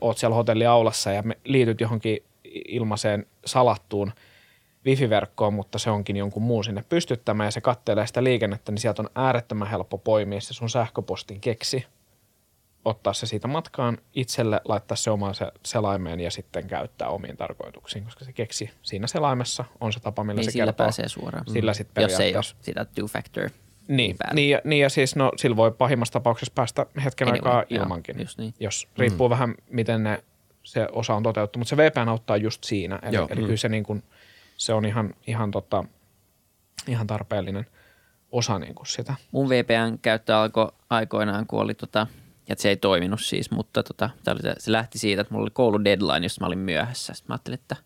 oot 0.00 0.18
siellä 0.18 0.34
hotelliaulassa 0.36 1.12
ja 1.12 1.22
me 1.22 1.38
liityt 1.44 1.80
johonkin 1.80 2.18
ilmaiseen 2.68 3.26
salattuun 3.46 4.12
wifi-verkkoon, 4.86 5.54
mutta 5.54 5.78
se 5.78 5.90
onkin 5.90 6.16
jonkun 6.16 6.42
muun 6.42 6.64
sinne 6.64 6.84
pystyttämään 6.88 7.46
ja 7.46 7.50
se 7.50 7.60
kattelee 7.60 8.06
sitä 8.06 8.24
liikennettä, 8.24 8.72
niin 8.72 8.80
sieltä 8.80 9.02
on 9.02 9.10
äärettömän 9.14 9.68
helppo 9.68 9.98
poimia 9.98 10.40
se 10.40 10.54
sun 10.54 10.70
sähköpostin 10.70 11.40
keksi, 11.40 11.86
ottaa 12.84 13.12
se 13.12 13.26
siitä 13.26 13.48
matkaan 13.48 13.98
itselle, 14.14 14.60
laittaa 14.64 14.96
se 14.96 15.10
omaan 15.10 15.34
se 15.34 15.46
selaimeen 15.66 16.20
ja 16.20 16.30
sitten 16.30 16.66
käyttää 16.66 17.08
omiin 17.08 17.36
tarkoituksiin, 17.36 18.04
koska 18.04 18.24
se 18.24 18.32
keksi 18.32 18.70
siinä 18.82 19.06
selaimessa 19.06 19.64
on 19.80 19.92
se 19.92 20.00
tapa, 20.00 20.24
millä 20.24 20.38
Niin 20.38 20.44
se 20.44 20.50
sillä 20.50 20.64
kertoo. 20.66 20.84
pääsee 20.84 21.08
suoraan. 21.08 21.44
Sillä 21.52 21.74
sitten 21.74 22.02
Jos 22.02 22.20
ei 22.20 22.36
ole 22.36 22.44
sitä 22.60 22.86
two-factor. 22.94 23.50
Niin, 23.88 24.16
päällä. 24.18 24.34
niin, 24.34 24.50
ja, 24.50 24.60
niin 24.64 24.80
ja 24.80 24.90
siis 24.90 25.16
no, 25.16 25.32
sillä 25.36 25.56
voi 25.56 25.72
pahimmassa 25.72 26.12
tapauksessa 26.12 26.52
päästä 26.54 26.86
hetken 27.04 27.28
Anyway, 27.28 27.38
aikaa 27.38 27.64
joo, 27.70 27.82
ilmankin, 27.82 28.20
just 28.20 28.38
niin. 28.38 28.54
jos 28.60 28.88
riippuu 28.98 29.30
vähän 29.30 29.54
miten 29.70 30.02
ne, 30.02 30.24
se 30.62 30.86
osa 30.92 31.14
on 31.14 31.22
toteutettu, 31.22 31.58
mutta 31.58 31.68
se 31.70 31.76
VPN 31.76 32.08
auttaa 32.08 32.36
just 32.36 32.64
siinä, 32.64 32.98
eli, 33.02 33.16
Joo. 33.16 33.28
eli 33.30 33.40
kyllä 33.40 33.56
se, 33.56 33.68
niin 33.68 33.84
kuin, 33.84 34.02
se 34.56 34.72
on 34.72 34.84
ihan, 34.84 35.14
ihan, 35.26 35.50
tota, 35.50 35.84
ihan 36.88 37.06
tarpeellinen 37.06 37.66
osa 38.32 38.58
niin 38.58 38.74
kuin 38.74 38.86
sitä. 38.86 39.14
Mun 39.30 39.48
VPN-käyttö 39.48 40.36
alkoi 40.36 40.72
aikoinaan, 40.90 41.46
kun 41.46 41.60
oli 41.60 41.74
tota, 41.74 42.06
ja 42.48 42.54
se 42.58 42.68
ei 42.68 42.76
toiminut 42.76 43.20
siis, 43.20 43.50
mutta 43.50 43.82
tota, 43.82 44.10
oli 44.26 44.42
se, 44.42 44.72
lähti 44.72 44.98
siitä, 44.98 45.22
että 45.22 45.34
mulla 45.34 45.44
oli 45.44 45.50
koulu 45.50 45.84
deadline, 45.84 46.24
jossa 46.24 46.40
mä 46.40 46.46
olin 46.46 46.58
myöhässä. 46.58 47.14
Sitten 47.14 47.28
mä 47.28 47.34
ajattelin, 47.34 47.58
että 47.58 47.76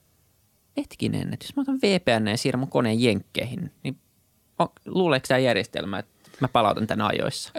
hetkinen, 0.77 1.33
että 1.33 1.45
jos 1.45 1.57
mä 1.57 1.63
otan 1.63 1.79
VPN 1.83 2.29
ja 2.29 2.37
siirrän 2.37 2.61
mun 2.61 2.71
koneen 2.71 3.03
jenkkeihin, 3.03 3.73
niin 3.83 3.99
on, 4.59 4.69
luuleeko 4.87 5.25
tämä 5.29 5.39
järjestelmä, 5.39 5.99
että 5.99 6.17
Mä 6.41 6.49
palautan 6.49 6.87
tän 6.87 7.01
ajoissa. 7.01 7.53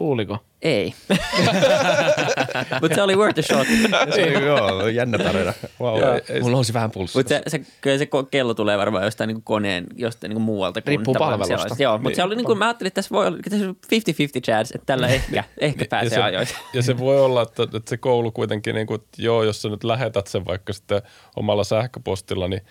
Luuliko? 0.00 0.38
Ei. 0.62 0.94
Mutta 2.80 2.94
se 2.94 3.02
oli 3.02 3.16
worth 3.16 3.38
a 3.38 3.42
shot. 3.42 3.66
Joo, 4.46 4.88
jännä 4.88 5.18
tarina. 5.18 5.52
Wow. 5.80 5.98
Joo. 6.00 6.12
Mulla 6.40 6.52
nousi 6.52 6.72
vähän 6.74 6.90
pulssi. 6.90 7.18
Mutta 7.18 7.28
se, 7.28 7.42
se, 7.48 7.60
kyllä 7.80 7.98
se 7.98 8.08
kello 8.30 8.54
tulee 8.54 8.78
varmaan 8.78 9.04
jostain 9.04 9.28
niin 9.28 9.42
koneen, 9.42 9.86
jostain 9.96 10.28
niin 10.30 10.40
muualta. 10.42 10.80
kuin 10.82 10.88
Riippuu 10.88 11.14
palvelusta. 11.14 11.56
siellä- 11.56 11.76
Joo, 11.78 11.92
mutta 11.98 12.08
Niin. 12.08 12.16
se 12.16 12.22
oli 12.22 12.36
niin 12.36 12.44
kuin, 12.46 12.58
mä 12.58 12.64
ajattelin, 12.66 12.88
että 12.88 12.94
tässä 12.94 13.14
voi 13.14 13.26
olla 13.26 13.38
tässä 13.50 13.68
on 13.68 13.76
50-50 13.92 14.40
chance, 14.44 14.74
että 14.74 14.86
tällä 14.86 15.08
ehkä, 15.08 15.44
ehkä 15.58 15.82
Ja 15.84 15.88
pääsee 15.90 16.10
se, 16.10 16.22
ajoissa. 16.22 16.56
ja 16.74 16.82
se 16.82 16.98
voi 16.98 17.20
olla, 17.20 17.42
että, 17.42 17.62
että 17.62 17.80
se 17.90 17.96
koulu 17.96 18.32
kuitenkin, 18.32 18.74
niin 18.74 18.86
kuin, 18.86 19.00
että 19.00 19.22
joo, 19.22 19.42
jos 19.42 19.62
sä 19.62 19.68
nyt 19.68 19.84
lähetät 19.84 20.26
sen 20.26 20.44
vaikka 20.44 20.72
sitten 20.72 21.02
omalla 21.36 21.64
sähköpostilla, 21.64 22.48
niin 22.48 22.62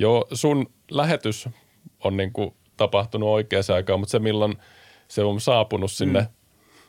joo, 0.00 0.26
sun 0.32 0.66
lähetys 0.90 1.48
on 2.04 2.16
niin 2.16 2.32
kuin 2.32 2.54
tapahtunut 2.76 3.28
oikeaan 3.28 3.64
aikaan, 3.74 4.00
mutta 4.00 4.10
se 4.10 4.18
milloin 4.18 4.56
se 5.08 5.22
on 5.22 5.40
saapunut 5.40 5.92
sinne 5.92 6.26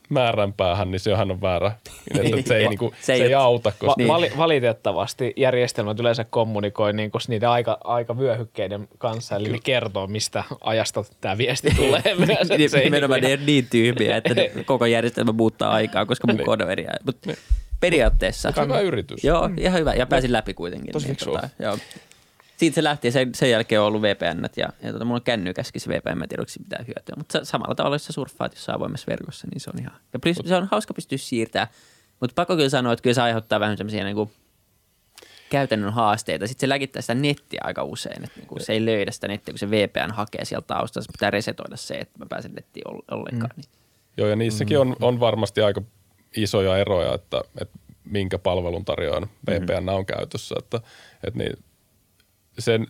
määränpäähän, 0.10 0.92
niin 0.92 1.00
sehän 1.00 1.32
on 1.32 1.42
väärä. 1.42 1.72
Että 2.20 2.48
se, 2.48 2.58
ei, 2.58 2.68
niin 2.68 2.80
kuin, 2.80 2.92
Se 3.00 3.06
se 3.06 3.14
ei 3.14 3.22
ei 3.22 3.36
ole- 3.36 3.44
auta, 3.44 3.72
koska 3.72 3.86
Va- 3.88 3.94
Niin. 3.98 4.08
vali- 4.08 4.32
valitettavasti 4.38 5.34
järjestelmät 5.38 6.00
yleensä 6.00 6.24
kommunikoi 6.24 6.94
niin 6.94 7.12
kuin 7.12 7.22
niiden 7.28 7.50
aika, 7.50 7.78
aikavyöhykkeiden 7.84 8.88
kanssa, 8.98 9.36
eli 9.36 9.50
ne 9.50 9.60
kertoo, 9.64 10.08
mistä 10.08 10.44
ajasta 10.62 11.04
tämä 11.22 11.38
viesti 11.38 11.70
tulee. 11.76 12.02
myös, 12.28 12.72
se 12.72 12.78
ei- 12.78 12.84
Nimenomaan 12.84 13.22
ne 13.22 13.34
on 13.34 13.46
niin 13.46 13.68
tyhmiä, 13.70 14.18
että 14.18 14.34
ne 14.34 14.52
koko 14.66 14.86
järjestelmä 14.86 15.32
muuttaa 15.32 15.72
aikaa, 15.72 16.06
koska 16.06 16.28
mun 16.28 16.46
kone 16.46 16.66
on 16.66 16.72
eri. 16.72 16.86
Mutta 17.06 17.30
periaatteessa. 17.80 18.54
hyvä 18.62 18.80
yritys. 18.80 19.24
Joo, 19.24 19.50
ihan 19.58 19.80
hyvä. 19.80 19.94
Ja 19.94 20.06
pääsin 20.08 20.32
läpi 20.32 20.54
kuitenkin. 20.54 20.92
Tosi 20.94 21.08
niin, 21.08 21.18
tota, 21.26 21.50
joo. 21.60 21.78
Siitä 22.62 22.76
se 22.76 22.84
lähti 22.84 23.08
ja 23.08 23.12
sen, 23.12 23.36
sen 23.36 23.50
jälkeen 23.50 23.82
on 23.82 23.88
ollut 23.88 24.02
VPN 24.02 24.46
ja, 24.56 24.70
ja 24.84 24.92
tota, 24.94 25.06
mulla 25.06 25.18
on 25.18 25.24
kännykäskin 25.24 25.82
se 25.82 25.90
VPN, 25.90 26.18
mä 26.18 26.24
en 26.24 26.30
tiedä, 26.30 26.44
mitään 26.60 26.88
hyötyä. 26.88 27.16
Mutta 27.18 27.40
sa- 27.40 27.46
samalla 27.46 27.76
tavalla, 27.76 27.96
jos 27.96 28.06
sä 28.06 28.14
surffaat 28.14 28.54
jossain 28.54 28.76
avoimessa 28.76 29.08
verkossa, 29.08 29.48
niin 29.52 29.62
se 29.62 29.70
on 29.74 29.80
ihan, 29.82 29.98
ja 30.14 30.20
plus, 30.20 30.38
se 30.46 30.56
on 30.56 30.68
hauska 30.72 30.94
pystyä 30.94 31.18
siirtämään. 31.18 31.68
Mutta 32.20 32.34
pakko 32.36 32.56
kyllä 32.56 32.70
sanoa, 32.70 32.94
että 32.94 33.04
kyllä 33.04 33.14
se 33.14 33.22
aiheuttaa 33.22 33.60
vähän 33.60 33.78
semmoisia 33.78 34.04
niin 34.04 34.32
käytännön 35.50 35.94
haasteita. 35.94 36.48
Sitten 36.48 36.68
se 36.68 36.70
läkittää 36.70 37.02
sitä 37.02 37.14
nettiä 37.14 37.62
aika 37.64 37.84
usein, 37.84 38.24
että 38.24 38.40
niinku 38.40 38.56
se 38.60 38.74
ei 38.74 38.86
löydä 38.86 39.12
sitä 39.12 39.28
nettiä, 39.28 39.52
kun 39.52 39.60
se 39.60 39.72
VPN 39.72 40.12
hakee 40.12 40.46
sieltä 40.46 40.68
taustasta. 40.68 41.12
Se 41.12 41.12
pitää 41.12 41.32
resetoida 41.32 41.78
se, 41.78 41.94
että 41.94 42.20
mä 42.20 42.26
pääsen 42.30 42.54
nettiin 42.54 42.88
oll- 42.88 43.06
ollenkaan. 43.12 43.52
Niin. 43.56 43.66
Joo, 44.18 44.28
ja 44.28 44.36
niissäkin 44.36 44.80
on, 44.80 44.96
on 45.02 45.20
varmasti 45.20 45.62
aika 45.62 45.82
isoja 46.38 46.78
eroja, 46.78 47.14
että, 47.14 47.42
että 47.62 47.80
minkä 48.04 48.40
palvelun 48.40 48.86
tarjoajan 48.86 49.30
VPN 49.50 49.90
on 49.90 50.06
käytössä. 50.06 50.56
Että, 50.60 50.82
että 51.24 51.40
niin, 51.40 51.54
sen, 52.60 52.88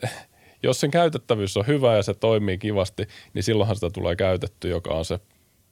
jos 0.63 0.79
sen 0.79 0.91
käytettävyys 0.91 1.57
on 1.57 1.67
hyvä 1.67 1.95
ja 1.95 2.03
se 2.03 2.13
toimii 2.13 2.57
kivasti, 2.57 3.07
niin 3.33 3.43
silloinhan 3.43 3.75
sitä 3.75 3.89
tulee 3.89 4.15
käytetty, 4.15 4.69
joka 4.69 4.93
on 4.93 5.05
se 5.05 5.19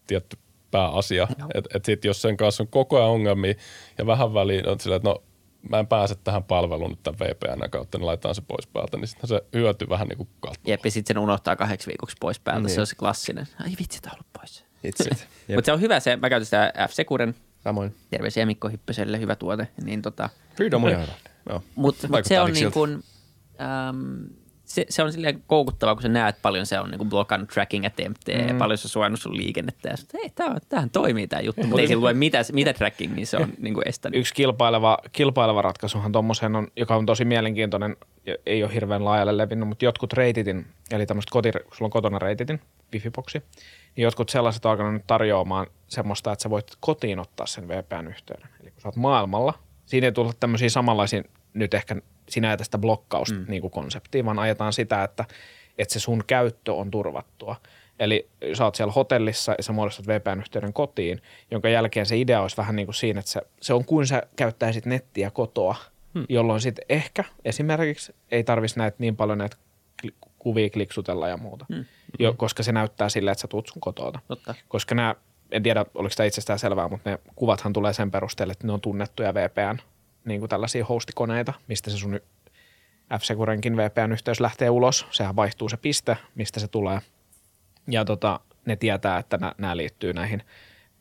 tietty 0.08 0.38
pääasia. 0.72 1.28
Että 1.54 1.70
et 1.78 1.86
sit 1.86 2.06
jos 2.06 2.22
sen 2.22 2.38
kanssa 2.38 2.64
on 2.64 2.68
koko 2.68 2.98
ajan 2.98 3.10
ongelmia 3.10 3.54
ja 3.98 4.06
vähän 4.06 4.34
väliin 4.34 4.70
on 4.70 4.80
silleen, 4.80 4.98
että 4.98 5.10
no 5.10 5.24
mä 5.70 5.80
en 5.80 5.88
pääse 5.88 6.16
tähän 6.24 6.44
palveluun 6.44 6.90
nyt 6.90 7.04
tämän 7.04 7.20
VPN 7.20 7.70
kautta, 7.70 7.98
niin 7.98 8.06
laitetaan 8.06 8.36
se 8.36 8.42
pois 8.42 8.68
päältä, 8.68 8.98
niin 8.98 9.08
sitten 9.08 9.28
se 9.28 9.42
hyöty 9.54 9.90
vähän 9.90 10.08
niin 10.08 10.18
kuin 10.18 10.30
katsoa. 10.40 10.64
Jep, 10.68 10.86
ja 10.86 10.92
sitten 10.92 11.16
sen 11.16 11.24
unohtaa 11.24 11.56
kahdeksi 11.56 11.88
viikoksi 11.88 12.16
pois 12.20 12.40
päältä. 12.40 12.68
Niin. 12.68 12.76
Se 12.76 12.82
on 12.82 12.88
se 12.88 12.96
klassinen. 12.96 13.48
Ai 13.64 13.72
vitsi, 13.80 14.02
tää 14.02 14.12
on 14.12 14.16
ollut 14.16 14.34
pois. 14.34 14.66
Mutta 15.56 15.66
se 15.66 15.72
on 15.72 15.82
hyvä 15.82 16.00
se, 16.00 16.16
mä 16.16 16.30
käytän 16.30 16.46
sitä 16.46 16.74
F-Securen, 16.88 17.36
Samoin. 17.64 17.96
terveisiä 18.10 18.46
Mikko 18.46 18.70
Hyppöselle, 18.70 19.20
hyvä 19.20 19.36
tuote. 19.36 19.68
Niin 19.84 20.02
tota, 20.02 20.30
Freedom 20.56 20.84
on 20.84 20.90
ihan 20.90 21.02
hyvä. 21.02 21.14
Joo. 21.50 21.64
Mutta 21.76 22.08
mut 22.08 22.26
se 22.26 22.40
on 22.40 22.48
niin 22.48 22.56
siltä. 22.56 22.74
kuin, 22.74 23.04
äm, 23.62 24.30
se, 24.70 24.86
se 24.90 25.04
on 25.04 25.12
silleen 25.12 25.44
koukuttavaa, 25.48 25.96
kun 25.96 26.02
sä 26.02 26.10
näet 26.10 26.42
paljon 26.42 26.66
se 26.66 26.80
on 26.80 26.92
niin 26.92 27.10
blokannut 27.10 27.50
tracking 27.50 27.86
attemptteja 27.86 28.42
mm. 28.42 28.48
ja 28.48 28.54
paljon 28.54 28.78
se 28.78 28.86
on 28.86 28.90
suojannut 28.90 29.22
sun 29.22 29.38
liikennettä. 29.38 29.90
Ja 29.90 29.98
sit, 29.98 30.14
hei, 30.14 30.30
tää, 30.30 30.48
on- 30.48 30.60
tämähän 30.70 30.90
toimii 30.90 31.28
tämä 31.28 31.42
juttu, 31.42 31.64
mutta 31.64 31.82
ei 31.82 31.88
sillä 31.88 32.02
lue 32.02 32.14
mitä, 32.14 32.42
mitä 32.54 32.74
trackingia 32.74 33.26
se 33.26 33.38
on 33.38 33.54
niin 33.58 33.74
kuin 33.74 33.88
estänyt. 33.88 34.20
Yksi 34.20 34.34
kilpaileva, 34.34 34.98
kilpaileva 35.12 35.62
ratkaisuhan 35.62 36.12
tuommoiseen 36.12 36.56
on, 36.56 36.68
joka 36.76 36.96
on 36.96 37.06
tosi 37.06 37.26
mielenkiintoinen, 37.26 37.98
ja 38.26 38.36
ei 38.46 38.64
ole 38.64 38.74
hirveän 38.74 39.06
laajalle 39.06 39.38
levinnyt, 39.38 39.68
mutta 39.68 39.86
jotkut 39.86 40.14
reititin, 40.14 40.66
eli 40.92 41.06
tämmöiset 41.06 41.30
koti, 41.30 41.52
kun 41.52 41.62
sulla 41.62 41.88
on 41.88 41.92
kotona 41.92 42.20
reititin, 42.20 42.62
wifi-boksi, 42.96 43.42
niin 43.96 44.04
jotkut 44.04 44.30
sellaiset 44.30 44.66
on 44.66 44.72
alkanut 44.72 44.94
nyt 44.94 45.08
tarjoamaan 45.08 45.68
semmoista, 45.88 46.32
että 46.32 46.44
sä 46.44 46.50
voit 46.50 46.72
kotiin 46.80 47.20
ottaa 47.20 47.46
sen 47.46 47.68
VPN-yhteyden. 47.68 48.50
Eli 48.62 48.72
kun 48.72 48.82
sä 48.82 48.88
oot 48.88 48.96
maailmalla, 48.96 49.54
siinä 49.86 50.08
ei 50.08 50.12
tule 50.12 50.32
tämmöisiä 50.40 50.70
samanlaisia, 50.70 51.24
nyt 51.54 51.74
ehkä 51.74 51.96
sinä 52.30 52.58
tästä 52.58 52.78
blokkausta 52.78 53.36
mm. 53.36 53.46
niin 53.48 53.62
kuin 53.62 53.72
konseptia, 53.72 54.26
vaan 54.26 54.40
ajetaan 54.40 54.74
sitä, 54.74 55.04
että, 55.04 55.26
että 55.78 55.94
se 55.94 56.00
sun 56.00 56.24
käyttö 56.28 56.74
on 56.74 56.92
turvattua. 56.92 57.56
Eli 58.00 58.30
sä 58.54 58.66
oot 58.66 58.76
siellä 58.76 58.94
hotellissa 58.94 59.56
ja 59.58 59.64
sä 59.64 59.74
muodostat 59.74 60.08
VPN-yhteyden 60.08 60.74
kotiin, 60.74 61.22
jonka 61.52 61.70
jälkeen 61.70 62.06
se 62.06 62.18
idea 62.18 62.42
olisi 62.42 62.58
vähän 62.58 62.76
niin 62.76 62.88
kuin 62.88 62.96
siinä, 62.96 63.20
että 63.20 63.32
se, 63.32 63.42
se 63.62 63.74
on 63.74 63.86
kuin 63.86 64.08
sä 64.08 64.24
käyttäisit 64.36 64.86
nettiä 64.86 65.32
kotoa, 65.32 65.76
hmm. 66.14 66.26
jolloin 66.30 66.62
sitten 66.62 66.86
ehkä 66.90 67.24
esimerkiksi 67.46 68.16
ei 68.32 68.44
tarvitsisi 68.44 68.80
näitä 68.80 68.98
niin 69.00 69.16
paljon 69.16 69.38
näitä 69.38 69.58
kuvia 70.40 70.70
kliksutella 70.70 71.28
ja 71.28 71.38
muuta, 71.38 71.66
hmm. 71.74 71.86
jo, 72.20 72.34
koska 72.34 72.64
se 72.64 72.72
näyttää 72.72 73.10
silleen, 73.10 73.32
että 73.32 73.42
sä 73.42 73.48
tuut 73.48 73.68
sun. 73.68 73.82
Totta. 74.28 74.56
Koska 74.68 74.96
nämä, 74.96 75.16
en 75.52 75.64
tiedä 75.64 75.86
oliko 75.96 76.16
tämä 76.18 76.28
itsestään 76.28 76.60
selvää, 76.60 76.88
mutta 76.88 77.10
ne 77.10 77.20
kuvathan 77.36 77.74
tulee 77.74 77.94
sen 77.94 78.12
perusteella, 78.12 78.52
että 78.52 78.68
ne 78.68 78.74
on 78.74 78.82
tunnettuja 78.82 79.34
VPN, 79.34 79.80
niin 80.26 80.40
kuin 80.40 80.50
tällaisia 80.50 80.86
hostikoneita, 80.86 81.54
mistä 81.68 81.92
se 81.92 81.98
sun 81.98 82.20
F-Securenkin 83.18 83.78
VPN-yhteys 83.78 84.40
lähtee 84.40 84.70
ulos. 84.70 85.06
Sehän 85.12 85.36
vaihtuu 85.36 85.70
se 85.70 85.78
piste, 85.78 86.18
mistä 86.36 86.60
se 86.60 86.68
tulee. 86.68 87.00
Ja 87.88 88.06
tota, 88.06 88.40
ne 88.66 88.76
tietää, 88.76 89.18
että 89.18 89.40
nämä 89.58 89.78
liittyy 89.78 90.14
näihin 90.14 90.44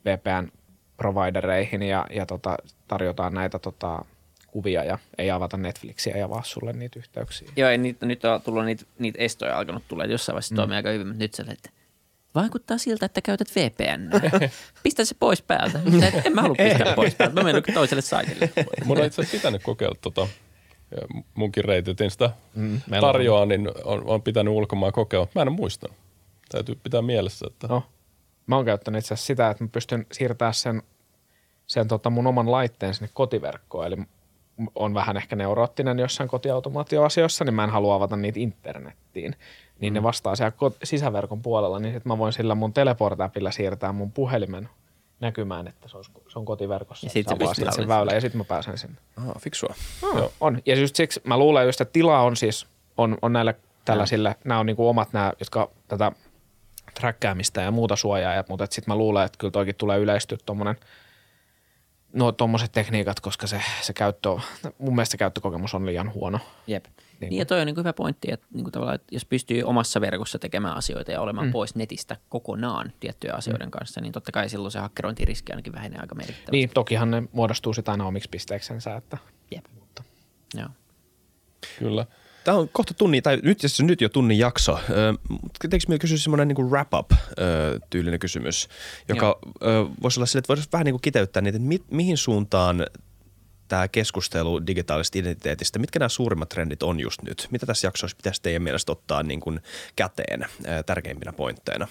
VPN-providereihin 0.05 1.83
ja, 1.83 2.07
ja 2.11 2.27
tota, 2.27 2.57
tarjotaan 2.89 3.35
näitä 3.35 3.59
tota, 3.59 4.05
kuvia 4.47 4.85
ja 4.85 4.99
ei 5.19 5.31
avata 5.31 5.57
Netflixiä 5.57 6.16
ja 6.16 6.27
avaa 6.27 6.43
sulle 6.45 6.73
niitä 6.73 6.99
yhteyksiä. 6.99 7.49
Joo, 7.57 7.69
ei, 7.71 7.79
nyt, 7.79 8.01
nyt 8.01 8.25
on 8.25 8.43
tullut 8.43 8.64
niitä, 8.64 8.85
niitä 8.99 9.19
estoja 9.23 9.59
alkanut 9.59 9.89
tulla, 9.89 10.05
jossain 10.05 10.35
vaiheessa 10.35 10.55
mm. 10.55 10.57
toimii 10.57 10.77
aika 10.77 10.91
hyvin, 10.91 11.07
mutta 11.07 11.25
nyt 11.25 11.35
se 11.35 11.43
että 11.43 11.71
vaikuttaa 12.35 12.79
siltä, 12.79 13.07
että 13.07 13.20
käytät 13.22 13.49
VPN. 13.57 14.11
Pistä 14.83 15.05
se 15.05 15.14
pois 15.18 15.43
päältä. 15.43 15.81
Et, 16.09 16.26
en 16.26 16.35
mä 16.35 16.43
halua 16.43 16.57
pistää 16.59 16.95
pois 16.95 17.14
päältä. 17.14 17.35
Mä 17.35 17.43
menen 17.43 17.62
toiselle 17.74 18.03
saitille. 18.03 18.51
Mun 18.85 18.99
on 18.99 19.05
itse 19.05 19.22
asiassa 19.22 19.37
pitänyt 19.39 19.62
kokeilla 19.62 19.97
tota, 20.01 20.29
munkin 21.35 21.64
reititin 21.64 22.11
sitä 22.11 22.31
Mm, 22.55 22.81
meillä 22.91 23.07
on- 23.09 23.12
tarjoaa, 23.14 23.47
niin 23.47 23.68
on, 23.85 24.03
on 24.07 24.22
pitänyt 24.22 24.55
ulkomaan 24.55 24.93
kokeilla. 24.93 25.29
Mä 25.35 25.43
en 25.43 25.53
muistanut. 25.53 25.97
Täytyy 26.49 26.74
pitää 26.83 27.03
mielessä, 27.03 27.47
että 27.51 27.66
No, 27.66 27.83
mä 28.47 28.57
oon 28.57 28.64
käyttänyt 28.64 28.99
itse 28.99 29.14
asiassa 29.14 29.26
sitä, 29.26 29.51
että 29.51 29.64
mä 29.64 29.68
pystyn 29.72 30.07
siirtämään 30.12 30.55
sen, 30.55 30.83
sen 31.66 31.89
tota 31.89 32.11
mun 32.11 32.26
oman 32.26 32.51
laitteen 32.51 32.95
sinne 32.95 33.11
kotiverkkoon. 33.14 33.87
Eli 33.87 33.97
on 34.74 34.95
vähän 34.95 35.16
ehkä 35.16 35.37
neuroottinen 35.37 35.99
jossain 35.99 36.29
kotiautomaatioasioissa, 36.29 37.45
niin 37.45 37.55
mä 37.55 37.64
en 37.64 37.70
halua 37.70 37.95
avata 37.95 38.16
niitä 38.16 38.41
internettiin. 38.41 39.37
Niin 39.81 39.93
mm. 39.93 39.95
ne 39.95 40.03
vastaa 40.03 40.37
siellä 40.37 40.51
kot- 40.57 40.76
sisäverkon 40.85 41.43
puolella, 41.43 41.79
niin 41.79 41.95
sit 41.95 42.05
mä 42.05 42.18
voin 42.18 42.33
sillä 42.33 42.55
mun 42.55 42.72
teleport-appilla 42.72 43.53
siirtää 43.53 43.93
mun 43.93 44.12
puhelimen 44.12 44.68
näkymään, 45.20 45.68
että 45.68 45.89
se, 45.89 45.97
olisi, 45.97 46.11
se 46.29 46.39
on 46.39 46.45
kotiverkossa. 46.45 47.07
Ja 47.07 47.11
sit 47.11 47.29
se 47.29 47.35
sen 47.39 47.47
hallitsemaan. 47.47 47.89
väylän 47.89 48.14
ja 48.14 48.20
sitten 48.20 48.39
mä 48.39 48.45
pääsen 48.45 48.79
sinne. 48.79 48.97
Aha, 49.16 49.35
fiksua. 49.41 49.74
Joo. 50.03 50.33
On. 50.41 50.62
Ja 50.66 50.74
just 50.74 50.97
siksi 50.97 51.20
mä 51.24 51.39
luulen 51.39 51.66
just, 51.66 51.81
että 51.81 51.93
tila 51.93 52.20
on 52.20 52.37
siis, 52.37 52.66
on, 52.97 53.18
on 53.22 53.33
näille 53.33 53.55
tällaisille, 53.85 54.37
nämä 54.45 54.61
on 54.61 54.66
niinku 54.66 54.89
omat 54.89 55.12
nämä, 55.12 55.33
jotka 55.41 55.70
tätä 55.89 56.12
träkkäämistä 57.01 57.62
ja 57.62 57.70
muuta 57.70 57.97
suojaa, 57.97 58.45
mutta 58.49 58.66
sitten 58.70 58.93
mä 58.93 58.97
luulen, 58.99 59.26
että 59.26 59.39
kyllä 59.39 59.53
toikin 59.53 59.74
tulee 59.74 59.99
yleistyä 59.99 60.39
tuommoinen, 60.47 60.76
no 62.12 62.33
tuommoiset 62.33 62.72
tekniikat, 62.72 63.20
koska 63.20 63.47
se, 63.47 63.62
se 63.81 63.93
käyttö, 63.93 64.31
on- 64.31 64.41
mun 64.79 64.95
mielestä 64.95 65.11
se 65.11 65.16
käyttökokemus 65.18 65.74
on 65.74 65.87
liian 65.87 66.12
huono. 66.14 66.39
Jep. 66.66 66.85
Niin 67.21 67.31
Niin, 67.31 67.39
ja 67.39 67.47
toi 67.47 67.61
on 67.61 67.66
niin 67.66 67.77
hyvä 67.77 67.93
pointti, 67.93 68.29
että, 68.33 68.47
niin 68.55 68.64
kuin 68.64 68.73
tavallaan, 68.73 68.95
että 68.95 69.14
jos 69.14 69.25
pystyy 69.25 69.62
omassa 69.62 70.01
verkossa 70.01 70.39
tekemään 70.39 70.77
asioita 70.77 71.12
ja 71.12 71.21
olemaan 71.21 71.47
mm. 71.47 71.53
pois 71.53 71.75
netistä 71.75 72.16
kokonaan 72.29 72.93
tiettyjen 73.01 73.37
asioiden 73.37 73.71
kanssa, 73.71 74.01
niin 74.01 74.12
totta 74.12 74.33
kai 74.33 74.49
silloin 74.49 74.73
se 74.73 74.79
hakkerointiriski 74.79 75.53
ainakin 75.53 75.73
vähenee 75.73 75.99
aika 76.01 76.14
merkittävästi. 76.14 76.51
Niin, 76.51 76.71
tokihan 76.75 77.11
ne 77.11 77.23
muodostuu 77.33 77.75
sitä 77.75 77.91
aina 77.91 78.07
omiksi 78.07 78.29
pisteeksensä, 78.29 78.97
että 78.97 79.19
Jep. 79.55 79.64
Joo. 80.55 80.69
kyllä. 81.79 82.07
Tämä 82.45 82.59
on 82.59 82.69
kohta 82.69 82.95
tunnin, 82.95 83.23
tai 83.23 83.41
nyt, 83.43 83.61
siis 83.61 83.81
nyt 83.81 84.01
jo 84.01 84.09
tunnin 84.09 84.39
jakso. 84.39 84.79
Ö, 84.91 85.12
mutta 85.29 85.69
Teekö 85.71 85.85
meillä 85.89 86.01
kysyä 86.01 86.16
semmoinen 86.16 86.49
niin 86.49 86.71
wrap-up-tyylinen 86.71 88.21
kysymys, 88.21 88.69
joka 89.09 89.39
ö, 89.62 89.87
voisi 90.03 90.21
olla 90.21 90.27
sille, 90.27 90.39
että 90.39 90.49
voisi 90.49 90.69
vähän 90.73 90.85
niin 90.85 90.93
kuin 90.93 91.03
kiteyttää 91.03 91.43
niitä, 91.43 91.57
että 91.57 91.69
mi, 91.69 91.79
mihin 91.91 92.16
suuntaan 92.16 92.87
tämä 93.69 93.89
keskustelu 93.89 94.66
digitaalisesta 94.66 95.19
identiteetistä, 95.19 95.79
mitkä 95.79 95.99
nämä 95.99 96.09
suurimmat 96.09 96.49
trendit 96.49 96.83
on 96.83 97.01
just 97.01 97.23
nyt? 97.23 97.49
Mitä 97.51 97.66
tässä 97.66 97.87
jaksossa 97.87 98.16
pitäisi 98.16 98.43
teidän 98.43 98.62
mielestä 98.62 98.93
ottaa 98.93 99.23
niin 99.23 99.41
kuin 99.41 99.61
käteen 99.97 100.47
tärkeimpinä 100.87 101.33
pointteina? 101.33 101.89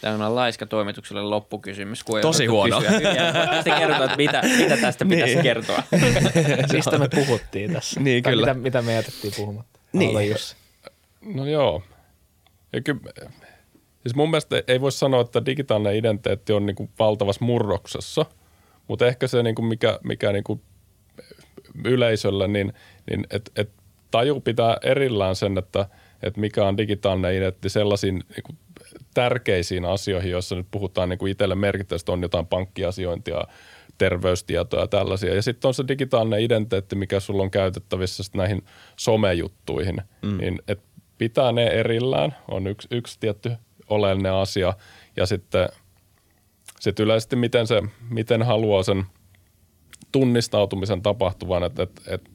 Tämä 0.00 0.26
on 0.26 0.34
laiska 0.34 0.66
toimitukselle 0.66 1.22
loppukysymys. 1.22 2.04
Kun 2.04 2.20
Tosi 2.20 2.46
huono. 2.46 2.80
Sitten 2.80 3.74
kerrotaan, 3.78 4.04
että 4.04 4.16
mitä, 4.16 4.42
mitä 4.58 4.76
tästä 4.76 5.04
pitäisi 5.04 5.34
Niin. 5.34 5.42
kertoa. 5.42 5.82
mistä 6.72 6.98
me 6.98 7.08
puhuttiin 7.08 7.72
tässä. 7.72 8.00
Niin, 8.00 8.22
Tai 8.22 8.32
kyllä. 8.32 8.46
Mitä, 8.46 8.60
mitä 8.60 8.82
me 8.82 8.94
jätettiin 8.94 9.32
puhumatta. 9.36 9.80
Niin. 9.92 10.30
Jussi. 10.30 10.56
No 11.34 11.46
joo. 11.46 11.82
Ja 12.72 12.80
ky- 12.80 13.00
Siis 14.02 14.14
mun 14.14 14.30
mielestä 14.30 14.62
ei 14.68 14.80
voi 14.80 14.92
sanoa, 14.92 15.20
että 15.20 15.46
digitaalinen 15.46 15.96
identiteetti 15.96 16.52
on 16.52 16.66
niin 16.66 16.76
kuin 16.76 16.90
valtavassa 16.98 17.44
murroksessa, 17.44 18.26
mutta 18.90 19.06
ehkä 19.06 19.26
se, 19.26 19.42
niin 19.42 19.54
kuin 19.54 19.66
mikä, 19.66 19.98
mikä 20.04 20.32
niin 20.32 20.44
kuin 20.44 20.60
yleisöllä, 21.84 22.48
niin, 22.48 22.72
niin 23.10 23.26
että 23.30 23.50
et 23.56 23.70
taju 24.10 24.40
pitää 24.40 24.76
erillään 24.82 25.36
sen, 25.36 25.58
että, 25.58 25.86
että 26.22 26.40
mikä 26.40 26.64
on 26.64 26.76
digitaalinen 26.76 27.30
identiteetti 27.30 27.68
sellaisiin 27.68 28.14
niin 28.14 28.42
kuin 28.46 28.58
tärkeisiin 29.14 29.84
asioihin, 29.84 30.30
joissa 30.30 30.56
nyt 30.56 30.66
puhutaan 30.70 31.08
niin 31.08 31.18
kuin 31.18 31.32
itselle 31.32 31.54
merkittävästi, 31.54 32.12
on 32.12 32.22
jotain 32.22 32.46
pankkiasiointia, 32.46 33.44
terveystietoja 33.98 34.82
ja 34.82 34.86
tällaisia. 34.86 35.34
Ja 35.34 35.42
sitten 35.42 35.68
on 35.68 35.74
se 35.74 35.84
digitaalinen 35.88 36.40
identiteetti, 36.40 36.96
mikä 36.96 37.20
sulla 37.20 37.42
on 37.42 37.50
käytettävissä 37.50 38.22
näihin 38.34 38.62
somejuttuihin. 38.96 40.02
Mm. 40.22 40.38
Niin 40.38 40.62
et 40.68 40.80
pitää 41.18 41.52
ne 41.52 41.66
erillään, 41.66 42.36
on 42.48 42.66
yksi, 42.66 42.88
yksi 42.90 43.20
tietty 43.20 43.52
oleellinen 43.88 44.32
asia. 44.32 44.74
Ja 45.16 45.26
sitten 45.26 45.68
sit 46.80 47.00
yleisesti, 47.00 47.36
miten, 47.36 47.66
se, 47.66 47.82
miten 48.10 48.42
haluaa 48.42 48.82
sen 48.82 49.04
tunnistautumisen 50.12 51.02
tapahtuvan, 51.02 51.62
että 51.62 51.82
et, 51.82 52.00
et 52.06 52.30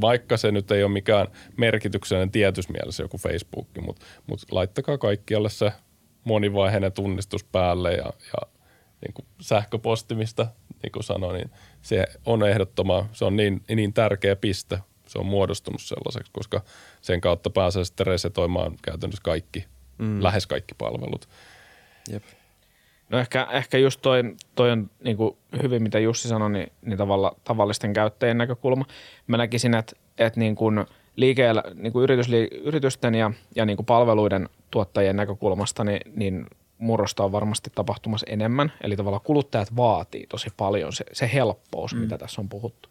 vaikka 0.00 0.36
se 0.36 0.52
nyt 0.52 0.70
ei 0.70 0.84
ole 0.84 0.92
mikään 0.92 1.26
merkityksellinen 1.56 2.30
tietysmielessä 2.30 3.02
joku 3.02 3.18
Facebook, 3.18 3.68
mutta 3.80 4.06
mut 4.26 4.40
laittakaa 4.50 4.98
kaikkialle 4.98 5.50
se 5.50 5.72
monivaiheinen 6.24 6.92
tunnistus 6.92 7.44
päälle 7.44 7.92
ja, 7.92 8.04
ja 8.04 8.48
niin 9.00 9.14
kuin 9.14 9.26
sähköposti, 9.40 10.14
mistä 10.14 10.46
niin 10.82 10.92
kuin 10.92 11.04
sanoin, 11.04 11.36
niin 11.36 11.50
se 11.82 12.06
on 12.26 12.48
ehdottoman, 12.48 13.08
se 13.12 13.24
on 13.24 13.36
niin, 13.36 13.64
niin 13.74 13.92
tärkeä 13.92 14.36
piste. 14.36 14.78
Se 15.06 15.18
on 15.18 15.26
muodostunut 15.26 15.82
sellaiseksi, 15.82 16.32
koska 16.32 16.62
sen 17.00 17.20
kautta 17.20 17.50
pääsee 17.50 17.84
sitten 17.84 18.06
resetoimaan 18.06 18.76
käytännössä 18.82 19.22
kaikki, 19.24 19.64
mm. 19.98 20.22
lähes 20.22 20.46
kaikki 20.46 20.74
palvelut. 20.78 21.28
Jep. 22.10 22.22
No 23.08 23.18
ehkä, 23.18 23.46
ehkä 23.50 23.78
just 23.78 24.00
toi, 24.02 24.22
toi 24.54 24.70
on 24.70 24.90
niin 25.04 25.16
kuin 25.16 25.36
hyvin, 25.62 25.82
mitä 25.82 25.98
Jussi 25.98 26.28
sanoi, 26.28 26.50
niin, 26.50 26.72
niin 26.82 26.98
tavalla, 26.98 27.36
tavallisten 27.44 27.92
käyttäjien 27.92 28.38
näkökulma. 28.38 28.84
Mä 29.26 29.36
näkisin, 29.36 29.74
että, 29.74 29.96
että 30.18 30.40
niin 30.40 30.54
kuin 30.54 30.86
liike- 31.16 31.74
niin 31.74 31.92
kuin 31.92 32.06
yritysten 32.64 33.14
ja, 33.14 33.30
ja 33.56 33.66
niin 33.66 33.76
kuin 33.76 33.86
palveluiden 33.86 34.48
tuottajien 34.70 35.16
näkökulmasta, 35.16 35.84
niin, 35.84 36.00
niin 36.16 36.46
murrosta 36.78 37.24
on 37.24 37.32
varmasti 37.32 37.70
tapahtumassa 37.74 38.26
enemmän. 38.30 38.72
Eli 38.80 38.96
tavallaan 38.96 39.24
kuluttajat 39.24 39.76
vaatii 39.76 40.26
tosi 40.26 40.50
paljon 40.56 40.92
se, 40.92 41.04
se 41.12 41.30
helppous, 41.34 41.94
mm. 41.94 42.00
mitä 42.00 42.18
tässä 42.18 42.40
on 42.40 42.48
puhuttu. 42.48 42.88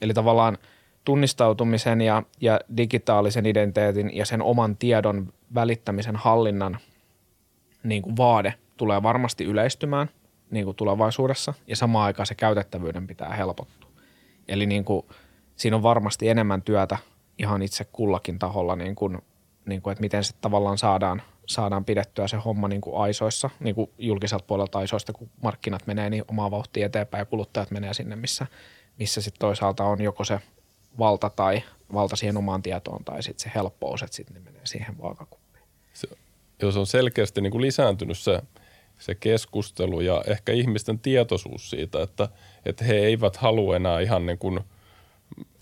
Eli 0.00 0.14
tavallaan 0.14 0.58
tunnistautumisen 1.04 2.00
ja, 2.00 2.22
ja 2.40 2.60
digitaalisen 2.76 3.46
identiteetin 3.46 4.16
ja 4.16 4.26
sen 4.26 4.42
oman 4.42 4.76
tiedon 4.76 5.32
välittämisen 5.54 6.16
hallinnan 6.16 6.78
niin 7.82 8.02
kuin 8.02 8.16
vaade 8.16 8.54
tulee 8.82 9.02
varmasti 9.02 9.44
yleistymään 9.44 10.10
niin 10.50 10.64
kuin 10.64 10.76
tulevaisuudessa 10.76 11.54
ja 11.66 11.76
samaan 11.76 12.06
aikaan 12.06 12.26
se 12.26 12.34
käytettävyyden 12.34 13.06
pitää 13.06 13.34
helpottua. 13.34 13.90
Eli 14.48 14.66
niin 14.66 14.84
kuin, 14.84 15.06
siinä 15.56 15.76
on 15.76 15.82
varmasti 15.82 16.28
enemmän 16.28 16.62
työtä 16.62 16.98
ihan 17.38 17.62
itse 17.62 17.84
kullakin 17.84 18.38
taholla, 18.38 18.76
niin 18.76 18.94
kuin, 18.94 19.18
niin 19.66 19.82
kuin, 19.82 19.92
että 19.92 20.00
miten 20.00 20.24
se 20.24 20.34
tavallaan 20.40 20.78
saadaan 20.78 21.22
saadaan 21.46 21.84
pidettyä 21.84 22.28
se 22.28 22.36
homma 22.36 22.68
niin 22.68 22.80
kuin 22.80 23.02
aisoissa, 23.02 23.50
niin 23.60 23.74
kuin 23.74 23.90
julkiselta 23.98 24.44
puolelta 24.46 24.78
aisoista, 24.78 25.12
kun 25.12 25.30
markkinat 25.42 25.86
menee 25.86 26.10
niin 26.10 26.24
omaa 26.28 26.50
vauhtia 26.50 26.86
eteenpäin 26.86 27.20
ja 27.20 27.24
kuluttajat 27.24 27.70
menee 27.70 27.94
sinne, 27.94 28.16
missä, 28.16 28.46
missä 28.98 29.22
sitten 29.22 29.40
toisaalta 29.40 29.84
on 29.84 30.02
joko 30.02 30.24
se 30.24 30.40
valta 30.98 31.30
tai 31.30 31.62
valta 31.92 32.16
siihen 32.16 32.36
omaan 32.36 32.62
tietoon 32.62 33.04
tai 33.04 33.22
sitten 33.22 33.42
se 33.42 33.50
helppous, 33.54 34.02
että 34.02 34.16
sitten 34.16 34.34
ne 34.34 34.40
menee 34.40 34.66
siihen 34.66 34.98
vaakakuppiin. 34.98 35.64
Se, 35.92 36.08
jos 36.62 36.76
on 36.76 36.86
selkeästi 36.86 37.40
niin 37.40 37.50
kuin 37.50 37.62
lisääntynyt 37.62 38.18
se, 38.18 38.42
se 39.02 39.14
keskustelu 39.14 40.00
ja 40.00 40.24
ehkä 40.26 40.52
ihmisten 40.52 40.98
tietoisuus 40.98 41.70
siitä, 41.70 42.02
että, 42.02 42.28
että 42.66 42.84
he 42.84 42.94
eivät 42.94 43.36
halua 43.36 43.76
enää 43.76 44.00
ihan 44.00 44.26
niin 44.26 44.38
kuin 44.38 44.60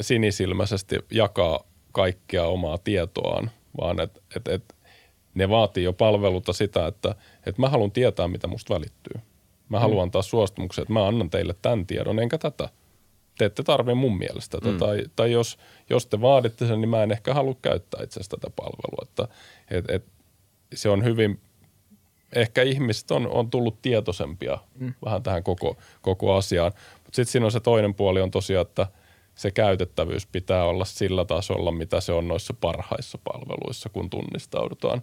sinisilmäisesti 0.00 0.96
jakaa 1.10 1.64
kaikkia 1.92 2.44
omaa 2.44 2.78
tietoaan, 2.78 3.50
vaan 3.80 4.00
että, 4.00 4.20
että, 4.36 4.54
että 4.54 4.74
ne 5.34 5.48
vaatii 5.48 5.84
jo 5.84 5.92
palvelulta 5.92 6.52
sitä, 6.52 6.86
että, 6.86 7.14
että 7.46 7.60
mä 7.60 7.68
haluan 7.68 7.90
tietää, 7.90 8.28
mitä 8.28 8.46
musta 8.46 8.74
välittyy. 8.74 9.20
Mä 9.68 9.76
mm. 9.76 9.80
haluan 9.80 10.02
antaa 10.02 10.22
suostumuksen, 10.22 10.82
että 10.82 10.92
mä 10.92 11.06
annan 11.06 11.30
teille 11.30 11.54
tämän 11.62 11.86
tiedon, 11.86 12.18
enkä 12.18 12.38
tätä. 12.38 12.68
Te 13.38 13.44
ette 13.44 13.62
tarvitse 13.62 13.94
mun 13.94 14.18
mielestä 14.18 14.58
tätä. 14.58 14.72
Mm. 14.72 14.78
Tai, 14.78 15.04
tai 15.16 15.32
jos, 15.32 15.58
jos 15.90 16.06
te 16.06 16.20
vaaditte 16.20 16.66
sen, 16.66 16.80
niin 16.80 16.88
mä 16.88 17.02
en 17.02 17.12
ehkä 17.12 17.34
halua 17.34 17.56
käyttää 17.62 18.02
itse 18.02 18.20
asiassa 18.20 18.36
tätä 18.36 18.50
palvelua. 18.56 19.02
Että, 19.02 19.28
et, 19.70 19.90
et, 19.90 20.04
se 20.74 20.88
on 20.88 21.04
hyvin, 21.04 21.40
ehkä 22.34 22.62
ihmiset 22.62 23.10
on, 23.10 23.26
on 23.26 23.50
tullut 23.50 23.82
tietoisempia 23.82 24.58
mm. 24.78 24.94
vähän 25.04 25.22
tähän 25.22 25.42
koko, 25.42 25.76
koko 26.02 26.34
asiaan. 26.34 26.72
Mutta 26.94 27.16
sitten 27.16 27.32
siinä 27.32 27.46
on 27.46 27.52
se 27.52 27.60
toinen 27.60 27.94
puoli 27.94 28.20
on 28.20 28.30
tosiaan, 28.30 28.66
että– 28.66 28.86
se 29.40 29.50
käytettävyys 29.50 30.26
pitää 30.26 30.64
olla 30.64 30.84
sillä 30.84 31.24
tasolla, 31.24 31.72
mitä 31.72 32.00
se 32.00 32.12
on 32.12 32.28
noissa 32.28 32.54
parhaissa 32.60 33.18
palveluissa, 33.24 33.88
kun 33.88 34.10
tunnistaudutaan. 34.10 35.02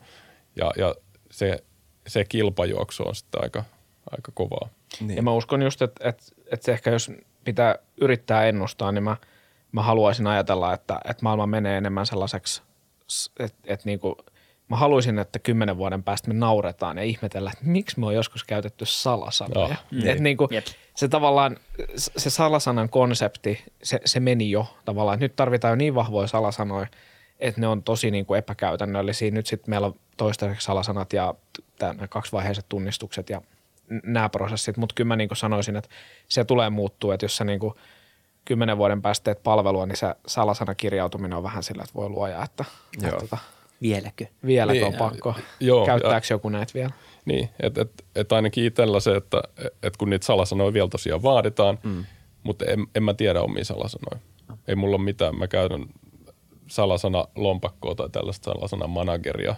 Ja, 0.56 0.72
ja 0.78 0.96
se, 1.32 1.64
se 2.08 2.26
kilpajuoksu 2.26 3.04
on 3.08 3.16
sitten 3.16 3.44
aika, 3.44 3.64
aika 4.12 4.32
kovaa. 4.34 4.70
Niin. 5.00 5.16
Ja 5.16 5.22
mä 5.22 5.34
uskon 5.34 5.62
just, 5.62 5.82
että, 5.82 6.10
että, 6.10 6.24
että 6.52 6.66
se 6.66 6.72
ehkä 6.72 6.90
jos 6.92 7.12
pitää 7.44 7.76
yrittää 8.02 8.46
ennustaa, 8.46 8.92
niin 8.92 9.04
mä, 9.04 9.18
mä 9.72 9.82
haluaisin 9.82 10.28
ajatella, 10.28 10.74
että, 10.74 11.00
että 11.10 11.24
maailma 11.24 11.48
menee 11.48 11.78
enemmän 11.78 12.06
sellaiseksi, 12.06 12.62
että, 13.40 13.58
että 13.66 13.86
niin 13.86 14.00
kuin– 14.00 14.16
mä 14.70 14.78
haluaisin, 14.78 15.20
että 15.20 15.40
kymmenen 15.40 15.78
vuoden 15.78 16.04
päästä 16.04 16.28
me 16.28 16.34
nauretaan 16.34 16.98
ja 16.98 17.04
ihmetellään, 17.04 17.54
että 17.54 17.66
miksi 17.66 18.00
me 18.00 18.06
on 18.06 18.16
joskus 18.16 18.44
käytetty 18.44 18.86
salasanoja. 18.86 19.66
Oh, 19.66 19.78
niin. 19.92 20.08
Et 20.08 20.20
niin 20.20 20.38
kuin, 20.38 20.50
se 20.96 21.08
tavallaan, 21.08 21.58
se 21.96 22.30
salasanan 22.30 22.90
konsepti, 22.90 23.64
se, 23.84 24.00
se 24.06 24.20
meni 24.20 24.52
jo 24.52 24.68
tavallaan. 24.86 25.16
Että 25.16 25.26
nyt 25.26 25.36
tarvitaan 25.36 25.72
jo 25.72 25.76
niin 25.76 25.96
vahvoja 25.96 26.28
salasanoja, 26.28 26.88
että 27.40 27.62
ne 27.62 27.68
on 27.68 27.84
tosi 27.84 28.12
niin 28.12 28.26
kuin 28.26 28.38
epäkäytännöllisiä. 28.38 29.32
Nyt 29.32 29.48
sitten 29.48 29.70
meillä 29.70 29.88
on 29.88 29.96
toistaiseksi 30.18 30.66
salasanat 30.66 31.14
ja 31.14 31.36
nämä 31.82 32.08
kaksivaiheiset 32.08 32.66
tunnistukset 32.70 33.30
ja 33.30 33.42
nämä 34.04 34.30
prosessit, 34.30 34.78
mutta 34.78 34.96
kyllä 34.96 35.08
mä 35.08 35.16
niin 35.16 35.30
kuin 35.30 35.38
sanoisin, 35.38 35.76
että 35.76 35.90
se 36.28 36.46
tulee 36.46 36.70
muuttua, 36.70 37.14
että 37.14 37.26
jos 37.26 37.38
sä 37.38 37.44
niin 37.44 37.60
kuin 37.60 37.74
kymmenen 38.46 38.78
vuoden 38.78 39.02
päästä 39.02 39.24
teet 39.24 39.44
palvelua, 39.44 39.86
niin 39.86 39.98
se 39.98 40.16
salasanakirjautuminen 40.28 41.38
on 41.38 41.44
vähän 41.44 41.64
sillä, 41.64 41.84
että 41.84 41.96
voi 41.96 42.10
luoja, 42.10 42.44
että, 42.44 42.66
että, 42.94 43.08
että 43.08 43.20
tota, 43.20 43.38
Vieläkö? 43.82 44.26
Vieläkö 44.46 44.80
niin, 44.80 44.86
on 44.86 44.94
pakko? 44.94 45.36
Joo, 45.60 45.86
Käyttääkö 45.86 46.28
ja, 46.30 46.34
joku 46.34 46.50
näitä 46.50 46.74
vielä? 46.74 46.90
Niin, 47.26 47.50
että 47.60 47.82
et, 47.82 48.06
et 48.16 48.32
ainakin 48.32 48.66
itsellä 48.66 49.00
se, 49.00 49.16
että 49.16 49.42
et 49.84 49.98
kun 49.98 50.10
niitä 50.10 50.26
salasanoja 50.26 50.74
vielä 50.74 50.88
tosiaan 50.88 51.24
vaaditaan, 51.24 51.80
mm. 51.84 52.06
mutta 52.44 52.66
en, 52.66 52.88
en 52.96 53.04
mä 53.04 53.14
tiedä 53.14 53.42
omia 53.42 53.66
salasanoja. 53.66 54.20
No. 54.48 54.58
Ei 54.68 54.76
mulla 54.76 54.96
ole 54.96 55.04
mitään. 55.04 55.38
Mä 55.38 55.48
käytän 55.48 55.86
salasana 56.68 57.28
lompakkoa 57.36 57.96
tai 57.96 58.10
tällaista 58.10 58.54
salasana 58.54 58.88
manageria, 58.88 59.56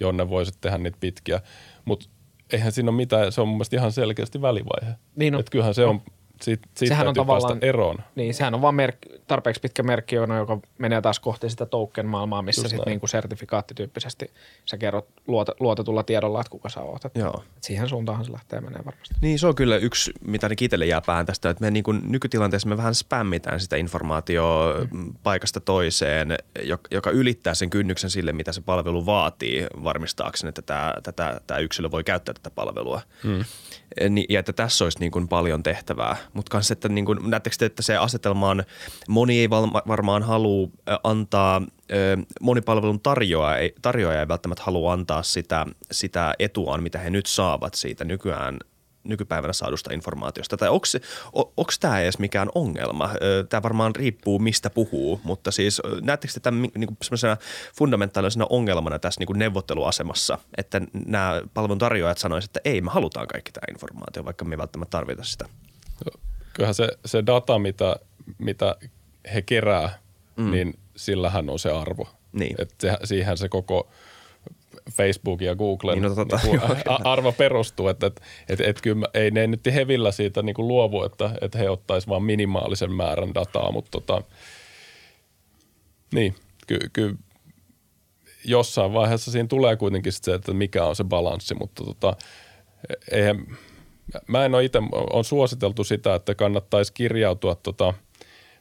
jonne 0.00 0.30
voisit 0.30 0.60
tehdä 0.60 0.78
niitä 0.78 0.98
pitkiä. 1.00 1.40
Mutta 1.84 2.06
eihän 2.52 2.72
siinä 2.72 2.90
ole 2.90 2.96
mitään, 2.96 3.32
se 3.32 3.40
on 3.40 3.48
mun 3.48 3.56
mielestä 3.56 3.76
ihan 3.76 3.92
selkeästi 3.92 4.42
välivaihe. 4.42 4.94
Niin 5.16 5.34
on. 5.34 5.40
Että 5.40 5.50
kyllähän 5.50 5.74
se 5.74 5.84
on 5.84 6.02
siitä, 6.42 6.68
siitä 6.74 6.94
sehän 6.94 7.08
on 7.08 7.14
tavallaan, 7.14 7.58
eroon. 7.60 7.96
Niin, 8.14 8.34
sehän 8.34 8.54
on 8.54 8.62
vaan 8.62 8.74
merk, 8.74 8.96
tarpeeksi 9.26 9.60
pitkä 9.60 9.82
merkki, 9.82 10.14
joka 10.14 10.58
menee 10.78 11.00
taas 11.00 11.20
kohti 11.20 11.50
sitä 11.50 11.66
token-maailmaa, 11.66 12.42
missä 12.42 12.68
sitten 12.68 12.90
niinku 12.90 13.06
sertifikaattityyppisesti 13.06 14.30
sä 14.64 14.76
kerrot 14.76 15.08
luota, 15.26 15.52
luotetulla 15.60 16.02
tiedolla, 16.02 16.40
että 16.40 16.50
kuka 16.50 16.68
sä 16.68 16.80
oot. 16.80 17.02
Joo. 17.14 17.44
Et 17.56 17.64
siihen 17.64 17.88
suuntaan 17.88 18.24
se 18.24 18.32
lähtee 18.32 18.60
menee 18.60 18.84
varmasti. 18.84 19.14
Niin, 19.20 19.38
se 19.38 19.46
on 19.46 19.54
kyllä 19.54 19.76
yksi, 19.76 20.12
mitä 20.26 20.46
ainakin 20.46 20.66
itselle 20.66 20.86
jää 20.86 21.00
päähän 21.06 21.26
tästä, 21.26 21.50
että 21.50 21.64
me 21.64 21.70
niinku 21.70 21.92
nykytilanteessa 21.92 22.68
me 22.68 22.76
vähän 22.76 22.94
spämmitään 22.94 23.60
sitä 23.60 23.76
informaatiota 23.76 24.86
mm. 24.90 25.14
paikasta 25.22 25.60
toiseen, 25.60 26.28
joka 26.90 27.10
ylittää 27.10 27.54
sen 27.54 27.70
kynnyksen 27.70 28.10
sille, 28.10 28.32
mitä 28.32 28.52
se 28.52 28.60
palvelu 28.60 29.06
vaatii 29.06 29.66
varmistaakseen, 29.84 30.48
että 30.48 30.62
tämä, 30.62 30.94
tätä, 31.02 31.40
tämä 31.46 31.60
yksilö 31.60 31.90
voi 31.90 32.04
käyttää 32.04 32.34
tätä 32.34 32.50
palvelua. 32.50 33.00
Mm. 33.24 33.44
Ja 34.28 34.40
että 34.40 34.52
tässä 34.52 34.84
olisi 34.84 34.98
niin 35.00 35.12
kuin 35.12 35.28
paljon 35.28 35.62
tehtävää 35.62 36.16
mutta 36.32 36.50
kanssa, 36.50 36.72
että 36.72 36.88
niin 36.88 37.04
kuin, 37.04 37.18
te, 37.58 37.66
että 37.66 37.82
se 37.82 37.96
asetelma 37.96 38.50
on, 38.50 38.64
moni 39.08 39.40
ei 39.40 39.50
varmaan 39.88 40.22
halua 40.22 40.68
antaa, 41.04 41.62
monipalvelun 42.40 43.00
tarjoaja 43.00 43.58
ei, 43.58 43.74
tarjoaja 43.82 44.20
ei 44.20 44.28
välttämättä 44.28 44.64
halua 44.64 44.92
antaa 44.92 45.22
sitä, 45.22 45.66
sitä 45.92 46.34
etuaan, 46.38 46.82
mitä 46.82 46.98
he 46.98 47.10
nyt 47.10 47.26
saavat 47.26 47.74
siitä 47.74 48.04
nykyään 48.04 48.58
nykypäivänä 49.08 49.52
saadusta 49.52 49.94
informaatiosta? 49.94 50.56
Tai 50.56 50.68
onko 51.32 51.72
tämä 51.80 52.00
edes 52.00 52.18
mikään 52.18 52.48
ongelma? 52.54 53.10
Tämä 53.48 53.62
varmaan 53.62 53.96
riippuu, 53.96 54.38
mistä 54.38 54.70
puhuu, 54.70 55.20
mutta 55.24 55.50
siis 55.50 55.82
näettekö 56.02 56.34
te 56.34 56.40
tämän 56.40 56.62
niin 56.62 56.98
fundamentaalisena 57.78 58.46
ongelmana 58.50 58.98
tässä 58.98 59.20
niin 59.20 59.26
kuin 59.26 59.38
neuvotteluasemassa, 59.38 60.38
että 60.56 60.80
nämä 61.06 61.42
palveluntarjoajat 61.54 62.18
sanoisivat, 62.18 62.56
että 62.56 62.70
ei, 62.70 62.80
me 62.80 62.90
halutaan 62.90 63.28
kaikki 63.28 63.52
tämä 63.52 63.64
informaatio, 63.70 64.24
vaikka 64.24 64.44
me 64.44 64.54
ei 64.54 64.58
välttämättä 64.58 64.90
tarvita 64.90 65.24
sitä? 65.24 65.48
Kyllähän 66.52 66.74
se, 66.74 66.88
se 67.04 67.26
data, 67.26 67.58
mitä, 67.58 67.96
mitä 68.38 68.76
he 69.34 69.42
kerää, 69.42 69.98
mm. 70.36 70.50
niin 70.50 70.78
sillähän 70.96 71.50
on 71.50 71.58
se 71.58 71.70
arvo. 71.70 72.08
Niin. 72.32 72.56
Et 72.58 72.74
se, 72.80 72.96
siihen 73.04 73.36
se 73.36 73.48
koko 73.48 73.88
Facebookin 74.92 75.46
ja 75.46 75.54
Googlen 75.54 76.02
Niin, 76.02 76.08
no 76.08 76.14
tota, 76.14 76.40
niin 76.44 76.60
arvo 77.04 77.32
perustuu, 77.32 77.88
että 77.88 78.06
et, 78.06 78.22
et, 78.48 78.60
et 78.60 78.80
kyllä 78.80 79.08
ei 79.14 79.30
ne 79.30 79.46
nyt 79.46 79.66
hevillä 79.74 80.12
siitä 80.12 80.42
niin 80.42 80.54
kuin 80.54 80.68
luovu, 80.68 81.02
että, 81.02 81.30
että 81.40 81.58
he 81.58 81.70
ottaisivat 81.70 82.10
vain 82.10 82.22
minimaalisen 82.22 82.92
määrän 82.92 83.34
dataa, 83.34 83.72
mutta 83.72 83.90
tota, 83.90 84.22
niin, 86.14 86.34
kyllä 86.66 86.88
ky, 86.92 87.16
jossain 88.44 88.92
vaiheessa 88.92 89.30
siinä 89.30 89.48
tulee 89.48 89.76
kuitenkin 89.76 90.12
sit 90.12 90.24
se, 90.24 90.34
että 90.34 90.52
mikä 90.52 90.84
on 90.84 90.96
se 90.96 91.04
balanssi, 91.04 91.54
mutta 91.54 91.84
tota, 91.84 92.16
eihän, 93.10 93.46
mä 94.28 94.44
en 94.44 94.54
ole 94.54 94.64
itse, 94.64 94.78
on 95.12 95.24
suositeltu 95.24 95.84
sitä, 95.84 96.14
että 96.14 96.34
kannattaisi 96.34 96.92
kirjautua 96.92 97.54
tota 97.54 97.94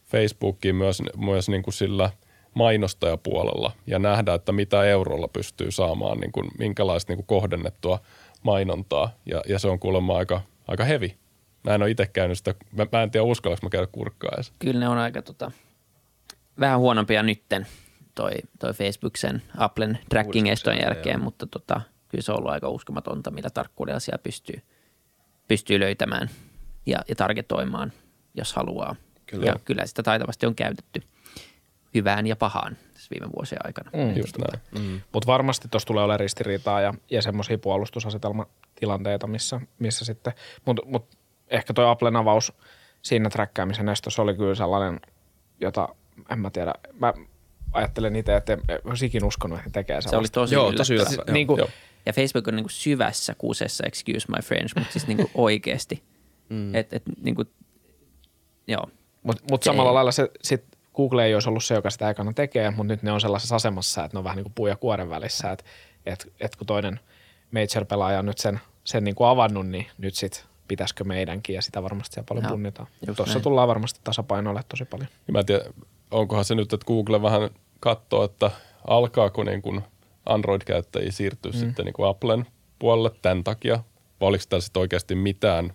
Facebookiin 0.05 0.76
myös, 0.76 1.01
myös 1.17 1.49
niin 1.49 1.63
kuin 1.63 1.73
sillä 1.73 2.09
mainostajapuolella 2.53 3.72
ja 3.88 3.99
nähdä, 3.99 4.34
että 4.34 4.51
mitä 4.51 4.84
eurolla 4.84 5.27
pystyy 5.27 5.72
saamaan, 5.72 6.19
niin 6.19 6.31
kuin, 6.31 6.51
minkälaista 6.59 7.11
niin 7.11 7.17
kuin 7.17 7.27
kohdennettua 7.27 7.99
mainontaa 8.43 9.11
ja, 9.26 9.41
ja 9.47 9.59
se 9.59 9.67
on 9.67 9.80
kuulemma 9.80 10.17
aika, 10.17 10.41
aika 10.67 10.84
hevi. 10.84 11.17
Mä 11.63 11.76
en 11.76 11.81
ole 11.81 11.91
itse 11.91 12.07
käynyt 12.07 12.38
sitä, 12.38 12.55
mä, 12.72 12.88
mä 12.91 13.03
en 13.03 13.11
tiedä 13.11 13.23
uskallanko 13.23 13.65
mä 13.65 13.69
käydä 13.69 13.88
kurkkaa 13.91 14.31
edes. 14.35 14.53
Kyllä 14.59 14.80
ne 14.80 14.89
on 14.89 14.97
aika 14.97 15.22
tota, 15.22 15.51
vähän 16.59 16.80
huonompia 16.80 17.23
nytten 17.23 17.67
toi, 18.15 18.31
toi 18.59 18.73
Facebook 18.73 19.17
sen 19.17 19.41
Applen 19.57 19.99
tracking-eston 20.09 20.81
jälkeen, 20.81 21.22
mutta 21.22 21.47
tota, 21.47 21.81
kyllä 22.07 22.22
se 22.22 22.31
on 22.31 22.38
ollut 22.38 22.51
aika 22.51 22.69
uskomatonta, 22.69 23.31
millä 23.31 23.49
tarkkuudella 23.49 23.99
siellä 23.99 24.22
pystyy, 24.23 24.61
pystyy 25.47 25.80
löytämään 25.80 26.30
ja, 26.85 26.99
ja 27.07 27.15
targetoimaan, 27.15 27.91
jos 28.35 28.53
haluaa. 28.53 28.95
Kyllä. 29.26 29.45
Ja 29.45 29.55
kyllä 29.65 29.85
sitä 29.85 30.03
taitavasti 30.03 30.45
on 30.45 30.55
käytetty 30.55 31.01
hyvään 31.93 32.27
ja 32.27 32.35
pahaan 32.35 32.77
tässä 32.93 33.07
viime 33.11 33.31
vuosien 33.35 33.65
aikana. 33.65 33.91
Mm. 33.93 34.17
Just 34.17 34.38
näin. 34.38 34.61
Mm. 34.85 35.01
Mutta 35.13 35.27
varmasti 35.27 35.67
tuossa 35.67 35.88
tulee 35.88 36.03
olemaan 36.03 36.19
ristiriitaa 36.19 36.81
ja, 36.81 36.93
ja 37.11 37.22
semmoisia 37.22 37.57
puolustusasetelmatilanteita, 37.57 39.27
missä, 39.27 39.61
missä 39.80 40.05
sitten, 40.05 40.34
mutta 40.65 40.84
mut 40.85 41.17
ehkä 41.47 41.73
toi 41.73 41.89
Applen 41.89 42.15
avaus 42.15 42.53
siinä 43.01 43.30
träkkäämisen 43.30 43.89
estossa 43.89 44.22
oli 44.22 44.34
kyllä 44.34 44.55
sellainen, 44.55 44.99
jota 45.61 45.89
en 46.30 46.39
mä 46.39 46.49
tiedä, 46.49 46.73
mä 46.99 47.13
ajattelen 47.73 48.15
itse, 48.15 48.35
että 48.35 48.53
en, 48.53 48.61
en 48.69 48.80
olisi 48.85 49.05
ikinä 49.05 49.26
uskonut, 49.27 49.57
että 49.57 49.69
he 49.69 49.73
tekee 49.73 50.01
Se 50.01 50.07
oli 50.07 50.11
sellaista. 50.11 50.39
tosi 50.39 50.55
Joo, 50.55 50.63
yllättävää. 50.63 50.77
tosi 50.77 50.93
yllättävää. 50.93 51.26
Se, 51.26 51.31
niin 51.31 51.47
kuin, 51.47 51.57
Joo. 51.57 51.69
Ja 52.06 52.14
Facebook 52.14 52.48
on 52.48 52.56
niin 52.56 52.64
kuin 52.64 52.72
syvässä 52.72 53.36
kusessa, 53.38 53.84
excuse 53.88 54.27
my 54.30 54.41
French, 54.44 54.76
mutta 54.76 54.91
siis 54.91 55.07
niin 55.10 55.18
kuin 55.18 55.32
oikeasti. 55.36 56.03
Mm. 56.49 56.76
Et, 56.76 56.94
et, 56.94 57.03
niin 57.22 57.36
kuin, 57.36 57.48
joo. 58.68 58.90
Mutta 59.23 59.44
mut 59.52 59.64
samalla 59.64 59.90
ei- 59.90 59.94
lailla 59.94 60.11
se, 60.11 60.30
sit 60.44 60.64
Google 60.95 61.26
ei 61.26 61.34
olisi 61.34 61.49
ollut 61.49 61.64
se, 61.64 61.76
joka 61.76 61.90
sitä 61.90 62.10
ekana 62.10 62.34
tekee, 62.34 62.72
mutta 62.72 62.94
nyt 62.94 63.03
ne 63.03 63.11
on 63.11 63.22
sellaisessa 63.22 63.56
asemassa, 63.56 64.06
että 64.06 64.15
ne 64.15 64.19
on 64.19 64.23
vähän 64.23 64.36
niin 64.36 64.44
kuin 64.44 64.53
puu 64.53 64.68
ja 64.68 64.76
kuoren 64.76 65.10
välissä, 65.10 65.52
että 65.52 65.65
et, 66.06 66.34
et 66.40 66.56
kun 66.56 66.68
toinen 66.68 66.99
major-pelaaja 67.52 68.19
on 68.19 68.26
nyt 68.26 68.38
sen, 68.38 68.60
sen 68.84 69.03
niin 69.03 69.15
kuin 69.15 69.27
avannut, 69.27 69.68
niin 69.68 69.88
nyt 69.98 70.15
sitten 70.15 70.44
pitäisikö 70.68 71.03
meidänkin 71.03 71.56
ja 71.56 71.61
sitä 71.61 71.84
varmasti 71.84 72.14
siellä 72.14 72.27
paljon 72.27 72.44
Joo, 72.44 72.52
punnitaan. 72.52 72.88
Tuossa 73.06 73.36
näin. 73.36 73.44
tullaan 73.44 73.68
varmasti 73.68 73.99
tasapainoille 74.03 74.61
tosi 74.69 74.86
paljon. 74.86 75.07
Ja 75.27 75.34
Mä 75.34 75.40
en 75.40 75.45
tiedä, 75.45 75.65
onkohan 76.11 76.45
se 76.45 76.56
nyt, 76.56 76.73
että 76.73 76.86
Google 76.86 77.22
vähän 77.22 77.49
katsoo, 77.80 78.23
että 78.23 78.52
alkaako 78.88 79.44
niin 79.44 79.61
kuin 79.61 79.84
Android-käyttäjiä 80.26 81.11
siirtyä 81.11 81.52
mm. 81.52 81.60
sitten 81.60 81.85
niin 81.85 81.93
kuin 81.93 82.10
Applen 82.10 82.45
puolelle 82.80 83.11
tämän 83.22 83.43
takia, 83.43 83.84
vai 84.22 84.27
oliko 84.27 84.43
tällä 84.49 84.61
sitten 84.61 84.80
oikeasti 84.81 85.15
mitään 85.15 85.73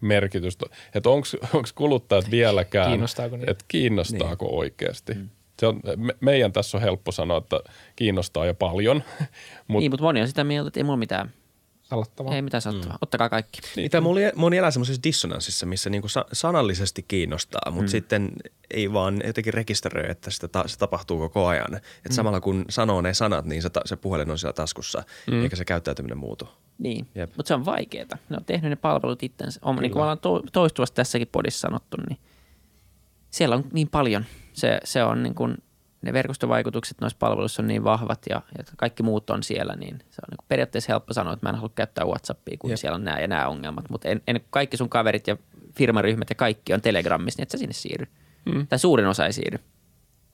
merkitystä, 0.00 0.66
että 0.94 1.10
onko 1.10 1.26
kuluttajat 1.74 2.30
vieläkään, 2.30 2.88
Kiinnostaako 2.88 3.36
niitä? 3.36 3.50
että 3.50 3.64
kiinnostaako 3.68 4.46
niin. 4.46 4.58
oikeasti. 4.58 5.14
Mm. 5.14 5.28
Se 5.58 5.66
on, 5.66 5.80
me, 5.96 6.14
meidän 6.20 6.52
tässä 6.52 6.76
on 6.76 6.82
helppo 6.82 7.12
sanoa, 7.12 7.38
että 7.38 7.60
kiinnostaa 7.96 8.46
jo 8.46 8.54
paljon, 8.54 9.02
Mut, 9.68 9.80
niin, 9.80 9.90
mutta 9.90 10.04
moni 10.04 10.20
on 10.20 10.28
sitä 10.28 10.44
mieltä, 10.44 10.68
että 10.68 10.80
ei 10.80 10.84
mulla 10.84 10.96
mitään, 10.96 11.30
Salattavaa. 11.90 12.34
ei 12.34 12.42
mitään 12.42 12.62
sanottavaa. 12.62 12.94
Mm. 12.94 12.98
Ottakaa 13.02 13.28
kaikki. 13.28 13.60
Niin, 13.76 13.90
tai 13.90 14.00
moni, 14.00 14.20
moni 14.36 14.56
elää 14.56 14.70
semmoisessa 14.70 15.02
dissonanssissa, 15.02 15.66
missä 15.66 15.90
niinku 15.90 16.08
sa- 16.08 16.24
sanallisesti 16.32 17.02
kiinnostaa, 17.08 17.70
mutta 17.70 17.82
mm. 17.82 17.88
sitten 17.88 18.32
ei 18.70 18.92
vaan 18.92 19.20
jotenkin 19.26 19.54
rekisteröi, 19.54 20.10
että 20.10 20.30
sitä 20.30 20.48
ta- 20.48 20.68
se 20.68 20.78
tapahtuu 20.78 21.18
koko 21.18 21.46
ajan. 21.46 21.74
Että 21.74 22.08
mm. 22.08 22.12
samalla 22.14 22.40
kun 22.40 22.64
sanoo 22.68 23.00
ne 23.00 23.14
sanat, 23.14 23.44
niin 23.44 23.62
se, 23.62 23.70
ta- 23.70 23.80
se 23.84 23.96
puhelin 23.96 24.30
on 24.30 24.38
siellä 24.38 24.52
taskussa, 24.52 25.02
mm. 25.30 25.42
eikä 25.42 25.56
se 25.56 25.64
käyttäytyminen 25.64 26.18
muutu. 26.18 26.48
Niin, 26.78 27.08
mutta 27.36 27.48
se 27.48 27.54
on 27.54 27.64
vaikeaa. 27.64 28.18
Ne 28.28 28.36
on 28.36 28.44
tehnyt 28.44 28.70
ne 28.70 28.76
palvelut 28.76 29.22
itsensä. 29.22 29.60
On, 29.64 29.76
niin 29.76 29.92
kuin 29.92 30.02
ollaan 30.02 30.18
to- 30.18 30.42
toistuvasti 30.52 30.94
tässäkin 30.96 31.28
podissa 31.32 31.60
sanottu, 31.60 31.96
niin 32.08 32.18
siellä 33.30 33.56
on 33.56 33.64
niin 33.72 33.88
paljon. 33.88 34.24
Se, 34.52 34.80
se 34.84 35.04
on 35.04 35.22
niin 35.22 35.34
kuin, 35.34 35.56
ne 36.02 36.12
verkostovaikutukset 36.12 37.00
noissa 37.00 37.16
palveluissa 37.18 37.62
on 37.62 37.68
niin 37.68 37.84
vahvat 37.84 38.20
ja, 38.30 38.42
ja 38.58 38.64
kaikki 38.76 39.02
muut 39.02 39.30
on 39.30 39.42
siellä, 39.42 39.76
niin 39.76 39.98
se 39.98 40.20
on 40.22 40.28
niin 40.30 40.36
kuin 40.36 40.46
periaatteessa 40.48 40.92
helppo 40.92 41.12
sanoa, 41.12 41.32
että 41.32 41.46
mä 41.46 41.50
en 41.50 41.56
halua 41.56 41.72
käyttää 41.74 42.04
Whatsappia, 42.04 42.56
kun 42.58 42.70
Jep. 42.70 42.78
siellä 42.78 42.94
on 42.94 43.04
nämä 43.04 43.20
ja 43.20 43.28
nämä 43.28 43.48
ongelmat. 43.48 43.90
Mutta 43.90 44.08
en, 44.08 44.22
en, 44.26 44.40
kaikki 44.50 44.76
sun 44.76 44.88
kaverit 44.88 45.26
ja 45.26 45.36
firmaryhmät 45.76 46.30
ja 46.30 46.34
kaikki 46.34 46.74
on 46.74 46.80
Telegramissa, 46.80 47.38
niin 47.38 47.42
et 47.42 47.50
sä 47.50 47.58
sinne 47.58 47.72
siirry. 47.72 48.06
Mm. 48.46 48.66
Tai 48.66 48.78
suurin 48.78 49.06
osa 49.06 49.26
ei 49.26 49.32
siirry. 49.32 49.58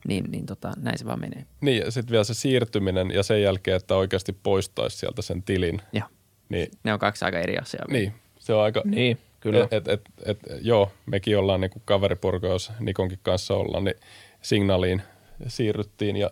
Niin, 0.09 0.31
niin 0.31 0.47
tota, 0.47 0.73
näin 0.77 0.99
se 0.99 1.05
vaan 1.05 1.21
menee. 1.21 1.45
Niin, 1.61 1.83
ja 1.85 1.91
sitten 1.91 2.13
vielä 2.13 2.25
se 2.25 2.35
siirtyminen 2.35 3.11
ja 3.11 3.23
sen 3.23 3.43
jälkeen, 3.43 3.77
että 3.77 3.95
oikeasti 3.95 4.33
poistaisi 4.43 4.97
sieltä 4.97 5.23
sen 5.23 5.43
tilin. 5.43 5.81
Joo. 5.93 6.09
Niin, 6.49 6.69
Ne 6.85 6.93
on 6.93 6.99
kaksi 6.99 7.25
aika 7.25 7.39
eri 7.39 7.59
asiaa. 7.59 7.85
niin 7.89 8.13
se 8.39 8.55
on 8.55 8.63
aika... 8.63 8.83
Niin, 8.85 9.19
kyllä. 9.41 9.69
Et, 9.71 9.89
et, 9.89 10.01
et, 10.25 10.39
joo, 10.61 10.93
mekin 11.07 11.39
ollaan 11.39 11.61
niinku 11.61 11.83
kaveriporukka, 11.85 12.49
jos 12.49 12.73
Nikonkin 12.81 13.19
kanssa 13.23 13.55
ollaan, 13.55 13.85
niin 13.85 13.97
signaaliin 14.43 15.03
siirryttiin. 15.47 16.17
Ja, 16.17 16.31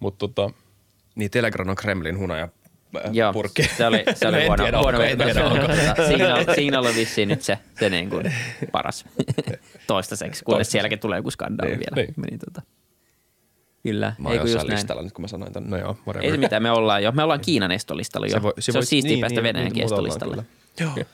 mutta 0.00 0.28
tota, 0.28 0.50
Niin 1.14 1.30
Telegram 1.30 1.68
on 1.68 1.76
Kremlin 1.76 2.18
hunaja 2.18 2.48
äh, 2.96 3.12
Joo, 3.12 3.32
purkki. 3.32 3.62
se 3.76 3.86
oli, 3.86 4.04
se 4.14 4.28
oli 4.28 4.36
No 4.40 4.46
huono, 4.46 4.64
tiedä, 4.64 4.78
huono 4.78 4.98
onko, 4.98 5.24
tiedä, 5.24 5.44
onko. 5.50 5.66
Signal, 6.08 6.44
signal 6.54 6.84
on 6.84 6.94
vissiin 6.94 7.28
nyt 7.28 7.42
se, 7.42 7.58
se 7.78 7.90
niin 7.90 8.10
kuin 8.10 8.32
paras 8.72 9.04
toistaiseksi, 9.86 10.44
kunnes 10.44 10.70
sielläkin 10.70 10.98
tulee 10.98 11.18
joku 11.18 11.30
skandaali 11.30 11.70
Niin, 11.70 11.80
vielä. 11.80 11.96
niin. 12.06 12.14
Niin, 12.30 12.38
tota. 12.38 12.62
Kyllä, 13.82 14.12
Mä 14.18 14.28
ei 14.30 14.38
oon 14.38 14.46
jossain 14.48 14.66
näin. 14.66 14.76
listalla 14.76 15.02
nyt, 15.02 15.12
kun 15.12 15.22
mä 15.22 15.28
sanoin 15.28 15.52
tämän. 15.52 15.70
No 15.70 15.76
joo, 15.76 15.96
whatever. 16.06 16.24
Ei 16.24 16.30
se 16.30 16.36
mitään, 16.36 16.62
me 16.62 16.70
ollaan 16.70 17.02
jo. 17.02 17.12
Me 17.12 17.22
ollaan 17.22 17.40
Kiinan 17.40 17.72
estolistalla 17.72 18.26
jo. 18.26 18.30
Se, 18.32 18.42
voi- 18.42 18.52
se, 18.58 18.72
voi- 18.72 18.78
on 18.78 18.86
siistiä 18.86 19.10
niin, 19.12 19.20
päästä 19.20 19.40
niin, 19.40 19.42
Venäjänkin 19.54 19.80
niin, 19.80 19.94
ollaan 19.94 20.06
estolistalle. 20.08 20.44
Joo. 20.80 21.06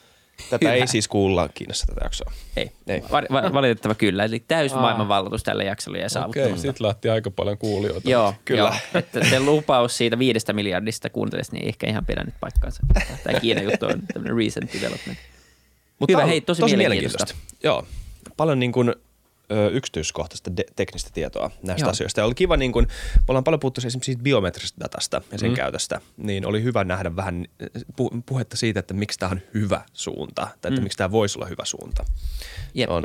Tätä 0.51 0.69
Hyvä. 0.69 0.75
ei 0.75 0.87
siis 0.87 1.09
kuulla 1.09 1.49
Kiinassa 1.49 1.87
tätä 1.87 2.01
jaksoa. 2.05 2.33
Ei, 2.57 2.71
Ei. 2.87 3.03
Va- 3.13 3.23
va- 3.33 3.53
valitettava 3.53 3.95
kyllä. 3.95 4.25
Eli 4.25 4.41
täys 4.41 4.73
Aa. 4.73 4.81
maailmanvalloitus 4.81 5.43
tällä 5.43 5.65
jaksolla 5.65 5.99
ja 5.99 6.03
okei, 6.05 6.11
saavuttamatta. 6.11 6.57
sitten 6.63 6.87
lähti 6.87 7.09
aika 7.09 7.31
paljon 7.31 7.59
kuulijoita. 7.59 8.11
Joo, 8.11 8.35
Kyllä. 8.45 8.61
Joo. 8.61 8.75
Että 9.01 9.25
se 9.31 9.41
lupaus 9.41 9.97
siitä 9.97 10.19
viidestä 10.19 10.53
miljardista 10.53 11.11
kuuntelisi, 11.11 11.53
niin 11.53 11.63
ei 11.63 11.69
ehkä 11.69 11.87
ihan 11.87 12.07
pidä 12.07 12.25
nyt 12.25 12.35
paikkaansa. 12.41 12.83
Tämä 13.25 13.41
Kiinan 13.41 13.65
juttu 13.65 13.87
on 13.87 14.03
tämmöinen 14.13 14.37
recent 14.37 14.73
development. 14.73 15.19
Mutta 15.99 16.17
Hyvä, 16.17 16.27
hei, 16.27 16.41
tosi 16.41 16.77
mielenkiintoista. 16.77 17.35
Joo, 17.63 17.87
paljon 18.37 18.59
niin 18.61 18.73
kuin, 18.73 18.95
ö, 19.51 19.71
yksityiskohtaista 19.71 20.57
de- 20.57 20.65
teknistä 20.77 21.11
tietoa 21.15 21.51
näistä 21.63 21.85
Joo. 21.85 21.91
asioista. 21.91 22.21
Ja 22.21 22.25
oli 22.25 22.35
kiva, 22.35 22.57
niin 22.57 22.73
kuin, 22.73 22.87
me 23.17 23.25
ollaan 23.29 23.45
paljon 23.45 23.61
puhuttu 23.61 23.81
esimerkiksi 23.81 24.07
siitä 24.13 24.23
biometrisestä 24.23 24.81
datasta 24.81 25.23
ja 25.33 25.39
sen 25.39 25.51
mm. 25.51 25.57
käytöstä, 25.57 26.01
niin 26.17 26.47
oli 26.47 26.63
hyvä 26.63 26.85
nähdä 26.85 27.17
vähän 27.17 27.47
pu- 28.01 28.23
puhetta 28.27 28.57
siitä, 28.57 28.81
että 28.81 28.95
miksi 28.95 29.19
tämä 29.19 29.33
on 29.33 29.41
hyvä 29.55 29.85
suunta, 29.93 30.43
tai 30.43 30.53
että 30.55 30.71
mm. 30.71 30.83
miksi 30.83 30.99
tämä 30.99 31.11
voisi 31.11 31.39
olla 31.39 31.47
hyvä 31.47 31.65
suunta. 31.65 32.05
Jep. 32.75 32.91
On 32.91 33.05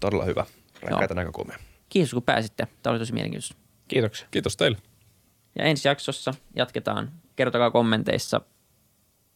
todella 0.00 0.24
hyvä, 0.24 0.46
rakkaita 0.82 1.14
näkökulmia. 1.14 1.58
Kiitos 1.88 2.10
kun 2.10 2.22
pääsitte. 2.22 2.68
Tämä 2.82 2.92
oli 2.92 2.98
tosi 2.98 3.12
mielenkiintoista. 3.12 3.56
Kiitoksia. 3.88 4.28
Kiitos 4.30 4.56
teille. 4.56 4.78
Ja 5.58 5.64
ensi 5.64 5.88
jaksossa 5.88 6.34
jatketaan. 6.56 7.12
Kertokaa 7.36 7.70
kommenteissa, 7.70 8.40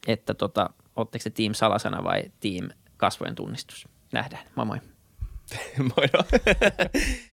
että 0.06 0.34
tota, 0.34 0.70
ootteko 0.96 1.22
te 1.22 1.30
team 1.30 1.54
salasana 1.54 2.04
vai 2.04 2.22
team 2.40 2.70
kasvojen 2.96 3.34
tunnistus. 3.34 3.88
Nähdään. 4.12 4.46
Moi 4.54 4.66
moi. 4.66 4.78
Moi. 5.78 6.06